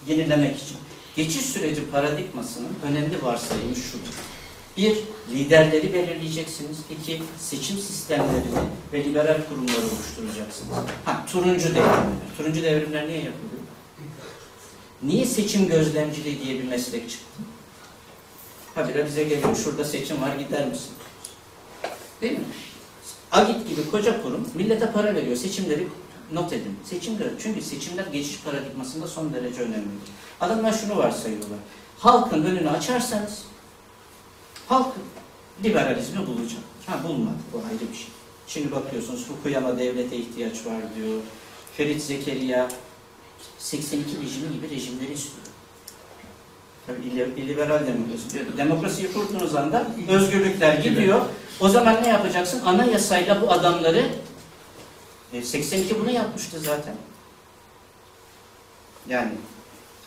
yenilemek 0.07 0.57
için. 0.57 0.77
Geçiş 1.17 1.43
süreci 1.43 1.91
paradigmasının 1.91 2.69
önemli 2.85 3.23
varsayımı 3.23 3.77
şudur. 3.77 4.15
Bir, 4.77 4.99
liderleri 5.31 5.95
belirleyeceksiniz. 5.95 6.79
İki, 6.91 7.23
seçim 7.39 7.79
sistemlerini 7.79 8.69
ve 8.93 9.05
liberal 9.05 9.39
kurumları 9.49 9.77
oluşturacaksınız. 9.77 10.77
Ha, 11.05 11.25
turuncu 11.33 11.69
devrimler. 11.69 12.37
Turuncu 12.37 12.63
devrimler 12.63 13.09
niye 13.09 13.19
yapılıyor? 13.19 13.63
Niye 15.03 15.27
seçim 15.27 15.69
gözlemciliği 15.69 16.41
diye 16.41 16.59
bir 16.59 16.65
meslek 16.65 17.11
çıktı? 17.11 17.43
Habire 18.75 19.07
bize 19.07 19.25
geliyor, 19.25 19.57
şurada 19.57 19.85
seçim 19.85 20.23
var 20.23 20.37
gider 20.37 20.69
misin? 20.69 20.93
Değil 22.21 22.33
mi? 22.33 22.45
Agit 23.33 23.69
gibi 23.69 23.91
koca 23.91 24.23
kurum 24.23 24.49
millete 24.55 24.93
para 24.93 25.15
veriyor. 25.15 25.37
Seçimleri 25.37 25.89
not 26.33 26.53
edin. 26.53 26.79
Seçim 26.85 27.15
çünkü 27.43 27.63
seçimler 27.63 28.07
geçiş 28.07 28.41
paradigmasında 28.45 29.07
son 29.07 29.33
derece 29.33 29.61
önemlidir. 29.61 30.11
Adamlar 30.41 30.73
şunu 30.73 30.97
varsayıyorlar. 30.97 31.59
Halkın 31.99 32.45
önünü 32.45 32.71
açarsanız 32.71 33.43
halk 34.69 34.95
liberalizmi 35.65 36.27
bulacak. 36.27 36.61
Ha 36.87 37.09
bulmadı. 37.09 37.37
Bu 37.53 37.59
ayrı 37.59 37.93
bir 37.93 37.97
şey. 37.97 38.09
Şimdi 38.47 38.73
bakıyorsunuz 38.73 39.25
Fukuyama 39.25 39.79
devlete 39.79 40.17
ihtiyaç 40.17 40.67
var 40.67 40.81
diyor. 40.97 41.21
Ferit 41.77 42.03
Zekeriya 42.03 42.69
82 43.59 44.23
rejimi 44.23 44.53
gibi 44.53 44.71
rejimleri 44.71 45.13
istiyor. 45.13 45.47
Tabii 46.87 47.41
illiberal 47.41 47.87
demokrasi. 47.87 48.57
Demokrasiyi 48.57 49.13
kurduğunuz 49.13 49.55
anda 49.55 49.87
özgürlükler 50.09 50.75
gidiyor. 50.75 51.21
O 51.61 51.69
zaman 51.69 52.03
ne 52.03 52.09
yapacaksın? 52.09 52.63
Anayasayla 52.65 53.43
bu 53.43 53.53
adamları 53.53 54.07
e, 55.33 55.43
82 55.43 56.01
bunu 56.01 56.11
yapmıştı 56.11 56.61
zaten. 56.61 56.95
Yani 59.09 59.33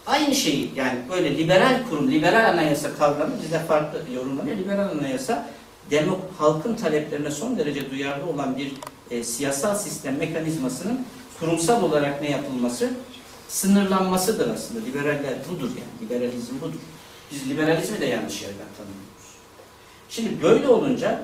aynı 0.08 0.36
şeyi 0.36 0.72
yani 0.76 1.00
böyle 1.10 1.38
liberal 1.38 1.90
kurum, 1.90 2.12
liberal 2.12 2.50
anayasa 2.50 2.96
kavramı 2.96 3.34
bizde 3.44 3.60
farklı 3.60 4.02
yorumlanıyor. 4.14 4.58
Liberal 4.58 4.90
anayasa 4.90 5.50
demok 5.92 6.22
halkın 6.38 6.76
taleplerine 6.76 7.32
son 7.32 7.58
derece 7.58 7.92
duyarlı 7.92 8.26
olan 8.26 8.58
bir 8.58 8.74
e, 9.12 9.24
siyasal 9.24 9.76
sistem 9.76 10.18
mekanizmasının 10.18 11.06
kurumsal 11.40 11.84
olarak 11.84 12.22
ne 12.22 12.32
yapılması? 12.32 12.92
Sınırlanmasıdır 13.48 14.50
aslında. 14.50 14.86
Liberaller 14.86 15.36
budur 15.50 15.70
yani. 15.70 16.02
Liberalizm 16.02 16.62
budur. 16.62 16.80
Biz 17.32 17.50
liberalizmi 17.50 18.02
de 18.02 18.06
yanlış 18.06 18.42
yerden 18.42 18.68
tanımlıyoruz. 18.78 19.28
Şimdi 20.10 20.44
böyle 20.44 20.68
olunca 20.68 21.22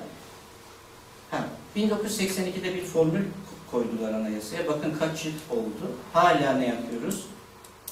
ha, 1.31 1.45
1982'de 1.75 2.75
bir 2.75 2.83
formül 2.83 3.23
koydular 3.71 4.13
anayasaya. 4.13 4.67
Bakın 4.67 4.93
kaç 4.99 5.25
yıl 5.25 5.33
oldu. 5.49 5.91
Hala 6.13 6.53
ne 6.53 6.67
yapıyoruz? 6.67 7.25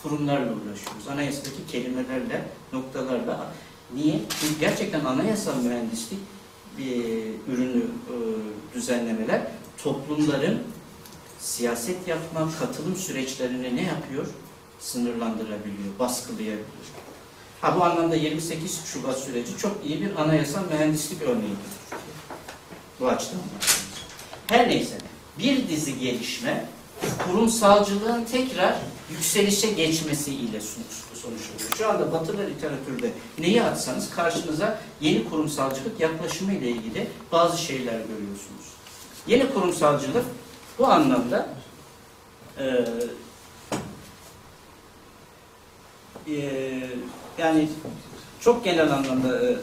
Kurumlarla 0.04 0.54
uğraşıyoruz. 0.54 1.08
Anayasadaki 1.12 1.68
kelimelerle, 1.72 2.46
noktalarla. 2.74 3.54
Niye? 3.96 4.20
Çünkü 4.42 4.60
gerçekten 4.60 5.06
anayasal 5.06 5.56
mühendislik 5.56 6.20
bir 6.78 7.04
ürünü 7.54 7.84
e, 7.84 8.16
düzenlemeler 8.76 9.42
toplumların 9.84 10.64
siyaset 11.40 12.08
yapma, 12.08 12.50
katılım 12.60 12.96
süreçlerini 12.96 13.76
ne 13.76 13.82
yapıyor? 13.82 14.28
Sınırlandırabiliyor, 14.80 16.00
baskılayabiliyor. 16.00 16.66
Ha 17.62 17.76
bu 17.80 17.84
anlamda 17.84 18.16
28 18.16 18.86
Şubat 18.86 19.20
süreci 19.20 19.58
çok 19.58 19.86
iyi 19.86 20.02
bir 20.02 20.16
anayasal 20.16 20.66
mühendislik 20.72 21.22
örneğidir. 21.22 21.72
Bu 23.00 23.08
açıdan. 23.08 23.40
Her 24.48 24.70
neyse 24.70 24.98
bir 25.40 25.70
dizi 25.70 26.00
gelişme 26.00 26.66
kurumsalcılığın 27.26 28.26
tekrar 28.26 28.76
yükselişe 29.12 29.72
geçmesiyle 29.72 30.62
sonuç- 30.62 31.04
sonuçlanıyor. 31.22 31.76
Şu 31.78 31.90
anda 31.90 32.12
batılı 32.12 32.42
literatürde 32.48 33.12
neyi 33.40 33.64
atsanız 33.64 34.10
karşınıza 34.10 34.80
yeni 35.02 35.30
kurumsalcılık 35.30 36.00
yaklaşımı 36.00 36.54
ile 36.54 36.70
ilgili 36.70 37.08
bazı 37.32 37.58
şeyler 37.62 38.00
görüyorsunuz. 38.00 38.66
Yeni 39.28 39.54
kurumsalcılık 39.54 40.26
bu 40.80 40.88
anlamda 40.88 41.48
e, 42.60 42.86
Ee, 46.30 46.90
yani 47.38 47.68
çok 48.40 48.64
genel 48.66 48.92
anlamda 48.94 49.42
e, 49.42 49.52
e, 49.52 49.56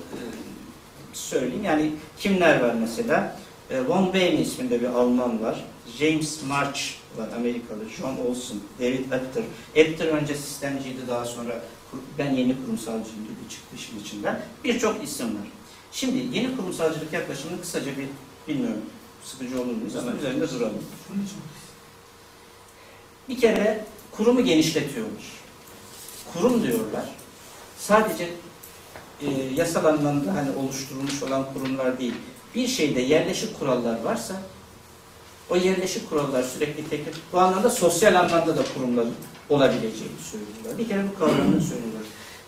söyleyeyim. 1.13 1.65
Yani 1.65 1.93
kimler 2.19 2.61
var 2.61 2.75
mesela? 2.75 3.37
E, 3.71 3.81
Von 3.87 4.05
Wayne 4.05 4.41
isminde 4.41 4.81
bir 4.81 4.87
Alman 4.87 5.43
var. 5.43 5.65
James 5.99 6.43
March 6.43 6.81
var 7.17 7.29
Amerikalı. 7.37 7.89
John 7.99 8.17
Olson, 8.27 8.61
David 8.81 9.13
Apter. 9.13 9.45
Apter 9.77 10.07
önce 10.07 10.35
sistemciydi 10.35 11.09
daha 11.09 11.25
sonra 11.25 11.61
ben 12.19 12.35
yeni 12.35 12.65
kurumsalcıyım 12.65 13.25
dedi 13.25 13.51
çıktı 13.51 13.77
işin 13.77 14.01
içinden. 14.01 14.43
Birçok 14.65 15.05
isim 15.05 15.27
var. 15.27 15.49
Şimdi 15.93 16.37
yeni 16.37 16.57
kurumsalcılık 16.57 17.13
yaklaşımını 17.13 17.61
kısaca 17.61 17.91
bir 17.97 18.09
bilmiyorum 18.49 18.83
sıkıcı 19.25 19.61
olur 19.63 19.75
muyuz 19.75 19.97
ama 19.97 20.13
üzerinde 20.13 20.51
duralım. 20.51 20.85
Bir 23.29 23.41
kere 23.41 23.85
kurumu 24.13 24.45
genişletiyorlar. 24.45 25.23
Kurum 26.33 26.63
diyorlar. 26.63 27.05
Sadece 27.79 28.31
e, 29.23 29.31
yasal 29.55 29.85
anlamda 29.85 30.35
hani 30.35 30.51
oluşturulmuş 30.57 31.23
olan 31.23 31.53
kurumlar 31.53 31.99
değil. 31.99 32.15
Bir 32.55 32.69
şeyde 32.69 33.01
yerleşik 33.01 33.59
kurallar 33.59 34.03
varsa 34.03 34.35
o 35.51 35.57
yerleşik 35.57 36.11
kurallar 36.11 36.43
sürekli 36.43 36.89
tekrar 36.89 37.15
bu 37.33 37.39
anlamda 37.39 37.71
sosyal 37.71 38.15
anlamda 38.15 38.57
da 38.57 38.63
kurumların 38.75 39.15
olabileceğini 39.49 40.19
söylüyorlar. 40.31 40.79
Bir 40.79 40.89
kere 40.89 41.05
bu 41.15 41.19
kavramını 41.19 41.61
söylüyorlar. 41.71 42.03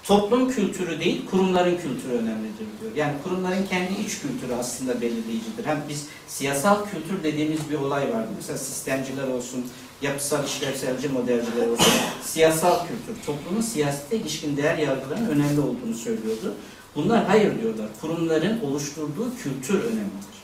Toplum 0.04 0.50
kültürü 0.50 1.00
değil, 1.00 1.26
kurumların 1.30 1.76
kültürü 1.76 2.12
önemlidir 2.12 2.66
diyor. 2.80 2.92
Yani 2.96 3.12
kurumların 3.24 3.66
kendi 3.66 3.92
iç 3.92 4.18
kültürü 4.20 4.54
aslında 4.60 5.00
belirleyicidir. 5.00 5.64
Hem 5.64 5.82
biz 5.88 6.06
siyasal 6.28 6.84
kültür 6.84 7.22
dediğimiz 7.22 7.70
bir 7.70 7.78
olay 7.78 8.02
vardı. 8.14 8.28
Mesela 8.36 8.58
sistemciler 8.58 9.28
olsun, 9.28 9.66
yapısal 10.02 10.44
işlevselci 10.44 11.08
modelciler 11.08 11.66
olsun, 11.66 11.92
siyasal 12.24 12.78
kültür, 12.86 13.22
toplumun 13.26 13.60
siyasete 13.60 14.16
ilişkin 14.16 14.56
değer 14.56 14.78
yargılarının 14.78 15.28
önemli 15.30 15.60
olduğunu 15.60 15.94
söylüyordu. 15.94 16.54
Bunlar 16.96 17.24
hayır 17.24 17.62
diyorlar. 17.62 17.86
Kurumların 18.00 18.60
oluşturduğu 18.60 19.36
kültür 19.42 19.74
önemlidir. 19.74 20.40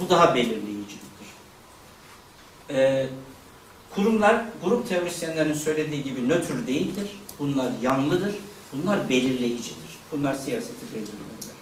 Bu 0.00 0.10
daha 0.10 0.34
belirleyicidir. 0.34 1.03
Ee, 2.70 3.06
kurumlar, 3.94 4.44
grup 4.64 4.88
teorisyenlerin 4.88 5.54
söylediği 5.54 6.02
gibi 6.02 6.28
nötr 6.28 6.66
değildir. 6.66 7.20
Bunlar 7.38 7.72
yanlıdır. 7.82 8.34
Bunlar 8.72 9.08
belirleyicidir. 9.08 9.98
Bunlar 10.12 10.34
siyaseti 10.34 10.86
belirlerler. 10.94 11.54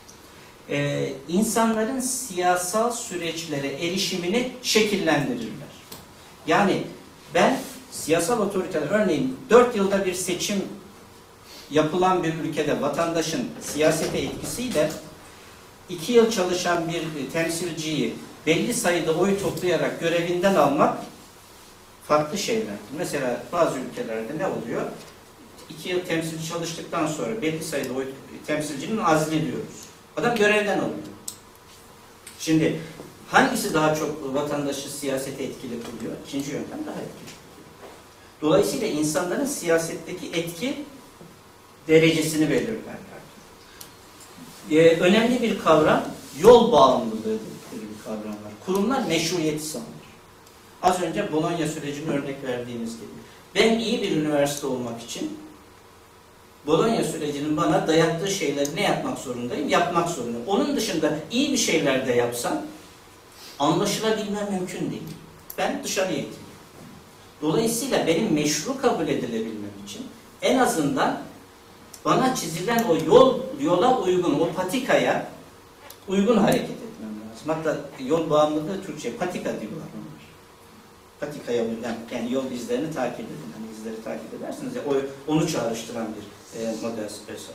Ee, 0.70 1.12
insanların 1.28 2.00
siyasal 2.00 2.90
süreçlere 2.90 3.66
erişimini 3.66 4.52
şekillendirirler. 4.62 5.72
Yani 6.46 6.82
ben 7.34 7.60
siyasal 7.90 8.40
otoriteler, 8.40 8.88
örneğin 8.90 9.36
4 9.50 9.76
yılda 9.76 10.06
bir 10.06 10.14
seçim 10.14 10.62
yapılan 11.70 12.22
bir 12.22 12.34
ülkede 12.34 12.80
vatandaşın 12.80 13.48
siyasete 13.60 14.18
etkisiyle 14.18 14.90
2 15.88 16.12
yıl 16.12 16.30
çalışan 16.30 16.88
bir 16.88 17.30
temsilciyi 17.30 18.14
belli 18.46 18.74
sayıda 18.74 19.12
oy 19.12 19.38
toplayarak 19.38 20.00
görevinden 20.00 20.54
almak 20.54 20.98
farklı 22.08 22.38
şeyler. 22.38 22.76
Mesela 22.98 23.42
bazı 23.52 23.78
ülkelerde 23.78 24.38
ne 24.38 24.46
oluyor? 24.46 24.82
İki 25.70 25.88
yıl 25.88 26.00
temsilci 26.00 26.48
çalıştıktan 26.48 27.06
sonra 27.06 27.42
belli 27.42 27.64
sayıda 27.64 27.92
oy 27.92 28.06
temsilcinin 28.46 28.98
azli 28.98 29.46
diyoruz. 29.46 29.86
Adam 30.16 30.36
görevden 30.36 30.78
alıyor. 30.78 30.98
Şimdi 32.38 32.80
hangisi 33.28 33.74
daha 33.74 33.94
çok 33.94 34.34
vatandaşı 34.34 34.90
siyasete 34.90 35.42
etkili 35.42 35.82
kılıyor? 35.82 36.16
İkinci 36.28 36.50
yöntem 36.50 36.78
daha 36.86 36.96
etkili. 36.96 37.32
Dolayısıyla 38.42 38.86
insanların 38.86 39.46
siyasetteki 39.46 40.26
etki 40.26 40.84
derecesini 41.88 42.50
belirlerler. 42.50 43.02
Ee, 44.70 45.00
önemli 45.00 45.42
bir 45.42 45.58
kavram 45.58 46.04
yol 46.40 46.72
bağımlılığı 46.72 47.38
dedikleri 48.02 48.18
bir 48.18 48.24
kavram 48.24 48.44
var. 48.44 48.52
Kurumlar 48.66 49.06
meşruiyeti 49.08 49.64
sağlar. 49.64 49.86
Az 50.82 51.02
önce 51.02 51.32
Bologna 51.32 51.68
sürecini 51.68 52.10
örnek 52.10 52.44
verdiğimiz 52.44 52.96
gibi. 52.96 53.10
Ben 53.54 53.78
iyi 53.78 54.02
bir 54.02 54.16
üniversite 54.16 54.66
olmak 54.66 55.02
için 55.02 55.38
Bologna 56.66 57.04
sürecinin 57.04 57.56
bana 57.56 57.86
dayattığı 57.86 58.30
şeyleri 58.30 58.76
ne 58.76 58.82
yapmak 58.82 59.18
zorundayım? 59.18 59.68
Yapmak 59.68 60.08
zorundayım. 60.08 60.46
Onun 60.46 60.76
dışında 60.76 61.18
iyi 61.30 61.52
bir 61.52 61.56
şeyler 61.56 62.06
de 62.06 62.12
yapsam 62.12 62.62
anlaşılabilmem 63.58 64.48
mümkün 64.50 64.90
değil. 64.90 65.02
Ben 65.58 65.84
dışarıya 65.84 66.18
iteyim. 66.18 66.32
Dolayısıyla 67.42 68.06
benim 68.06 68.32
meşru 68.32 68.80
kabul 68.82 69.08
edilebilmem 69.08 69.70
için 69.86 70.06
en 70.42 70.58
azından 70.58 71.20
bana 72.04 72.34
çizilen 72.34 72.84
o 72.84 72.96
yol 73.06 73.38
yola 73.60 74.00
uygun, 74.00 74.40
o 74.40 74.52
patikaya 74.52 75.26
uygun 76.08 76.36
hareket 76.36 76.81
lazım. 77.48 77.62
Hatta 77.64 78.04
yol 78.04 78.30
bağımlılığı 78.30 78.84
Türkçe 78.86 79.16
patika 79.16 79.50
diyorlar 79.50 79.88
onlar. 79.96 80.22
Patikaya 81.20 81.62
uygun, 81.62 81.82
yani 82.14 82.32
yol 82.32 82.50
izlerini 82.50 82.94
takip 82.94 83.20
edin. 83.20 83.52
Hani 83.54 83.66
izleri 83.78 84.04
takip 84.04 84.34
edersiniz 84.34 84.76
ya, 84.76 84.82
onu 85.28 85.48
çağrıştıran 85.48 86.06
bir 86.16 86.60
e, 86.60 86.74
model 86.82 87.04
espresso. 87.04 87.52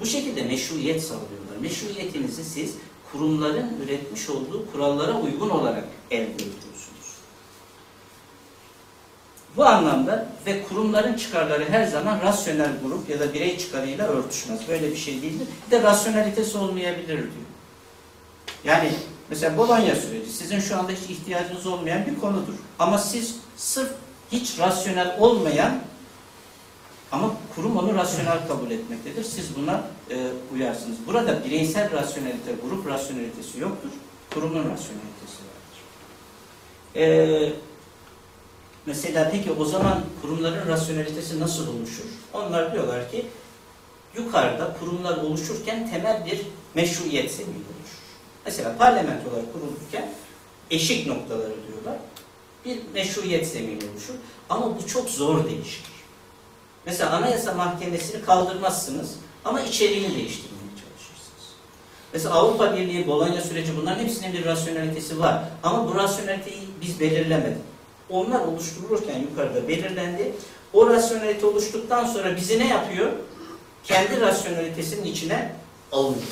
Bu 0.00 0.06
şekilde 0.06 0.42
meşruiyet 0.42 1.02
sağlıyorlar. 1.02 1.56
Meşruiyetinizi 1.60 2.44
siz 2.44 2.74
kurumların 3.12 3.70
üretmiş 3.84 4.30
olduğu 4.30 4.72
kurallara 4.72 5.20
uygun 5.20 5.50
olarak 5.50 5.84
elde 6.10 6.32
ediyorsunuz. 6.32 7.16
Bu 9.56 9.64
anlamda 9.64 10.28
ve 10.46 10.62
kurumların 10.62 11.16
çıkarları 11.16 11.68
her 11.68 11.86
zaman 11.86 12.20
rasyonel 12.20 12.70
grup 12.84 13.10
ya 13.10 13.20
da 13.20 13.34
birey 13.34 13.58
çıkarıyla 13.58 14.08
örtüşmez. 14.08 14.68
Böyle 14.68 14.90
bir 14.90 14.96
şey 14.96 15.22
değildir. 15.22 15.46
Bir 15.66 15.70
de 15.70 15.82
rasyonalitesi 15.82 16.58
olmayabilir 16.58 17.08
diyor. 17.08 17.50
Yani 18.64 18.92
mesela 19.30 19.56
Bologna 19.56 19.94
süreci 19.94 20.32
sizin 20.32 20.60
şu 20.60 20.78
anda 20.78 20.92
hiç 20.92 21.10
ihtiyacınız 21.10 21.66
olmayan 21.66 22.06
bir 22.06 22.20
konudur. 22.20 22.54
Ama 22.78 22.98
siz 22.98 23.36
sırf 23.56 23.90
hiç 24.32 24.58
rasyonel 24.58 25.16
olmayan 25.18 25.80
ama 27.12 27.34
kurum 27.54 27.76
onu 27.76 27.94
rasyonel 27.94 28.48
kabul 28.48 28.70
etmektedir. 28.70 29.24
Siz 29.24 29.56
buna 29.56 29.82
e, 30.10 30.26
uyarsınız. 30.54 30.96
Burada 31.06 31.44
bireysel 31.44 31.92
rasyonelite, 31.92 32.52
grup 32.68 32.86
rasyonelitesi 32.86 33.60
yoktur. 33.60 33.90
Kurumun 34.34 34.58
rasyonelitesi 34.58 35.38
vardır. 35.46 35.80
E, 36.96 37.52
mesela 38.86 39.30
peki 39.32 39.52
o 39.52 39.64
zaman 39.64 40.00
kurumların 40.22 40.68
rasyonelitesi 40.68 41.40
nasıl 41.40 41.68
oluşur? 41.68 42.04
Onlar 42.32 42.72
diyorlar 42.72 43.10
ki 43.10 43.26
yukarıda 44.16 44.76
kurumlar 44.80 45.16
oluşurken 45.16 45.90
temel 45.90 46.26
bir 46.26 46.40
meşruiyet 46.74 47.30
oluşur. 47.30 47.79
Mesela 48.46 48.76
parlamentolar 48.78 49.42
kurulurken 49.52 50.08
eşik 50.70 51.06
noktaları 51.06 51.54
diyorlar. 51.68 51.96
Bir 52.64 52.78
meşruiyet 52.94 53.48
zemini 53.48 53.84
oluşur. 53.92 54.14
Ama 54.48 54.78
bu 54.78 54.86
çok 54.86 55.10
zor 55.10 55.44
değişir. 55.44 55.84
Mesela 56.86 57.10
Anayasa 57.10 57.54
Mahkemesi'ni 57.54 58.22
kaldırmazsınız 58.22 59.14
ama 59.44 59.60
içeriğini 59.60 60.14
değiştirmeye 60.14 60.70
çalışırsınız. 60.70 61.54
Mesela 62.12 62.34
Avrupa 62.34 62.76
Birliği, 62.76 63.06
Bologna 63.06 63.40
süreci 63.40 63.76
bunların 63.76 64.04
hepsinin 64.04 64.32
bir 64.32 64.44
rasyonelitesi 64.44 65.20
var. 65.20 65.44
Ama 65.62 65.88
bu 65.88 65.94
rasyoneliteyi 65.94 66.62
biz 66.80 67.00
belirlemedik. 67.00 67.62
Onlar 68.10 68.40
oluşturulurken 68.40 69.18
yukarıda 69.18 69.68
belirlendi. 69.68 70.32
O 70.72 70.90
rasyonelite 70.90 71.46
oluştuktan 71.46 72.06
sonra 72.06 72.36
bizi 72.36 72.58
ne 72.58 72.68
yapıyor? 72.68 73.12
Kendi 73.84 74.20
rasyonelitesinin 74.20 75.04
içine 75.04 75.52
alıyor. 75.92 76.22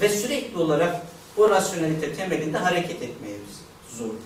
Ve 0.00 0.08
sürekli 0.08 0.58
olarak 0.58 1.02
o 1.36 1.50
rasyonelite 1.50 2.14
temelinde 2.14 2.58
hareket 2.58 3.02
etmeye 3.02 3.36
zorluyor. 3.96 4.20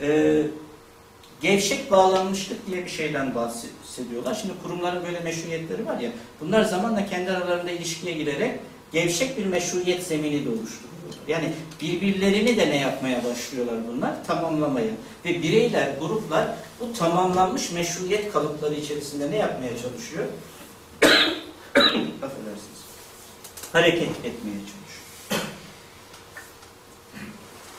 Ee, 0.00 0.46
gevşek 1.40 1.90
bağlanmışlık 1.90 2.66
diye 2.66 2.84
bir 2.84 2.90
şeyden 2.90 3.34
bahsediyorlar. 3.34 4.34
Şimdi 4.34 4.54
kurumların 4.62 5.04
böyle 5.04 5.20
meşruiyetleri 5.20 5.86
var 5.86 6.00
ya, 6.00 6.10
bunlar 6.40 6.64
zamanla 6.64 7.06
kendi 7.06 7.30
aralarında 7.30 7.70
ilişkiye 7.70 8.14
girerek 8.14 8.60
gevşek 8.92 9.38
bir 9.38 9.46
meşruiyet 9.46 10.02
zemini 10.02 10.46
de. 10.46 10.50
Yani 11.28 11.52
birbirlerini 11.82 12.56
de 12.56 12.70
ne 12.70 12.76
yapmaya 12.76 13.24
başlıyorlar 13.24 13.76
bunlar? 13.88 14.24
Tamamlamaya. 14.26 14.92
Ve 15.24 15.42
bireyler, 15.42 15.90
gruplar 16.00 16.48
bu 16.80 16.92
tamamlanmış 16.92 17.72
meşruiyet 17.72 18.32
kalıpları 18.32 18.74
içerisinde 18.74 19.30
ne 19.30 19.36
yapmaya 19.36 19.72
çalışıyor? 19.78 20.24
Affedersiniz. 22.22 22.71
Hareket 23.72 24.10
etmeye 24.10 24.58
çalışıyor. 24.58 25.42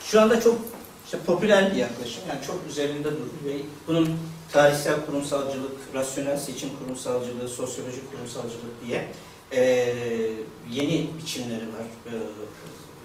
Şu 0.04 0.20
anda 0.20 0.40
çok 0.40 0.58
işte 1.04 1.18
popüler 1.26 1.72
bir 1.72 1.76
yaklaşım. 1.76 2.22
Yani 2.28 2.46
çok 2.46 2.60
üzerinde 2.68 3.04
duruyor 3.04 3.44
ve 3.44 3.56
bunun 3.86 4.18
tarihsel 4.52 5.06
kurumsalcılık, 5.06 5.76
rasyonel 5.94 6.36
seçim 6.36 6.68
kurumsalcılığı, 6.78 7.48
sosyolojik 7.48 8.12
kurumsalcılık 8.12 8.86
diye 8.86 9.08
e, 9.52 9.62
yeni 10.70 11.10
biçimleri 11.18 11.60
var. 11.68 11.86
E, 12.06 12.12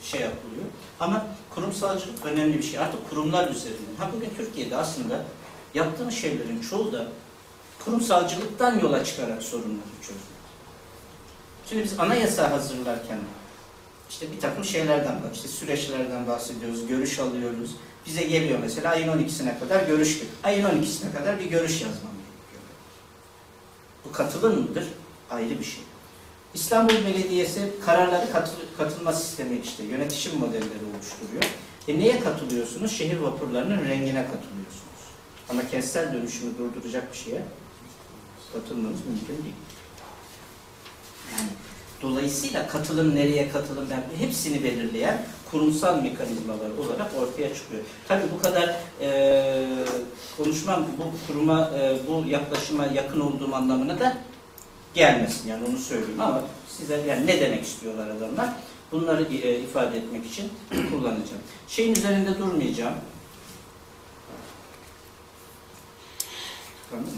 şey 0.04 0.22
yapılıyor. 0.22 0.66
Ama 1.00 1.28
kurumsalcılık 1.50 2.26
önemli 2.26 2.58
bir 2.58 2.64
şey. 2.64 2.80
Artık 2.80 3.10
kurumlar 3.10 3.50
üzerinden. 3.50 3.96
Ha 3.98 4.10
bugün 4.16 4.30
Türkiye'de 4.38 4.76
aslında 4.76 5.26
yaptığımız 5.74 6.14
şeylerin 6.14 6.62
çoğu 6.70 6.94
da 6.94 7.08
kurumsalcılıktan 7.86 8.80
yola 8.80 9.04
çıkarak 9.04 9.44
sorunları 9.44 10.00
çözmek. 10.02 10.39
Şimdi 11.70 11.84
biz 11.84 12.00
anayasa 12.00 12.52
hazırlarken 12.52 13.20
işte 14.10 14.32
bir 14.32 14.40
takım 14.40 14.66
şeylerden. 14.66 15.16
İşte 15.34 15.48
süreçlerden 15.48 16.28
bahsediyoruz, 16.28 16.88
görüş 16.88 17.20
alıyoruz. 17.20 17.76
Bize 18.06 18.24
geliyor 18.24 18.60
mesela 18.62 18.92
ayın 18.92 19.08
12'sine 19.08 19.60
kadar 19.60 19.88
görüş. 19.88 20.22
Ayın 20.44 20.66
12'sine 20.66 21.14
kadar 21.18 21.40
bir 21.40 21.46
görüş 21.46 21.82
yazmam 21.82 22.14
gerekiyor. 22.14 22.62
Bu 24.06 24.12
katılım 24.12 24.62
mıdır? 24.62 24.88
Ayrı 25.30 25.60
bir 25.60 25.64
şey. 25.64 25.84
İstanbul 26.54 27.06
Belediyesi 27.06 27.72
kararları 27.86 28.32
katıl 28.32 28.54
katılma 28.78 29.14
sistemi 29.14 29.60
işte 29.64 29.84
yönetişim 29.84 30.40
modelleri 30.40 30.86
oluşturuyor. 30.96 31.44
E 31.88 32.00
neye 32.00 32.20
katılıyorsunuz? 32.20 32.92
Şehir 32.92 33.18
vapurlarının 33.18 33.86
rengine 33.86 34.26
katılıyorsunuz. 34.26 35.00
Ama 35.50 35.68
kentsel 35.72 36.14
dönüşümü 36.14 36.58
durduracak 36.58 37.14
bir 37.14 37.18
şeye 37.18 37.42
katılmanız 38.54 39.00
mümkün 39.06 39.44
değil. 39.44 39.56
Yani 41.38 41.50
dolayısıyla 42.02 42.68
katılım 42.68 43.16
nereye 43.16 43.50
katılım 43.50 43.86
ben 43.90 44.26
hepsini 44.26 44.64
belirleyen 44.64 45.26
kurumsal 45.52 46.02
mekanizmalar 46.02 46.70
olarak 46.78 47.12
ortaya 47.22 47.56
çıkıyor. 47.56 47.84
Tabii 48.08 48.26
bu 48.38 48.42
kadar 48.42 48.76
e, 49.02 49.66
konuşmam 50.38 50.86
bu 50.98 51.28
kuruma 51.28 51.72
e, 51.80 51.98
bu 52.08 52.30
yaklaşıma 52.30 52.86
yakın 52.86 53.20
olduğum 53.20 53.56
anlamına 53.56 54.00
da 54.00 54.18
gelmesin 54.94 55.50
yani 55.50 55.66
onu 55.70 55.78
söyleyeyim 55.78 56.22
ama 56.22 56.42
size 56.78 57.02
yani 57.08 57.28
ne 57.28 57.42
demek 57.42 57.64
istiyorlar 57.64 58.08
adamlar 58.08 58.50
bunları 58.92 59.24
e, 59.24 59.60
ifade 59.60 59.98
etmek 59.98 60.26
için 60.26 60.52
kullanacağım. 60.70 61.42
Şeyin 61.68 61.96
üzerinde 61.96 62.40
durmayacağım. 62.40 62.94
Tamam 66.90 67.06
mı? 67.06 67.12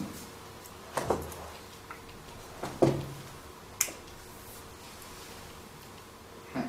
Heh, 6.54 6.62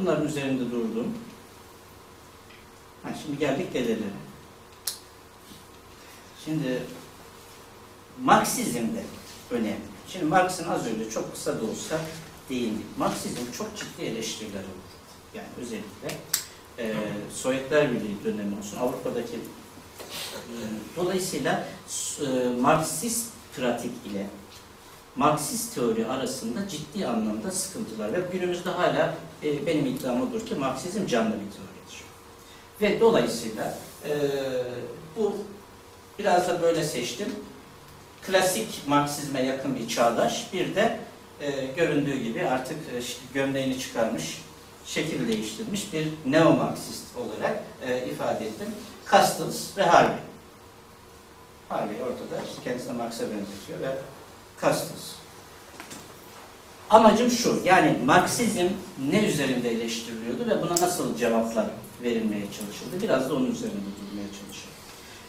Bunların 0.00 0.26
üzerinde 0.26 0.70
durdum. 0.70 1.14
Ha, 3.02 3.10
şimdi 3.22 3.38
geldik 3.38 3.74
dedelere. 3.74 4.26
Şimdi 6.44 6.82
Marksizm 8.22 8.78
de 8.78 9.04
önemli. 9.50 9.76
Şimdi 10.08 10.24
Marx'ın 10.24 10.68
az 10.68 10.86
önce 10.86 11.10
çok 11.10 11.32
kısa 11.32 11.60
da 11.60 11.64
olsa 11.64 12.00
değindik. 12.50 12.98
Marksizm 12.98 13.52
çok 13.58 13.76
ciddi 13.76 14.02
eleştiriler 14.02 14.58
olur. 14.60 14.90
Yani 15.34 15.48
özellikle 15.60 16.18
e, 16.78 16.94
Sovyetler 17.34 17.92
Birliği 17.92 18.24
dönemi 18.24 18.58
olsun, 18.58 18.76
Avrupa'daki 18.76 19.36
e, 19.36 20.54
dolayısıyla 20.96 21.68
e, 22.20 22.48
Marksist 22.60 23.26
pratik 23.56 23.92
ile 24.06 24.26
Marksist 25.16 25.74
teori 25.74 26.06
arasında 26.06 26.68
ciddi 26.68 27.06
anlamda 27.06 27.50
sıkıntılar 27.50 28.12
ve 28.12 28.20
günümüzde 28.32 28.70
hala 28.70 29.14
e, 29.42 29.66
benim 29.66 29.86
iddiam 29.86 30.22
odur 30.22 30.46
ki 30.46 30.54
Marksizm 30.54 31.06
canlı 31.06 31.30
bir 31.30 31.50
teoridir. 31.50 32.04
Ve 32.80 33.00
dolayısıyla 33.00 33.78
e, 34.08 34.12
bu 35.16 35.36
biraz 36.18 36.48
da 36.48 36.62
böyle 36.62 36.84
seçtim. 36.84 37.34
Klasik 38.26 38.88
Marksizme 38.88 39.42
yakın 39.42 39.76
bir 39.76 39.88
çağdaş, 39.88 40.52
bir 40.52 40.74
de 40.74 41.00
e, 41.40 41.66
göründüğü 41.66 42.18
gibi 42.22 42.46
artık 42.46 42.78
işte 43.00 43.20
gömleğini 43.34 43.80
çıkarmış, 43.80 44.42
şekil 44.86 45.28
değiştirmiş 45.28 45.92
bir 45.92 46.08
neo-Marksist 46.26 47.16
olarak 47.16 47.62
e, 47.86 48.06
ifade 48.06 48.46
ettim. 48.46 48.68
Castells 49.10 49.76
ve 49.76 49.82
Harvey. 49.82 50.16
Harvey 51.68 52.02
ortada, 52.02 52.42
kendisine 52.64 52.92
Marx'a 52.92 53.22
benzetiyor 53.22 53.80
ve 53.80 53.98
Castells. 54.60 55.15
Amacım 56.90 57.30
şu, 57.30 57.60
yani 57.64 57.98
Marksizm 58.04 58.66
ne 59.10 59.26
üzerinde 59.26 59.70
eleştiriliyordu 59.70 60.50
ve 60.50 60.62
buna 60.62 60.70
nasıl 60.70 61.16
cevaplar 61.16 61.66
verilmeye 62.02 62.42
çalışıldı? 62.42 63.02
Biraz 63.02 63.30
da 63.30 63.34
onun 63.34 63.50
üzerinde 63.50 63.76
durmaya 63.76 64.28
çalışıyorum. 64.28 64.76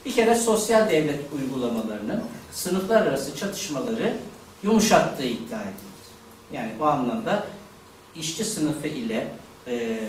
Bir 0.05 0.13
kere 0.13 0.35
sosyal 0.35 0.89
devlet 0.89 1.19
uygulamalarının 1.33 2.23
sınıflar 2.51 3.01
arası 3.01 3.35
çatışmaları 3.35 4.17
yumuşattığı 4.63 5.25
iddia 5.25 5.61
edildi. 5.61 5.97
Yani 6.51 6.71
bu 6.79 6.85
anlamda 6.85 7.47
işçi 8.15 8.45
sınıfı 8.45 8.87
ile 8.87 9.27
e, 9.67 9.99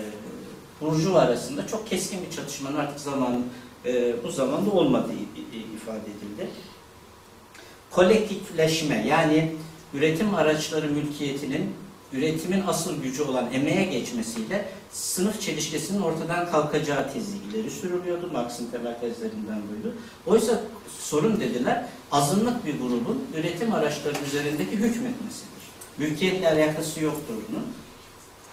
burjuva 0.81 1.19
arasında 1.19 1.67
çok 1.67 1.87
keskin 1.87 2.27
bir 2.27 2.37
çatışmanın 2.37 2.77
artık 2.77 3.01
zaman 3.01 3.45
e, 3.87 4.25
bu 4.25 4.31
zamanda 4.31 4.71
olmadığı 4.71 5.13
ifade 5.77 5.99
edildi. 5.99 6.51
Kolektifleşme 7.91 9.07
yani 9.09 9.53
üretim 9.95 10.35
araçları 10.35 10.89
mülkiyetinin 10.89 11.75
üretimin 12.13 12.63
asıl 12.67 13.03
gücü 13.03 13.23
olan 13.23 13.53
emeğe 13.53 13.85
geçmesiyle 13.85 14.69
sınıf 14.93 15.41
çelişkisinin 15.41 16.03
ortadan 16.03 16.51
kalkacağı 16.51 17.13
tezi 17.13 17.37
ileri 17.37 17.71
sürülüyordu. 17.71 18.31
Marx'ın 18.33 18.71
temel 18.71 19.01
tezlerinden 19.01 19.63
buydu. 19.71 19.95
Oysa 20.27 20.61
sorun 21.01 21.41
dediler, 21.41 21.85
azınlık 22.13 22.67
bir 22.67 22.79
grubun 22.79 23.25
üretim 23.35 23.75
araçları 23.75 24.15
üzerindeki 24.27 24.71
hükmetmesidir. 24.71 25.49
Mülkiyetle 25.99 26.49
alakası 26.49 27.05
yoktur 27.05 27.35
bunun. 27.51 27.67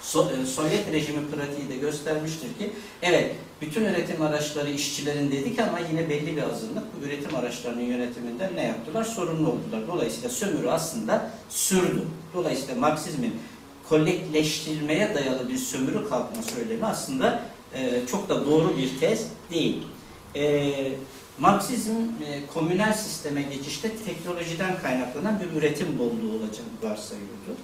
So- 0.03 0.41
e, 0.41 0.45
Sovyet 0.45 0.91
rejimi 0.91 1.27
pratiği 1.31 1.69
de 1.69 1.75
göstermiştir 1.75 2.47
ki, 2.59 2.73
evet 3.01 3.35
bütün 3.61 3.85
üretim 3.85 4.21
araçları 4.21 4.69
işçilerin 4.69 5.31
dedik 5.31 5.59
ama 5.59 5.79
yine 5.79 6.09
belli 6.09 6.37
bir 6.37 6.43
azınlık 6.43 6.83
bu 6.95 7.05
üretim 7.05 7.35
araçlarının 7.35 7.81
yönetiminden 7.81 8.55
ne 8.55 8.63
yaptılar? 8.63 9.03
Sorumlu 9.03 9.49
oldular. 9.49 9.87
Dolayısıyla 9.87 10.29
sömürü 10.29 10.69
aslında 10.69 11.31
sürdü. 11.49 12.01
Dolayısıyla 12.33 12.75
Marksizmin 12.75 13.35
kolekleştirilmeye 13.89 15.15
dayalı 15.15 15.49
bir 15.49 15.57
sömürü 15.57 16.09
kalkma 16.09 16.43
söylemi 16.43 16.85
aslında 16.85 17.41
e, 17.73 18.07
çok 18.11 18.29
da 18.29 18.45
doğru 18.45 18.77
bir 18.77 18.99
tez 18.99 19.27
değil. 19.51 19.83
E, 20.35 20.73
Marksizm 21.39 21.91
e, 21.91 22.47
komünel 22.53 22.93
sisteme 22.93 23.41
geçişte 23.41 23.91
teknolojiden 24.05 24.81
kaynaklanan 24.81 25.39
bir 25.39 25.59
üretim 25.59 25.99
bolluğu 25.99 26.31
olacak 26.31 26.65
varsayıyordu. 26.83 27.55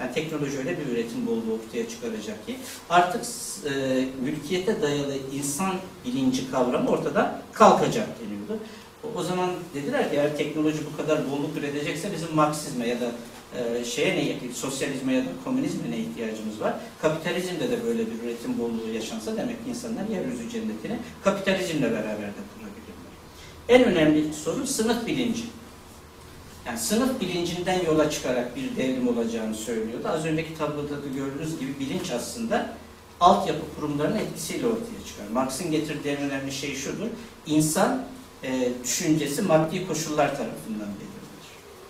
Yani 0.00 0.12
teknoloji 0.14 0.58
öyle 0.58 0.78
bir 0.78 0.92
üretim 0.92 1.26
bolluğu 1.26 1.58
ortaya 1.66 1.88
çıkaracak 1.88 2.46
ki 2.46 2.56
artık 2.90 3.22
e, 3.66 4.04
mülkiyete 4.24 4.82
dayalı 4.82 5.14
insan 5.32 5.74
bilinci 6.04 6.50
kavramı 6.50 6.90
ortadan 6.90 7.38
kalkacak 7.52 8.08
deniyordu. 8.20 8.64
O, 9.04 9.18
o 9.18 9.22
zaman 9.22 9.50
dediler 9.74 10.10
ki 10.10 10.16
eğer 10.16 10.36
teknoloji 10.36 10.78
bu 10.92 10.96
kadar 10.96 11.30
bolluk 11.30 11.56
üretecekse 11.56 12.12
bizim 12.12 12.34
Marksizme 12.34 12.88
ya 12.88 13.00
da 13.00 13.12
e, 13.58 13.84
şeye 13.84 14.16
ne 14.16 14.52
sosyalizme 14.54 15.14
ya 15.14 15.20
da 15.20 15.28
komünizme 15.44 15.90
ne 15.90 15.98
ihtiyacımız 15.98 16.60
var? 16.60 16.74
Kapitalizmde 17.02 17.70
de 17.70 17.84
böyle 17.84 18.06
bir 18.06 18.22
üretim 18.24 18.58
bolluğu 18.58 18.94
yaşansa 18.94 19.36
demek 19.36 19.64
ki 19.64 19.70
insanlar 19.70 20.08
yeryüzü 20.08 20.50
cennetini 20.50 20.98
kapitalizmle 21.24 21.90
beraber 21.92 22.28
de 22.28 22.42
kurabilirler. 22.54 23.10
En 23.68 23.84
önemli 23.84 24.34
sorun 24.34 24.64
sınıf 24.64 25.06
bilinci. 25.06 25.42
Yani 26.66 26.78
sınıf 26.78 27.20
bilincinden 27.20 27.84
yola 27.86 28.10
çıkarak 28.10 28.56
bir 28.56 28.76
devrim 28.76 29.08
olacağını 29.08 29.54
söylüyordu. 29.54 30.08
Az 30.08 30.24
önceki 30.24 30.58
tabloda 30.58 31.02
da 31.02 31.06
gördüğünüz 31.16 31.60
gibi 31.60 31.80
bilinç 31.80 32.10
aslında 32.10 32.74
altyapı 33.20 33.60
kurumlarının 33.76 34.18
etkisiyle 34.18 34.66
ortaya 34.66 35.04
çıkar. 35.06 35.24
Marx'ın 35.32 35.70
getirdiği 35.70 36.08
en 36.08 36.22
önemli 36.22 36.52
şey 36.52 36.74
şudur. 36.74 37.06
İnsan 37.46 38.04
e, 38.42 38.68
düşüncesi 38.84 39.42
maddi 39.42 39.86
koşullar 39.86 40.28
tarafından 40.28 40.88
belirlenir. 40.88 41.10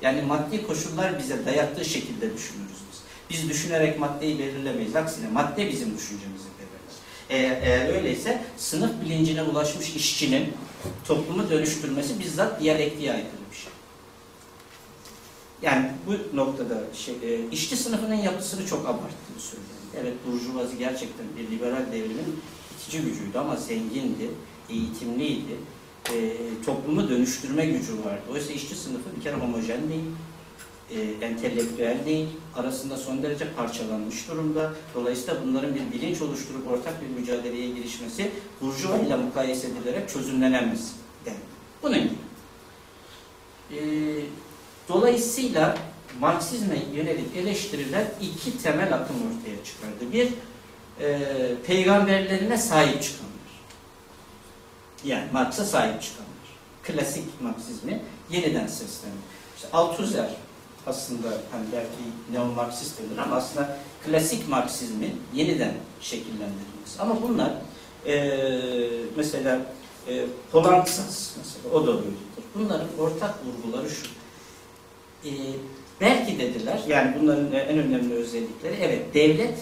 Yani 0.02 0.22
maddi 0.22 0.66
koşullar 0.66 1.18
bize 1.18 1.46
dayattığı 1.46 1.84
şekilde 1.84 2.34
düşünürüz 2.34 2.78
biz. 2.92 3.00
Biz 3.30 3.48
düşünerek 3.48 3.98
maddeyi 3.98 4.38
belirlemeyiz. 4.38 4.96
Aksine 4.96 5.28
madde 5.28 5.68
bizim 5.68 5.96
düşüncemizi 5.96 6.44
belirler. 6.58 6.70
Eğer, 7.30 7.62
eğer 7.62 7.94
öyleyse 7.94 8.42
sınıf 8.56 8.90
bilincine 9.04 9.42
ulaşmış 9.42 9.96
işçinin 9.96 10.52
toplumu 11.08 11.50
dönüştürmesi 11.50 12.20
bizzat 12.20 12.60
diyalektiğe 12.60 13.12
aykırı 13.12 13.40
bir 13.50 13.56
şey. 13.56 13.69
Yani 15.62 15.90
bu 16.06 16.36
noktada 16.36 16.84
şey, 16.94 17.14
e, 17.14 17.50
işçi 17.50 17.76
sınıfının 17.76 18.14
yapısını 18.14 18.66
çok 18.66 18.86
abarttığı 18.86 19.38
söyleniyor. 19.38 19.80
Evet 20.00 20.14
Burjuvazi 20.26 20.78
gerçekten 20.78 21.26
bir 21.38 21.56
liberal 21.56 21.92
devrimin 21.92 22.40
itici 22.76 23.02
gücüydü 23.02 23.38
ama 23.38 23.56
zengindi, 23.56 24.30
eğitimliydi. 24.70 25.56
E, 26.14 26.36
toplumu 26.66 27.08
dönüştürme 27.08 27.66
gücü 27.66 27.92
vardı. 27.92 28.22
Oysa 28.32 28.52
işçi 28.52 28.74
sınıfı 28.74 29.16
bir 29.16 29.22
kere 29.22 29.36
homojen 29.36 29.88
değil, 29.88 30.04
e, 30.90 31.26
entelektüel 31.26 31.98
değil, 32.06 32.28
arasında 32.56 32.96
son 32.96 33.22
derece 33.22 33.52
parçalanmış 33.52 34.28
durumda. 34.28 34.72
Dolayısıyla 34.94 35.36
bunların 35.46 35.74
bir 35.74 35.92
bilinç 35.92 36.22
oluşturup 36.22 36.70
ortak 36.70 36.94
bir 37.02 37.20
mücadeleye 37.20 37.68
girişmesi 37.68 38.30
Burjuva 38.60 38.96
ile 38.96 39.16
mukayese 39.16 39.68
edilerek 39.68 40.08
çözümlenemez. 40.08 40.94
Yani 41.26 41.38
bunun 41.82 41.98
gibi. 41.98 42.14
E, 43.70 43.80
dolayısıyla 44.90 45.78
Marksizme 46.20 46.76
yönelik 46.94 47.36
eleştiriler 47.36 48.04
iki 48.22 48.62
temel 48.62 48.94
akım 48.94 49.16
ortaya 49.16 49.64
çıkardı. 49.64 50.12
Bir, 50.12 50.28
e, 51.04 51.18
peygamberlerine 51.66 52.58
sahip 52.58 53.02
çıkanlar. 53.02 53.30
Yani 55.04 55.24
Marx'a 55.32 55.64
sahip 55.64 56.02
çıkanlar. 56.02 56.30
Klasik 56.82 57.40
Marksizmi 57.40 58.02
yeniden 58.30 58.66
seslenir. 58.66 59.14
İşte 59.56 59.68
Althusser 59.72 60.30
aslında 60.86 61.28
hani 61.28 61.64
belki 61.72 62.02
neo-Marksist 62.32 62.98
denir 62.98 63.18
ama 63.18 63.36
aslında 63.36 63.76
klasik 64.06 64.48
Marksizmin 64.48 65.20
yeniden 65.34 65.74
şekillendirilmesi. 66.00 67.00
Ama 67.00 67.22
bunlar 67.22 67.52
eee, 68.06 68.90
mesela 69.16 69.60
e, 70.08 70.24
Polantzas 70.52 71.30
mesela 71.38 71.74
o 71.74 71.86
da 71.86 71.90
öyledir. 71.90 72.14
Bunların 72.54 72.88
ortak 72.98 73.34
vurguları 73.46 73.90
şu. 73.90 74.06
E, 75.24 75.30
belki 76.00 76.38
dediler, 76.38 76.80
yani 76.88 77.16
bunların 77.20 77.52
en 77.52 77.78
önemli 77.78 78.14
özellikleri, 78.14 78.74
evet 78.80 79.14
devlet 79.14 79.58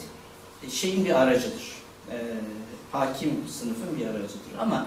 şeyin 0.70 1.04
bir 1.04 1.20
aracıdır. 1.22 1.72
E, 2.10 2.16
hakim 2.92 3.30
sınıfın 3.48 3.98
bir 3.98 4.06
aracıdır. 4.06 4.58
Ama 4.58 4.86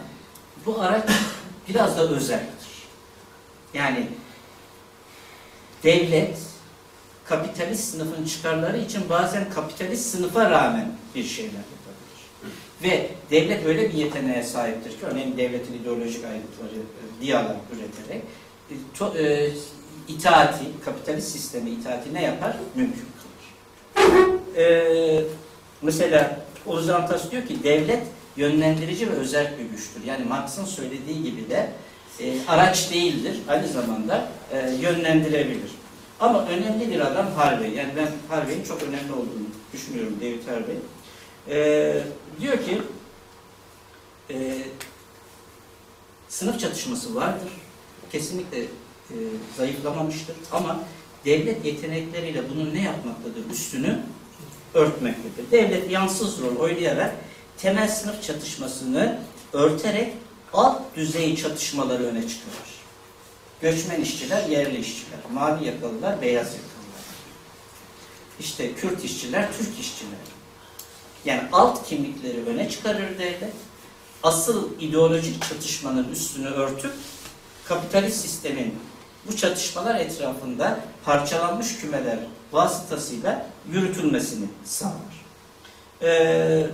bu 0.65 0.81
araç 0.81 1.03
biraz 1.69 1.97
da 1.97 2.09
özeldir. 2.09 2.71
Yani 3.73 4.07
devlet 5.83 6.37
kapitalist 7.25 7.91
sınıfın 7.91 8.25
çıkarları 8.25 8.77
için 8.77 9.09
bazen 9.09 9.49
kapitalist 9.49 10.05
sınıfa 10.05 10.49
rağmen 10.49 10.91
bir 11.15 11.23
şeyler 11.23 11.51
yapabilir. 11.51 12.51
Ve 12.83 13.09
devlet 13.31 13.65
öyle 13.65 13.89
bir 13.89 13.93
yeteneğe 13.93 14.43
sahiptir 14.43 14.89
ki 14.91 15.05
örneğin 15.05 15.37
devletin 15.37 15.73
ideolojik 15.73 16.25
ayrıntıları 16.25 16.75
e, 16.75 17.21
diyalog 17.21 17.57
üreterek 17.75 18.23
e, 18.69 19.23
e, 19.23 19.51
itaati, 20.15 20.65
kapitalist 20.85 21.31
sistemi 21.31 21.69
itaati 21.69 22.13
ne 22.13 22.23
yapar? 22.23 22.55
Mümkün 22.75 23.05
kılar. 23.05 24.27
E, 24.57 25.23
mesela 25.81 26.39
Oğuz 26.65 26.89
Antas 26.89 27.31
diyor 27.31 27.47
ki 27.47 27.63
devlet 27.63 28.03
yönlendirici 28.37 29.11
ve 29.11 29.13
özel 29.13 29.53
bir 29.59 29.63
güçtür. 29.63 30.03
Yani 30.05 30.25
Marx'ın 30.25 30.65
söylediği 30.65 31.23
gibi 31.23 31.49
de 31.49 31.71
e, 32.19 32.45
araç 32.47 32.91
değildir. 32.91 33.37
Aynı 33.47 33.67
zamanda 33.67 34.27
e, 34.51 34.71
yönlendirebilir. 34.81 35.71
Ama 36.19 36.45
önemli 36.45 36.91
bir 36.91 36.99
adam 36.99 37.31
Harvey. 37.31 37.71
Yani 37.71 37.89
ben 37.95 38.07
Harvey'in 38.29 38.63
çok 38.63 38.83
önemli 38.83 39.13
olduğunu 39.13 39.47
düşünüyorum 39.73 40.13
David 40.21 40.47
Harvey. 40.47 40.77
E, 41.49 42.03
diyor 42.41 42.57
ki 42.65 42.81
e, 44.29 44.57
sınıf 46.29 46.59
çatışması 46.59 47.15
vardır. 47.15 47.49
Kesinlikle 48.11 48.65
e, 49.11 49.17
zayıflamamıştır. 49.57 50.35
Ama 50.51 50.79
devlet 51.25 51.65
yetenekleriyle 51.65 52.49
bunu 52.49 52.73
ne 52.73 52.81
yapmaktadır? 52.81 53.49
Üstünü 53.51 53.99
örtmektedir. 54.73 55.51
Devlet 55.51 55.91
yansız 55.91 56.41
rol 56.41 56.55
oynayarak 56.55 57.15
temel 57.57 57.87
sınıf 57.87 58.23
çatışmasını 58.23 59.19
örterek 59.53 60.13
alt 60.53 60.95
düzey 60.95 61.35
çatışmaları 61.35 62.03
öne 62.03 62.21
çıkarır. 62.21 62.71
Göçmen 63.61 64.01
işçiler, 64.01 64.49
yerli 64.49 64.77
işçiler, 64.79 65.19
mavi 65.33 65.65
yakalılar, 65.65 66.21
beyaz 66.21 66.47
yakalılar. 66.47 66.71
İşte 68.39 68.73
Kürt 68.73 69.03
işçiler, 69.03 69.47
Türk 69.57 69.79
işçiler. 69.79 70.19
Yani 71.25 71.41
alt 71.51 71.89
kimlikleri 71.89 72.45
öne 72.45 72.69
çıkarır 72.69 73.19
devlet. 73.19 73.53
Asıl 74.23 74.79
ideolojik 74.79 75.41
çatışmanın 75.49 76.11
üstünü 76.11 76.47
örtüp 76.47 76.93
kapitalist 77.65 78.21
sistemin 78.21 78.75
bu 79.27 79.37
çatışmalar 79.37 79.95
etrafında 79.99 80.79
parçalanmış 81.05 81.77
kümeler 81.77 82.19
vasıtasıyla 82.51 83.45
yürütülmesini 83.71 84.45
sağlar. 84.65 85.25
Ee, 86.03 86.67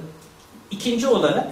ikinci 0.71 1.07
olarak 1.07 1.47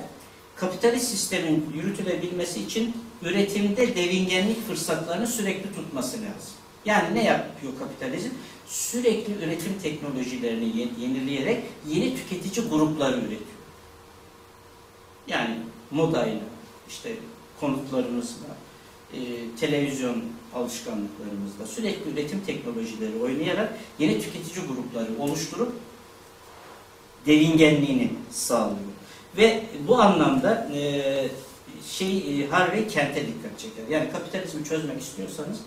kapitalist 0.56 1.08
sistemin 1.08 1.66
yürütülebilmesi 1.76 2.64
için 2.64 2.96
üretimde 3.22 3.96
devingenlik 3.96 4.68
fırsatlarını 4.68 5.28
sürekli 5.28 5.76
tutması 5.76 6.18
lazım. 6.18 6.54
Yani 6.86 7.16
ne 7.16 7.24
yapıyor 7.24 7.74
kapitalizm? 7.80 8.30
Sürekli 8.68 9.34
üretim 9.46 9.74
teknolojilerini 9.84 10.78
ye- 10.78 10.90
yenileyerek 11.00 11.64
yeni 11.88 12.16
tüketici 12.16 12.68
grupları 12.70 13.18
üretiyor. 13.18 13.40
Yani 15.28 15.56
modayla, 15.92 16.40
işte 16.90 17.16
konutlarımızla, 17.60 18.48
e, 19.14 19.18
televizyon 19.60 20.24
alışkanlıklarımızla 20.56 21.68
sürekli 21.68 22.12
üretim 22.12 22.42
teknolojileri 22.46 23.24
oynayarak 23.24 23.74
yeni 24.00 24.22
tüketici 24.22 24.66
grupları 24.68 25.10
oluşturup 25.20 25.72
devingenliğini 27.26 28.12
sağlıyor. 28.32 28.96
Ve 29.38 29.64
bu 29.88 30.02
anlamda 30.02 30.70
e, 30.74 31.30
şey 31.90 32.44
e, 32.44 32.48
Harvey 32.48 32.88
kente 32.88 33.28
dikkat 33.28 33.60
çeker. 33.60 33.88
Yani 33.90 34.12
kapitalizmi 34.12 34.66
çözmek 34.66 35.02
istiyorsanız 35.02 35.58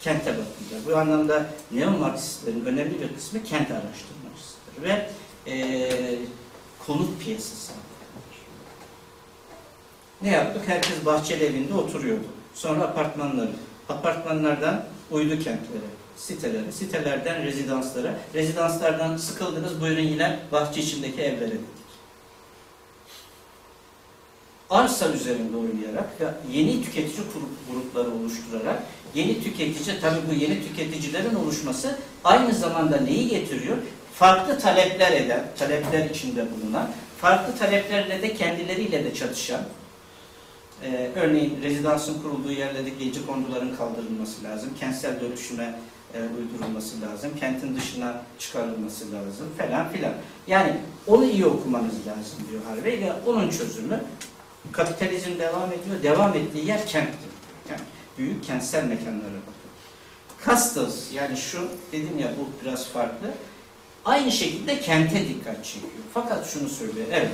kente 0.00 0.30
bakacak. 0.30 0.86
Bu 0.86 0.96
anlamda 0.96 1.46
neo-Marksistlerin 1.72 2.64
önemli 2.64 3.00
bir 3.00 3.14
kısmı 3.14 3.42
kent 3.42 3.70
araştırmacısıdır 3.70 4.82
ve 4.82 5.10
e, 5.46 6.18
konut 6.86 7.24
piyasası. 7.24 7.72
Ne 10.22 10.30
yaptık? 10.30 10.62
Herkes 10.66 11.06
bahçeli 11.06 11.44
evinde 11.44 11.74
oturuyordu. 11.74 12.24
Sonra 12.54 12.82
apartmanları, 12.82 13.50
apartmanlardan 13.90 14.84
uydu 15.10 15.34
kentlere, 15.34 15.90
sitelere, 16.16 16.72
sitelerden 16.72 17.44
rezidanslara, 17.44 18.14
rezidanslardan 18.34 19.16
sıkıldınız 19.16 19.80
buyurun 19.80 20.02
yine 20.02 20.38
bahçe 20.52 20.80
içindeki 20.80 21.22
evlere 21.22 21.50
dedik. 21.50 21.80
Arsa 24.70 25.08
üzerinde 25.08 25.56
oynayarak 25.56 26.20
ve 26.20 26.24
yeni 26.52 26.84
tüketici 26.84 27.16
grup- 27.34 27.72
grupları 27.72 28.10
oluşturarak 28.10 28.82
yeni 29.14 29.42
tüketici, 29.42 30.00
tabii 30.00 30.20
bu 30.30 30.34
yeni 30.34 30.68
tüketicilerin 30.68 31.34
oluşması 31.34 31.98
aynı 32.24 32.54
zamanda 32.54 32.96
neyi 32.96 33.28
getiriyor? 33.28 33.76
Farklı 34.14 34.58
talepler 34.58 35.12
eden, 35.12 35.44
talepler 35.58 36.10
içinde 36.10 36.44
bulunan, 36.52 36.90
farklı 37.20 37.56
taleplerle 37.58 38.22
de 38.22 38.34
kendileriyle 38.34 39.04
de 39.04 39.14
çatışan, 39.14 39.60
ee, 40.82 41.10
örneğin 41.16 41.62
rezidansın 41.62 42.22
kurulduğu 42.22 42.52
yerlerdeki 42.52 43.04
gece 43.04 43.26
konduların 43.26 43.76
kaldırılması 43.76 44.44
lazım, 44.44 44.70
kentsel 44.80 45.20
dönüşüme 45.20 45.78
e, 46.14 46.18
uydurulması 46.38 47.00
lazım, 47.00 47.30
kentin 47.40 47.76
dışına 47.76 48.22
çıkarılması 48.38 49.12
lazım 49.12 49.46
falan 49.58 49.92
filan. 49.92 50.12
Yani 50.46 50.76
onu 51.06 51.24
iyi 51.24 51.46
okumanız 51.46 51.94
lazım 52.06 52.38
diyor 52.50 52.62
Harvey 52.68 53.00
ve 53.00 53.12
onun 53.26 53.50
çözümü 53.50 54.04
kapitalizm 54.72 55.38
devam 55.38 55.72
ediyor, 55.72 56.02
devam 56.02 56.36
ettiği 56.36 56.66
yer 56.66 56.86
kenttir. 56.86 57.30
Yani 57.70 57.80
büyük 58.18 58.44
kentsel 58.44 58.84
mekanlara 58.84 59.20
bakın. 59.20 59.70
Castles 60.46 61.12
yani 61.12 61.36
şu 61.36 61.68
dedim 61.92 62.18
ya 62.18 62.28
bu 62.38 62.64
biraz 62.64 62.86
farklı. 62.88 63.30
Aynı 64.04 64.32
şekilde 64.32 64.80
kente 64.80 65.28
dikkat 65.28 65.64
çekiyor. 65.64 65.92
Fakat 66.14 66.50
şunu 66.50 66.68
söylüyor, 66.68 67.06
evet 67.12 67.30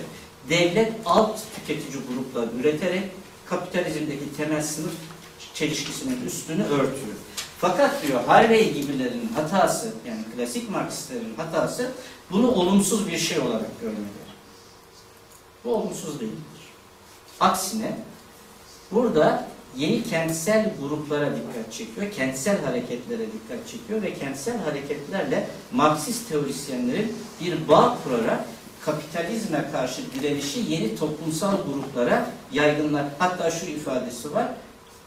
devlet 0.49 0.93
alt 1.05 1.39
tüketici 1.55 2.03
gruplar 2.09 2.61
üreterek 2.61 3.03
kapitalizmdeki 3.49 4.37
temel 4.37 4.63
sınıf 4.63 4.95
çelişkisinin 5.55 6.27
üstünü 6.27 6.63
örtüyor. 6.63 7.17
Fakat 7.59 8.03
diyor 8.03 8.25
Harvey 8.25 8.73
gibilerin 8.73 9.29
hatası, 9.35 9.93
yani 10.07 10.21
klasik 10.37 10.71
Marksistlerin 10.71 11.35
hatası 11.37 11.93
bunu 12.31 12.51
olumsuz 12.51 13.09
bir 13.09 13.19
şey 13.19 13.39
olarak 13.39 13.81
görmeleri. 13.81 14.27
Bu 15.65 15.75
olumsuz 15.75 16.21
değildir. 16.21 16.37
Aksine 17.41 17.99
burada 18.93 19.49
yeni 19.77 20.03
kentsel 20.03 20.75
gruplara 20.81 21.37
dikkat 21.37 21.73
çekiyor, 21.73 22.13
kentsel 22.13 22.65
hareketlere 22.65 23.27
dikkat 23.27 23.69
çekiyor 23.69 24.03
ve 24.03 24.15
kentsel 24.15 24.59
hareketlerle 24.59 25.49
Marksist 25.73 26.29
teorisyenlerin 26.29 27.17
bir 27.41 27.69
bağ 27.69 27.99
kurarak 28.05 28.45
kapitalizme 28.85 29.71
karşı 29.73 30.03
direnişi 30.15 30.61
yeni 30.69 30.97
toplumsal 30.97 31.57
gruplara 31.63 32.31
yaygınlar. 32.53 33.05
Hatta 33.19 33.51
şu 33.51 33.67
ifadesi 33.67 34.35
var. 34.35 34.49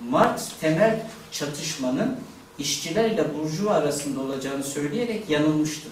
Marx 0.09 0.49
temel 0.61 1.05
çatışmanın 1.31 2.17
işçiler 2.59 3.09
ile 3.09 3.25
burjuva 3.37 3.71
arasında 3.71 4.19
olacağını 4.21 4.63
söyleyerek 4.63 5.29
yanılmıştır. 5.29 5.91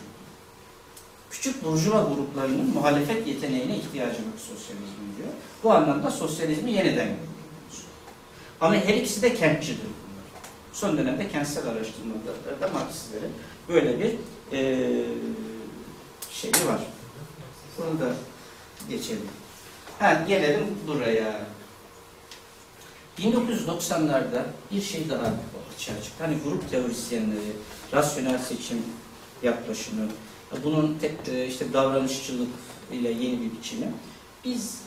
Küçük 1.32 1.64
burjuva 1.64 2.02
gruplarının 2.02 2.70
muhalefet 2.74 3.28
yeteneğine 3.28 3.78
ihtiyacı 3.78 4.18
var 4.18 4.38
sosyalizmin 4.38 5.18
diyor. 5.18 5.30
Bu 5.64 5.72
anlamda 5.72 6.12
sosyalizmi 6.12 6.72
yeniden 6.72 7.08
yapıyor. 7.08 7.28
Ama 8.62 8.76
her 8.76 8.94
ikisi 8.94 9.22
de 9.22 9.36
kentçidir 9.36 9.78
bunlar. 9.84 10.42
Son 10.74 10.98
dönemde 10.98 11.30
kentsel 11.30 11.68
araştırmalarda 11.68 12.68
Marksistlerin 12.74 13.32
böyle 13.70 14.00
bir 14.00 14.16
eee 14.52 15.06
şeyi 16.32 16.54
var. 16.54 16.82
Bunu 17.78 18.00
da 18.00 18.14
geçelim. 18.90 19.28
Ha, 20.00 20.24
gelelim 20.28 20.66
buraya. 20.88 21.42
1990'larda 23.20 24.44
bir 24.72 24.82
şey 24.82 25.10
daha 25.10 25.34
açığa 25.76 26.02
çıktı. 26.04 26.24
Hani 26.24 26.38
grup 26.44 26.72
teorisyenleri, 26.72 27.52
rasyonel 27.94 28.38
seçim 28.38 28.84
yaklaşımı, 29.44 30.08
bunun 30.64 30.98
tek, 31.02 31.14
e, 31.28 31.48
işte 31.48 31.74
davranışçılık 31.74 32.50
ile 32.92 33.10
yeni 33.10 33.42
bir 33.42 33.58
biçimi. 33.58 33.88
Biz 34.46 34.82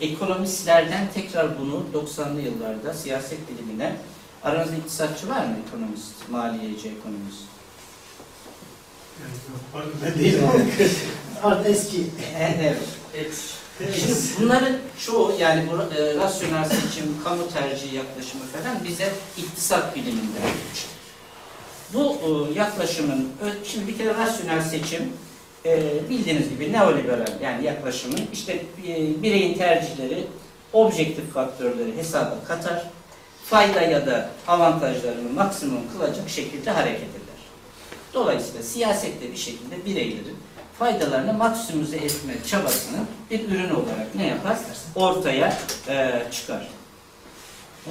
e, 0.00 0.04
ekonomistlerden 0.06 1.08
tekrar 1.14 1.58
bunu 1.58 1.84
90'lı 1.94 2.40
yıllarda 2.40 2.94
siyaset 2.94 3.38
bilimine 3.50 3.96
Aranızda 4.44 4.76
iktisatçı 4.76 5.28
var 5.28 5.44
mı? 5.44 5.56
Ekonomist, 5.68 6.28
maliyeci, 6.30 6.88
ekonomist. 6.88 7.42
Yani 9.20 9.32
yok, 9.50 9.60
pardon, 9.72 9.92
ben 10.04 10.18
değilim. 10.18 10.48
Artık 11.42 11.70
eski. 11.70 12.06
evet. 12.60 12.78
Şimdi 13.78 14.18
bunların 14.40 14.76
çoğu 15.06 15.34
yani 15.40 15.66
bu 15.70 15.94
e, 15.94 16.14
rasyonel 16.14 16.64
seçim, 16.64 17.22
kamu 17.24 17.42
tercihi 17.52 17.96
yaklaşımı 17.96 18.44
falan 18.44 18.84
bize 18.84 19.12
iktisat 19.38 19.96
biliminde. 19.96 20.38
Bu 21.94 22.12
e, 22.14 22.58
yaklaşımın, 22.58 23.28
şimdi 23.64 23.88
bir 23.88 23.98
kere 23.98 24.14
rasyonel 24.14 24.62
seçim 24.62 25.12
e, 25.66 25.92
bildiğiniz 26.10 26.48
gibi 26.48 26.72
neoliberal 26.72 27.40
yani 27.42 27.64
yaklaşımın 27.64 28.20
işte 28.32 28.52
e, 28.88 29.22
bireyin 29.22 29.58
tercihleri 29.58 30.26
objektif 30.72 31.32
faktörleri 31.32 31.96
hesaba 31.96 32.38
katar, 32.48 32.84
fayda 33.44 33.80
ya 33.80 34.06
da 34.06 34.30
avantajlarını 34.48 35.32
maksimum 35.32 35.82
kılacak 35.92 36.28
şekilde 36.28 36.70
hareket 36.70 36.98
eder. 37.02 37.40
Dolayısıyla 38.14 38.62
siyasette 38.62 39.32
bir 39.32 39.36
şekilde 39.36 39.84
bireylerin 39.84 40.36
faydalarını 40.78 41.32
maksimize 41.32 41.96
etme 41.96 42.34
çabasının 42.46 43.06
bir 43.30 43.48
ürünü 43.48 43.72
olarak 43.72 44.14
ne 44.14 44.26
yapar? 44.26 44.58
Ortaya 44.94 45.58
e, 45.88 46.22
çıkar. 46.32 46.68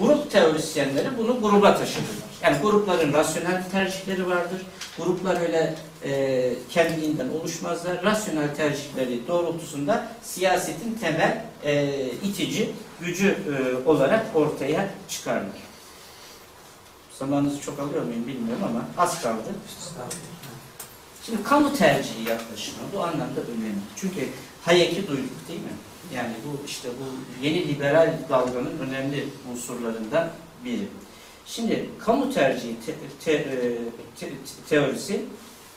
Grup 0.01 0.31
teorisyenleri 0.31 1.17
bunu 1.17 1.41
gruba 1.41 1.75
taşıdılar. 1.75 2.33
Yani 2.43 2.57
grupların 2.61 3.13
rasyonel 3.13 3.63
tercihleri 3.71 4.27
vardır. 4.27 4.61
Gruplar 4.97 5.41
öyle 5.41 5.75
e, 6.03 6.53
kendiliğinden 6.69 7.29
oluşmazlar. 7.29 8.03
Rasyonel 8.03 8.55
tercihleri 8.55 9.27
doğrultusunda 9.27 10.07
siyasetin 10.21 10.93
temel 11.01 11.45
e, 11.63 12.05
itici 12.23 12.71
gücü 13.01 13.27
e, 13.29 13.89
olarak 13.89 14.25
ortaya 14.35 14.89
çıkarlar. 15.09 15.63
Zamanınızı 17.19 17.61
çok 17.61 17.79
alıyor 17.79 18.03
muyum 18.03 18.27
bilmiyorum 18.27 18.63
ama 18.69 18.85
az 18.97 19.21
kaldı. 19.21 19.49
Şimdi 21.25 21.43
kamu 21.43 21.73
tercihi 21.75 22.29
yaklaşımı 22.29 22.77
bu 22.93 23.03
anlamda 23.03 23.41
önemli. 23.41 23.75
Çünkü 23.95 24.29
Hayek'i 24.65 25.07
duyduk 25.07 25.47
değil 25.47 25.59
mi? 25.59 25.73
Yani 26.15 26.33
bu 26.45 26.65
işte 26.67 26.89
bu 26.89 27.03
yeni 27.45 27.67
liberal 27.67 28.13
dalganın 28.29 28.79
önemli 28.79 29.27
unsurlarından 29.51 30.29
biri. 30.65 30.87
Şimdi 31.45 31.89
kamu 31.99 32.33
tercihi 32.33 32.75
te- 32.85 32.95
te- 33.25 33.31
e, 33.31 33.77
te- 34.19 34.33
teorisi 34.69 35.25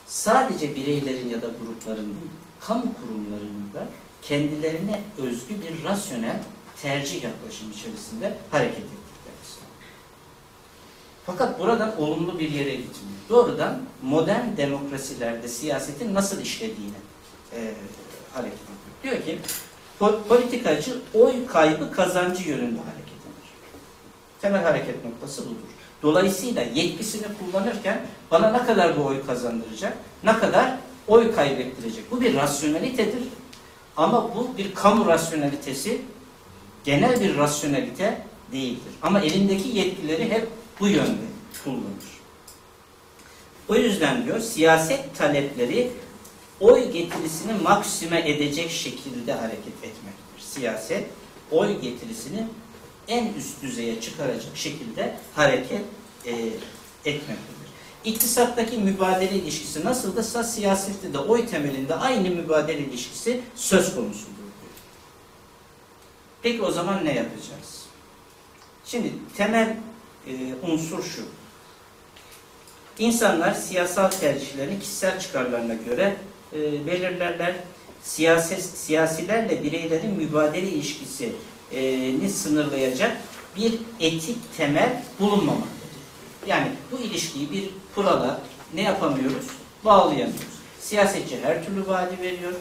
sadece 0.06 0.76
bireylerin 0.76 1.28
ya 1.28 1.42
da 1.42 1.46
grupların 1.46 2.04
değil, 2.06 2.30
kamu 2.60 2.82
kurumlarının 2.82 3.72
da 3.74 3.86
kendilerine 4.22 5.00
özgü 5.18 5.54
bir 5.62 5.84
rasyonel 5.84 6.36
tercih 6.82 7.22
yaklaşım 7.24 7.70
içerisinde 7.72 8.38
hareket 8.50 8.74
ettikleri. 8.78 9.36
Fakat 11.26 11.60
buradan 11.60 12.00
olumlu 12.00 12.38
bir 12.38 12.50
yere 12.50 12.70
gitmiyor. 12.74 13.15
Doğrudan 13.28 13.78
modern 14.02 14.56
demokrasilerde 14.56 15.48
siyasetin 15.48 16.14
nasıl 16.14 16.40
işlediğine 16.40 16.96
e, 17.52 17.74
hareket 18.34 18.58
ediyor. 18.58 18.76
Diyor 19.02 19.24
ki 19.24 19.38
po- 20.00 20.22
politikacı 20.28 20.96
oy 21.14 21.46
kaybı 21.46 21.92
kazancı 21.92 22.48
yönünde 22.48 22.78
hareket 22.80 23.08
eder. 23.08 23.48
Temel 24.40 24.62
hareket 24.62 25.04
noktası 25.04 25.44
budur. 25.44 25.56
Dolayısıyla 26.02 26.62
yetkisini 26.62 27.26
kullanırken 27.38 28.06
bana 28.30 28.50
ne 28.50 28.66
kadar 28.66 28.98
bu 28.98 29.04
oy 29.04 29.26
kazandıracak, 29.26 29.96
ne 30.24 30.38
kadar 30.38 30.76
oy 31.08 31.34
kaybettirecek. 31.34 32.10
Bu 32.10 32.20
bir 32.20 32.34
rasyonelitedir. 32.34 33.22
Ama 33.96 34.34
bu 34.36 34.56
bir 34.58 34.74
kamu 34.74 35.06
rasyonelitesi, 35.06 36.02
genel 36.84 37.20
bir 37.20 37.36
rasyonelite 37.36 38.22
değildir. 38.52 38.92
Ama 39.02 39.20
elindeki 39.20 39.68
yetkileri 39.68 40.30
hep 40.30 40.48
bu 40.80 40.88
yönde 40.88 41.26
kullanır. 41.64 42.15
O 43.68 43.74
yüzden 43.74 44.24
diyor 44.24 44.40
siyaset 44.40 45.18
talepleri 45.18 45.90
oy 46.60 46.92
getirisini 46.92 47.52
maksime 47.62 48.30
edecek 48.30 48.70
şekilde 48.70 49.32
hareket 49.32 49.74
etmektir. 49.82 50.40
Siyaset 50.40 51.06
oy 51.50 51.80
getirisini 51.80 52.46
en 53.08 53.34
üst 53.34 53.62
düzeye 53.62 54.00
çıkaracak 54.00 54.56
şekilde 54.56 55.16
hareket 55.34 55.82
e, 56.24 56.32
etmektedir. 57.04 57.66
İktisattaki 58.04 58.78
mübadele 58.78 59.34
ilişkisi 59.34 59.84
nasıldırsa 59.84 60.44
siyasette 60.44 61.12
de 61.12 61.18
oy 61.18 61.46
temelinde 61.46 61.94
aynı 61.94 62.30
mübadele 62.30 62.78
ilişkisi 62.78 63.40
söz 63.56 63.94
konusudur 63.94 64.26
diyor. 64.36 64.72
Peki 66.42 66.62
o 66.62 66.70
zaman 66.70 67.04
ne 67.04 67.14
yapacağız? 67.14 67.86
Şimdi 68.84 69.12
temel 69.36 69.76
e, 70.26 70.32
unsur 70.62 71.02
şu. 71.02 71.22
İnsanlar 72.98 73.54
siyasal 73.54 74.10
tercihlerini 74.10 74.80
kişisel 74.80 75.20
çıkarlarına 75.20 75.74
göre 75.74 76.16
e, 76.52 76.86
belirlerler. 76.86 77.54
Siyaset, 78.02 78.62
siyasilerle 78.62 79.62
bireylerin 79.62 80.14
mübadele 80.14 80.68
ilişkisini 80.68 81.32
sınırlayacak 82.28 83.16
bir 83.56 83.74
etik 84.00 84.56
temel 84.56 85.02
bulunmamaktadır. 85.20 85.76
Yani 86.46 86.68
bu 86.92 86.98
ilişkiyi 86.98 87.52
bir 87.52 87.70
kurala 87.94 88.40
ne 88.74 88.82
yapamıyoruz? 88.82 89.46
Bağlayamıyoruz. 89.84 90.56
Siyasetçi 90.80 91.40
her 91.42 91.64
türlü 91.66 91.86
vaadi 91.86 92.22
veriyor. 92.22 92.52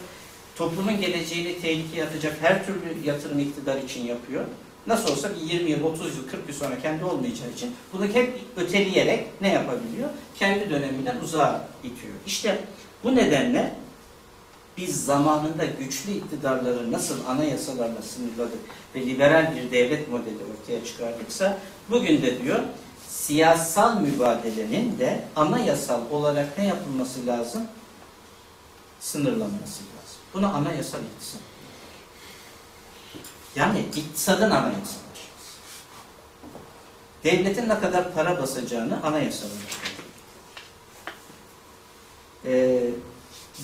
Toplumun 0.56 1.02
geleceğini 1.02 1.62
tehlikeye 1.62 2.06
atacak 2.06 2.38
her 2.42 2.66
türlü 2.66 3.08
yatırım 3.08 3.40
iktidar 3.40 3.78
için 3.78 4.06
yapıyor. 4.06 4.46
Nasıl 4.88 5.12
olsa 5.12 5.30
bir 5.36 5.54
20 5.54 5.72
yıl, 5.72 5.84
30 5.84 6.18
yıl, 6.18 6.28
40 6.28 6.48
yıl 6.48 6.56
sonra 6.56 6.82
kendi 6.82 7.06
olmayacağı 7.06 7.50
için 7.50 7.76
bunu 7.94 8.06
hep 8.06 8.40
öteleyerek 8.58 9.28
ne 9.42 9.54
yapabiliyor? 9.54 10.10
Kendi 10.36 10.70
döneminden 10.70 11.16
uzağa 11.24 11.68
itiyor. 11.84 12.14
İşte 12.28 12.60
bu 13.04 13.16
nedenle 13.16 13.74
biz 14.78 15.06
zamanında 15.06 15.66
güçlü 15.66 16.12
iktidarları 16.12 16.92
nasıl 16.92 17.26
anayasalarla 17.26 18.02
sınırladık 18.02 18.60
ve 18.96 19.06
liberal 19.06 19.56
bir 19.56 19.72
devlet 19.72 20.10
modeli 20.10 20.38
ortaya 20.62 20.86
çıkardıksa 20.86 21.58
bugün 21.90 22.22
de 22.22 22.44
diyor 22.44 22.60
siyasal 23.10 24.02
mübadelenin 24.02 25.00
de 25.00 25.24
anayasal 25.36 26.02
olarak 26.12 26.58
ne 26.58 26.66
yapılması 26.66 27.28
lazım? 27.28 27.64
Sınırlanması 29.00 29.84
lazım. 29.84 30.20
Buna 30.34 30.54
anayasal 30.54 31.00
iktisat. 31.16 31.42
Yani 33.56 33.80
iktisadın 33.96 34.52
anayasalaşması. 34.52 35.06
Devletin 37.24 37.70
ne 37.70 37.80
kadar 37.80 38.14
para 38.14 38.42
basacağını 38.42 39.04
anayasalaştırıyor. 39.04 39.96
Ee, 42.46 42.90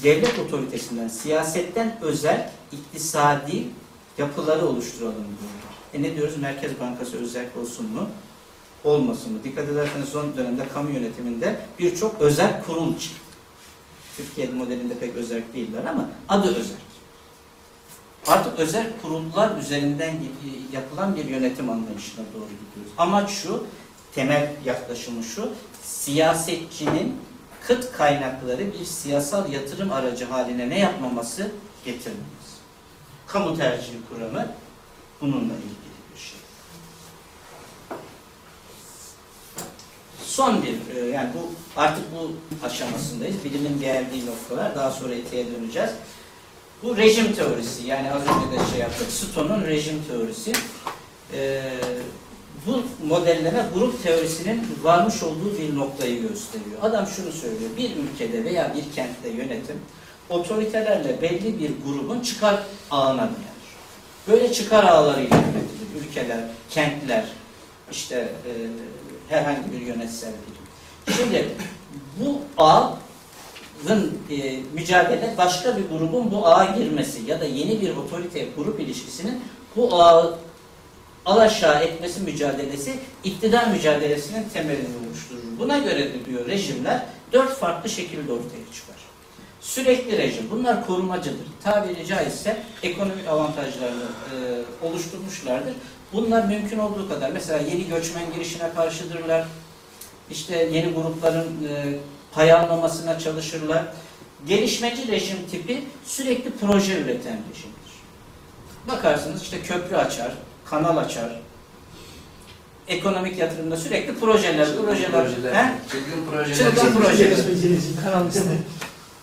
devlet 0.03 0.39
otoritesinden, 0.39 1.07
siyasetten 1.07 1.97
özel 2.01 2.51
iktisadi 2.71 3.67
yapıları 4.17 4.65
oluşturalım 4.65 5.15
diyorlar. 5.15 5.71
E 5.93 6.01
ne 6.03 6.15
diyoruz? 6.15 6.37
Merkez 6.37 6.79
Bankası 6.79 7.17
özel 7.17 7.45
olsun 7.61 7.85
mu? 7.85 8.09
Olmasın 8.83 9.33
mı? 9.33 9.43
Dikkat 9.43 9.69
ederseniz 9.69 10.09
son 10.09 10.37
dönemde 10.37 10.67
kamu 10.73 10.89
yönetiminde 10.89 11.59
birçok 11.79 12.21
özel 12.21 12.63
kurul 12.63 12.99
çıktı. 12.99 13.21
Türkiye 14.17 14.47
modelinde 14.47 14.93
pek 14.99 15.15
özel 15.15 15.41
değiller 15.53 15.85
ama 15.85 16.09
adı 16.29 16.55
özel. 16.55 16.77
Artık 18.27 18.59
özel 18.59 18.87
kurullar 19.01 19.57
üzerinden 19.57 20.13
yapılan 20.73 21.15
bir 21.15 21.25
yönetim 21.25 21.69
anlayışına 21.69 22.25
doğru 22.33 22.43
gidiyoruz. 22.43 22.93
Amaç 22.97 23.29
şu, 23.29 23.67
temel 24.15 24.49
yaklaşımı 24.65 25.23
şu, 25.23 25.49
siyasetçinin 25.83 27.17
kıt 27.67 27.91
kaynakları 27.91 28.73
bir 28.73 28.85
siyasal 28.85 29.51
yatırım 29.51 29.91
aracı 29.91 30.25
haline 30.25 30.69
ne 30.69 30.79
yapmaması? 30.79 31.51
Getirmemesi. 31.85 32.61
Kamu 33.27 33.57
tercihi 33.57 33.97
kuramı 34.09 34.47
bununla 35.21 35.53
ilgili 35.53 35.91
bir 36.13 36.19
şey. 36.19 36.39
Son 40.23 40.63
bir, 40.63 40.95
e, 40.95 41.07
yani 41.07 41.29
bu 41.33 41.51
artık 41.81 42.03
bu 42.15 42.31
aşamasındayız. 42.65 43.43
Bilimin 43.43 43.79
geldiği 43.79 44.25
noktalar, 44.25 44.75
daha 44.75 44.91
sonra 44.91 45.13
etiğe 45.13 45.45
döneceğiz. 45.51 45.91
Bu 46.83 46.97
rejim 46.97 47.33
teorisi, 47.33 47.87
yani 47.87 48.11
az 48.11 48.21
önce 48.21 48.51
de 48.51 48.71
şey 48.71 48.79
yaptık, 48.79 49.11
Stone'un 49.11 49.65
rejim 49.65 50.03
teorisi. 50.03 50.51
Ee, 51.33 51.61
bu 52.65 52.83
modelleme 53.07 53.65
grup 53.73 54.03
teorisinin 54.03 54.67
varmış 54.83 55.23
olduğu 55.23 55.57
bir 55.57 55.75
noktayı 55.75 56.21
gösteriyor. 56.21 56.77
Adam 56.81 57.07
şunu 57.07 57.31
söylüyor, 57.31 57.69
bir 57.77 57.91
ülkede 57.95 58.43
veya 58.45 58.73
bir 58.75 58.95
kentte 58.95 59.29
yönetim, 59.29 59.75
otoritelerle 60.29 61.21
belli 61.21 61.59
bir 61.59 61.71
grubun 61.85 62.19
çıkar 62.19 62.63
ağına 62.91 63.17
dayanır. 63.17 63.61
Böyle 64.27 64.53
çıkar 64.53 64.83
ağlarıyla 64.83 65.37
yönetilir. 65.37 66.07
Ülkeler, 66.09 66.39
kentler, 66.69 67.25
işte 67.91 68.15
e, 68.15 68.51
herhangi 69.29 69.71
bir 69.71 69.85
yönetsel 69.85 70.31
birim. 70.31 71.17
Şimdi 71.17 71.49
bu 72.19 72.41
ağ 72.57 72.89
Zın, 73.87 74.17
e, 74.31 74.59
mücadele 74.73 75.33
başka 75.37 75.77
bir 75.77 75.89
grubun 75.89 76.31
bu 76.31 76.47
ağa 76.47 76.65
girmesi 76.65 77.21
ya 77.27 77.39
da 77.39 77.45
yeni 77.45 77.81
bir 77.81 77.95
otorite 77.97 78.47
grup 78.57 78.79
ilişkisinin 78.79 79.41
bu 79.75 80.01
ağı 80.01 80.37
alaşağı 81.25 81.83
etmesi 81.83 82.21
mücadelesi 82.21 82.99
iktidar 83.23 83.67
mücadelesinin 83.67 84.49
temelini 84.53 85.07
oluşturur. 85.07 85.59
Buna 85.59 85.77
göre 85.77 86.13
de 86.13 86.25
diyor 86.25 86.47
rejimler 86.47 87.05
dört 87.33 87.57
farklı 87.57 87.89
şekilde 87.89 88.31
ortaya 88.31 88.73
çıkar. 88.73 88.95
Sürekli 89.61 90.17
rejim. 90.17 90.47
Bunlar 90.51 90.87
korumacıdır. 90.87 91.45
Tabiri 91.63 92.07
caizse 92.07 92.57
ekonomik 92.83 93.27
avantajlarını 93.27 94.03
e, 94.03 94.35
oluşturmuşlardır. 94.85 95.73
Bunlar 96.13 96.45
mümkün 96.45 96.79
olduğu 96.79 97.09
kadar 97.09 97.31
mesela 97.31 97.59
yeni 97.59 97.87
göçmen 97.87 98.33
girişine 98.33 98.73
karşıdırlar. 98.75 99.47
İşte 100.31 100.69
yeni 100.71 100.93
grupların 100.93 101.67
e, 101.69 101.97
pay 102.33 102.51
almamasına 102.53 103.19
çalışırlar. 103.19 103.83
Gelişmeci 104.47 105.07
rejim 105.11 105.37
tipi 105.51 105.83
sürekli 106.05 106.51
proje 106.51 106.93
üreten 106.93 107.37
rejimdir. 107.49 107.91
Bakarsınız 108.87 109.41
işte 109.41 109.61
köprü 109.61 109.95
açar, 109.95 110.31
kanal 110.65 110.97
açar. 110.97 111.39
Ekonomik 112.87 113.37
yatırımda 113.37 113.77
sürekli 113.77 114.19
projeler, 114.19 114.67
projeler. 114.75 115.15
He? 115.55 115.71
Çılgın 115.91 116.31
projeler. 116.31 116.75
Çılgın 116.75 117.01
projeler. 117.01 117.37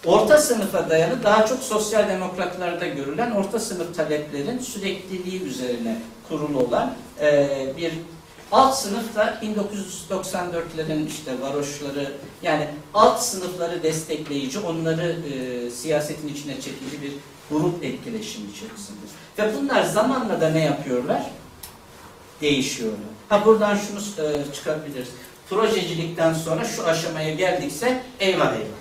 Orta 0.05 0.39
sınıfa 0.39 0.91
dayalı 0.91 1.23
daha 1.23 1.47
çok 1.47 1.59
sosyal 1.63 2.09
demokratlarda 2.09 2.87
görülen 2.87 3.31
orta 3.31 3.59
sınıf 3.61 3.97
taleplerin 3.97 4.59
sürekliliği 4.59 5.43
üzerine 5.43 5.97
kurulu 6.29 6.59
olan 6.59 6.95
eee, 7.21 7.73
bir 7.77 7.93
alt 8.53 8.75
sınıf 8.79 9.15
da 9.15 9.41
1994'lerin 9.43 11.07
işte 11.07 11.41
varoşları 11.41 12.13
yani 12.43 12.69
alt 12.95 13.23
sınıfları 13.23 13.83
destekleyici 13.83 14.59
onları 14.59 15.17
eee, 15.31 15.71
siyasetin 15.71 16.29
içine 16.29 16.55
çekici 16.55 17.03
bir 17.03 17.13
grup 17.51 17.85
etkileşimi 17.85 18.51
içerisinde. 18.51 18.99
Ve 19.39 19.57
bunlar 19.57 19.83
zamanla 19.83 20.41
da 20.41 20.49
ne 20.51 20.61
yapıyorlar? 20.65 21.23
Değişiyorlar. 22.41 22.99
Ha 23.29 23.45
buradan 23.47 23.77
şunu 23.77 24.01
eee, 24.29 24.45
çıkabiliriz. 24.55 25.09
Projecilikten 25.51 26.35
sonra 26.35 26.65
şu 26.65 26.87
aşamaya 26.87 27.35
geldikse 27.35 28.03
eyvah 28.21 28.53
eyvah. 28.55 28.79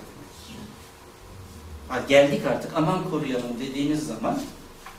Ha, 1.88 1.98
geldik 2.08 2.42
artık 2.46 2.70
aman 2.76 3.10
koruyalım 3.10 3.60
dediğiniz 3.60 4.06
zaman 4.06 4.40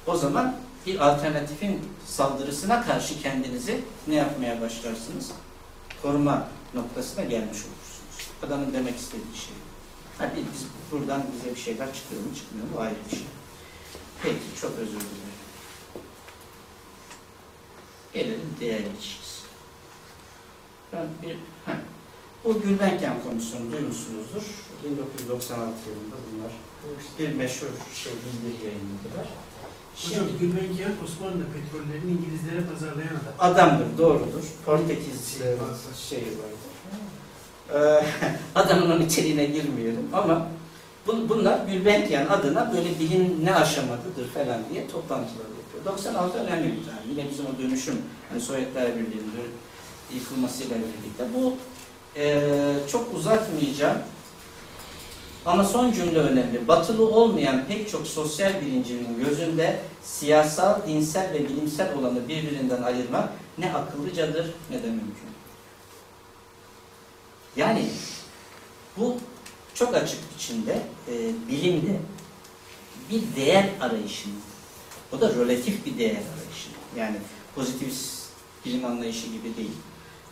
o 0.08 0.18
zaman 0.18 0.56
bir 0.85 0.99
alternatifin 0.99 1.81
saldırısına 2.06 2.85
karşı 2.85 3.22
kendinizi 3.22 3.81
ne 4.07 4.15
yapmaya 4.15 4.61
başlarsınız? 4.61 5.31
Koruma 6.01 6.47
noktasına 6.73 7.23
gelmiş 7.23 7.57
olursunuz. 7.57 8.30
Adamın 8.47 8.73
demek 8.73 8.95
istediği 8.95 9.35
şey. 9.35 9.56
Hadi 10.18 10.35
biz 10.35 10.65
buradan 10.91 11.23
bize 11.34 11.56
bir 11.56 11.60
şeyler 11.60 11.93
çıkıyor 11.93 12.22
mu 12.22 12.35
çıkmıyor 12.35 12.68
mu 12.68 12.80
ayrı 12.80 12.95
bir 13.06 13.15
şey. 13.15 13.26
Peki 14.23 14.61
çok 14.61 14.72
özür 14.72 14.99
dilerim. 14.99 15.39
Gelelim 18.14 18.56
değer 18.60 18.80
ilişkisi. 18.80 19.39
Ben 20.93 21.07
bir, 21.23 21.35
heh. 21.65 21.80
bu 22.45 22.61
Gülbenken 22.61 23.23
Komisyonu 23.23 23.72
duymuşsunuzdur. 23.72 24.43
1996 24.84 25.60
yılında 25.89 26.15
bunlar 26.31 26.51
bir 27.19 27.35
meşhur 27.35 27.68
şey 27.95 28.14
bildir 28.14 28.65
yayınladılar. 28.65 29.27
Hocam 30.05 30.26
Gülbenkian 30.39 30.91
Osmanlı 31.05 31.43
petrollerini 31.53 32.11
İngilizlere 32.11 32.61
pazarlayan 32.73 33.15
adam. 33.15 33.51
adamdır, 33.51 33.97
doğrudur. 33.97 34.43
Portekiz 34.65 35.38
şeyi 36.09 36.21
vardır. 36.26 36.69
Ee, 37.73 38.05
adamın 38.55 39.01
içeriğine 39.05 39.45
girmeyelim 39.45 40.07
ama 40.13 40.47
bu- 41.07 41.30
bunlar 41.30 41.59
Gülbenkian 41.67 42.27
adına 42.27 42.73
böyle 42.73 42.99
bilim 42.99 43.45
ne 43.45 43.55
aşamadıdır 43.55 44.27
falan 44.34 44.59
diye 44.73 44.88
toplantılar 44.88 45.45
yapıyor. 45.45 45.85
96 45.85 46.38
önemli 46.38 46.63
bir 46.63 46.85
tarih. 46.85 47.09
Yine 47.09 47.30
bizim 47.31 47.45
o 47.45 47.61
dönüşüm, 47.61 47.95
hani 48.30 48.41
Sovyetler 48.41 48.88
Birliği'nin 48.95 49.34
yıkılmasıyla 50.15 50.76
birlikte. 50.77 51.26
Bu 51.35 51.53
e, 52.19 52.41
çok 52.91 53.15
uzatmayacağım. 53.15 53.97
Ama 55.45 55.64
son 55.64 55.91
cümle 55.91 56.20
önemli. 56.20 56.68
Batılı 56.68 57.10
olmayan 57.10 57.66
pek 57.66 57.90
çok 57.90 58.07
sosyal 58.07 58.61
bilincinin 58.61 59.26
gözünde 59.26 59.80
siyasal, 60.03 60.88
dinsel 60.88 61.34
ve 61.34 61.49
bilimsel 61.49 61.94
olanı 61.94 62.28
birbirinden 62.28 62.82
ayırmak 62.84 63.30
ne 63.57 63.74
akıllıcadır 63.74 64.53
ne 64.70 64.84
de 64.84 64.88
mümkün. 64.88 65.30
Yani 67.56 67.86
bu 68.98 69.16
çok 69.74 69.95
açık 69.95 70.20
içinde 70.38 70.82
e, 71.07 71.32
bilimde 71.52 71.99
bir 73.11 73.22
değer 73.36 73.70
arayışının, 73.82 74.40
o 75.14 75.22
da 75.22 75.30
relatif 75.36 75.86
bir 75.86 75.98
değer 75.98 76.11
arayışı. 76.11 76.70
Yani 76.98 77.16
pozitivist 77.56 78.26
bilim 78.66 78.86
anlayışı 78.86 79.28
gibi 79.28 79.57
değil. 79.57 79.72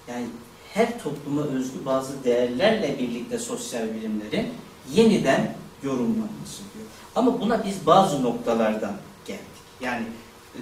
Yani 0.08 0.26
her 0.74 1.04
topluma 1.04 1.42
özgü 1.42 1.86
bazı 1.86 2.24
değerlerle 2.24 3.00
birlikte 3.00 3.40
sosyal 3.40 3.94
bilimlerin 3.94 4.54
yeniden 4.94 5.56
yorumlanması 5.84 6.62
diyor. 6.74 6.86
Ama 7.16 7.42
buna 7.42 7.66
biz 7.66 7.86
bazı 7.86 8.24
noktalardan 8.24 8.94
geldik. 9.26 9.42
Yani 9.82 10.04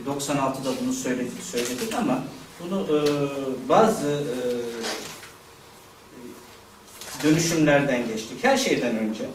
96'da 0.07 0.71
bunu 0.81 0.93
söyledik, 0.93 1.43
söyledik 1.43 1.93
ama 1.93 2.23
bunu 2.59 2.81
e, 2.81 2.99
bazı 3.69 4.07
e, 4.07 4.37
dönüşümlerden 7.23 8.07
geçtik. 8.07 8.43
Her 8.43 8.57
şeyden 8.57 8.97
önce 8.97 9.25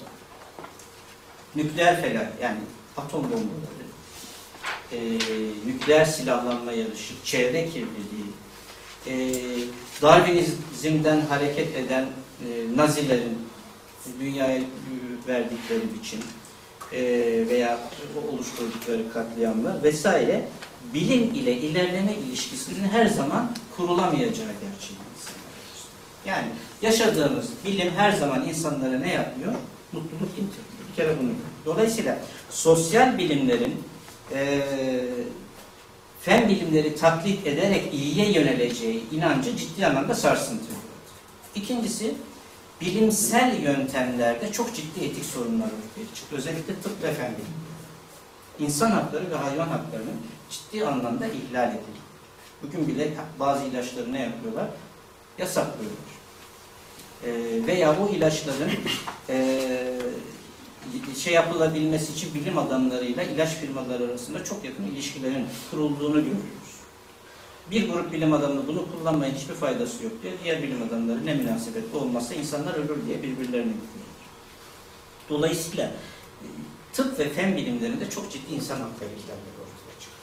nükleer 1.57 2.03
felak 2.03 2.33
yani 2.43 2.59
atom 2.97 3.25
bombaları, 3.25 3.87
e, 4.93 4.99
nükleer 5.67 6.05
silahlanma 6.05 6.73
yarışı, 6.73 7.15
çevre 7.25 7.67
kirliliği, 7.67 8.31
e, 9.07 9.15
Darwinizmden 10.03 11.21
hareket 11.21 11.77
eden 11.77 12.03
e, 12.03 12.77
Nazilerin 12.77 13.39
dünyaya 14.20 14.60
verdikleri 15.28 15.82
biçim 15.98 16.20
e, 16.93 17.01
veya 17.48 17.78
oluşturdukları 18.32 19.12
katliamlar 19.12 19.82
vesaire 19.82 20.48
bilim 20.94 21.22
ile 21.35 21.56
ilerleme 21.56 22.14
ilişkisinin 22.14 22.89
her 22.89 23.06
zaman 23.06 23.52
kurulamayacağı 23.77 24.31
insanlar. 24.31 25.40
Yani 26.27 26.48
yaşadığımız 26.82 27.51
bilim 27.64 27.90
her 27.97 28.12
zaman 28.12 28.48
insanlara 28.48 28.98
ne 28.98 29.12
yapıyor? 29.12 29.52
Mutluluk 29.93 30.28
getiriyor. 30.28 30.64
Bir 30.90 30.97
kere 30.97 31.18
bunu. 31.22 31.31
Dolayısıyla 31.66 32.18
sosyal 32.51 33.18
bilimlerin 33.18 33.74
e, 34.35 34.60
fen 36.20 36.48
bilimleri 36.48 36.94
taklit 36.94 37.47
ederek 37.47 37.94
iyiye 37.94 38.32
yöneleceği 38.32 39.10
inancı 39.10 39.56
ciddi 39.56 39.86
anlamda 39.86 40.14
sarsıntılıyor. 40.14 40.81
İkincisi, 41.55 42.14
bilimsel 42.81 43.62
yöntemlerde 43.62 44.52
çok 44.52 44.74
ciddi 44.74 45.05
etik 45.05 45.24
sorunlar 45.24 45.66
ortaya 45.66 46.15
çıktı. 46.15 46.36
Özellikle 46.36 46.74
tıp 46.74 47.02
ve 47.02 47.15
fen 47.15 47.32
bilimi. 47.32 47.61
İnsan 48.59 48.90
hakları 48.90 49.31
ve 49.31 49.35
hayvan 49.35 49.69
haklarının 49.69 50.20
ciddi 50.51 50.86
anlamda 50.86 51.27
ihlal 51.27 51.69
edildi. 51.69 52.01
Bugün 52.62 52.89
bile 52.89 53.15
bazı 53.39 53.65
ilaçları 53.65 54.12
ne 54.12 54.20
yapıyorlar? 54.20 54.66
Yasaklıyorlar. 55.39 56.11
Ee, 57.24 57.66
veya 57.66 58.01
o 58.01 58.09
ilaçların 58.09 58.70
ee, 59.28 59.98
şey 61.19 61.32
yapılabilmesi 61.32 62.12
için 62.12 62.35
bilim 62.35 62.59
adamlarıyla 62.59 63.23
ilaç 63.23 63.48
firmaları 63.48 64.05
arasında 64.05 64.44
çok 64.44 64.65
yakın 64.65 64.85
ilişkilerin 64.85 65.47
kurulduğunu 65.70 66.15
görüyoruz. 66.15 66.60
Bir 67.70 67.88
grup 67.88 68.12
bilim 68.12 68.32
adamı 68.32 68.66
bunu 68.66 68.86
kullanmayın 68.92 69.34
hiçbir 69.34 69.55
faydası 69.55 70.05
yok 70.05 70.12
diyor. 70.22 70.34
Diğer 70.44 70.62
bilim 70.62 70.82
adamları 70.82 71.26
ne 71.26 71.34
münasebet 71.34 71.94
bu 71.94 71.98
olmazsa 71.98 72.34
insanlar 72.34 72.74
ölür 72.74 73.06
diye 73.06 73.22
birbirlerini 73.22 73.72
yapıyorlar. 73.72 74.10
Dolayısıyla 75.28 75.86
e, 75.86 76.47
tıp 76.92 77.18
ve 77.18 77.28
fen 77.28 77.56
bilimlerinde 77.56 78.10
çok 78.10 78.32
ciddi 78.32 78.55
insan 78.55 78.80
hakları 78.80 79.10
ihlalleri 79.10 79.56
ortaya 79.60 80.01
çıkıyor. 80.01 80.20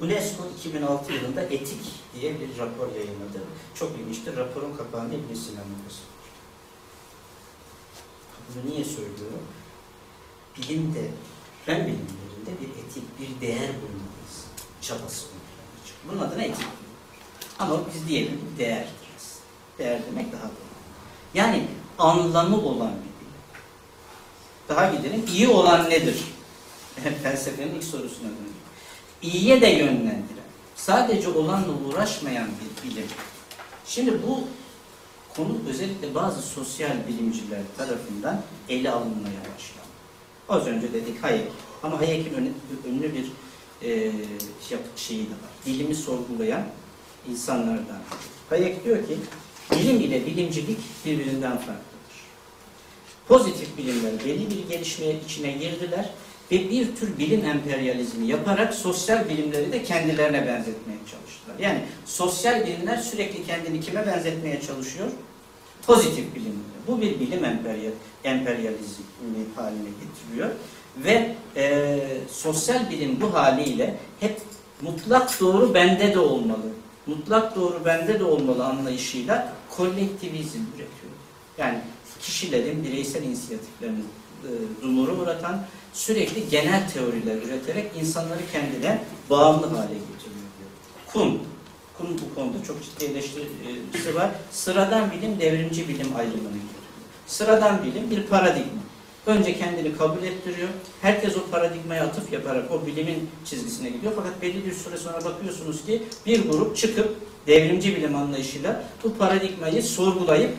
UNESCO 0.00 0.42
2006 0.58 1.12
yılında 1.12 1.42
Etik 1.42 1.80
diye 2.14 2.40
bir 2.40 2.58
rapor 2.58 2.94
yayınladı. 2.94 3.40
Çok 3.74 3.98
ilginçtir. 3.98 4.36
Raporun 4.36 4.76
kapağında 4.76 5.14
İbn 5.14 5.34
Sina 5.34 5.60
noktası 5.60 6.00
var. 6.00 6.20
Bunu 8.54 8.70
niye 8.70 8.84
söylüyorum? 8.84 9.46
Bilimde, 10.56 11.10
fen 11.66 11.78
bilimlerinde 11.78 12.60
bir 12.60 12.68
etik, 12.68 13.04
bir 13.20 13.46
değer 13.46 13.70
bulmalıyız. 13.82 14.44
Çabası. 14.80 15.29
Bunun 16.08 16.20
adına 16.20 16.42
etik. 16.42 16.66
Ama 17.58 17.80
biz 17.94 18.08
diyelim 18.08 18.40
değer. 18.58 18.88
Değer 19.78 20.00
demek 20.10 20.32
daha 20.32 20.42
doğru. 20.42 20.70
Yani 21.34 21.66
anlamı 21.98 22.56
olan 22.56 22.92
bir 22.92 23.20
bilim. 23.20 23.32
Daha 24.68 24.94
gidelim. 24.94 25.24
İyi 25.32 25.48
olan 25.48 25.90
nedir? 25.90 26.24
Felsefenin 27.22 27.74
ilk 27.74 27.84
sorusuna 27.84 28.28
dönelim. 28.28 28.60
İyiye 29.22 29.60
de 29.60 29.66
yönlendiren, 29.66 30.50
sadece 30.76 31.28
olanla 31.28 31.72
uğraşmayan 31.88 32.48
bir 32.48 32.90
bilim. 32.90 33.06
Şimdi 33.86 34.20
bu 34.26 34.40
konu 35.36 35.58
özellikle 35.68 36.14
bazı 36.14 36.42
sosyal 36.42 37.08
bilimciler 37.08 37.60
tarafından 37.76 38.42
ele 38.68 38.90
alınmaya 38.90 39.40
başlandı. 39.40 39.90
Az 40.48 40.66
önce 40.66 40.92
dedik 40.92 41.22
Hayek. 41.22 41.48
Ama 41.82 41.98
Hayek'in 42.00 42.54
ünlü 42.88 43.14
bir 43.14 43.32
e, 43.82 44.12
şeyi 44.96 45.24
de 45.24 45.30
var. 45.30 45.50
Bilimi 45.66 45.94
sorgulayan 45.94 46.62
insanlardan. 47.30 47.98
Hayek 48.50 48.84
diyor 48.84 49.06
ki 49.06 49.16
bilim 49.72 50.00
ile 50.00 50.26
bilimcilik 50.26 50.78
birbirinden 51.04 51.56
farklıdır. 51.56 51.80
Pozitif 53.28 53.78
bilimler 53.78 54.12
belli 54.24 54.50
bir 54.50 54.68
gelişmeye 54.68 55.20
içine 55.26 55.52
girdiler 55.52 56.10
ve 56.50 56.70
bir 56.70 56.96
tür 56.96 57.18
bilim 57.18 57.44
emperyalizmi 57.44 58.26
yaparak 58.26 58.74
sosyal 58.74 59.28
bilimleri 59.28 59.72
de 59.72 59.82
kendilerine 59.82 60.46
benzetmeye 60.46 60.98
çalıştılar. 60.98 61.58
Yani 61.58 61.80
sosyal 62.04 62.66
bilimler 62.66 62.96
sürekli 62.96 63.46
kendini 63.46 63.80
kime 63.80 64.06
benzetmeye 64.06 64.60
çalışıyor? 64.60 65.08
Pozitif 65.86 66.34
bilimler. 66.34 66.80
Bu 66.86 67.00
bir 67.00 67.20
bilim 67.20 67.44
emperyal, 67.44 67.92
emperyalizmi 68.24 69.04
haline 69.56 69.88
getiriyor. 69.88 70.50
Ve 70.96 71.36
e, 71.56 71.98
sosyal 72.32 72.90
bilim 72.90 73.20
bu 73.20 73.34
haliyle 73.34 73.96
hep 74.20 74.40
mutlak 74.82 75.40
doğru 75.40 75.74
bende 75.74 76.14
de 76.14 76.18
olmalı. 76.18 76.66
Mutlak 77.06 77.56
doğru 77.56 77.84
bende 77.84 78.20
de 78.20 78.24
olmalı 78.24 78.64
anlayışıyla 78.64 79.52
kolektivizm 79.70 80.58
üretiyor. 80.58 81.12
Yani 81.58 81.78
kişilerin 82.20 82.84
bireysel 82.84 83.22
inisiyatiflerini 83.22 84.00
e, 84.44 84.50
dumura 84.82 85.12
uğratan 85.12 85.60
sürekli 85.92 86.48
genel 86.48 86.90
teoriler 86.90 87.36
üreterek 87.36 87.90
insanları 88.00 88.40
kendine 88.52 89.04
bağımlı 89.30 89.66
hale 89.66 89.94
getiriyor. 89.94 90.40
Kuhn. 91.06 91.38
Kuhn 91.98 92.18
bu 92.18 92.34
konuda 92.34 92.64
çok 92.64 92.76
ciddi 92.82 93.04
eleştirisi 93.04 94.14
var. 94.14 94.30
Sıradan 94.50 95.10
bilim, 95.10 95.40
devrimci 95.40 95.88
bilim 95.88 96.16
ayrımını 96.16 96.38
getiriyor. 96.38 96.80
Sıradan 97.26 97.82
bilim 97.84 98.10
bir 98.10 98.22
paradigma. 98.22 98.80
Önce 99.30 99.58
kendini 99.58 99.96
kabul 99.96 100.22
ettiriyor. 100.22 100.68
Herkes 101.02 101.36
o 101.36 101.50
paradigmaya 101.50 102.04
atıf 102.04 102.32
yaparak 102.32 102.70
o 102.70 102.86
bilimin 102.86 103.30
çizgisine 103.44 103.90
gidiyor. 103.90 104.12
Fakat 104.16 104.42
belli 104.42 104.66
bir 104.66 104.72
süre 104.72 104.96
sonra 104.96 105.24
bakıyorsunuz 105.24 105.86
ki 105.86 106.02
bir 106.26 106.48
grup 106.48 106.76
çıkıp 106.76 107.16
devrimci 107.46 107.96
bilim 107.96 108.16
anlayışıyla 108.16 108.84
bu 109.04 109.14
paradigmayı 109.14 109.82
sorgulayıp 109.82 110.50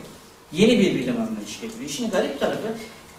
yeni 0.52 0.78
bir 0.78 0.94
bilim 0.94 1.20
anlayışı 1.20 1.60
getiriyor. 1.60 1.90
İşin 1.90 2.10
garip 2.10 2.40
tarafı 2.40 2.68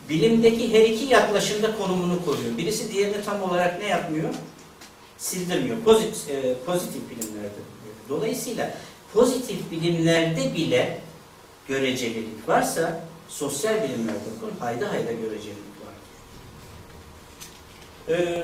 bilimdeki 0.10 0.74
her 0.74 0.86
iki 0.90 1.06
yaklaşımda 1.06 1.78
konumunu 1.78 2.26
koruyor. 2.26 2.58
Birisi 2.58 2.94
diğerini 2.94 3.26
tam 3.26 3.44
olarak 3.44 3.80
ne 3.80 3.88
yapmıyor? 3.88 4.30
Sildirmiyor. 5.18 5.78
Pozitif, 5.86 6.30
e, 6.30 6.56
pozitif 6.66 7.02
bilimlerde. 7.10 7.60
Dolayısıyla 8.10 8.74
pozitif 9.14 9.72
bilimlerde 9.72 10.54
bile 10.56 11.00
görecelilik 11.68 12.50
varsa 12.50 13.13
sosyal 13.34 13.84
bilimlerde 13.84 14.30
konu 14.42 14.52
hayda 14.60 14.92
hayda 14.92 15.12
görecelilik 15.12 15.78
var. 15.86 15.94
Ee, 18.10 18.44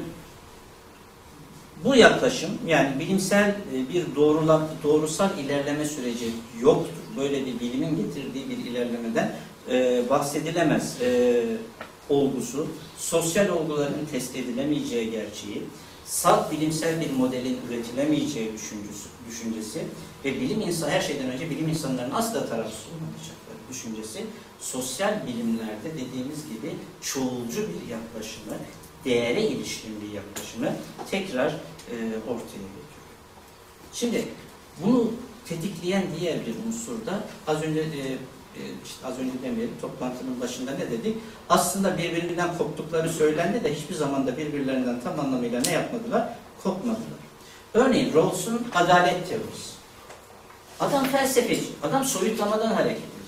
bu 1.83 1.95
yaklaşım 1.95 2.49
yani 2.67 2.99
bilimsel 2.99 3.49
e, 3.49 3.93
bir 3.93 4.15
doğrula, 4.15 4.67
doğrusal 4.83 5.37
ilerleme 5.37 5.85
süreci 5.85 6.25
yoktur. 6.61 6.93
Böyle 7.17 7.45
bir 7.45 7.59
bilimin 7.59 7.95
getirdiği 7.95 8.49
bir 8.49 8.57
ilerlemeden 8.57 9.35
e, 9.71 10.03
bahsedilemez 10.09 11.01
e, 11.01 11.43
olgusu, 12.09 12.67
sosyal 12.97 13.49
olguların 13.49 14.05
test 14.11 14.35
edilemeyeceği 14.35 15.11
gerçeği, 15.11 15.63
salt 16.05 16.51
bilimsel 16.51 17.01
bir 17.01 17.11
modelin 17.11 17.59
üretilemeyeceği 17.69 18.53
düşüncesi, 18.53 19.09
düşüncesi 19.29 19.79
ve 20.25 20.41
bilim 20.41 20.61
insan 20.61 20.89
her 20.89 21.01
şeyden 21.01 21.31
önce 21.31 21.49
bilim 21.49 21.67
insanlarının 21.67 22.15
asla 22.15 22.49
tarafsız 22.49 22.85
olmayacakları 22.95 23.38
düşüncesi 23.69 24.25
sosyal 24.59 25.27
bilimlerde 25.27 25.93
dediğimiz 25.93 26.49
gibi 26.49 26.75
çoğulcu 27.01 27.61
bir 27.61 27.91
yaklaşımı, 27.91 28.53
değere 29.05 29.41
ilişkin 29.41 30.01
bir 30.01 30.11
yaklaşımı 30.11 30.73
tekrar 31.11 31.47
e, 31.47 31.95
ortaya 32.27 32.65
getiriyor. 32.67 33.09
Şimdi 33.93 34.25
bunu 34.83 35.11
tetikleyen 35.45 36.03
diğer 36.19 36.45
bir 36.45 36.55
unsur 36.67 37.05
da 37.05 37.23
az 37.47 37.63
önce 37.63 37.79
e, 37.79 38.17
e, 38.55 38.61
işte 38.85 39.07
az 39.07 39.19
önce 39.19 39.43
demeyelim 39.43 39.75
toplantının 39.81 40.41
başında 40.41 40.71
ne 40.71 40.91
dedik? 40.91 41.17
Aslında 41.49 41.97
birbirinden 41.97 42.57
koptukları 42.57 43.09
söylendi 43.09 43.63
de 43.63 43.75
hiçbir 43.75 43.95
zaman 43.95 44.27
da 44.27 44.37
birbirlerinden 44.37 45.01
tam 45.01 45.19
anlamıyla 45.19 45.61
ne 45.61 45.71
yapmadılar? 45.71 46.29
Kopmadılar. 46.63 47.19
Örneğin 47.73 48.13
Rawls'un 48.13 48.67
adalet 48.75 49.29
teorisi. 49.29 49.69
Adam 50.79 51.05
felsefeci, 51.05 51.65
adam 51.83 52.05
soyutlamadan 52.05 52.71
hareket. 52.71 53.18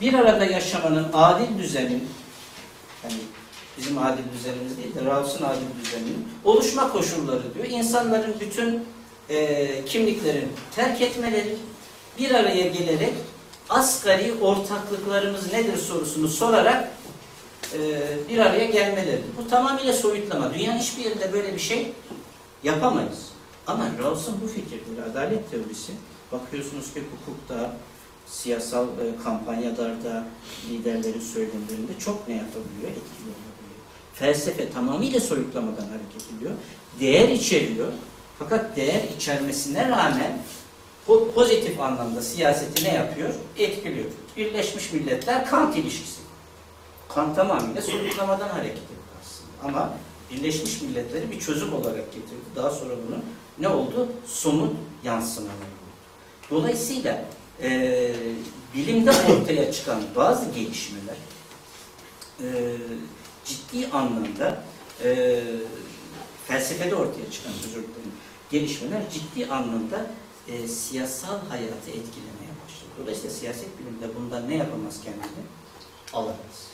Bir 0.00 0.14
arada 0.14 0.44
yaşamanın 0.44 1.06
adil 1.12 1.58
düzenin, 1.58 2.08
hani 3.02 3.14
bizim 3.78 3.98
adil 3.98 4.22
düzenimiz 4.32 4.76
değil 4.76 4.94
de 4.94 5.04
Rawls'un 5.04 5.44
adil 5.44 5.84
düzeninin 5.84 6.28
oluşma 6.44 6.92
koşulları 6.92 7.54
diyor. 7.54 7.66
İnsanların 7.66 8.34
bütün 8.40 8.84
e, 9.28 9.84
kimliklerini 9.84 10.48
terk 10.76 11.02
etmeleri, 11.02 11.56
bir 12.18 12.30
araya 12.30 12.68
gelerek 12.68 13.14
asgari 13.68 14.34
ortaklıklarımız 14.40 15.52
nedir 15.52 15.76
sorusunu 15.76 16.28
sorarak 16.28 16.88
e, 17.74 17.78
bir 18.28 18.38
araya 18.38 18.64
gelmeleri. 18.64 19.22
Bu 19.38 19.50
tamamıyla 19.50 19.92
soyutlama. 19.92 20.54
Dünyanın 20.54 20.78
hiçbir 20.78 21.04
yerinde 21.04 21.32
böyle 21.32 21.54
bir 21.54 21.58
şey 21.58 21.92
yapamayız. 22.62 23.28
Ama 23.66 23.90
Rawls'un 24.02 24.40
bu 24.42 24.48
fikirleri, 24.48 25.10
adalet 25.10 25.50
teorisi, 25.50 25.92
bakıyorsunuz 26.32 26.94
ki 26.94 27.02
hukukta, 27.10 27.76
siyasal 28.26 28.86
e, 28.86 29.22
kampanyalarda, 29.24 30.24
liderlerin 30.70 31.20
söylemlerinde 31.20 31.98
çok 31.98 32.28
ne 32.28 32.34
yapabiliyor? 32.34 32.90
Etkili 32.90 33.28
olabiliyor. 33.28 33.80
Felsefe 34.14 34.70
tamamıyla 34.70 35.20
soyutlamadan 35.20 35.86
hareket 35.88 36.32
ediyor. 36.36 36.52
Değer 37.00 37.28
içeriyor. 37.28 37.92
Fakat 38.38 38.76
değer 38.76 39.02
içermesine 39.16 39.88
rağmen 39.88 40.38
po- 41.08 41.32
pozitif 41.32 41.80
anlamda 41.80 42.22
siyaseti 42.22 42.84
ne 42.84 42.94
yapıyor? 42.94 43.34
Etkiliyor. 43.58 44.06
Birleşmiş 44.36 44.92
Milletler 44.92 45.46
Kant 45.46 45.76
ilişkisi. 45.76 46.20
Kant 47.08 47.36
tamamıyla 47.36 47.82
soyutlamadan 47.82 48.48
hareket 48.48 48.76
etti 48.76 48.94
aslında. 49.22 49.68
Ama 49.68 49.92
Birleşmiş 50.32 50.82
Milletleri 50.82 51.30
bir 51.30 51.40
çözüm 51.40 51.74
olarak 51.74 52.12
getirdi. 52.12 52.40
Daha 52.56 52.70
sonra 52.70 52.94
bunun 53.08 53.24
ne 53.58 53.68
oldu? 53.68 54.08
Somut 54.26 54.76
yansımaları 55.04 55.54
oldu. 55.54 56.50
Dolayısıyla 56.50 57.24
e, 57.62 58.12
bilimde 58.74 59.10
ortaya 59.10 59.72
çıkan 59.72 60.02
bazı 60.16 60.50
gelişmeler 60.50 61.16
e, 62.40 62.76
ciddi 63.44 63.88
anlamda 63.92 64.64
e, 65.04 65.40
felsefede 66.46 66.94
ortaya 66.94 67.30
çıkan 67.30 67.52
özür 67.68 67.84
gelişmeler 68.50 69.02
ciddi 69.12 69.46
anlamda 69.46 70.06
e, 70.48 70.68
siyasal 70.68 71.38
hayatı 71.48 71.90
etkilemeye 71.90 72.52
başladı. 72.64 72.90
Dolayısıyla 73.02 73.36
siyaset 73.36 73.68
bilimde 73.78 74.16
bundan 74.16 74.50
ne 74.50 74.54
yapamaz 74.56 75.00
kendini? 75.04 75.46
Alamaz. 76.12 76.70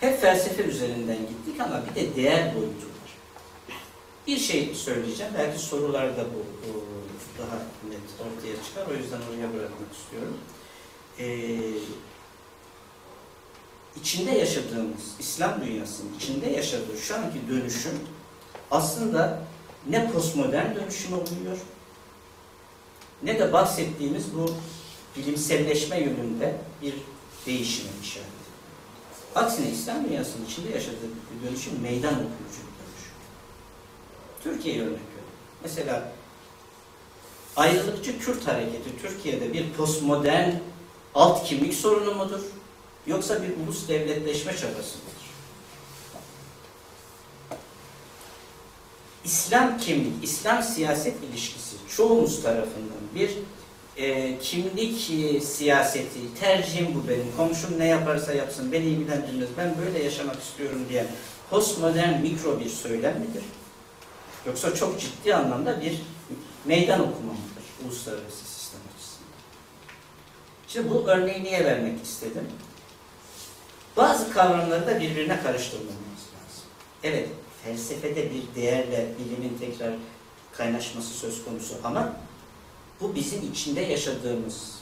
Hep 0.00 0.20
felsefe 0.20 0.62
üzerinden 0.62 1.18
gittik 1.18 1.60
ama 1.60 1.82
bir 1.90 1.94
de 1.94 2.16
değer 2.16 2.54
boyutu 2.54 2.86
var. 2.86 3.10
Bir 4.26 4.38
şey 4.38 4.74
söyleyeceğim. 4.74 5.32
Belki 5.38 5.58
sorularda 5.58 6.24
bu, 6.24 6.68
bu 6.68 6.97
daha 7.38 7.56
net 7.90 8.08
ortaya 8.20 8.64
çıkar. 8.64 8.86
O 8.86 8.94
yüzden 8.94 9.18
oraya 9.18 9.54
bırakmak 9.54 9.92
istiyorum. 9.92 10.38
Ee, 11.18 11.58
içinde 14.00 14.30
yaşadığımız 14.30 15.02
İslam 15.18 15.60
dünyasının 15.60 16.14
içinde 16.16 16.50
yaşadığı 16.50 16.98
şu 16.98 17.16
anki 17.16 17.48
dönüşüm 17.50 17.98
aslında 18.70 19.42
ne 19.88 20.12
postmodern 20.12 20.74
dönüşüm 20.74 21.12
oluyor 21.12 21.58
ne 23.22 23.38
de 23.38 23.52
bahsettiğimiz 23.52 24.24
bu 24.34 24.54
bilimselleşme 25.16 26.00
yönünde 26.00 26.56
bir 26.82 26.94
değişime 27.46 27.90
işaret 28.02 28.26
ediyor. 28.26 29.44
Aksine 29.44 29.70
İslam 29.70 30.04
dünyasının 30.04 30.46
içinde 30.46 30.70
yaşadığı 30.70 31.08
bir 31.30 31.48
dönüşüm 31.48 31.80
meydan 31.82 32.14
okuyucu 32.14 32.60
bir 32.60 32.78
dönüşüm. 32.78 33.14
Türkiye'ye 34.42 34.80
örnek 34.80 34.92
veriyorum. 34.92 35.32
Mesela 35.62 36.12
ayrılıkçı 37.58 38.18
Kürt 38.18 38.46
hareketi 38.46 39.02
Türkiye'de 39.02 39.52
bir 39.52 39.70
postmodern 39.70 40.50
alt 41.14 41.44
kimlik 41.44 41.74
sorunu 41.74 42.14
mudur? 42.14 42.40
Yoksa 43.06 43.42
bir 43.42 43.48
ulus 43.64 43.88
devletleşme 43.88 44.52
çabası 44.52 44.98
mıdır? 44.98 45.28
İslam 49.24 49.78
kimlik, 49.78 50.24
İslam 50.24 50.62
siyaset 50.62 51.14
ilişkisi 51.30 51.76
çoğumuz 51.96 52.42
tarafından 52.42 52.98
bir 53.14 53.30
e, 53.96 54.38
kimlik 54.38 55.10
e, 55.10 55.40
siyaseti, 55.40 56.34
tercihim 56.40 56.94
bu 56.94 57.08
benim, 57.08 57.26
komşum 57.36 57.78
ne 57.78 57.86
yaparsa 57.86 58.32
yapsın, 58.32 58.72
beni 58.72 58.84
ilgilendirmez, 58.84 59.48
ben 59.58 59.74
böyle 59.84 60.04
yaşamak 60.04 60.42
istiyorum 60.42 60.80
diye 60.88 61.06
postmodern 61.50 62.20
mikro 62.20 62.60
bir 62.60 62.68
söylem 62.68 63.20
midir? 63.20 63.44
Yoksa 64.46 64.74
çok 64.74 65.00
ciddi 65.00 65.34
anlamda 65.34 65.80
bir 65.80 66.02
meydan 66.64 67.00
okuma 67.00 67.32
mıdır 67.32 67.47
uluslararası 67.84 68.44
sistem 68.44 68.80
açısından? 68.94 69.28
Şimdi 70.68 70.90
bu 70.90 71.08
örneği 71.08 71.44
niye 71.44 71.64
vermek 71.64 72.04
istedim? 72.04 72.48
Bazı 73.96 74.32
kavramları 74.32 74.86
da 74.86 75.00
birbirine 75.00 75.40
karıştırmamız 75.42 75.94
lazım. 75.98 76.64
Evet, 77.02 77.28
felsefede 77.64 78.30
bir 78.30 78.62
değerle 78.62 79.06
bilimin 79.18 79.58
tekrar 79.58 79.94
kaynaşması 80.52 81.08
söz 81.08 81.44
konusu 81.44 81.74
ama 81.84 82.12
bu 83.00 83.14
bizim 83.14 83.52
içinde 83.52 83.80
yaşadığımız 83.80 84.78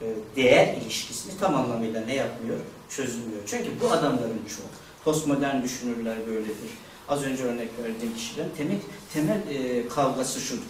e, 0.00 0.06
değer 0.36 0.76
ilişkisini 0.76 1.38
tam 1.40 1.54
anlamıyla 1.54 2.00
ne 2.00 2.14
yapmıyor? 2.14 2.58
Çözülmüyor. 2.90 3.42
Çünkü 3.46 3.80
bu 3.80 3.90
adamların 3.90 4.40
çoğu 4.56 4.66
postmodern 5.04 5.62
düşünürler 5.62 6.26
böyledir. 6.26 6.70
Az 7.08 7.22
önce 7.22 7.44
örnek 7.44 7.68
verdiğim 7.82 8.14
kişilerin 8.14 8.50
temel, 8.56 8.78
temel 9.12 9.40
e, 9.50 9.88
kavgası 9.88 10.40
şudur. 10.40 10.62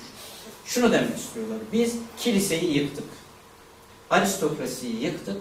Şunu 0.69 0.93
demek 0.93 1.19
istiyorlar. 1.19 1.59
Biz 1.73 1.95
kiliseyi 2.19 2.79
yıktık. 2.79 3.05
Aristokrasiyi 4.11 5.05
yıktık. 5.05 5.37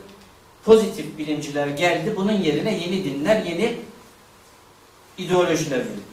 Pozitif 0.66 1.18
bilimciler 1.18 1.68
geldi. 1.68 2.14
Bunun 2.16 2.32
yerine 2.32 2.78
yeni 2.78 3.04
dinler, 3.04 3.46
yeni 3.46 3.78
ideolojiler 5.18 5.78
ürettiler. 5.78 6.04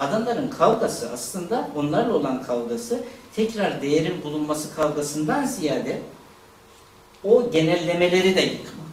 Adamların 0.00 0.48
kavgası 0.48 1.10
aslında 1.10 1.70
onlarla 1.76 2.14
olan 2.14 2.42
kavgası 2.42 3.04
tekrar 3.36 3.82
değerin 3.82 4.22
bulunması 4.22 4.74
kavgasından 4.74 5.46
ziyade 5.46 6.02
o 7.24 7.50
genellemeleri 7.50 8.36
de 8.36 8.40
yıkma. 8.40 8.84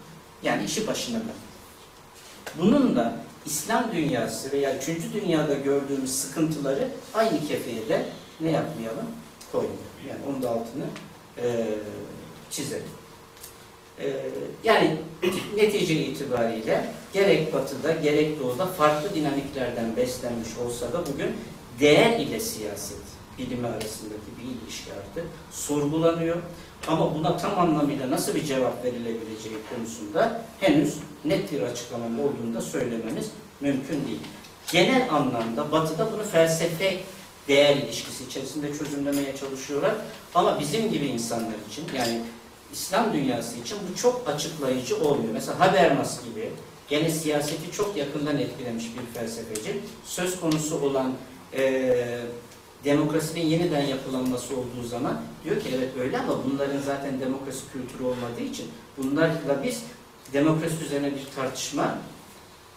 Yani 0.44 0.64
işi 0.64 0.88
başına 0.88 1.16
bırak. 1.16 1.36
Bunun 2.58 2.96
da 2.96 3.16
İslam 3.46 3.92
dünyası 3.92 4.52
veya 4.52 4.78
üçüncü 4.78 5.14
dünyada 5.14 5.54
gördüğümüz 5.54 6.16
sıkıntıları 6.16 6.88
aynı 7.14 7.48
kefeyle 7.48 8.06
ne 8.42 8.52
yapmayalım? 8.52 9.06
Koymayalım. 9.52 9.86
Yani 10.10 10.20
onun 10.30 10.42
da 10.44 10.50
altını 10.50 10.86
eee 11.38 11.66
çizelim. 12.52 12.84
Eee, 14.00 14.16
yani 14.64 14.98
netice 15.56 15.94
itibariyle 15.94 16.86
gerek 17.14 17.54
batıda 17.54 17.92
gerek 17.92 18.40
doğuda 18.40 18.66
farklı 18.66 19.16
dinamiklerden 19.16 19.96
beslenmiş 19.96 20.50
olsa 20.66 20.94
da 20.94 21.04
bugün 21.14 21.32
değer 21.80 22.20
ile 22.20 22.40
siyaset 22.40 22.98
bilimi 23.38 23.68
arasındaki 23.68 24.30
bir 24.38 24.66
ilişki 24.66 24.92
artık 24.94 25.26
sorgulanıyor. 25.52 26.38
Ama 26.88 27.16
buna 27.16 27.38
tam 27.38 27.60
anlamıyla 27.60 28.12
nasıl 28.12 28.36
bir 28.36 28.46
cevap 28.46 28.86
verilebileceği 28.86 29.56
konusunda 29.76 30.42
henüz 30.60 30.98
net 31.26 31.52
bir 31.52 31.62
açıklamam 31.62 32.20
olduğunu 32.20 32.56
da 32.56 32.62
söylememiz 32.62 33.32
mümkün 33.62 34.08
değil. 34.08 34.20
Genel 34.72 35.14
anlamda 35.14 35.72
batıda 35.72 36.12
bunu 36.14 36.24
felsefe 36.24 36.98
değer 37.48 37.76
ilişkisi 37.76 38.24
içerisinde 38.24 38.78
çözümlemeye 38.78 39.36
çalışıyorlar. 39.36 39.94
Ama 40.36 40.60
bizim 40.60 40.92
gibi 40.92 41.06
insanlar 41.06 41.56
için 41.72 41.86
yani 41.98 42.22
İslam 42.74 43.14
dünyası 43.14 43.58
için 43.60 43.78
bu 43.92 43.98
çok 43.98 44.30
açıklayıcı 44.30 44.96
olmuyor. 44.96 45.34
Mesela 45.34 45.60
Habermas 45.60 46.24
gibi 46.26 46.50
gene 46.90 47.10
siyaseti 47.10 47.72
çok 47.72 47.98
yakından 47.98 48.38
etkilemiş 48.38 48.86
bir 48.86 49.20
felsefeci 49.20 49.80
söz 50.06 50.40
konusu 50.40 50.82
olan 50.82 51.14
eee 51.54 52.22
demokrasinin 52.86 53.46
yeniden 53.46 53.82
yapılanması 53.82 54.54
olduğu 54.54 54.88
zaman 54.88 55.22
diyor 55.44 55.56
ki 55.62 55.70
evet 55.78 55.90
öyle 56.00 56.20
ama 56.20 56.34
bunların 56.46 56.82
zaten 56.86 57.20
demokrasi 57.20 57.62
kültürü 57.74 58.04
olmadığı 58.04 58.42
için 58.42 58.66
bunlarla 58.98 59.64
biz 59.64 59.84
demokrasi 60.34 60.84
üzerine 60.86 61.12
bir 61.12 61.28
tartışma 61.36 61.98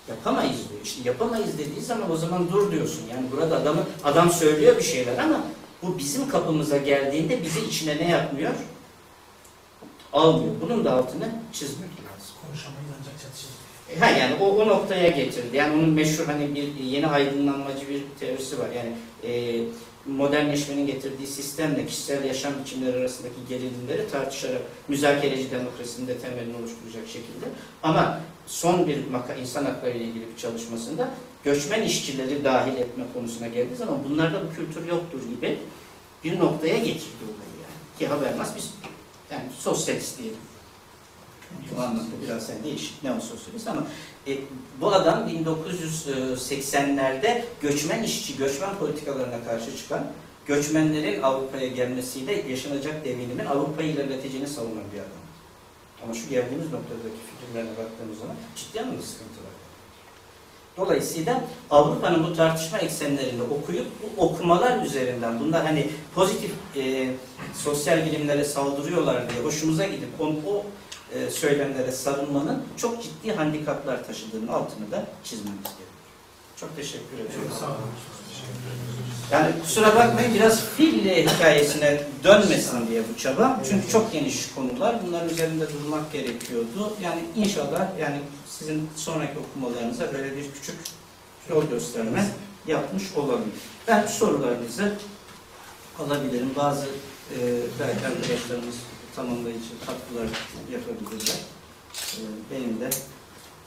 yapamayız 0.08 0.56
diyor. 0.70 0.80
İşte 0.84 1.00
yapamayız 1.08 1.58
dediği 1.58 1.80
zaman 1.80 2.10
o 2.10 2.16
zaman 2.16 2.52
dur 2.52 2.72
diyorsun. 2.72 3.02
Yani 3.10 3.26
burada 3.32 3.56
adamı 3.56 3.80
adam 4.04 4.30
söylüyor 4.30 4.76
bir 4.76 4.82
şeyler 4.82 5.18
ama 5.18 5.40
bu 5.82 5.98
bizim 5.98 6.28
kapımıza 6.28 6.76
geldiğinde 6.76 7.42
bizi 7.42 7.60
içine 7.60 7.96
ne 7.96 8.10
yapmıyor? 8.10 8.52
Almıyor. 10.12 10.54
Bunun 10.60 10.84
da 10.84 10.92
altını 10.92 11.28
çizmek 11.52 11.90
lazım. 11.90 12.34
Konuşamayız 12.46 12.90
ancak 13.00 13.20
çatışırız. 13.22 13.54
E, 13.90 13.98
Ha 14.00 14.10
yani 14.10 14.34
o, 14.40 14.46
o 14.46 14.68
noktaya 14.68 15.08
getirdi. 15.08 15.56
Yani 15.56 15.74
onun 15.76 15.88
meşhur 15.88 16.26
hani 16.26 16.54
bir 16.54 16.84
yeni 16.84 17.06
aydınlanmacı 17.06 17.88
bir 17.88 18.02
teorisi 18.20 18.58
var. 18.58 18.68
Yani 18.76 18.92
e, 19.32 19.60
modernleşmenin 20.06 20.86
getirdiği 20.86 21.26
sistemle 21.26 21.86
kişisel 21.86 22.24
yaşam 22.24 22.52
biçimleri 22.64 22.96
arasındaki 22.96 23.34
gerilimleri 23.48 24.10
tartışarak 24.10 24.62
müzakereci 24.88 25.50
demokrasinin 25.50 26.06
de 26.06 26.18
temelini 26.18 26.56
oluşturacak 26.56 27.06
şekilde. 27.06 27.46
Ama 27.82 28.20
son 28.46 28.86
bir 28.86 29.06
maka, 29.10 29.34
insan 29.34 29.64
hakları 29.64 29.96
ile 29.96 30.04
ilgili 30.04 30.24
bir 30.32 30.36
çalışmasında 30.36 31.10
göçmen 31.44 31.82
işçileri 31.82 32.44
dahil 32.44 32.76
etme 32.76 33.04
konusuna 33.14 33.46
geldiği 33.46 33.76
zaman 33.76 33.98
bunlarda 34.08 34.42
bu 34.44 34.54
kültür 34.54 34.88
yoktur 34.88 35.20
gibi 35.28 35.58
bir 36.24 36.38
noktaya 36.38 36.78
getirdi 36.78 37.24
olayı 37.24 37.54
yani. 37.62 37.98
Ki 37.98 38.06
Habermas 38.06 38.56
biz 38.56 38.74
yani 39.30 39.44
sosyalist 39.58 40.18
diyelim. 40.18 40.38
Bu 41.76 41.82
anlamda 41.82 42.12
biraz 42.26 42.48
yani 42.48 42.64
değişik 42.64 43.04
neososyalist 43.04 43.68
ama 43.68 43.86
e, 44.26 44.38
bu 44.80 44.92
adam 44.92 45.28
1980'lerde 45.28 47.42
göçmen 47.60 48.02
işçi, 48.02 48.36
göçmen 48.36 48.78
politikalarına 48.78 49.44
karşı 49.44 49.76
çıkan 49.76 50.06
göçmenlerin 50.46 51.22
Avrupa'ya 51.22 51.66
gelmesiyle 51.66 52.48
yaşanacak 52.48 53.04
devrimin 53.04 53.46
Avrupa'yı 53.46 53.88
ilerleteceğini 53.88 54.48
savunan 54.48 54.84
bir 54.92 54.98
adam. 54.98 55.24
Ama 56.04 56.14
şu 56.14 56.28
geldiğimiz 56.28 56.72
noktadaki 56.72 57.16
fikirlerine 57.30 57.70
baktığımız 57.70 58.18
zaman 58.18 58.36
ciddi 58.56 58.80
anlamda 58.80 59.02
sıkıntı 59.02 59.40
var. 59.40 59.54
Dolayısıyla 60.76 61.44
Avrupa'nın 61.70 62.24
bu 62.24 62.36
tartışma 62.36 62.78
eksenlerini 62.78 63.42
okuyup 63.42 63.86
bu 64.02 64.22
okumalar 64.22 64.86
üzerinden 64.86 65.40
bunlar 65.40 65.66
hani 65.66 65.90
pozitif 66.14 66.50
e, 66.76 67.10
sosyal 67.54 68.06
bilimlere 68.06 68.44
saldırıyorlar 68.44 69.30
diye 69.30 69.44
hoşumuza 69.44 69.84
gidip 69.84 70.20
o, 70.20 70.24
o 70.24 70.66
e, 71.14 71.30
söylemlere 71.30 71.92
sarılmanın 71.92 72.62
çok 72.76 73.02
ciddi 73.02 73.32
handikaplar 73.32 74.06
taşıdığının 74.06 74.48
altını 74.48 74.90
da 74.90 75.06
çizmemiz 75.24 75.62
gerekiyor. 75.62 75.88
Çok 76.56 76.76
teşekkür 76.76 77.14
ederim. 77.14 77.40
Çok 77.48 77.58
sağ 77.58 77.66
olun. 77.66 77.78
Yani 79.32 79.52
kusura 79.62 79.96
bakmayın 79.96 80.34
biraz 80.34 80.64
fil 80.76 81.04
hikayesine 81.04 82.00
dönmesin 82.24 82.88
diye 82.88 83.02
bu 83.12 83.18
çaba. 83.18 83.60
Çünkü 83.68 83.88
çok 83.88 84.12
geniş 84.12 84.52
konular. 84.54 84.96
Bunların 85.06 85.28
üzerinde 85.28 85.66
durmak 85.72 86.12
gerekiyordu. 86.12 86.92
Yani 87.02 87.20
inşallah 87.36 87.98
yani 88.00 88.20
sizin 88.48 88.88
sonraki 88.96 89.38
okumalarınıza 89.38 90.12
böyle 90.12 90.36
bir 90.36 90.52
küçük 90.52 90.76
yol 91.50 91.70
gösterme 91.70 92.26
yapmış 92.66 93.02
olalım. 93.16 93.52
Ben 93.88 94.06
sorularınızı 94.06 94.92
alabilirim. 95.98 96.50
Bazı 96.56 96.86
e, 96.86 97.38
belki 97.80 98.06
arkadaşlarımız 98.06 98.74
tamamlayıcı 99.16 99.70
katkılar 99.86 100.28
yapabilirler. 100.72 101.40
E, 101.94 102.20
benim 102.50 102.80
de 102.80 102.90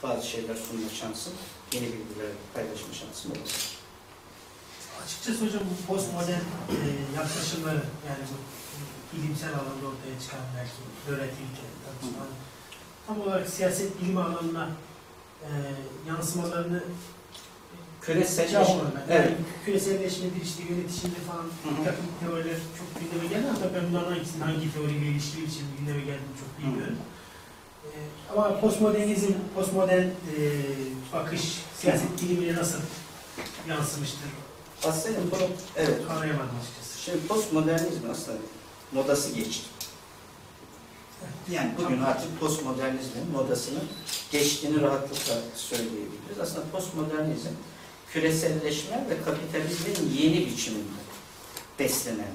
bazı 0.02 0.26
şeyler 0.26 0.54
sunma 0.54 0.88
şansım, 1.00 1.32
yeni 1.72 1.86
bilgiler 1.86 2.32
paylaşma 2.54 2.94
şansım 2.94 3.30
olur. 3.30 3.78
Açıkçası 5.04 5.46
hocam 5.46 5.62
bu 5.70 5.86
postmodern 5.92 6.44
e, 6.74 6.76
yaklaşımları 7.16 7.82
yani 8.08 8.24
bu 8.30 8.36
bilimsel 9.16 9.50
alanda 9.50 9.86
ortaya 9.86 10.20
çıkan 10.22 10.40
belki 10.56 11.42
tartışmalar 11.84 12.28
tam 13.06 13.20
olarak 13.20 13.48
siyaset 13.48 14.02
bilimi 14.02 14.20
alanına 14.20 14.68
e, 15.42 15.48
yansımalarını 16.08 16.82
Küresel 18.08 18.48
şey 18.48 18.54
yapmadım 18.54 18.92
ben. 18.96 19.14
Evet. 19.14 19.32
Küreselleşmedir 19.64 20.42
işte 20.44 20.62
yönetişimde 20.70 21.20
falan 21.28 21.46
bir 21.78 21.84
takım 21.84 22.06
teoriler 22.20 22.56
çok 22.78 22.88
gündeme 23.00 23.28
geldi 23.28 23.46
hatta 23.54 23.74
ben 23.74 23.90
bunların 23.90 24.10
hangisinin 24.12 24.40
hangi 24.40 24.72
teoriyle 24.72 25.06
ilişkili 25.06 25.44
için 25.44 25.64
gündeme 25.78 25.98
geldiğini 25.98 26.36
çok 26.42 26.58
bilmiyorum. 26.58 26.96
E, 27.84 27.88
ama 28.32 28.60
postmodernizm, 28.60 29.32
postmodern 29.54 30.06
e, 30.06 30.40
bakış 31.12 31.40
siyaset 31.80 32.22
bilimine 32.22 32.56
nasıl 32.56 32.78
yansımıştır? 33.68 34.30
Aslında 34.84 35.18
bu, 35.30 35.36
evet. 35.76 36.08
Kavrayamadım 36.08 36.56
açıkçası. 36.62 37.02
Şimdi 37.04 37.26
postmodernizm 37.26 38.10
aslında 38.10 38.38
modası 38.92 39.34
geçti. 39.34 39.66
Yani 41.50 41.70
bugün 41.78 42.02
artık 42.02 42.40
postmodernizmin 42.40 43.30
modasının 43.32 43.84
geçtiğini 44.30 44.80
rahatlıkla 44.80 45.34
söyleyebiliriz. 45.56 46.38
Aslında 46.42 46.62
postmodernizm 46.72 47.48
küreselleşme 48.12 48.96
ve 49.10 49.24
kapitalizmin 49.24 50.18
yeni 50.22 50.46
biçiminde 50.46 50.98
beslenen. 51.78 52.26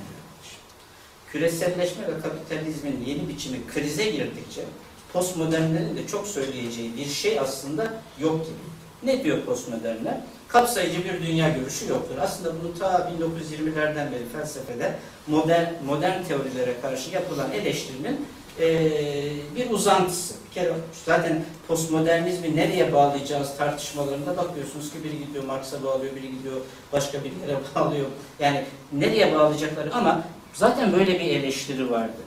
Küreselleşme 1.32 2.08
ve 2.08 2.22
kapitalizmin 2.22 3.04
yeni 3.06 3.30
biçimi 3.30 3.58
krize 3.74 4.06
girdikçe 4.06 4.62
postmodernlerin 5.14 5.98
de 5.98 6.08
çok 6.08 6.28
söyleyeceği 6.28 6.98
bir 6.98 7.06
şey 7.06 7.40
aslında 7.40 7.94
yok 8.20 8.46
gibi. 8.46 8.56
Ne 9.04 9.24
diyor 9.24 9.46
postmodernler? 9.46 10.18
Kapsayıcı 10.48 11.04
bir 11.04 11.28
dünya 11.28 11.50
görüşü 11.50 11.88
yoktur. 11.90 12.16
Aslında 12.22 12.54
bunu 12.62 12.80
ta 12.80 13.12
1920'lerden 13.20 14.12
beri 14.12 14.26
felsefede 14.34 14.96
modern 15.28 15.66
modern 15.86 16.24
teorilere 16.24 16.82
karşı 16.82 17.10
yapılan 17.10 17.52
eleştirinin 17.52 18.26
eee, 18.60 19.32
bir 19.56 19.70
uzantısı. 19.70 20.34
Bir 20.50 20.54
kere 20.54 20.74
zaten 21.06 21.44
postmodernizmi 21.68 22.56
nereye 22.56 22.94
bağlayacağız 22.94 23.58
tartışmalarında 23.58 24.38
bakıyorsunuz 24.38 24.92
ki 24.92 25.04
biri 25.04 25.26
gidiyor 25.28 25.44
Marx'a 25.44 25.84
bağlıyor, 25.84 26.16
biri 26.16 26.32
gidiyor 26.32 26.62
başka 26.94 27.18
bir 27.24 27.32
yere 27.42 27.60
bağlıyor. 27.76 28.06
Yani 28.40 28.64
nereye 28.94 29.36
bağlayacakları 29.36 29.94
ama 29.96 30.24
zaten 30.54 30.94
böyle 30.94 31.14
bir 31.20 31.26
eleştiri 31.26 31.92
vardı. 31.92 32.18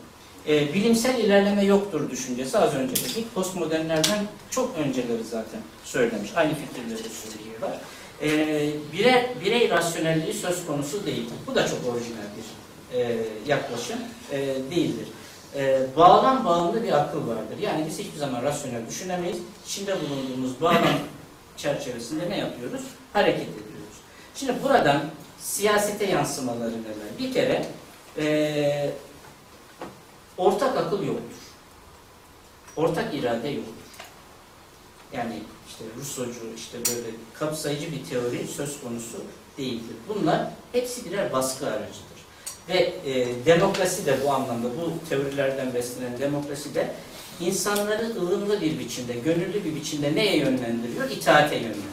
Eee, 0.46 0.68
bilimsel 0.74 1.18
ilerleme 1.18 1.64
yoktur 1.64 2.10
düşüncesi 2.10 2.58
az 2.58 2.74
önce 2.74 2.96
dedik. 2.96 3.34
Postmodernlerden 3.34 4.18
çok 4.50 4.78
önceleri 4.78 5.24
zaten 5.30 5.60
söylemiş. 5.84 6.30
Aynı 6.36 6.52
fikirleri 6.54 7.02
söylüyorlar. 7.32 7.80
e, 8.22 8.28
birey, 8.92 9.26
birey 9.44 9.70
rasyonelliği 9.70 10.34
söz 10.34 10.66
konusu 10.66 11.06
değildir. 11.06 11.34
Bu 11.46 11.54
da 11.54 11.68
çok 11.68 11.78
orijinal 11.94 12.18
bir 12.36 12.98
e, 12.98 13.16
yaklaşım 13.46 13.98
e, 14.32 14.36
değildir. 14.70 15.06
E, 15.56 15.86
bağlam 15.96 16.44
bağımlı 16.44 16.82
bir 16.82 16.92
akıl 16.92 17.28
vardır. 17.28 17.58
Yani 17.60 17.86
biz 17.86 17.98
hiçbir 17.98 18.18
zaman 18.18 18.42
rasyonel 18.42 18.86
düşünemeyiz. 18.86 19.38
İçinde 19.66 19.96
bulunduğumuz 20.00 20.60
bağlam 20.60 20.98
çerçevesinde 21.56 22.30
ne 22.30 22.38
yapıyoruz? 22.38 22.80
Hareket 23.12 23.48
ediyoruz. 23.48 23.96
Şimdi 24.34 24.62
buradan 24.62 25.02
siyasete 25.40 26.06
yansımaları 26.06 26.70
neler? 26.70 27.18
Bir 27.18 27.32
kere 27.32 27.66
e, 28.18 28.90
ortak 30.38 30.76
akıl 30.76 31.02
yoktur. 31.02 31.36
Ortak 32.76 33.14
irade 33.14 33.48
yoktur. 33.48 33.72
Yani 35.12 35.42
işte 35.68 35.84
Rusocu, 36.00 36.54
işte 36.56 36.78
böyle 36.78 37.16
kapsayıcı 37.34 37.92
bir 37.92 38.04
teori 38.04 38.46
söz 38.48 38.80
konusu 38.80 39.24
değildir. 39.58 39.96
Bunlar 40.08 40.50
hepsi 40.72 41.04
birer 41.04 41.32
baskı 41.32 41.66
aracıdır. 41.66 42.15
Ve 42.68 42.94
e, 43.06 43.26
demokrasi 43.46 44.06
de 44.06 44.16
bu 44.24 44.30
anlamda, 44.32 44.68
bu 44.68 45.08
teorilerden 45.08 45.74
beslenen 45.74 46.18
demokrasi 46.18 46.74
de 46.74 46.94
insanları 47.40 48.06
ılımlı 48.16 48.60
bir 48.60 48.78
biçimde, 48.78 49.12
gönüllü 49.12 49.64
bir 49.64 49.74
biçimde 49.74 50.14
neye 50.14 50.36
yönlendiriyor? 50.36 51.10
İtaate 51.10 51.54
yönlendiriyor. 51.54 51.86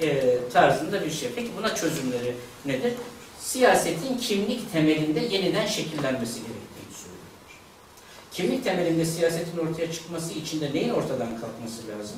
E, 0.00 0.38
tarzında 0.52 1.04
bir 1.04 1.10
şey. 1.10 1.30
Peki 1.36 1.50
buna 1.58 1.74
çözümleri 1.74 2.34
nedir? 2.66 2.92
Siyasetin 3.40 4.18
kimlik 4.18 4.72
temelinde 4.72 5.20
yeniden 5.20 5.66
şekillenmesi 5.66 6.34
gerektiğini 6.34 6.94
söylüyor. 6.94 7.24
Kimlik 8.32 8.64
temelinde 8.64 9.04
siyasetin 9.04 9.58
ortaya 9.58 9.92
çıkması 9.92 10.32
için 10.32 10.60
de 10.60 10.74
neyin 10.74 10.90
ortadan 10.90 11.40
kalkması 11.40 11.82
lazım? 11.88 12.16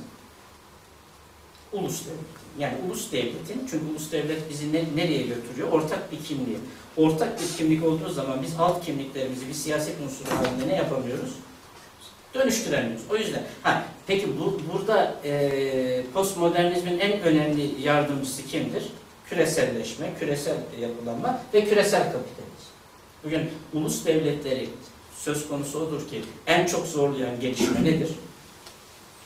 Ulus 1.72 2.00
devleti. 2.04 2.42
Yani 2.58 2.74
ulus 2.86 3.12
devletin, 3.12 3.66
çünkü 3.70 3.86
ulus 3.92 4.12
devlet 4.12 4.50
bizi 4.50 4.72
ne- 4.72 4.96
nereye 4.96 5.22
götürüyor? 5.22 5.72
Ortak 5.72 6.12
bir 6.12 6.24
kimliğe. 6.24 6.58
Ortak 6.96 7.40
bir 7.40 7.56
kimlik 7.58 7.84
olduğu 7.84 8.08
zaman 8.08 8.42
biz 8.42 8.54
alt 8.58 8.84
kimliklerimizi 8.84 9.48
bir 9.48 9.54
siyaset 9.54 9.94
unsuru 10.04 10.38
halinde 10.38 10.68
ne 10.68 10.76
yapamıyoruz? 10.76 11.30
Dönüştüremiyoruz. 12.34 13.02
O 13.10 13.16
yüzden, 13.16 13.42
ha, 13.62 13.84
peki 14.06 14.28
bu, 14.40 14.60
burada 14.72 15.14
e, 15.24 16.02
postmodernizmin 16.14 16.98
en 16.98 17.20
önemli 17.20 17.70
yardımcısı 17.82 18.46
kimdir? 18.46 18.82
Küreselleşme, 19.28 20.10
küresel 20.20 20.56
yapılanma 20.80 21.42
ve 21.54 21.64
küresel 21.64 22.02
kapitalizm. 22.02 22.72
Bugün 23.24 23.50
ulus 23.74 24.06
devletleri 24.06 24.68
söz 25.18 25.48
konusu 25.48 25.78
odur 25.78 26.08
ki 26.08 26.22
en 26.46 26.66
çok 26.66 26.86
zorlayan 26.86 27.40
gelişme 27.40 27.84
nedir? 27.84 28.08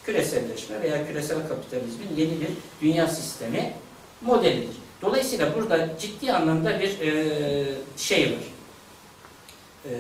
Küreselleşme 0.05 0.81
veya 0.83 1.07
küresel 1.07 1.49
kapitalizmin 1.49 2.09
yeni 2.17 2.41
bir 2.41 2.49
dünya 2.81 3.09
sistemi 3.09 3.73
modelidir. 4.21 4.77
Dolayısıyla 5.03 5.55
burada 5.55 5.99
ciddi 5.99 6.33
anlamda 6.33 6.81
bir 6.81 7.01
e, 7.01 7.65
şey 7.97 8.33
var. 8.33 8.45
E, 9.85 9.91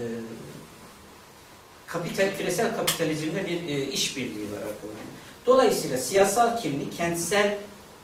kapital, 1.86 2.36
küresel 2.38 2.76
kapitalizmde 2.76 3.46
bir 3.46 3.68
e, 3.68 3.86
işbirliği 3.86 4.52
var 4.52 4.58
arkadaşlar. 4.58 5.06
Dolayısıyla 5.46 5.98
siyasal 5.98 6.60
kimlik 6.60 6.96
kentsel 6.96 7.58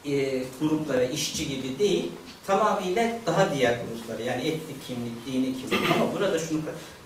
e, 0.04 0.42
gruplara, 0.60 1.04
işçi 1.04 1.48
gibi 1.48 1.78
değil, 1.78 2.12
tamamıyla 2.46 3.18
daha 3.26 3.54
diğer 3.54 3.78
gruplara 3.90 4.22
yani 4.22 4.42
etnik 4.42 4.86
kimlik, 4.86 5.26
dini 5.26 5.60
kimlik. 5.60 5.90
Ama 5.94 6.12
burada 6.14 6.38
şunu 6.38 6.60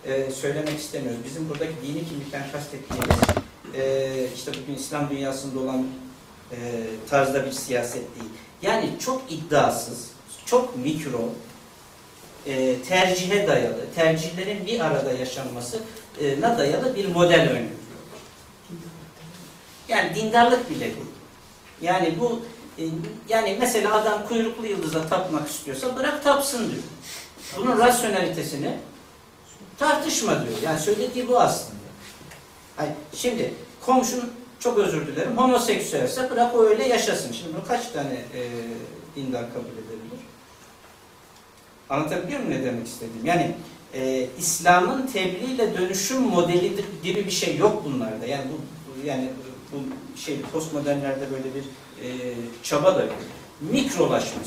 e, 0.05 0.31
söylemek 0.31 0.79
istemiyoruz. 0.79 1.21
Bizim 1.25 1.49
buradaki 1.49 1.73
dini 1.83 2.09
kimlikten 2.09 2.43
kastettiğimiz 2.53 3.19
e, 3.75 4.29
işte 4.35 4.53
bugün 4.63 4.75
İslam 4.75 5.11
dünyasında 5.11 5.61
olan 5.61 5.87
e, 6.53 6.57
tarzda 7.11 7.47
bir 7.47 7.53
siyaset 7.53 8.03
değil. 8.21 8.31
Yani 8.63 8.91
çok 9.01 9.23
iddiasız, 9.33 10.11
çok 10.47 10.77
mikro, 10.77 11.31
e, 12.47 12.83
tercihe 12.83 13.47
dayalı, 13.47 13.85
tercihlerin 13.95 14.67
bir 14.67 14.81
arada 14.81 15.13
yaşanmasına 15.13 16.59
dayalı 16.59 16.97
bir 16.97 17.09
model 17.09 17.41
öneriyor. 17.41 17.71
Yani 19.89 20.15
dindarlık 20.15 20.71
bile 20.71 20.81
değil. 20.81 21.07
Yani 21.81 22.15
bu 22.21 22.43
e, 22.79 22.85
yani 23.29 23.57
mesela 23.61 23.95
adam 23.95 24.29
kuyruklu 24.29 24.67
yıldıza 24.67 25.09
tapmak 25.09 25.49
istiyorsa 25.49 25.97
bırak 25.97 26.25
tapsın 26.25 26.71
diyor. 26.71 26.83
Bunun 27.57 27.79
rasyonalitesini 27.79 28.77
tartışma 29.79 30.33
diyor. 30.33 30.59
Yani 30.63 30.81
söylediği 30.81 31.29
bu 31.29 31.41
aslında. 31.41 31.77
Hayır, 32.77 32.93
şimdi 33.15 33.55
komşun 33.87 34.33
çok 34.67 34.79
özür 34.79 35.07
dilerim 35.07 35.37
homoseksüelse 35.37 36.31
bırak 36.31 36.55
o 36.55 36.65
öyle 36.65 36.89
yaşasın. 36.89 37.33
Şimdi 37.33 37.55
bunu 37.55 37.65
kaç 37.69 37.91
tane 37.91 38.15
e, 38.15 38.41
dindar 39.17 39.53
kabul 39.53 39.73
edebilir? 39.73 40.21
Anlatabiliyor 41.91 42.41
muyum 42.41 42.61
ne 42.61 42.65
demek 42.65 42.87
istediğim? 42.87 43.27
Yani 43.27 43.55
e, 43.95 44.27
İslam'ın 44.39 45.07
tebliğle 45.07 45.79
dönüşüm 45.79 46.21
modeli 46.21 46.85
gibi 47.03 47.27
bir 47.27 47.31
şey 47.31 47.57
yok 47.57 47.85
bunlarda. 47.85 48.27
Yani 48.27 48.45
bu 48.53 49.07
yani 49.07 49.29
bu 49.73 49.77
şey 50.21 50.41
postmodernlerde 50.53 51.31
böyle 51.31 51.55
bir 51.55 51.65
e, 52.05 52.35
çaba 52.63 52.97
da 52.97 53.03
yok. 53.03 53.15
Mikrolaşma. 53.61 54.45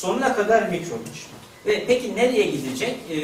Sonuna 0.00 0.36
kadar 0.36 0.62
mikrolaşma. 0.62 1.36
Ve 1.66 1.84
peki 1.86 2.16
nereye 2.16 2.46
gidecek? 2.46 2.96
E, 3.10 3.18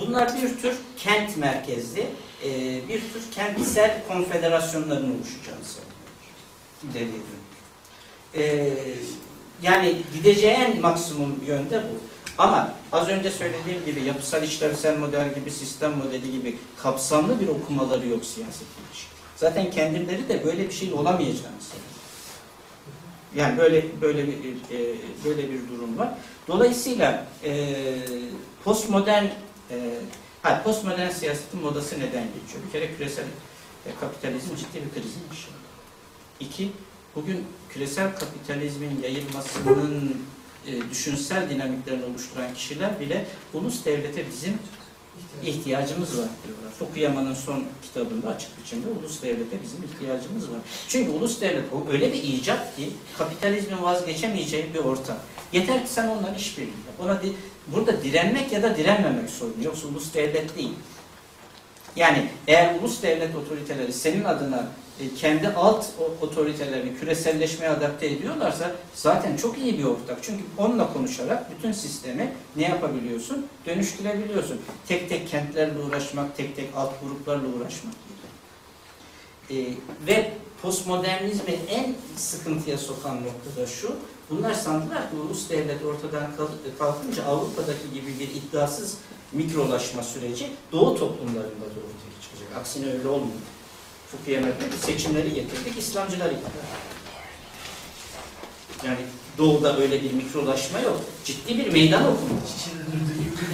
bunlar 0.00 0.32
bir 0.42 0.62
tür 0.62 0.76
kent 0.96 1.36
merkezli, 1.36 2.06
e, 2.44 2.80
bir 2.88 3.00
tür 3.00 3.30
kentsel 3.34 4.02
konfederasyonların 4.08 5.16
oluşacağını 5.16 5.64
söylüyor. 5.64 5.92
İleriye. 6.90 7.22
E, 8.34 8.74
yani 9.62 9.96
gideceği 10.14 10.52
en 10.52 10.80
maksimum 10.80 11.44
yönde 11.46 11.82
bu. 11.82 12.12
Ama 12.38 12.74
az 12.92 13.08
önce 13.08 13.30
söylediğim 13.30 13.84
gibi 13.84 14.02
yapısal 14.02 14.42
işlevsel 14.42 14.98
model 14.98 15.34
gibi, 15.34 15.50
sistem 15.50 15.92
modeli 15.96 16.32
gibi 16.32 16.58
kapsamlı 16.82 17.40
bir 17.40 17.48
okumaları 17.48 18.08
yok 18.08 18.24
siyaset 18.24 18.66
ilişki. 18.88 19.06
Zaten 19.36 19.70
kendileri 19.70 20.28
de 20.28 20.44
böyle 20.44 20.68
bir 20.68 20.72
şey 20.72 20.92
olamayacağını 20.92 21.60
söylüyor. 21.60 21.92
Yani 23.34 23.58
böyle 23.58 24.00
böyle 24.00 24.26
bir 24.26 24.34
e, 24.34 24.96
böyle 25.24 25.50
bir 25.50 25.68
durum 25.68 25.98
var. 25.98 26.08
Dolayısıyla 26.48 27.26
e, 27.44 27.74
postmodern 28.64 29.24
e, 29.70 29.76
ha, 30.42 30.62
postmodern 30.62 31.10
siyasetin 31.10 31.60
modası 31.60 31.94
neden 31.94 32.24
geçiyor? 32.26 32.64
Bir 32.66 32.72
kere 32.72 32.96
küresel 32.96 33.24
e, 33.86 33.90
kapitalizm 34.00 34.56
ciddi 34.56 34.74
bir 34.84 34.90
krizin 35.00 35.20
yaşıyor. 35.30 35.54
İki, 36.40 36.72
bugün 37.16 37.44
küresel 37.68 38.14
kapitalizmin 38.16 39.02
yayılmasının 39.02 40.16
e, 40.66 40.90
düşünsel 40.90 41.50
dinamiklerini 41.50 42.04
oluşturan 42.04 42.54
kişiler 42.54 43.00
bile 43.00 43.26
ulus 43.54 43.84
devlete 43.84 44.24
bizim 44.30 44.58
ihtiyacımız 45.44 46.18
var 46.18 46.28
diyorlar. 46.46 46.70
Fukuyama'nın 46.78 47.34
son 47.34 47.64
kitabında 47.82 48.28
açık 48.28 48.50
biçimde 48.62 48.86
ulus 48.88 49.22
devlete 49.22 49.62
bizim 49.62 49.78
ihtiyacımız 49.84 50.50
var. 50.50 50.58
Çünkü 50.88 51.10
ulus 51.10 51.40
devlet 51.40 51.64
o 51.72 51.92
öyle 51.92 52.12
bir 52.12 52.22
icat 52.22 52.76
ki 52.76 52.90
kapitalizmin 53.18 53.82
vazgeçemeyeceği 53.82 54.74
bir 54.74 54.78
ortam. 54.78 55.16
Yeter 55.52 55.86
ki 55.86 55.92
sen 55.92 56.08
onunla 56.08 56.34
işbirliği 56.36 56.66
yap. 56.68 57.00
Ona 57.00 57.22
di- 57.22 57.32
burada 57.66 58.02
direnmek 58.02 58.52
ya 58.52 58.62
da 58.62 58.76
direnmemek 58.76 59.30
sorunu. 59.30 59.64
Yoksa 59.64 59.88
ulus 59.88 60.14
devlet 60.14 60.56
değil. 60.56 60.74
Yani 61.96 62.28
eğer 62.46 62.74
ulus 62.80 63.02
devlet 63.02 63.36
otoriteleri 63.36 63.92
senin 63.92 64.24
adına 64.24 64.66
e, 65.00 65.14
kendi 65.14 65.48
alt 65.48 65.86
otoritelerini 66.20 66.98
küreselleşmeye 66.98 67.70
adapte 67.70 68.06
ediyorlarsa 68.06 68.72
zaten 68.94 69.36
çok 69.36 69.58
iyi 69.58 69.78
bir 69.78 69.84
ortak. 69.84 70.18
Çünkü 70.22 70.44
onunla 70.58 70.92
konuşarak 70.92 71.50
bütün 71.50 71.72
sistemi 71.72 72.32
ne 72.56 72.62
yapabiliyorsun? 72.62 73.46
Dönüştürebiliyorsun. 73.66 74.60
Tek 74.88 75.08
tek 75.08 75.28
kentlerle 75.28 75.78
uğraşmak, 75.78 76.36
tek 76.36 76.56
tek 76.56 76.68
alt 76.76 77.00
gruplarla 77.02 77.48
uğraşmak 77.48 77.94
gibi. 78.08 79.60
E, 79.60 79.74
ve 80.06 80.32
postmodernizmi 80.62 81.52
en 81.70 81.94
sıkıntıya 82.16 82.78
sokan 82.78 83.16
nokta 83.16 83.62
da 83.62 83.66
şu. 83.66 83.96
Bunlar 84.32 84.54
sandılar 84.54 85.10
ki 85.10 85.16
ulus 85.26 85.50
devlet 85.50 85.84
ortadan 85.84 86.36
kal- 86.36 86.78
kalkınca 86.78 87.24
Avrupa'daki 87.24 87.92
gibi 87.94 88.18
bir 88.18 88.28
iddiasız 88.28 88.96
mikrolaşma 89.32 90.02
süreci 90.02 90.50
Doğu 90.72 90.98
toplumlarında 90.98 91.64
da 91.64 91.80
ortaya 91.88 92.12
çıkacak. 92.22 92.56
Aksine 92.60 92.92
öyle 92.92 93.08
olmuyor. 93.08 93.38
Ki 94.26 94.42
seçimleri 94.86 95.34
getirdik, 95.34 95.78
İslamcılar 95.78 96.30
iktidar. 96.30 96.66
Yani 98.86 98.98
Doğu'da 99.38 99.78
öyle 99.78 100.02
bir 100.02 100.12
mikrolaşma 100.12 100.78
yok. 100.78 101.00
Ciddi 101.24 101.58
bir 101.58 101.72
meydan 101.72 102.02
okuma. 102.02 102.38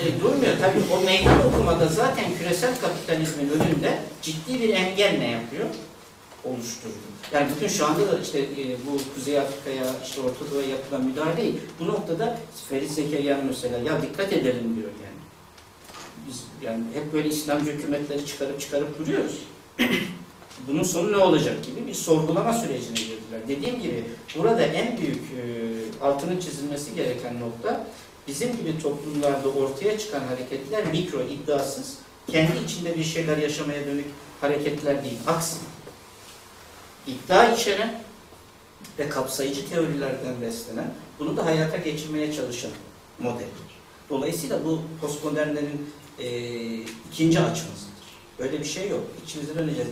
E, 0.05 0.21
durmuyor. 0.21 0.53
Tabii 0.61 0.83
o 0.93 1.05
meydan 1.05 1.47
okumada 1.47 1.89
zaten 1.89 2.25
küresel 2.39 2.81
kapitalizmin 2.81 3.51
önünde 3.51 4.03
ciddi 4.23 4.61
bir 4.63 4.69
engel 4.69 5.19
ne 5.19 5.31
yapıyor? 5.31 5.67
Oluşturdu. 6.45 6.93
Yani 7.33 7.49
bütün 7.57 7.69
şu 7.69 7.87
anda 7.87 8.13
da 8.13 8.19
işte 8.19 8.39
e, 8.39 8.77
bu 8.87 9.15
Kuzey 9.15 9.39
Afrika'ya, 9.39 9.85
işte 10.05 10.21
Orta 10.21 10.55
Doğu'ya 10.55 10.69
yapılan 10.69 11.05
müdahale 11.05 11.37
değil. 11.37 11.55
Bu 11.81 11.87
noktada 11.87 12.39
Ferit 12.69 12.91
Zekeriyan 12.91 13.45
mesela 13.47 13.79
ya 13.79 14.03
dikkat 14.03 14.33
edelim 14.33 14.77
diyor 14.77 14.91
yani. 15.05 15.19
Biz 16.29 16.45
yani 16.63 16.85
hep 16.95 17.13
böyle 17.13 17.29
İslamcı 17.29 17.73
hükümetleri 17.73 18.27
çıkarıp 18.27 18.61
çıkarıp 18.61 18.99
duruyoruz. 18.99 19.39
bunun 20.69 20.83
sonu 20.83 21.13
ne 21.13 21.17
olacak 21.17 21.65
gibi 21.65 21.87
bir 21.87 21.95
sorgulama 21.95 22.53
sürecine 22.53 22.99
girdiler. 22.99 23.49
Dediğim 23.49 23.83
gibi 23.83 24.05
burada 24.39 24.63
en 24.63 24.99
büyük 24.99 25.17
e, 25.17 25.45
altının 26.05 26.41
çizilmesi 26.41 26.95
gereken 26.95 27.41
nokta 27.41 27.87
bizim 28.29 28.57
gibi 28.57 28.83
toplumlarda 28.83 29.49
ortaya 29.49 29.99
çıkan 29.99 30.21
hareketler 30.21 30.87
mikro, 30.87 31.23
iddiasız, 31.23 31.95
kendi 32.31 32.65
içinde 32.67 32.97
bir 32.97 33.05
şeyler 33.05 33.37
yaşamaya 33.37 33.87
dönük 33.87 34.07
hareketler 34.41 35.05
değil. 35.05 35.19
Aksine 35.27 35.63
iddia 37.09 37.53
içeren 37.55 38.03
ve 38.99 39.09
kapsayıcı 39.09 39.69
teorilerden 39.69 40.41
beslenen, 40.43 40.91
bunu 41.19 41.37
da 41.37 41.47
hayata 41.47 41.77
geçirmeye 41.77 42.33
çalışan 42.33 42.71
modeller. 43.19 43.69
Dolayısıyla 44.11 44.65
bu 44.65 44.83
postmodernlerin 45.01 45.91
e, 46.19 46.29
ikinci 47.13 47.41
açımızdır. 47.41 47.89
Öyle 48.39 48.61
bir 48.61 48.65
şey 48.65 48.89
yok. 48.89 49.01
İçimize 49.25 49.55
döneceğiz, 49.55 49.89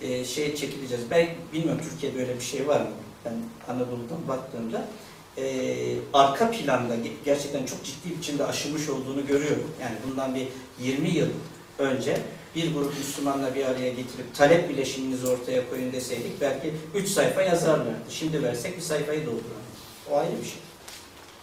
e, 0.00 0.24
şeye 0.24 0.56
çekileceğiz. 0.56 1.04
Ben 1.10 1.28
bilmiyorum 1.52 1.80
Türkiye'de 1.90 2.18
öyle 2.20 2.36
bir 2.36 2.44
şey 2.44 2.68
var 2.68 2.80
mı? 2.80 2.90
Ben 3.24 3.34
Anadolu'dan 3.68 4.28
baktığımda 4.28 4.88
e, 5.38 5.96
arka 6.12 6.50
planda 6.50 6.94
ge- 6.94 7.12
gerçekten 7.24 7.66
çok 7.66 7.84
ciddi 7.84 8.18
biçimde 8.18 8.44
aşılmış 8.46 8.88
olduğunu 8.88 9.26
görüyorum. 9.26 9.70
Yani 9.80 9.94
bundan 10.06 10.34
bir 10.34 10.48
20 10.80 11.08
yıl 11.08 11.28
önce 11.78 12.20
bir 12.56 12.74
grup 12.74 12.98
Müslümanla 12.98 13.54
bir 13.54 13.64
araya 13.64 13.88
getirip 13.88 14.34
talep 14.34 14.68
bileşiminizi 14.68 15.26
ortaya 15.26 15.70
koyun 15.70 15.92
deseydik 15.92 16.40
belki 16.40 16.74
3 16.94 17.08
sayfa 17.08 17.42
yazarlardı. 17.42 18.10
Şimdi 18.10 18.42
versek 18.42 18.76
bir 18.76 18.82
sayfayı 18.82 19.20
dolduramayız. 19.20 19.76
O 20.10 20.16
ayrı 20.16 20.40
bir 20.40 20.46
şey. 20.46 20.58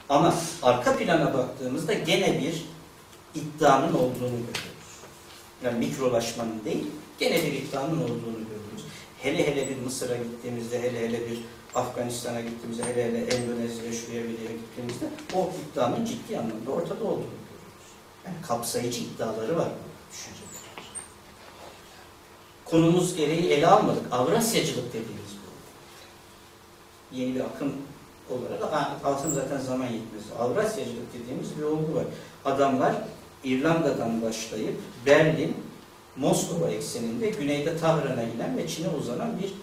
Ama 0.09 0.35
arka 0.63 0.97
plana 0.97 1.33
baktığımızda 1.33 1.93
gene 1.93 2.41
bir 2.41 2.65
iddianın 3.35 3.93
olduğunu 3.93 4.29
görüyoruz. 4.29 4.93
Yani 5.63 5.85
mikrolaşmanın 5.85 6.65
değil, 6.65 6.85
gene 7.19 7.43
bir 7.43 7.53
iddianın 7.53 7.97
olduğunu 7.97 8.21
görüyoruz. 8.21 8.85
Hele 9.21 9.47
hele 9.47 9.69
bir 9.69 9.77
Mısır'a 9.77 10.15
gittiğimizde, 10.15 10.81
hele 10.81 11.07
hele 11.07 11.29
bir 11.29 11.39
Afganistan'a 11.75 12.41
gittiğimizde, 12.41 12.83
hele 12.83 13.03
hele 13.03 13.17
Endonezya'ya, 13.17 13.93
şuraya 13.93 14.23
bir 14.23 14.29
gittiğimizde 14.29 15.05
o 15.35 15.51
iddianın 15.71 16.05
ciddi 16.05 16.37
anlamda 16.37 16.71
ortada 16.71 17.03
olduğunu 17.03 17.37
görüyoruz. 17.49 17.89
Yani 18.25 18.35
kapsayıcı 18.47 18.99
iddiaları 18.99 19.57
var 19.57 19.67
bu 19.67 20.13
düşünceler. 20.13 20.52
Konumuz 22.73 23.15
gereği 23.15 23.49
ele 23.49 23.67
almadık. 23.67 24.01
Avrasyacılık 24.11 24.87
dediğimiz 24.87 25.31
bu. 25.43 25.49
Yeni 27.15 27.35
bir 27.35 27.39
akım 27.39 27.73
olarak 28.29 28.89
altın 29.03 29.31
zaten 29.31 29.57
zaman 29.57 29.85
yetmez. 29.85 30.23
Avrasyacılık 30.39 31.13
dediğimiz 31.13 31.57
bir 31.57 31.63
olgu 31.63 31.95
var. 31.95 32.05
Adamlar 32.45 32.95
İrlanda'dan 33.43 34.21
başlayıp 34.21 34.75
Berlin, 35.05 35.57
Moskova 36.15 36.69
ekseninde 36.69 37.29
güneyde 37.29 37.77
Tahran'a 37.77 38.23
giden 38.23 38.57
ve 38.57 38.67
Çin'e 38.67 38.89
uzanan 38.89 39.29
bir 39.41 39.53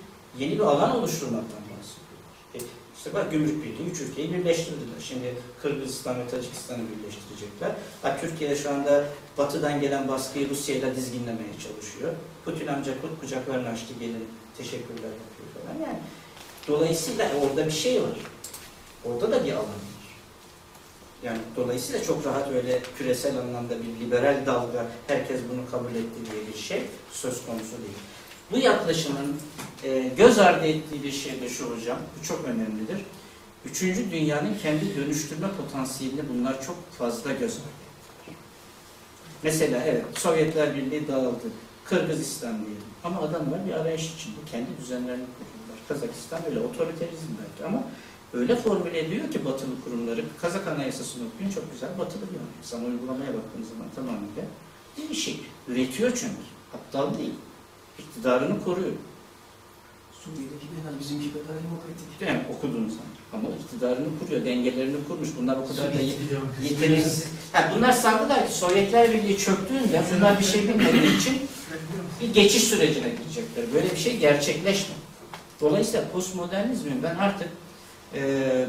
yeni 0.44 0.54
bir 0.54 0.64
alan 0.64 0.96
oluşturmaktan 0.96 1.69
işte 3.00 3.14
bak 3.14 3.32
gümrük 3.32 3.64
birliği 3.64 3.90
üç 3.90 4.00
ülkeyi 4.00 4.32
birleştirdiler. 4.34 5.00
Şimdi 5.00 5.34
Kırgızistan 5.62 6.18
ve 6.18 6.28
Tacikistan'ı 6.28 6.78
birleştirecekler. 6.78 7.70
Ha, 8.02 8.16
Türkiye 8.20 8.56
şu 8.56 8.70
anda 8.70 9.04
batıdan 9.38 9.80
gelen 9.80 10.08
baskıyı 10.08 10.50
Rusya'yla 10.50 10.96
dizginlemeye 10.96 11.52
çalışıyor. 11.52 12.12
Putin 12.44 12.66
amca 12.66 12.92
kucaklarını 13.20 13.68
açtı 13.68 13.94
gelin 14.00 14.28
teşekkürler 14.58 14.96
yapıyor 14.96 15.48
falan. 15.54 15.88
Yani 15.88 15.98
dolayısıyla 16.68 17.30
orada 17.42 17.66
bir 17.66 17.72
şey 17.72 18.02
var. 18.02 18.18
Orada 19.04 19.32
da 19.32 19.44
bir 19.44 19.52
alan 19.52 19.64
var. 19.64 20.10
Yani 21.22 21.38
dolayısıyla 21.56 22.04
çok 22.04 22.26
rahat 22.26 22.48
öyle 22.48 22.82
küresel 22.98 23.38
anlamda 23.38 23.74
bir 23.82 24.06
liberal 24.06 24.46
dalga, 24.46 24.86
herkes 25.06 25.40
bunu 25.52 25.70
kabul 25.70 25.94
etti 25.94 26.32
diye 26.32 26.54
bir 26.54 26.58
şey 26.58 26.82
söz 27.12 27.46
konusu 27.46 27.72
değil. 27.72 27.98
Bu 28.52 28.58
yaklaşımın 28.58 29.36
e, 29.84 30.10
göz 30.16 30.38
ardı 30.38 30.66
ettiği 30.66 31.02
bir 31.02 31.12
şey 31.12 31.40
de 31.40 31.48
şu 31.48 31.64
hocam, 31.64 31.98
bu 32.20 32.26
çok 32.26 32.44
önemlidir. 32.44 32.98
Üçüncü 33.64 34.10
dünyanın 34.10 34.54
kendi 34.62 34.96
dönüştürme 34.96 35.48
potansiyelini 35.56 36.22
bunlar 36.34 36.62
çok 36.66 36.92
fazla 36.92 37.32
göz 37.32 37.52
ardı 37.52 37.60
ettiler. 37.60 38.36
Mesela 39.42 39.82
evet, 39.86 40.04
Sovyetler 40.14 40.76
Birliği 40.76 41.08
dağıldı, 41.08 41.46
Kırgızistan 41.84 42.58
diyelim. 42.58 42.82
Ama 43.04 43.20
adamlar 43.20 43.66
bir 43.66 43.72
arayış 43.72 44.14
içinde 44.14 44.36
kendi 44.50 44.68
düzenlerini 44.80 45.24
kurdular. 45.24 45.78
Kazakistan 45.88 46.40
öyle 46.46 46.60
otoriterizm 46.60 47.28
belki 47.42 47.64
ama 47.68 47.82
öyle 48.32 48.56
formüle 48.56 48.98
ediyor 48.98 49.30
ki 49.30 49.44
batılı 49.44 49.84
kurumları, 49.84 50.24
Kazak 50.40 50.66
Anayasası'nı 50.66 51.24
okuyun 51.34 51.50
çok 51.50 51.72
güzel 51.72 51.98
batılı 51.98 52.22
bir 52.22 52.38
anayasa. 52.50 52.76
Ama 52.76 52.86
uygulamaya 52.86 53.34
baktığınız 53.34 53.68
zaman 53.68 53.86
tamamıyla 53.94 54.42
değişik. 54.96 55.40
Üretiyor 55.68 56.10
çünkü. 56.10 56.42
Aptal 56.74 57.18
değil. 57.18 57.34
İktidarını 58.00 58.64
koruyor. 58.64 58.92
Suriye'deki 60.24 60.66
genel 60.76 61.00
bizimki 61.00 61.32
kadar 61.32 61.46
demokratik. 61.46 62.20
Değil 62.20 62.32
mi? 62.32 62.44
Okuduğun 62.56 62.88
zaman. 62.88 63.10
Ama 63.32 63.48
iktidarını 63.62 64.06
kuruyor, 64.18 64.44
dengelerini 64.44 64.96
kurmuş. 65.08 65.28
Bunlar 65.40 65.56
o 65.56 65.68
kadar 65.68 65.94
da 65.94 66.00
yeteneksiz. 66.62 67.24
Ha, 67.52 67.72
bunlar 67.76 67.92
sandılar 67.92 68.46
ki 68.46 68.52
Sovyetler 68.52 69.12
Birliği 69.12 69.38
çöktüğünde 69.38 70.02
bunlar 70.16 70.38
bir 70.38 70.44
şey 70.44 70.68
bilmediği 70.68 71.18
için 71.18 71.42
bir 72.20 72.34
geçiş 72.34 72.64
sürecine 72.64 73.08
girecekler. 73.08 73.64
Böyle 73.74 73.90
bir 73.90 73.96
şey 73.96 74.16
gerçekleşmedi. 74.16 75.00
Dolayısıyla 75.60 76.08
postmodernizmin 76.08 77.02
ben 77.02 77.14
artık 77.14 77.48
e, 78.14 78.66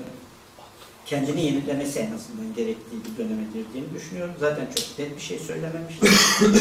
kendini 1.06 1.46
yenilemesi 1.46 2.00
en 2.00 2.12
azından 2.12 2.56
gerektiği 2.56 2.98
bir 3.06 3.24
döneme 3.24 3.44
girdiğini 3.54 3.94
düşünüyorum. 3.94 4.34
Zaten 4.40 4.68
çok 4.76 5.00
net 5.00 5.16
bir 5.16 5.22
şey 5.22 5.40
söylememiştim. 5.40 6.10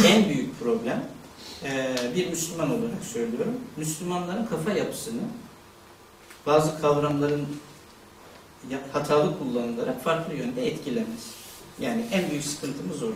en 0.07 0.29
büyük 0.29 0.61
problem 0.61 1.03
e, 1.65 1.97
bir 2.15 2.31
Müslüman 2.31 2.71
olarak 2.71 3.05
söylüyorum. 3.13 3.61
Müslümanların 3.77 4.47
kafa 4.47 4.73
yapısını 4.73 5.23
bazı 6.47 6.81
kavramların 6.81 7.47
hatalı 8.93 9.39
kullanılarak 9.39 10.05
farklı 10.05 10.35
yönde 10.35 10.67
etkilemez. 10.67 11.35
Yani 11.81 12.07
en 12.13 12.31
büyük 12.31 12.45
sıkıntımız 12.45 13.03
orada. 13.03 13.15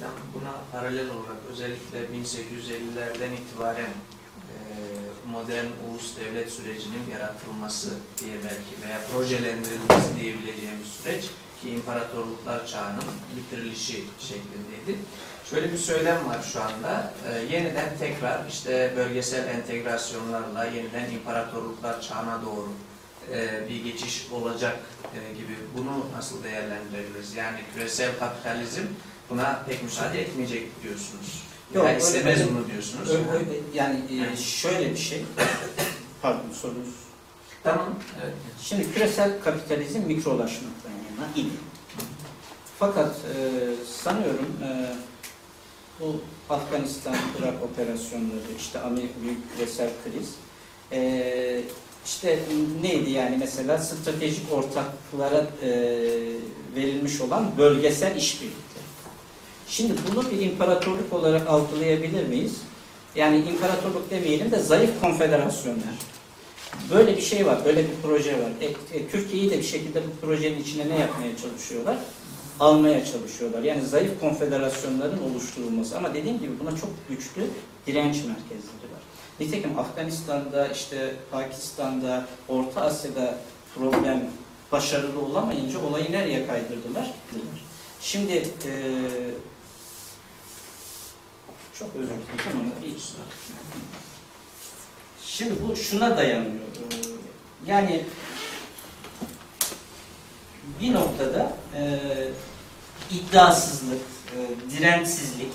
Yani 0.00 0.14
buna 0.34 0.52
paralel 0.72 1.06
olarak 1.10 1.36
özellikle 1.50 1.98
1850'lerden 1.98 3.32
itibaren 3.32 3.90
e, 4.48 4.54
modern 5.30 5.66
ulus 5.90 6.16
devlet 6.16 6.50
sürecinin 6.50 7.10
yaratılması 7.12 7.90
diye 8.18 8.34
belki 8.34 8.86
veya 8.88 9.00
projelendirilmesi 9.12 10.20
diyebileceğimiz 10.20 10.86
süreç 10.86 11.24
ki 11.62 11.70
imparatorluklar 11.70 12.66
çağının 12.66 13.04
bitirilişi 13.36 14.04
şeklindeydi. 14.18 14.98
Şöyle 15.52 15.72
bir 15.72 15.78
söylem 15.78 16.28
var 16.28 16.38
şu 16.52 16.62
anda. 16.62 17.12
e, 17.32 17.54
yeniden 17.56 17.88
tekrar 17.98 18.46
işte 18.48 18.92
bölgesel 18.96 19.46
entegrasyonlarla 19.48 20.64
yeniden 20.64 21.10
imparatorluklar 21.10 22.00
çağına 22.00 22.42
doğru 22.42 22.68
e, 23.32 23.68
bir 23.68 23.84
geçiş 23.84 24.26
olacak 24.32 24.76
e, 25.14 25.34
gibi 25.34 25.56
bunu 25.76 26.06
nasıl 26.16 26.44
değerlendirebiliriz? 26.44 27.34
Yani 27.34 27.58
küresel 27.74 28.18
kapitalizm 28.18 28.82
buna 29.30 29.62
pek 29.68 29.82
müsaade 29.82 30.20
etmeyecek 30.22 30.82
diyorsunuz. 30.82 31.42
Yok, 31.74 31.86
öyle- 31.86 31.98
istemez 31.98 32.40
öyle- 32.40 32.50
bunu 32.54 32.66
diyorsunuz. 32.66 33.10
Öyle- 33.10 33.30
öyle- 33.32 33.60
yani 33.74 34.00
e, 34.32 34.36
şöyle 34.36 34.90
bir 34.90 34.96
şey. 34.98 35.24
Pardon 36.22 36.52
sorunuz. 36.52 36.88
Tamam. 37.62 37.94
Evet. 38.24 38.34
Şimdi 38.62 38.92
küresel 38.94 39.40
kapitalizm 39.44 40.00
mikrolaşmaktan 40.00 40.90
yana 40.90 41.32
idi. 41.36 41.52
Fakat 42.78 43.14
e, 43.16 43.38
sanıyorum 44.02 44.56
e, 44.62 44.68
bu 46.00 46.20
Afganistan, 46.50 47.16
Irak 47.38 47.54
operasyonları, 47.62 48.52
işte 48.58 48.80
Amerika 48.80 49.14
büyük 49.22 49.56
küresel 49.56 49.90
kriz, 50.04 50.34
e, 50.92 51.62
işte 52.06 52.38
neydi 52.82 53.10
yani 53.10 53.36
mesela 53.40 53.78
stratejik 53.78 54.52
ortaklara 54.52 55.46
e, 55.62 55.70
verilmiş 56.76 57.20
olan 57.20 57.58
bölgesel 57.58 58.16
işbirlikleri. 58.16 58.62
Şimdi 59.68 59.92
bunu 60.10 60.30
bir 60.30 60.40
imparatorluk 60.40 61.12
olarak 61.12 61.48
algılayabilir 61.48 62.26
miyiz? 62.26 62.56
Yani 63.14 63.36
imparatorluk 63.36 64.10
demeyelim 64.10 64.50
de 64.50 64.58
zayıf 64.58 64.90
konfederasyonlar. 65.00 65.94
Böyle 66.90 67.16
bir 67.16 67.22
şey 67.22 67.46
var, 67.46 67.64
böyle 67.64 67.82
bir 67.82 67.94
proje 68.02 68.32
var. 68.32 68.50
E, 68.60 68.96
e, 68.98 69.08
Türkiye'yi 69.08 69.50
de 69.50 69.58
bir 69.58 69.64
şekilde 69.64 70.02
bu 70.02 70.26
projenin 70.26 70.62
içine 70.62 70.88
ne 70.88 70.98
yapmaya 70.98 71.36
çalışıyorlar? 71.36 71.96
Almaya 72.60 73.04
çalışıyorlar. 73.04 73.62
Yani 73.62 73.86
zayıf 73.86 74.20
konfederasyonların 74.20 75.22
oluşturulması. 75.30 75.96
Ama 75.98 76.14
dediğim 76.14 76.38
gibi 76.38 76.60
buna 76.60 76.76
çok 76.76 76.90
güçlü 77.08 77.46
direnç 77.86 78.16
merkezleri 78.16 78.92
var. 78.92 79.02
Nitekim 79.40 79.78
Afganistan'da, 79.78 80.68
işte 80.68 81.14
Pakistan'da, 81.30 82.26
Orta 82.48 82.80
Asya'da 82.80 83.38
problem 83.74 84.30
başarılı 84.72 85.20
olamayınca 85.20 85.78
olayı 85.78 86.12
nereye 86.12 86.46
kaydırdılar? 86.46 87.10
Şimdi 88.00 88.32
e, 88.32 88.72
çok 91.78 91.88
özür 91.96 92.08
dilerim 92.08 92.60
ama 92.60 92.82
bir 92.82 92.96
Şimdi 95.26 95.54
bu 95.68 95.76
şuna 95.76 96.16
dayanıyor. 96.16 96.52
Ee, 96.54 97.70
Yani 97.70 98.04
bir 100.82 100.94
noktada 100.94 101.56
e, 101.76 102.00
iddiasızlık, 103.10 104.00
e, 104.36 104.70
dirençsizlik 104.70 105.52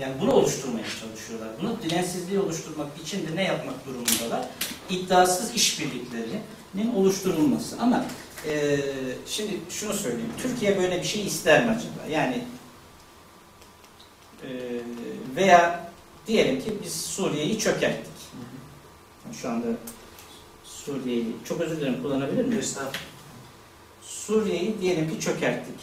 Yani 0.00 0.14
bunu 0.20 0.32
oluşturmaya 0.32 0.86
çalışıyorlar. 1.00 1.48
Bunu 1.62 1.82
dirensizliği 1.82 2.40
oluşturmak 2.40 2.88
için 3.02 3.28
de 3.28 3.36
ne 3.36 3.42
yapmak 3.44 3.86
durumundalar? 3.86 4.48
İddiasız 4.90 5.54
işbirliklerinin 5.54 6.94
oluşturulması. 6.96 7.76
Ama 7.80 8.04
e, 8.48 8.80
şimdi 9.26 9.60
şunu 9.70 9.92
söyleyeyim. 9.92 10.32
Türkiye 10.42 10.78
böyle 10.78 10.98
bir 10.98 11.06
şey 11.06 11.26
ister 11.26 11.64
mi 11.64 11.70
acaba? 11.70 12.10
Yani 12.10 12.44
e, 14.42 14.48
veya 15.36 15.90
diyelim 16.26 16.60
ki 16.60 16.74
biz 16.84 16.92
Suriye'yi 17.00 17.58
çökerttik. 17.58 18.12
Şu 19.42 19.48
anda 19.48 19.66
Suriye'yi, 20.64 21.36
çok 21.48 21.60
özür 21.60 21.76
dilerim 21.76 22.02
kullanabilir 22.02 22.44
miyim? 22.44 22.58
Estağfurullah. 22.58 23.13
Suriye'yi 24.06 24.80
diyelim 24.80 25.10
ki 25.10 25.20
çökerttik. 25.20 25.80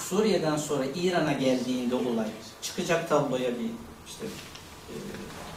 Suriye'den 0.00 0.56
sonra 0.56 0.84
İran'a 0.94 1.32
geldiğinde 1.32 1.94
olay 1.94 2.28
çıkacak 2.62 3.08
tabloya 3.08 3.50
bir 3.50 3.70
işte 4.06 4.26
e, 4.90 4.94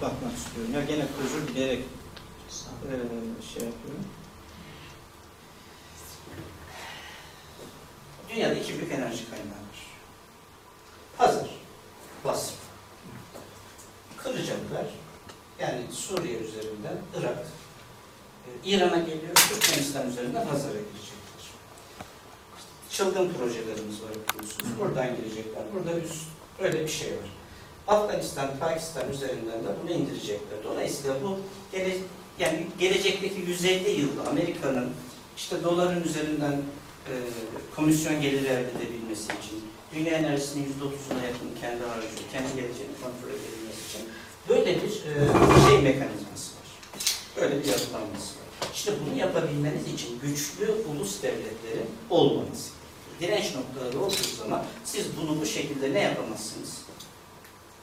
bakmak 0.01 0.37
istiyorum. 0.37 0.73
Ya 0.73 0.83
gene 0.83 1.05
özür 1.25 1.47
dileyerek 1.47 1.79
e, 1.79 2.93
şey 3.53 3.63
yapıyorum. 3.63 4.05
Dünyada 8.29 8.53
iki 8.53 8.73
büyük 8.77 8.91
enerji 8.91 9.29
kaynağı 9.29 9.45
var. 9.45 9.87
Hazır. 11.17 11.49
Basıp. 12.25 12.55
Kılıçdaroğlu'lar 14.17 14.85
yani 15.59 15.81
Suriye 15.91 16.39
üzerinden 16.39 16.97
Irak, 17.19 17.47
İran'a 18.65 18.99
geliyor, 18.99 19.35
Türkmenistan 19.49 20.09
üzerinden 20.09 20.45
Hazar'a 20.45 20.73
girecekler. 20.73 21.43
Çılgın 22.89 23.33
projelerimiz 23.33 24.01
var 24.03 24.11
biliyorsunuz. 24.11 24.79
Buradan 24.79 25.15
girecekler. 25.15 25.63
Burada 25.73 25.99
üst, 25.99 26.23
öyle 26.59 26.83
bir 26.83 26.87
şey 26.91 27.11
var. 27.11 27.29
Afganistan, 27.87 28.49
Pakistan 28.59 29.11
üzerinden 29.11 29.63
de 29.63 29.69
bunu 29.83 29.91
indirecekler. 29.91 30.63
Dolayısıyla 30.63 31.15
bu 31.23 31.39
gele, 31.71 31.97
yani 32.39 32.67
gelecekteki 32.79 33.41
150 33.47 33.89
yılda 33.89 34.29
Amerika'nın 34.29 34.89
işte 35.37 35.63
doların 35.63 36.03
üzerinden 36.03 36.53
e, 36.53 37.13
komisyon 37.75 38.21
geliri 38.21 38.47
elde 38.47 38.71
edebilmesi 38.71 39.23
için, 39.23 39.63
dünya 39.93 40.17
enerjisinin 40.17 40.65
%30'una 40.65 41.25
yakın 41.25 41.61
kendi 41.61 41.83
harcıyor, 41.83 42.13
kendi 42.31 42.47
geleceğini 42.47 42.93
kontrol 43.03 43.29
edebilmesi 43.29 43.81
için 43.89 44.09
böyle 44.49 44.75
bir 44.75 44.91
e, 44.91 45.69
şey 45.69 45.81
mekanizması. 45.81 46.26
Böyle 47.41 47.59
bir 47.59 47.65
yapılanması 47.65 48.33
var. 48.35 48.47
İşte 48.73 48.91
bunu 49.05 49.19
yapabilmeniz 49.19 49.93
için 49.93 50.19
güçlü 50.19 50.71
ulus 50.71 51.23
devletlerin 51.23 51.89
olmanız. 52.09 52.71
Direnç 53.19 53.55
noktaları 53.55 53.99
olduğu 54.05 54.37
zaman 54.39 54.63
siz 54.83 55.05
bunu 55.21 55.41
bu 55.41 55.45
şekilde 55.45 55.93
ne 55.93 55.99
yapamazsınız? 55.99 56.81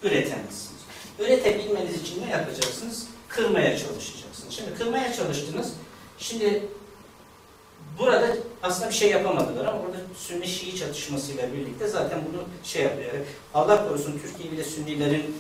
Üretemezsiniz. 0.03 0.81
Üretebilmeniz 1.19 2.03
için 2.03 2.23
ne 2.23 2.31
yapacaksınız? 2.31 3.07
Kırmaya 3.29 3.79
çalışacaksınız. 3.79 4.55
Şimdi 4.55 4.75
kırmaya 4.75 5.13
çalıştınız. 5.13 5.73
Şimdi 6.19 6.63
burada 7.99 8.37
aslında 8.63 8.89
bir 8.89 8.95
şey 8.95 9.11
yapamadılar 9.11 9.65
ama 9.65 9.83
burada 9.87 9.97
Sünni 10.19 10.49
Şii 10.49 10.77
çatışmasıyla 10.77 11.53
birlikte 11.53 11.89
zaten 11.89 12.21
bunu 12.33 12.43
şey 12.65 12.83
yapıyor. 12.83 13.13
Allah 13.55 13.89
korusun 13.89 14.21
Türkiye 14.23 14.53
bile 14.53 14.65
Sünnilerin 14.65 15.37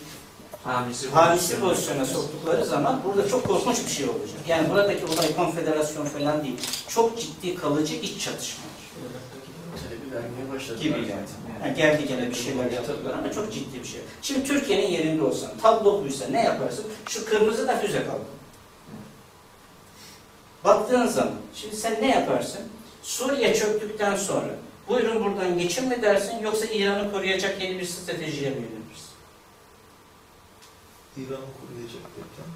Hamisi, 0.65 1.11
hamisi 1.11 1.61
pozisyona 1.61 2.05
soktukları 2.07 2.65
zaman 2.65 3.01
burada 3.05 3.28
çok 3.28 3.47
korkunç 3.47 3.86
bir 3.86 3.91
şey 3.91 4.09
olacak. 4.09 4.39
Yani 4.49 4.70
buradaki 4.70 5.05
olay 5.07 5.36
konfederasyon 5.36 6.05
falan 6.05 6.45
değil. 6.45 6.57
Çok 6.89 7.20
ciddi 7.20 7.55
kalıcı 7.55 7.95
iç 7.95 8.24
çatışma 8.24 8.65
gibi 10.81 10.99
yani. 10.99 11.27
yani 11.65 11.77
geldi 11.77 12.09
gene 12.09 12.31
bir 12.31 12.35
şeyler 12.35 12.70
yaptılar 12.70 13.15
ama 13.19 13.32
çok 13.32 13.53
ciddi 13.53 13.82
bir 13.82 13.89
şey. 13.89 14.01
Şimdi 14.23 14.45
Türkiye'nin 14.49 14.89
yerinde 14.89 15.23
olsan, 15.23 15.51
tablo 15.62 16.03
buysa 16.03 16.27
ne 16.28 16.43
yaparsın? 16.43 16.85
Şu 17.09 17.24
kırmızı 17.24 17.69
da 17.69 17.77
füze 17.77 18.05
kaldı. 18.05 18.24
Baktığın 20.65 21.07
zaman, 21.07 21.35
şimdi 21.55 21.77
sen 21.77 22.03
ne 22.03 22.11
yaparsın? 22.11 22.61
Suriye 23.03 23.55
çöktükten 23.55 24.16
sonra 24.16 24.51
buyurun 24.89 25.24
buradan 25.24 25.59
geçin 25.59 25.89
mi 25.89 26.03
dersin 26.03 26.39
yoksa 26.43 26.66
İran'ı 26.66 27.12
koruyacak 27.12 27.62
yeni 27.62 27.78
bir 27.78 27.86
stratejiye 27.86 28.51
mi 28.51 28.57
yönelirsin? 28.57 28.84
İran'ı 31.16 31.47
koruyacak 31.61 32.03
derken. 32.16 32.51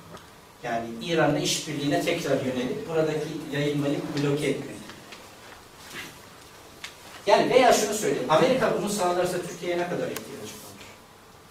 Yani 0.62 0.88
İran'la 1.04 1.38
işbirliğine 1.38 2.02
tekrar 2.02 2.44
yönelip 2.44 2.88
buradaki 2.88 3.28
yayılmayı 3.52 3.98
bloke 4.16 4.46
etmek. 4.46 4.76
Yani 7.26 7.50
veya 7.50 7.72
şunu 7.72 7.94
söyleyeyim, 7.94 8.30
Amerika 8.30 8.78
bunu 8.78 8.88
sağlarsa 8.88 9.42
Türkiye'ye 9.42 9.78
ne 9.78 9.88
kadar 9.88 10.10
ihtiyacı 10.10 10.54
var? 10.54 10.72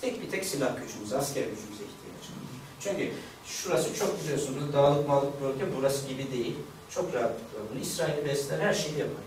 Tek 0.01 0.21
bir 0.21 0.29
tek 0.31 0.45
silah 0.45 0.81
gücümüze, 0.81 1.17
asker 1.17 1.41
gücümüze 1.41 1.83
ihtiyacı 1.83 2.29
var. 2.31 2.43
Çünkü 2.79 3.11
şurası 3.45 3.95
çok 3.95 4.23
biliyorsunuz 4.23 4.73
dağlık 4.73 5.07
malık 5.07 5.41
bölge, 5.41 5.65
burası 5.77 6.07
gibi 6.07 6.31
değil. 6.31 6.55
Çok 6.89 7.13
rahatlıkla 7.13 7.59
bunu 7.71 7.79
İsrail 7.79 8.25
besler, 8.25 8.59
her 8.59 8.73
şeyi 8.73 8.97
yapar. 8.97 9.23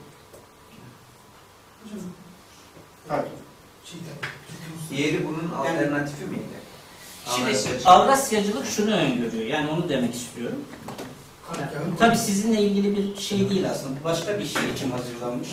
Hocam, 1.85 2.01
Pardon. 3.09 3.28
Türkiye 3.85 4.12
Diğeri 4.90 5.27
bunun 5.28 5.51
alternatifi 5.51 6.24
miydi? 6.24 6.61
Şimdi 7.37 7.59
Avrasyacılık. 7.85 8.67
Şunu 8.67 8.95
öngörüyor, 8.95 9.47
yani 9.47 9.71
onu 9.71 9.89
demek 9.89 10.15
istiyorum. 10.15 10.65
Tabii 11.99 12.17
sizinle 12.17 12.63
ilgili 12.63 12.97
bir 12.97 13.21
şey 13.21 13.51
değil 13.51 13.71
aslında. 13.71 14.05
Başka 14.05 14.39
bir 14.39 14.47
şey 14.47 14.71
için 14.77 14.91
hazırlanmış. 14.91 15.49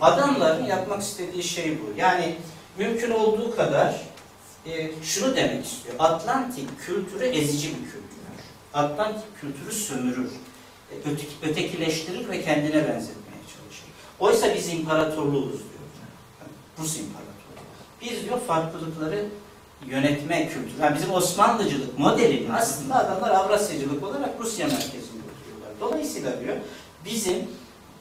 Adamların 0.00 0.64
yapmak 0.64 1.02
istediği 1.02 1.42
şey 1.42 1.78
bu. 1.80 2.00
Yani 2.00 2.36
mümkün 2.78 3.10
olduğu 3.10 3.56
kadar 3.56 4.00
e, 4.66 4.90
şunu 5.02 5.36
demek 5.36 5.66
istiyor. 5.66 5.94
Atlantik 5.98 6.80
kültürü 6.80 7.24
ezici 7.24 7.68
bir 7.68 7.74
kültür. 7.74 8.02
Atlantik 8.74 9.40
kültürü 9.40 9.72
sömürür. 9.72 10.30
E, 10.92 11.10
öteki, 11.10 11.32
ötekileştirir 11.42 12.28
ve 12.28 12.44
kendine 12.44 12.74
benzetmeye 12.74 13.42
çalışır. 13.42 13.84
Oysa 14.20 14.54
biz 14.54 14.68
imparatorluğuz 14.68 15.52
diyor. 15.52 15.82
Rus 16.78 16.98
imparatorluğu. 16.98 17.32
Biz 18.00 18.24
diyor 18.24 18.40
farklılıkları 18.46 19.24
yönetme 19.86 20.48
kültürü. 20.48 20.82
Yani 20.82 20.96
bizim 20.96 21.12
Osmanlıcılık 21.12 21.98
modelini 21.98 22.52
aslında 22.52 22.94
adamlar 22.94 23.30
Avrasyacılık 23.30 24.04
olarak 24.04 24.30
Rusya 24.40 24.66
merkezinde 24.66 25.22
oturuyorlar. 25.32 25.80
Dolayısıyla 25.80 26.40
diyor 26.40 26.56
bizim 27.04 27.36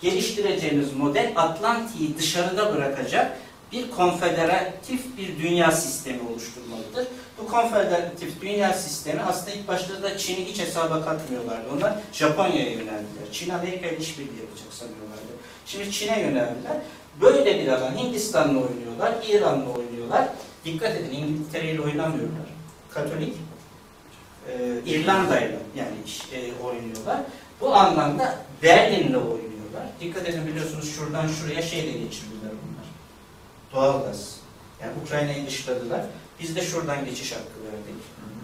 geliştireceğimiz 0.02 0.94
model 0.94 1.34
Atlantik'i 1.36 2.18
dışarıda 2.18 2.76
bırakacak 2.76 3.38
bir 3.72 3.92
konfederatif 3.92 5.18
bir 5.18 5.44
dünya 5.44 5.72
sistemi 5.72 6.20
oluşturmalıdır. 6.32 7.08
Bu 7.38 7.48
konfederatif 7.48 8.42
dünya 8.42 8.74
sistemi 8.74 9.22
aslında 9.22 9.52
ilk 9.52 9.68
başta 9.68 10.04
da 10.04 10.18
Çin'i 10.18 10.46
hiç 10.46 10.60
hesaba 10.60 11.06
katmıyorlardı. 11.06 11.64
Onlar 11.78 11.94
Japonya'ya 12.14 12.72
yöneldiler. 12.72 13.26
Çin 13.32 13.50
Amerika 13.50 13.88
ile 13.88 13.98
işbirliği 13.98 14.40
yapacak 14.40 14.74
sanıyorlardı. 14.74 15.32
Şimdi 15.66 15.92
Çin'e 15.92 16.20
yöneldiler. 16.20 16.78
Böyle 17.22 17.60
bir 17.60 17.68
alan 17.68 17.98
Hindistan'la 17.98 18.60
oynuyorlar, 18.60 19.14
İran'la 19.30 19.70
oynuyorlar. 19.70 20.28
Dikkat 20.66 20.96
edin 20.96 21.12
İngiltere 21.12 21.72
ile 21.72 21.82
oynamıyorlar. 21.82 22.48
Katolik 22.90 23.34
e, 24.50 24.82
İrlanda'yla 24.86 25.58
yani 25.76 25.96
iş- 26.06 26.34
e, 26.34 26.64
oynuyorlar. 26.64 27.22
Bu 27.62 27.76
anlamda 27.76 28.38
Berlin'le 28.64 29.16
oynuyorlar. 29.16 29.86
Dikkat 30.02 30.30
edin 30.30 30.48
biliyorsunuz 30.48 30.96
şuradan 30.96 31.28
şuraya 31.28 31.62
şeyle 31.62 31.92
geçirdiler 31.92 32.52
bunlar. 32.52 32.86
Doğalgaz. 33.74 34.36
Yani 34.82 34.92
Ukrayna'yı 35.06 35.48
dışladılar. 35.48 36.02
Biz 36.40 36.56
de 36.56 36.62
şuradan 36.62 37.06
geçiş 37.06 37.32
hakkı 37.32 37.60
verdik. 37.66 38.02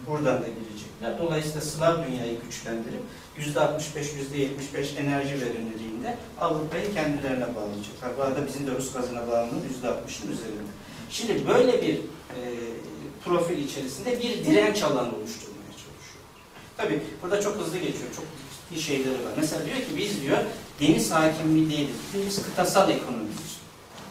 Buradan 0.07 0.41
da 0.43 0.47
girecekler. 0.47 1.19
Dolayısıyla 1.19 1.61
Slav 1.61 2.07
dünyayı 2.07 2.41
güçlendirip 2.41 3.01
%65, 3.37 4.13
%75 4.13 4.97
enerji 4.99 5.41
verimliliğinde 5.41 6.17
Avrupa'yı 6.41 6.93
kendilerine 6.93 7.55
bağlayacaklar. 7.55 8.17
Bu 8.17 8.21
arada 8.23 8.47
bizim 8.47 8.67
de 8.67 8.71
Rus 8.71 8.93
gazına 8.93 9.27
bağımlılığı 9.27 9.65
%60'ın 9.83 10.31
üzerinde. 10.31 10.71
Şimdi 11.09 11.47
böyle 11.47 11.81
bir 11.81 11.95
e, 11.95 12.39
profil 13.25 13.57
içerisinde 13.57 14.21
bir 14.21 14.45
direnç 14.45 14.83
alanı 14.83 15.15
oluşturmaya 15.15 15.71
çalışıyor. 15.71 16.23
Tabii 16.77 17.01
burada 17.23 17.41
çok 17.41 17.57
hızlı 17.57 17.77
geçiyor. 17.77 18.09
Çok 18.15 18.25
ciddi 18.69 18.81
şeyleri 18.81 19.13
var. 19.13 19.31
Mesela 19.37 19.65
diyor 19.65 19.77
ki 19.77 19.97
biz 19.97 20.21
diyor 20.21 20.37
deniz 20.79 21.11
hakimliği 21.11 21.69
değiliz. 21.69 21.95
Biz 22.27 22.43
kıtasal 22.43 22.89
ekonomiyiz. 22.89 23.57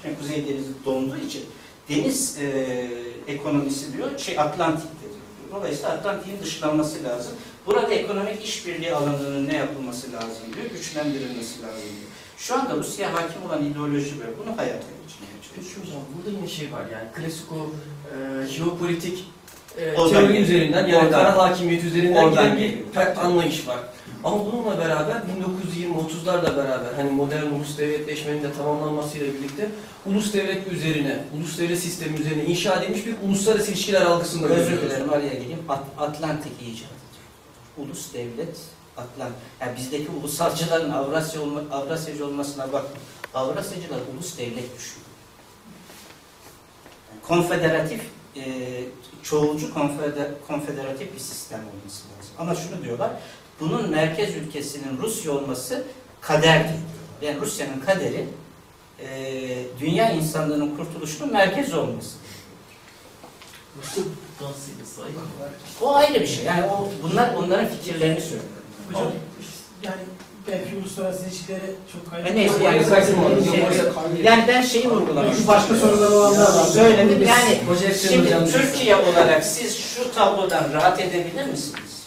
Çünkü 0.02 0.18
Kuzey 0.18 0.48
Denizi 0.48 0.70
donduğu 0.84 1.16
için 1.16 1.44
deniz 1.88 2.38
e, 2.38 2.88
ekonomisi 3.26 3.92
diyor 3.92 4.18
şey 4.18 4.38
Atlantik'te 4.38 5.00
diyor. 5.00 5.60
Dolayısıyla 5.60 5.90
Atlantik'in 5.90 6.42
dışlanması 6.42 7.04
lazım. 7.04 7.32
Burada 7.66 7.94
ekonomik 7.94 8.44
işbirliği 8.44 8.94
alanının 8.94 9.48
ne 9.48 9.56
yapılması 9.56 10.12
lazım 10.12 10.54
diyor, 10.54 10.66
güçlendirilmesi 10.70 11.62
lazım 11.62 11.82
diyor. 11.82 12.10
Şu 12.38 12.54
anda 12.54 12.76
Rusya 12.76 13.14
hakim 13.14 13.42
olan 13.46 13.64
ideoloji 13.64 14.20
ve 14.20 14.24
bunu 14.38 14.56
hayata 14.56 14.86
geçirmeye 15.02 15.35
Şu 15.74 15.86
zaman 15.90 16.02
burada 16.16 16.30
yine 16.36 16.48
şey 16.48 16.72
var 16.72 16.82
yani 16.92 17.08
klasik 17.16 17.52
o 17.52 17.56
e, 18.12 18.46
jeopolitik 18.46 19.24
e, 19.78 19.92
Oradan 19.94 20.10
teori 20.10 20.36
üzerinden 20.36 20.86
yani 20.86 20.96
Oradan. 20.96 21.10
kara 21.10 21.36
hakimiyet 21.38 21.84
üzerinden 21.84 22.22
Oradan 22.24 22.44
giden 22.44 22.56
bir 22.56 22.62
geliyor. 22.68 22.86
ta- 22.94 23.14
anlayış 23.20 23.68
var. 23.68 23.78
Ama 24.24 24.46
bununla 24.46 24.78
beraber 24.78 25.14
1920-30'larla 25.14 26.56
beraber 26.56 26.92
hani 26.96 27.10
modern 27.10 27.46
ulus 27.46 27.78
devletleşmenin 27.78 28.42
de 28.42 28.52
tamamlanmasıyla 28.52 29.26
birlikte 29.34 29.68
ulus 30.06 30.32
devlet 30.34 30.72
üzerine, 30.72 31.24
ulus 31.38 31.58
devlet 31.58 31.78
sistemi 31.78 32.20
üzerine 32.20 32.44
inşa 32.44 32.82
edilmiş 32.82 33.06
bir 33.06 33.14
uluslararası 33.28 33.70
ilişkiler 33.70 34.02
algısında 34.02 34.46
Özür 34.48 34.62
görüyoruz. 34.70 34.90
dilerim 34.90 35.12
araya 35.12 35.34
gireyim. 35.34 35.58
At- 35.68 35.84
Atlantik 35.98 36.52
icadıdır. 36.62 36.86
Ulus 37.78 38.14
devlet 38.14 38.56
Atlant. 38.96 39.32
Yani 39.60 39.76
bizdeki 39.76 40.08
ulusalcıların 40.22 40.90
Avrasya 40.90 41.40
olma, 41.42 41.60
Avrasyacı 41.72 42.26
olmasına 42.26 42.72
bak. 42.72 42.84
Avrasyacılar 43.34 43.98
ulus 44.14 44.38
devlet 44.38 44.76
düşünüyor. 44.78 45.05
Konfederatif, 47.28 48.00
e, 48.36 48.42
çoğulcu 49.22 49.74
konfeder, 49.74 50.26
konfederatif 50.48 51.14
bir 51.14 51.18
sistem 51.18 51.60
olması 51.60 52.04
lazım. 52.04 52.32
Ama 52.38 52.54
şunu 52.54 52.84
diyorlar, 52.84 53.10
bunun 53.60 53.90
merkez 53.90 54.36
ülkesinin 54.36 54.98
Rusya 55.02 55.32
olması 55.32 55.84
kaderdir. 56.20 56.80
Yani 57.22 57.40
Rusya'nın 57.40 57.80
kaderi 57.80 58.26
e, 59.00 59.08
dünya 59.80 60.10
insanlığının 60.10 60.76
kurtuluşunun 60.76 61.32
merkezi 61.32 61.76
olması. 61.76 62.16
O 65.80 65.94
ayrı 65.94 66.20
bir 66.20 66.26
şey. 66.26 66.44
Yani 66.44 66.66
o, 66.66 66.88
bunlar 67.02 67.34
onların 67.34 67.68
fikirlerini 67.68 68.20
söylüyor. 68.20 68.42
Hocam 68.88 69.12
yani 69.82 70.02
belki 70.48 70.76
uluslararası 70.76 71.26
ilişkilere 71.26 71.70
çok 71.92 72.10
kaynak. 72.10 72.30
E 72.30 72.34
neyse, 72.34 72.54
Yani 72.64 72.76
yani- 72.76 73.44
Şey-. 73.44 74.24
Yani 74.24 74.44
ben 74.48 74.62
şeyi 74.62 74.90
vurgulamak 74.90 75.34
Şu 75.36 75.46
başka 75.46 75.74
sorular 75.74 76.10
olanlar 76.10 76.54
var. 76.54 76.64
Söyledim. 76.64 77.28
Yani 77.28 77.58
şimdi. 78.08 78.52
Türkiye 78.52 78.96
olarak 78.96 79.44
siz 79.44 79.76
şu 79.78 80.14
tablodan 80.14 80.72
rahat 80.72 81.00
edebilir 81.00 81.46
misiniz? 81.46 82.02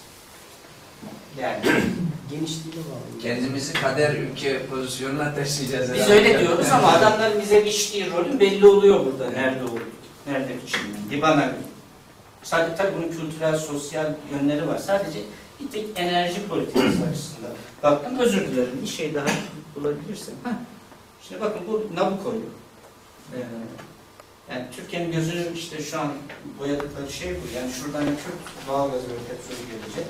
Yani 1.41 1.57
Genişliğine 2.31 2.75
bağlı. 2.75 3.21
Kendimizi 3.21 3.73
kader 3.73 4.13
ülke 4.15 4.65
pozisyonuna 4.65 5.35
taşıyacağız. 5.35 5.93
biz 5.93 5.99
herhalde. 5.99 6.13
öyle 6.13 6.39
diyoruz 6.39 6.67
ama 6.73 6.87
adamların 6.87 7.41
bize 7.41 7.65
biçtiği 7.65 8.11
rolün 8.11 8.39
belli 8.39 8.67
oluyor 8.67 9.05
burada. 9.05 9.29
Nerede 9.31 9.63
olduğu, 9.63 9.79
nerede 10.27 10.49
biçildiği. 10.63 11.11
Bir 11.11 11.21
bana 11.21 11.45
göre. 11.45 11.55
Sadece 12.43 12.75
tabii 12.75 12.91
bunun 12.97 13.09
kültürel, 13.11 13.57
sosyal 13.57 14.13
yönleri 14.31 14.67
var. 14.67 14.77
Sadece 14.77 15.19
bir 15.59 15.71
tek 15.71 15.85
enerji 15.95 16.47
politikası 16.47 17.03
açısından. 17.11 17.51
Baktım 17.83 18.19
özür 18.19 18.47
dilerim. 18.47 18.79
Bir 18.81 18.87
şey 18.87 19.13
daha 19.15 19.27
bulabilirsem. 19.75 20.35
Heh. 20.43 20.51
Şimdi 21.27 21.41
bakın 21.41 21.61
bu 21.67 21.87
Nabucco'yu. 21.95 22.41
Ee, 23.35 23.39
yani 24.49 24.65
Türkiye'nin 24.75 25.11
gözünü 25.11 25.53
işte 25.53 25.83
şu 25.83 25.99
an 25.99 26.11
boyadıkları 26.59 27.11
şey 27.11 27.35
bu. 27.35 27.57
Yani 27.57 27.71
şuradan 27.71 28.05
Kürt 28.05 28.67
doğalgaz 28.67 29.01
ve 29.01 29.15
petrolü 29.27 29.67
gelecek. 29.71 30.05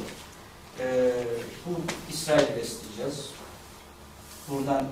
Ee, 0.80 1.12
bu 1.66 1.72
İsrail'i 2.14 2.58
besleyeceğiz. 2.58 3.30
Buradan 4.50 4.86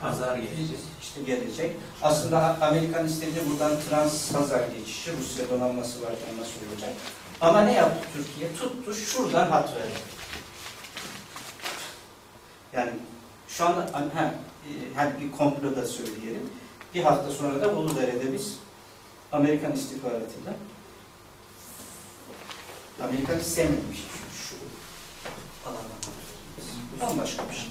Pazar 0.00 0.36
gelecek. 0.36 0.78
işte 1.02 1.22
gelecek. 1.22 1.76
Aslında 2.02 2.56
Amerikan 2.60 3.06
istediği 3.06 3.50
buradan 3.50 3.72
trans 3.88 4.34
Hazar 4.34 4.60
geçişi, 4.78 5.10
Rusya 5.20 5.50
donanması 5.50 6.02
varken 6.02 6.36
nasıl 6.40 6.72
olacak? 6.72 6.92
Ama 7.42 7.60
ne 7.60 7.72
yaptı 7.72 8.08
Türkiye? 8.14 8.54
Tuttu 8.54 8.94
şuradan 8.94 9.50
hat 9.50 9.74
verdi. 9.74 9.98
Yani 12.72 12.90
şu 13.48 13.64
anda 13.64 13.80
ha, 14.14 14.34
e, 14.64 14.94
hani 14.94 15.20
bir 15.20 15.32
komplo 15.32 15.76
da 15.76 15.86
söyleyelim. 15.86 16.50
Bir 16.94 17.02
hafta 17.02 17.30
sonra 17.30 17.60
da 17.60 17.68
Uludere'de 17.68 18.32
biz 18.32 18.58
Amerikan 19.32 19.72
istihbaratıyla 19.72 20.54
Amerikan 23.02 23.38
istememiş 23.38 23.98
şu, 23.98 24.48
şu 24.48 24.56
alanda. 25.66 26.02
Bambaşka 27.00 27.42
bir 27.50 27.54
şey. 27.54 27.68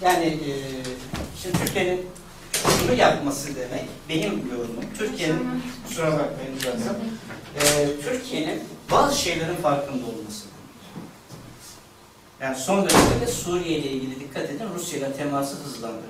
Yani 0.00 0.26
e, 0.26 0.52
şimdi 1.42 1.58
Türkiye'nin 1.58 2.06
şunu 2.66 2.94
yapması 2.94 3.56
demek, 3.56 3.84
benim 4.08 4.50
yorumum, 4.52 4.84
Türkiye'nin, 4.98 5.62
kusura 5.88 6.12
bakmayın 6.12 6.56
uzatsam, 6.56 6.96
e, 7.56 7.88
Türkiye'nin 8.02 8.62
bazı 8.90 9.18
şeylerin 9.18 9.56
farkında 9.56 10.06
olması. 10.06 10.44
Yani 12.40 12.56
son 12.56 12.76
dönemde 12.76 13.20
de 13.20 13.26
Suriye 13.26 13.78
ile 13.78 13.90
ilgili 13.90 14.20
dikkat 14.20 14.50
edin, 14.50 14.66
Rusya 14.74 14.98
ile 14.98 15.12
teması 15.12 15.56
hızlandırdı. 15.56 16.06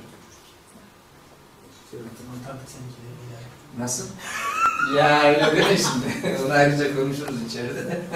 Nasıl? 3.79 4.05
ya 4.97 5.23
öyle 5.29 5.41
deme 5.57 5.77
şimdi. 5.77 6.37
Onu 6.47 6.53
ayrıca 6.53 6.95
konuşuruz 6.97 7.43
içeride 7.49 7.75
de. 7.87 8.01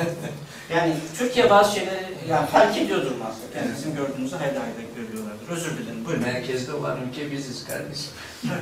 Yani 0.74 0.94
Türkiye 1.18 1.50
bazı 1.50 1.74
şeyleri 1.74 2.04
yani 2.28 2.46
fark 2.46 2.76
ediyordur 2.76 3.10
muhakkak. 3.18 3.38
Yani 3.56 3.68
bizim 3.76 3.94
gördüğümüzü 3.96 4.36
hayli 4.36 4.58
hayli 4.58 4.86
görüyorlardır. 4.96 5.48
Özür 5.50 5.70
dilerim. 5.78 6.04
Buyurun. 6.06 6.22
Merkezde 6.22 6.72
olan 6.72 6.98
ülke 7.08 7.32
biziz 7.32 7.64
kardeşim. 7.64 8.10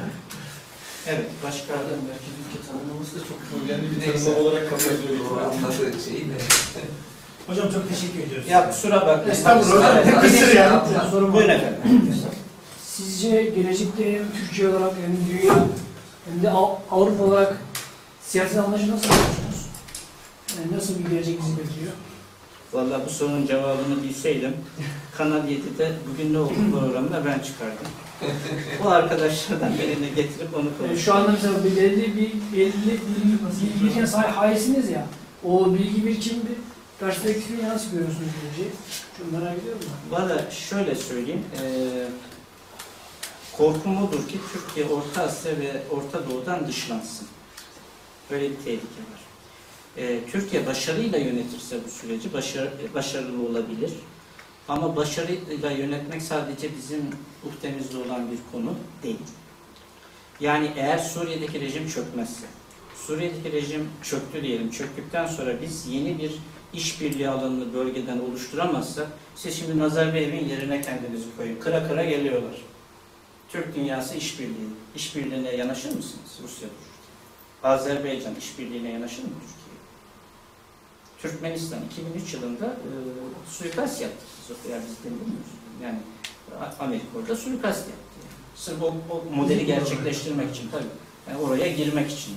Evet, 1.07 1.27
başka 1.45 1.73
Merkez 1.73 2.35
ülke 2.47 2.67
tanımlaması 2.71 3.15
da 3.17 3.21
çok 3.29 3.39
önemli 3.65 3.91
bir 3.91 4.13
tanımlama 4.13 4.39
olarak 4.49 4.71
kabul 4.71 4.83
O 4.85 4.87
ediyoruz. 4.95 5.27
anladığı 5.57 6.01
şeyi 6.05 6.21
de. 6.21 6.35
Hocam 7.47 7.73
çok 7.73 7.89
teşekkür 7.89 8.19
ediyoruz. 8.27 8.49
Ya 8.49 8.71
kusura 8.71 8.97
bakmayın. 9.07 9.31
Estağfurullah. 9.31 10.21
Kusur 10.21 10.55
ya. 10.55 10.65
Estağfurullah. 10.65 11.11
Sorum 11.11 11.33
Buyurun 11.33 11.49
efendim. 11.49 12.15
Sizce 12.85 13.43
gelecekte 13.43 14.13
hem 14.15 14.23
Türkiye 14.41 14.69
olarak 14.69 14.93
hem 14.93 15.17
dünya 15.39 15.55
hem 16.31 16.43
de 16.43 16.51
Av- 16.51 16.77
Avrupa 16.91 17.25
olarak 17.25 17.57
siyasi 18.31 18.61
anlayışı 18.61 18.91
nasıl 18.91 19.05
yapıyorsunuz? 19.09 19.67
Yani 20.59 20.77
nasıl 20.77 20.99
bir 20.99 21.11
gelecek 21.11 21.39
bizi 21.43 21.59
bekliyor? 21.59 21.93
Vallahi 22.73 23.03
bu 23.07 23.11
sorunun 23.11 23.47
cevabını 23.47 24.03
bilseydim 24.03 24.57
Kanal 25.17 25.49
7'de 25.49 25.93
bugün 26.13 26.35
ne 26.35 26.39
oldu 26.39 26.53
programda 26.73 27.25
ben 27.27 27.39
çıkardım. 27.39 27.87
Bu 28.85 28.89
arkadaşlardan 28.91 29.73
birini 29.79 30.15
getirip 30.15 30.55
onu 30.55 30.65
Yani 30.65 30.77
konuştum. 30.79 30.99
şu 30.99 31.15
anda 31.15 31.33
mesela 31.33 31.65
bir 31.65 31.77
belli 31.77 32.17
bir 32.17 32.33
belli 32.59 32.73
bilgi, 32.87 33.85
biriken 33.85 34.05
sahip 34.05 34.37
ya. 34.91 35.07
O 35.45 35.75
bilgi 35.75 36.07
birikim 36.07 36.37
bir 36.37 36.57
perspektifi 37.07 37.69
nasıl 37.69 37.91
görüyorsunuz 37.91 38.29
geleceği? 38.43 38.71
Çok 39.19 39.33
merak 39.33 39.59
ediyorum 39.59 39.81
ben. 39.83 40.19
Valla 40.19 40.51
şöyle 40.51 40.95
söyleyeyim. 40.95 41.45
eee 41.63 42.09
korkum 43.57 44.03
odur 44.05 44.29
ki 44.29 44.39
Türkiye 44.53 44.87
Orta 44.87 45.23
Asya 45.23 45.53
ve 45.53 45.83
Orta 45.91 46.31
Doğu'dan 46.31 46.69
dışlansın. 46.69 47.27
Böyle 48.31 48.51
bir 48.51 48.57
tehlike 48.57 48.83
var. 48.83 49.21
Eee, 49.97 50.21
Türkiye 50.33 50.67
başarıyla 50.67 51.19
yönetirse 51.19 51.79
bu 51.87 51.91
süreci 51.91 52.33
başarı, 52.33 52.73
başarılı 52.95 53.49
olabilir. 53.49 53.91
Ama 54.69 54.97
başarıyla 54.97 55.71
yönetmek 55.71 56.23
sadece 56.23 56.77
bizim 56.77 57.03
uhtemizde 57.49 57.97
olan 57.99 58.31
bir 58.31 58.39
konu 58.53 58.75
değil. 59.03 59.17
Yani 60.41 60.71
eğer 60.77 60.99
Suriye'deki 60.99 61.61
rejim 61.61 61.89
çökmezse, 61.89 62.47
Suriye'deki 63.07 63.53
rejim 63.53 63.89
çöktü 64.03 64.43
diyelim, 64.43 64.71
çöktükten 64.71 65.27
sonra 65.27 65.63
biz 65.63 65.87
yeni 65.87 66.19
bir 66.19 66.33
işbirliği 66.75 67.29
alanını 67.29 67.75
bölgeden 67.75 68.19
oluşturamazsak, 68.19 69.07
siz 69.37 69.59
şimdi 69.59 69.79
Nazarbayev'in 69.79 70.49
yerine 70.49 70.83
kendinizi 70.83 71.37
koyun. 71.37 71.61
Kıra 71.61 71.89
kıra 71.89 72.05
geliyorlar. 72.05 72.63
Türk 73.49 73.77
dünyası 73.77 74.15
işbirliği. 74.15 74.71
İşbirliğine 74.97 75.55
yanaşır 75.55 75.89
mısınız 75.89 76.39
Rusya 76.43 76.69
dururken? 76.69 76.90
Azerbaycan 77.65 78.35
işbirliğine 78.35 78.89
yanaşır 78.93 79.23
mı 79.23 79.31
Türkiye? 79.31 79.61
Türkmenistan 81.19 81.79
2003 81.93 82.35
yılında 82.35 82.67
e, 82.67 82.91
suikast 83.51 84.01
yaptı. 84.03 84.25
Yani 84.71 84.83
biz 84.89 85.05
dinlemiyoruz. 85.05 85.51
Yani 85.83 85.99
Amerika 86.81 87.07
orada 87.19 87.37
suikast 87.37 87.89
yaptı. 87.89 88.17
Yani. 88.23 88.33
Sırf 88.57 88.83
o, 88.83 88.87
o 88.87 89.37
modeli 89.37 89.67
gerçekleştirmek 89.67 90.57
için 90.57 90.69
tabii. 90.71 90.85
Yani 91.29 91.43
oraya 91.43 91.73
girmek 91.73 92.11
için. 92.11 92.37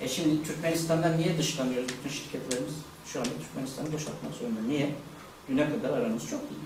E 0.00 0.08
şimdi 0.08 0.42
Türkmenistan'dan 0.42 1.18
niye 1.18 1.38
dışlanıyoruz 1.38 1.88
bütün 1.88 2.10
şirketlerimiz? 2.10 2.74
Şu 3.06 3.18
anda 3.18 3.30
Türkmenistan'ı 3.30 3.92
boşaltmak 3.92 4.34
zorunda. 4.40 4.60
Niye? 4.68 4.90
Düne 5.48 5.70
kadar 5.70 5.98
aramız 5.98 6.22
çok 6.30 6.40
iyi. 6.40 6.62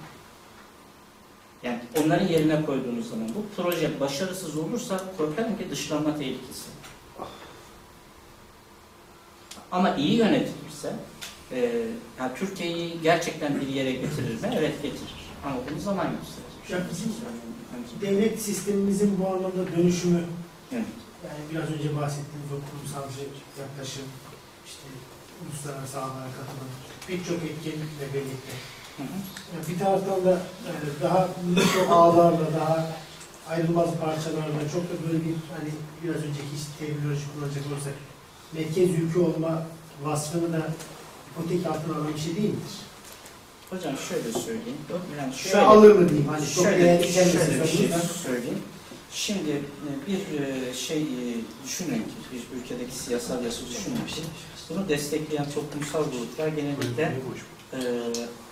Yani 1.62 1.80
onların 2.04 2.26
yerine 2.26 2.64
koyduğunuz 2.66 3.10
zaman 3.10 3.28
bu 3.28 3.62
proje 3.62 4.00
başarısız 4.00 4.56
olursa 4.56 5.00
korkarım 5.18 5.58
ki 5.58 5.70
dışlanma 5.70 6.18
tehlikesi. 6.18 6.66
Ama 9.72 9.94
iyi 9.94 10.16
yönetilirse 10.16 10.92
e, 11.52 11.82
yani 12.18 12.34
Türkiye'yi 12.34 13.02
gerçekten 13.02 13.60
bir 13.60 13.66
yere 13.68 13.92
getirir 13.92 14.34
mi? 14.34 14.50
Evet 14.54 14.82
getirir. 14.82 15.14
Ama 15.44 15.56
bunu 15.70 15.80
zaman 15.80 16.06
gösterecek. 16.06 16.70
Ya 16.70 16.78
bizim 16.90 17.12
devlet 18.00 18.42
sistemimizin 18.42 19.18
bu 19.20 19.28
anlamda 19.28 19.76
dönüşümü, 19.76 20.24
Evet. 20.72 20.84
yani 21.24 21.40
biraz 21.50 21.70
önce 21.70 21.96
bahsettiğimiz 21.96 22.50
o 22.52 22.58
kurumsalcı 22.66 23.20
yaklaşım, 23.60 24.06
işte 24.66 24.86
uluslararası 25.42 25.98
ağlara 25.98 26.30
katılım, 26.38 26.70
pek 27.06 27.26
çok 27.26 27.36
etkenlikle 27.50 28.06
birlikte. 28.14 28.52
Hı 28.96 29.02
hı. 29.02 29.16
Yani 29.52 29.64
bir 29.68 29.78
taraftan 29.78 30.24
da 30.24 30.30
yani 30.66 30.86
daha 31.02 31.28
mikro 31.56 31.94
ağlarla, 31.94 32.46
daha 32.60 32.86
ayrılmaz 33.48 33.88
parçalarla 34.04 34.60
çok 34.72 34.82
da 34.90 34.94
böyle 35.06 35.18
bir 35.24 35.34
hani 35.56 35.70
biraz 36.02 36.16
önceki 36.16 36.56
terminoloji 36.78 37.24
kullanacak 37.34 37.64
olursak 37.66 37.94
merkez 38.56 38.90
ülke 38.90 39.18
olma 39.18 39.66
vasfını 40.02 40.52
da 40.52 40.68
ipotek 41.30 41.66
altına 41.66 41.96
alan 41.96 42.14
bir 42.14 42.20
şey 42.20 42.36
değil 42.36 42.48
midir? 42.48 42.76
Hocam 43.70 43.94
şöyle 44.08 44.32
söyleyeyim. 44.32 44.78
Yani 45.18 45.34
Şu 45.34 45.58
an 45.58 45.64
alır 45.64 45.92
mı 45.92 46.08
diyeyim? 46.08 46.28
Hani 46.28 46.46
çok 46.54 46.64
şöyle, 46.64 46.84
beğendik 46.84 47.10
şöyle 47.10 47.30
gelmesin 47.30 47.62
bir 47.62 47.68
şey 47.68 47.88
söyleyeyim. 48.22 48.62
Şimdi 49.12 49.50
e, 49.50 49.88
bir 50.06 50.40
e, 50.40 50.74
şey 50.74 51.02
e, 51.02 51.24
düşünün 51.64 51.98
ki, 51.98 52.14
bir 52.32 52.58
ülkedeki 52.58 52.94
siyasal 52.94 53.44
yasa 53.44 53.60
düşünün 53.70 54.06
ki, 54.06 54.22
bunu 54.70 54.88
destekleyen 54.88 55.46
toplumsal 55.50 56.04
gruplar 56.04 56.48
genellikle 56.48 57.12
e, 57.72 57.78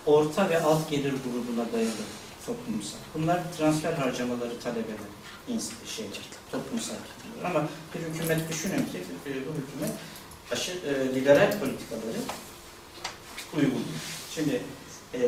orta 0.05 0.49
ve 0.49 0.61
alt 0.61 0.89
gelir 0.89 1.11
grubuna 1.11 1.73
dayalı 1.73 1.91
toplumsal. 2.45 2.97
Bunlar 3.15 3.41
transfer 3.57 3.93
harcamaları 3.93 4.59
talep 4.59 4.85
eden 4.85 5.59
şeyler, 5.85 6.19
toplumsal. 6.51 6.95
Ama 7.43 7.67
bir 7.95 7.99
hükümet 7.99 8.49
düşünün 8.49 8.77
ki 8.77 9.03
bu 9.25 9.51
hükümet 9.51 9.91
aşırı 10.51 10.77
e, 10.77 11.15
liberal 11.15 11.59
politikaları 11.59 12.17
uyguluyor. 13.55 13.85
Şimdi 14.35 14.61
e, 15.13 15.19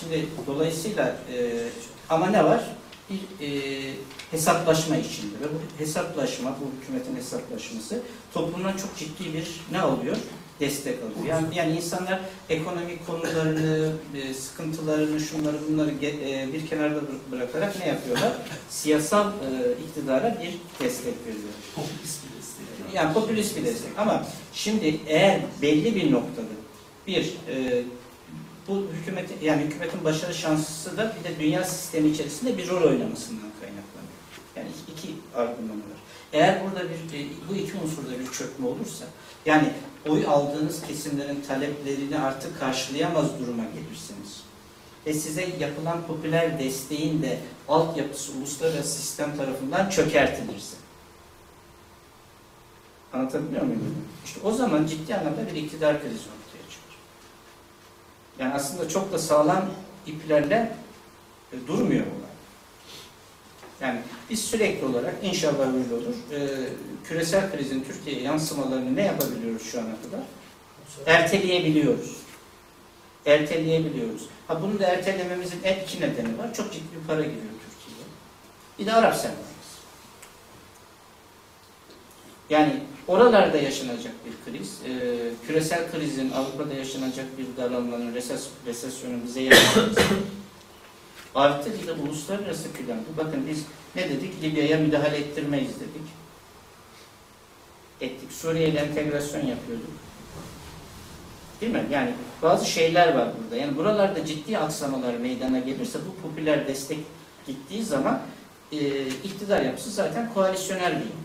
şimdi 0.00 0.26
dolayısıyla 0.46 1.16
e, 1.32 1.68
ama 2.08 2.26
ne 2.26 2.44
var? 2.44 2.70
Bir 3.10 3.46
e, 3.46 3.94
hesaplaşma 4.30 4.96
içinde 4.96 5.34
ve 5.40 5.44
bu 5.44 5.82
hesaplaşma, 5.82 6.56
bu 6.60 6.82
hükümetin 6.82 7.16
hesaplaşması 7.16 8.02
toplumdan 8.34 8.76
çok 8.76 8.96
ciddi 8.96 9.34
bir 9.34 9.60
ne 9.72 9.80
alıyor? 9.80 10.16
Destek 10.60 10.98
alıyor. 10.98 11.26
Yani, 11.28 11.46
yani 11.56 11.76
insanlar 11.76 12.20
ekonomik 12.48 13.06
konularını, 13.06 13.92
e, 14.16 14.34
sıkıntılarını, 14.34 15.20
şunları 15.20 15.56
bunları 15.68 15.90
e, 15.90 16.48
bir 16.52 16.66
kenarda 16.66 16.98
bıra- 16.98 17.32
bırakarak 17.32 17.78
ne 17.80 17.88
yapıyorlar? 17.88 18.32
Siyasal 18.70 19.28
e, 19.28 19.72
iktidara 19.86 20.38
bir 20.42 20.84
destek 20.84 21.14
veriyor. 21.26 21.52
Yani 22.94 23.14
popülist 23.14 23.56
bir 23.56 23.64
destek. 23.64 23.98
Ama 23.98 24.26
şimdi 24.52 25.00
eğer 25.06 25.40
belli 25.62 25.94
bir 25.94 26.12
noktada 26.12 26.46
bir 27.06 27.34
e, 27.48 27.82
bu 28.68 28.86
hükümetin 29.00 29.36
yani 29.42 29.62
hükümetin 29.62 30.04
başarı 30.04 30.34
şansı 30.34 30.96
da 30.96 31.16
bir 31.18 31.30
de 31.30 31.40
dünya 31.40 31.64
sistemi 31.64 32.08
içerisinde 32.10 32.58
bir 32.58 32.68
rol 32.68 32.82
oynamasından 32.82 33.50
kaynaklanıyor. 33.60 34.14
Yani 34.56 34.68
iki, 34.92 34.92
iki 34.92 35.16
argümanı 35.34 35.78
var. 35.78 35.98
Eğer 36.32 36.60
burada 36.64 36.84
bir 36.90 37.26
bu 37.50 37.54
iki 37.54 37.72
unsurda 37.84 38.20
bir 38.20 38.32
çökme 38.32 38.66
olursa 38.66 39.04
yani 39.46 39.70
oy 40.08 40.26
aldığınız 40.26 40.86
kesimlerin 40.86 41.44
taleplerini 41.48 42.18
artık 42.18 42.60
karşılayamaz 42.60 43.38
duruma 43.40 43.64
gelirsiniz 43.64 44.42
ve 45.06 45.12
size 45.12 45.48
yapılan 45.60 46.06
popüler 46.06 46.58
desteğin 46.58 47.22
de 47.22 47.38
altyapısı 47.68 48.32
uluslararası 48.32 49.02
sistem 49.02 49.36
tarafından 49.36 49.90
çökertilirse 49.90 50.76
Anlatabiliyor 53.14 53.62
muyum? 53.62 53.94
İşte 54.24 54.40
o 54.44 54.52
zaman 54.52 54.86
ciddi 54.86 55.14
anlamda 55.14 55.46
bir 55.46 55.54
iktidar 55.54 56.00
krizi 56.02 56.14
ortaya 56.14 56.70
çıkar. 56.70 56.96
Yani 58.38 58.54
aslında 58.54 58.88
çok 58.88 59.12
da 59.12 59.18
sağlam 59.18 59.64
iplerle 60.06 60.76
e, 61.52 61.66
durmuyor 61.66 62.06
olay. 62.06 62.23
Yani 63.84 64.00
biz 64.30 64.44
sürekli 64.44 64.86
olarak 64.86 65.14
inşallah 65.22 65.66
öyle 65.66 65.94
olur. 65.94 66.14
e, 66.32 66.68
küresel 67.04 67.52
krizin 67.52 67.84
Türkiye'ye 67.84 68.22
yansımalarını 68.22 68.96
ne 68.96 69.02
yapabiliyoruz 69.02 69.62
şu 69.62 69.80
ana 69.80 69.86
kadar? 70.02 70.26
Erteleyebiliyoruz. 71.06 72.16
Erteleyebiliyoruz. 73.26 74.26
Ha 74.46 74.62
bunu 74.62 74.78
da 74.78 74.84
ertelememizin 74.86 75.60
en 75.64 75.84
iki 75.84 76.00
nedeni 76.00 76.38
var. 76.38 76.54
Çok 76.54 76.72
ciddi 76.72 76.84
bir 77.00 77.06
para 77.06 77.20
giriyor 77.20 77.54
Türkiye'ye. 77.64 78.06
Bir 78.78 78.86
de 78.86 78.92
Arap 78.92 79.16
sermayesi. 79.16 79.44
Yani 82.50 82.80
oralarda 83.08 83.56
yaşanacak 83.56 84.12
bir 84.26 84.52
kriz, 84.52 84.80
e, 84.86 84.90
küresel 85.46 85.90
krizin 85.90 86.30
Avrupa'da 86.30 86.74
yaşanacak 86.74 87.26
bir 87.38 87.46
daralmanın, 87.62 88.14
reses, 88.14 88.48
resesyonun 88.66 89.24
bize 89.26 89.40
yaşanması. 89.40 90.00
Artı 91.34 91.70
bir 91.82 91.86
de 91.86 91.92
uluslararası 91.92 92.72
plan. 92.72 92.98
Bu 93.12 93.24
bakın 93.24 93.46
biz 93.46 93.64
ne 93.96 94.08
dedik? 94.08 94.42
Libya'ya 94.42 94.78
müdahale 94.78 95.16
ettirmeyiz 95.16 95.80
dedik. 95.80 96.08
Ettik. 98.00 98.32
Suriye 98.32 98.68
ile 98.68 98.78
entegrasyon 98.78 99.46
yapıyorduk. 99.46 99.90
Değil 101.60 101.72
mi? 101.72 101.84
Yani 101.90 102.14
bazı 102.42 102.66
şeyler 102.66 103.14
var 103.14 103.28
burada. 103.42 103.56
Yani 103.56 103.76
buralarda 103.76 104.24
ciddi 104.24 104.58
aksamalar 104.58 105.14
meydana 105.14 105.58
gelirse 105.58 105.98
bu 106.08 106.28
popüler 106.28 106.68
destek 106.68 106.98
gittiği 107.46 107.84
zaman 107.84 108.20
e, 108.72 109.06
iktidar 109.06 109.62
yapısı 109.62 109.90
zaten 109.90 110.34
koalisyonel 110.34 110.92
bir. 111.00 111.24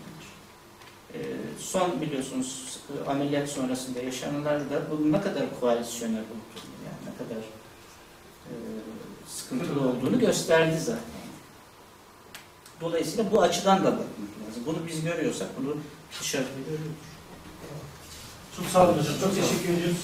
E, 1.14 1.18
son 1.58 2.00
biliyorsunuz 2.00 2.78
e, 3.06 3.10
ameliyat 3.10 3.48
sonrasında 3.48 4.00
yaşananlarda 4.00 4.82
bu 4.90 5.12
ne 5.12 5.20
kadar 5.20 5.60
koalisyonel 5.60 6.14
olduğunu 6.14 6.66
yani 6.84 6.98
ne 7.06 7.26
kadar 7.26 7.42
e, 8.46 8.54
sıkıntılı 9.50 9.88
olduğunu 9.88 10.18
gösterdi 10.18 10.78
zaten. 10.78 11.02
Dolayısıyla 12.80 13.32
bu 13.32 13.42
açıdan 13.42 13.78
da 13.78 13.84
bakmak 13.84 14.08
lazım. 14.48 14.62
Bunu 14.66 14.78
biz 14.86 15.04
görüyorsak 15.04 15.48
bunu 15.58 15.76
dışarıda 16.20 16.48
görüyoruz. 16.58 16.86
Çok 18.56 18.66
sağ 18.66 18.84
olun 18.84 18.98
hocam. 18.98 19.14
Çok 19.20 19.34
teşekkür 19.34 19.72
ediyoruz. 19.74 19.96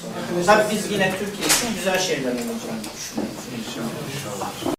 Tabii 0.46 0.74
biz 0.74 0.92
yine 0.92 1.14
Türkiye 1.18 1.48
için 1.48 1.74
güzel 1.76 1.98
şeyler 1.98 2.32
olacağını 2.32 2.82
düşünüyoruz. 2.96 4.75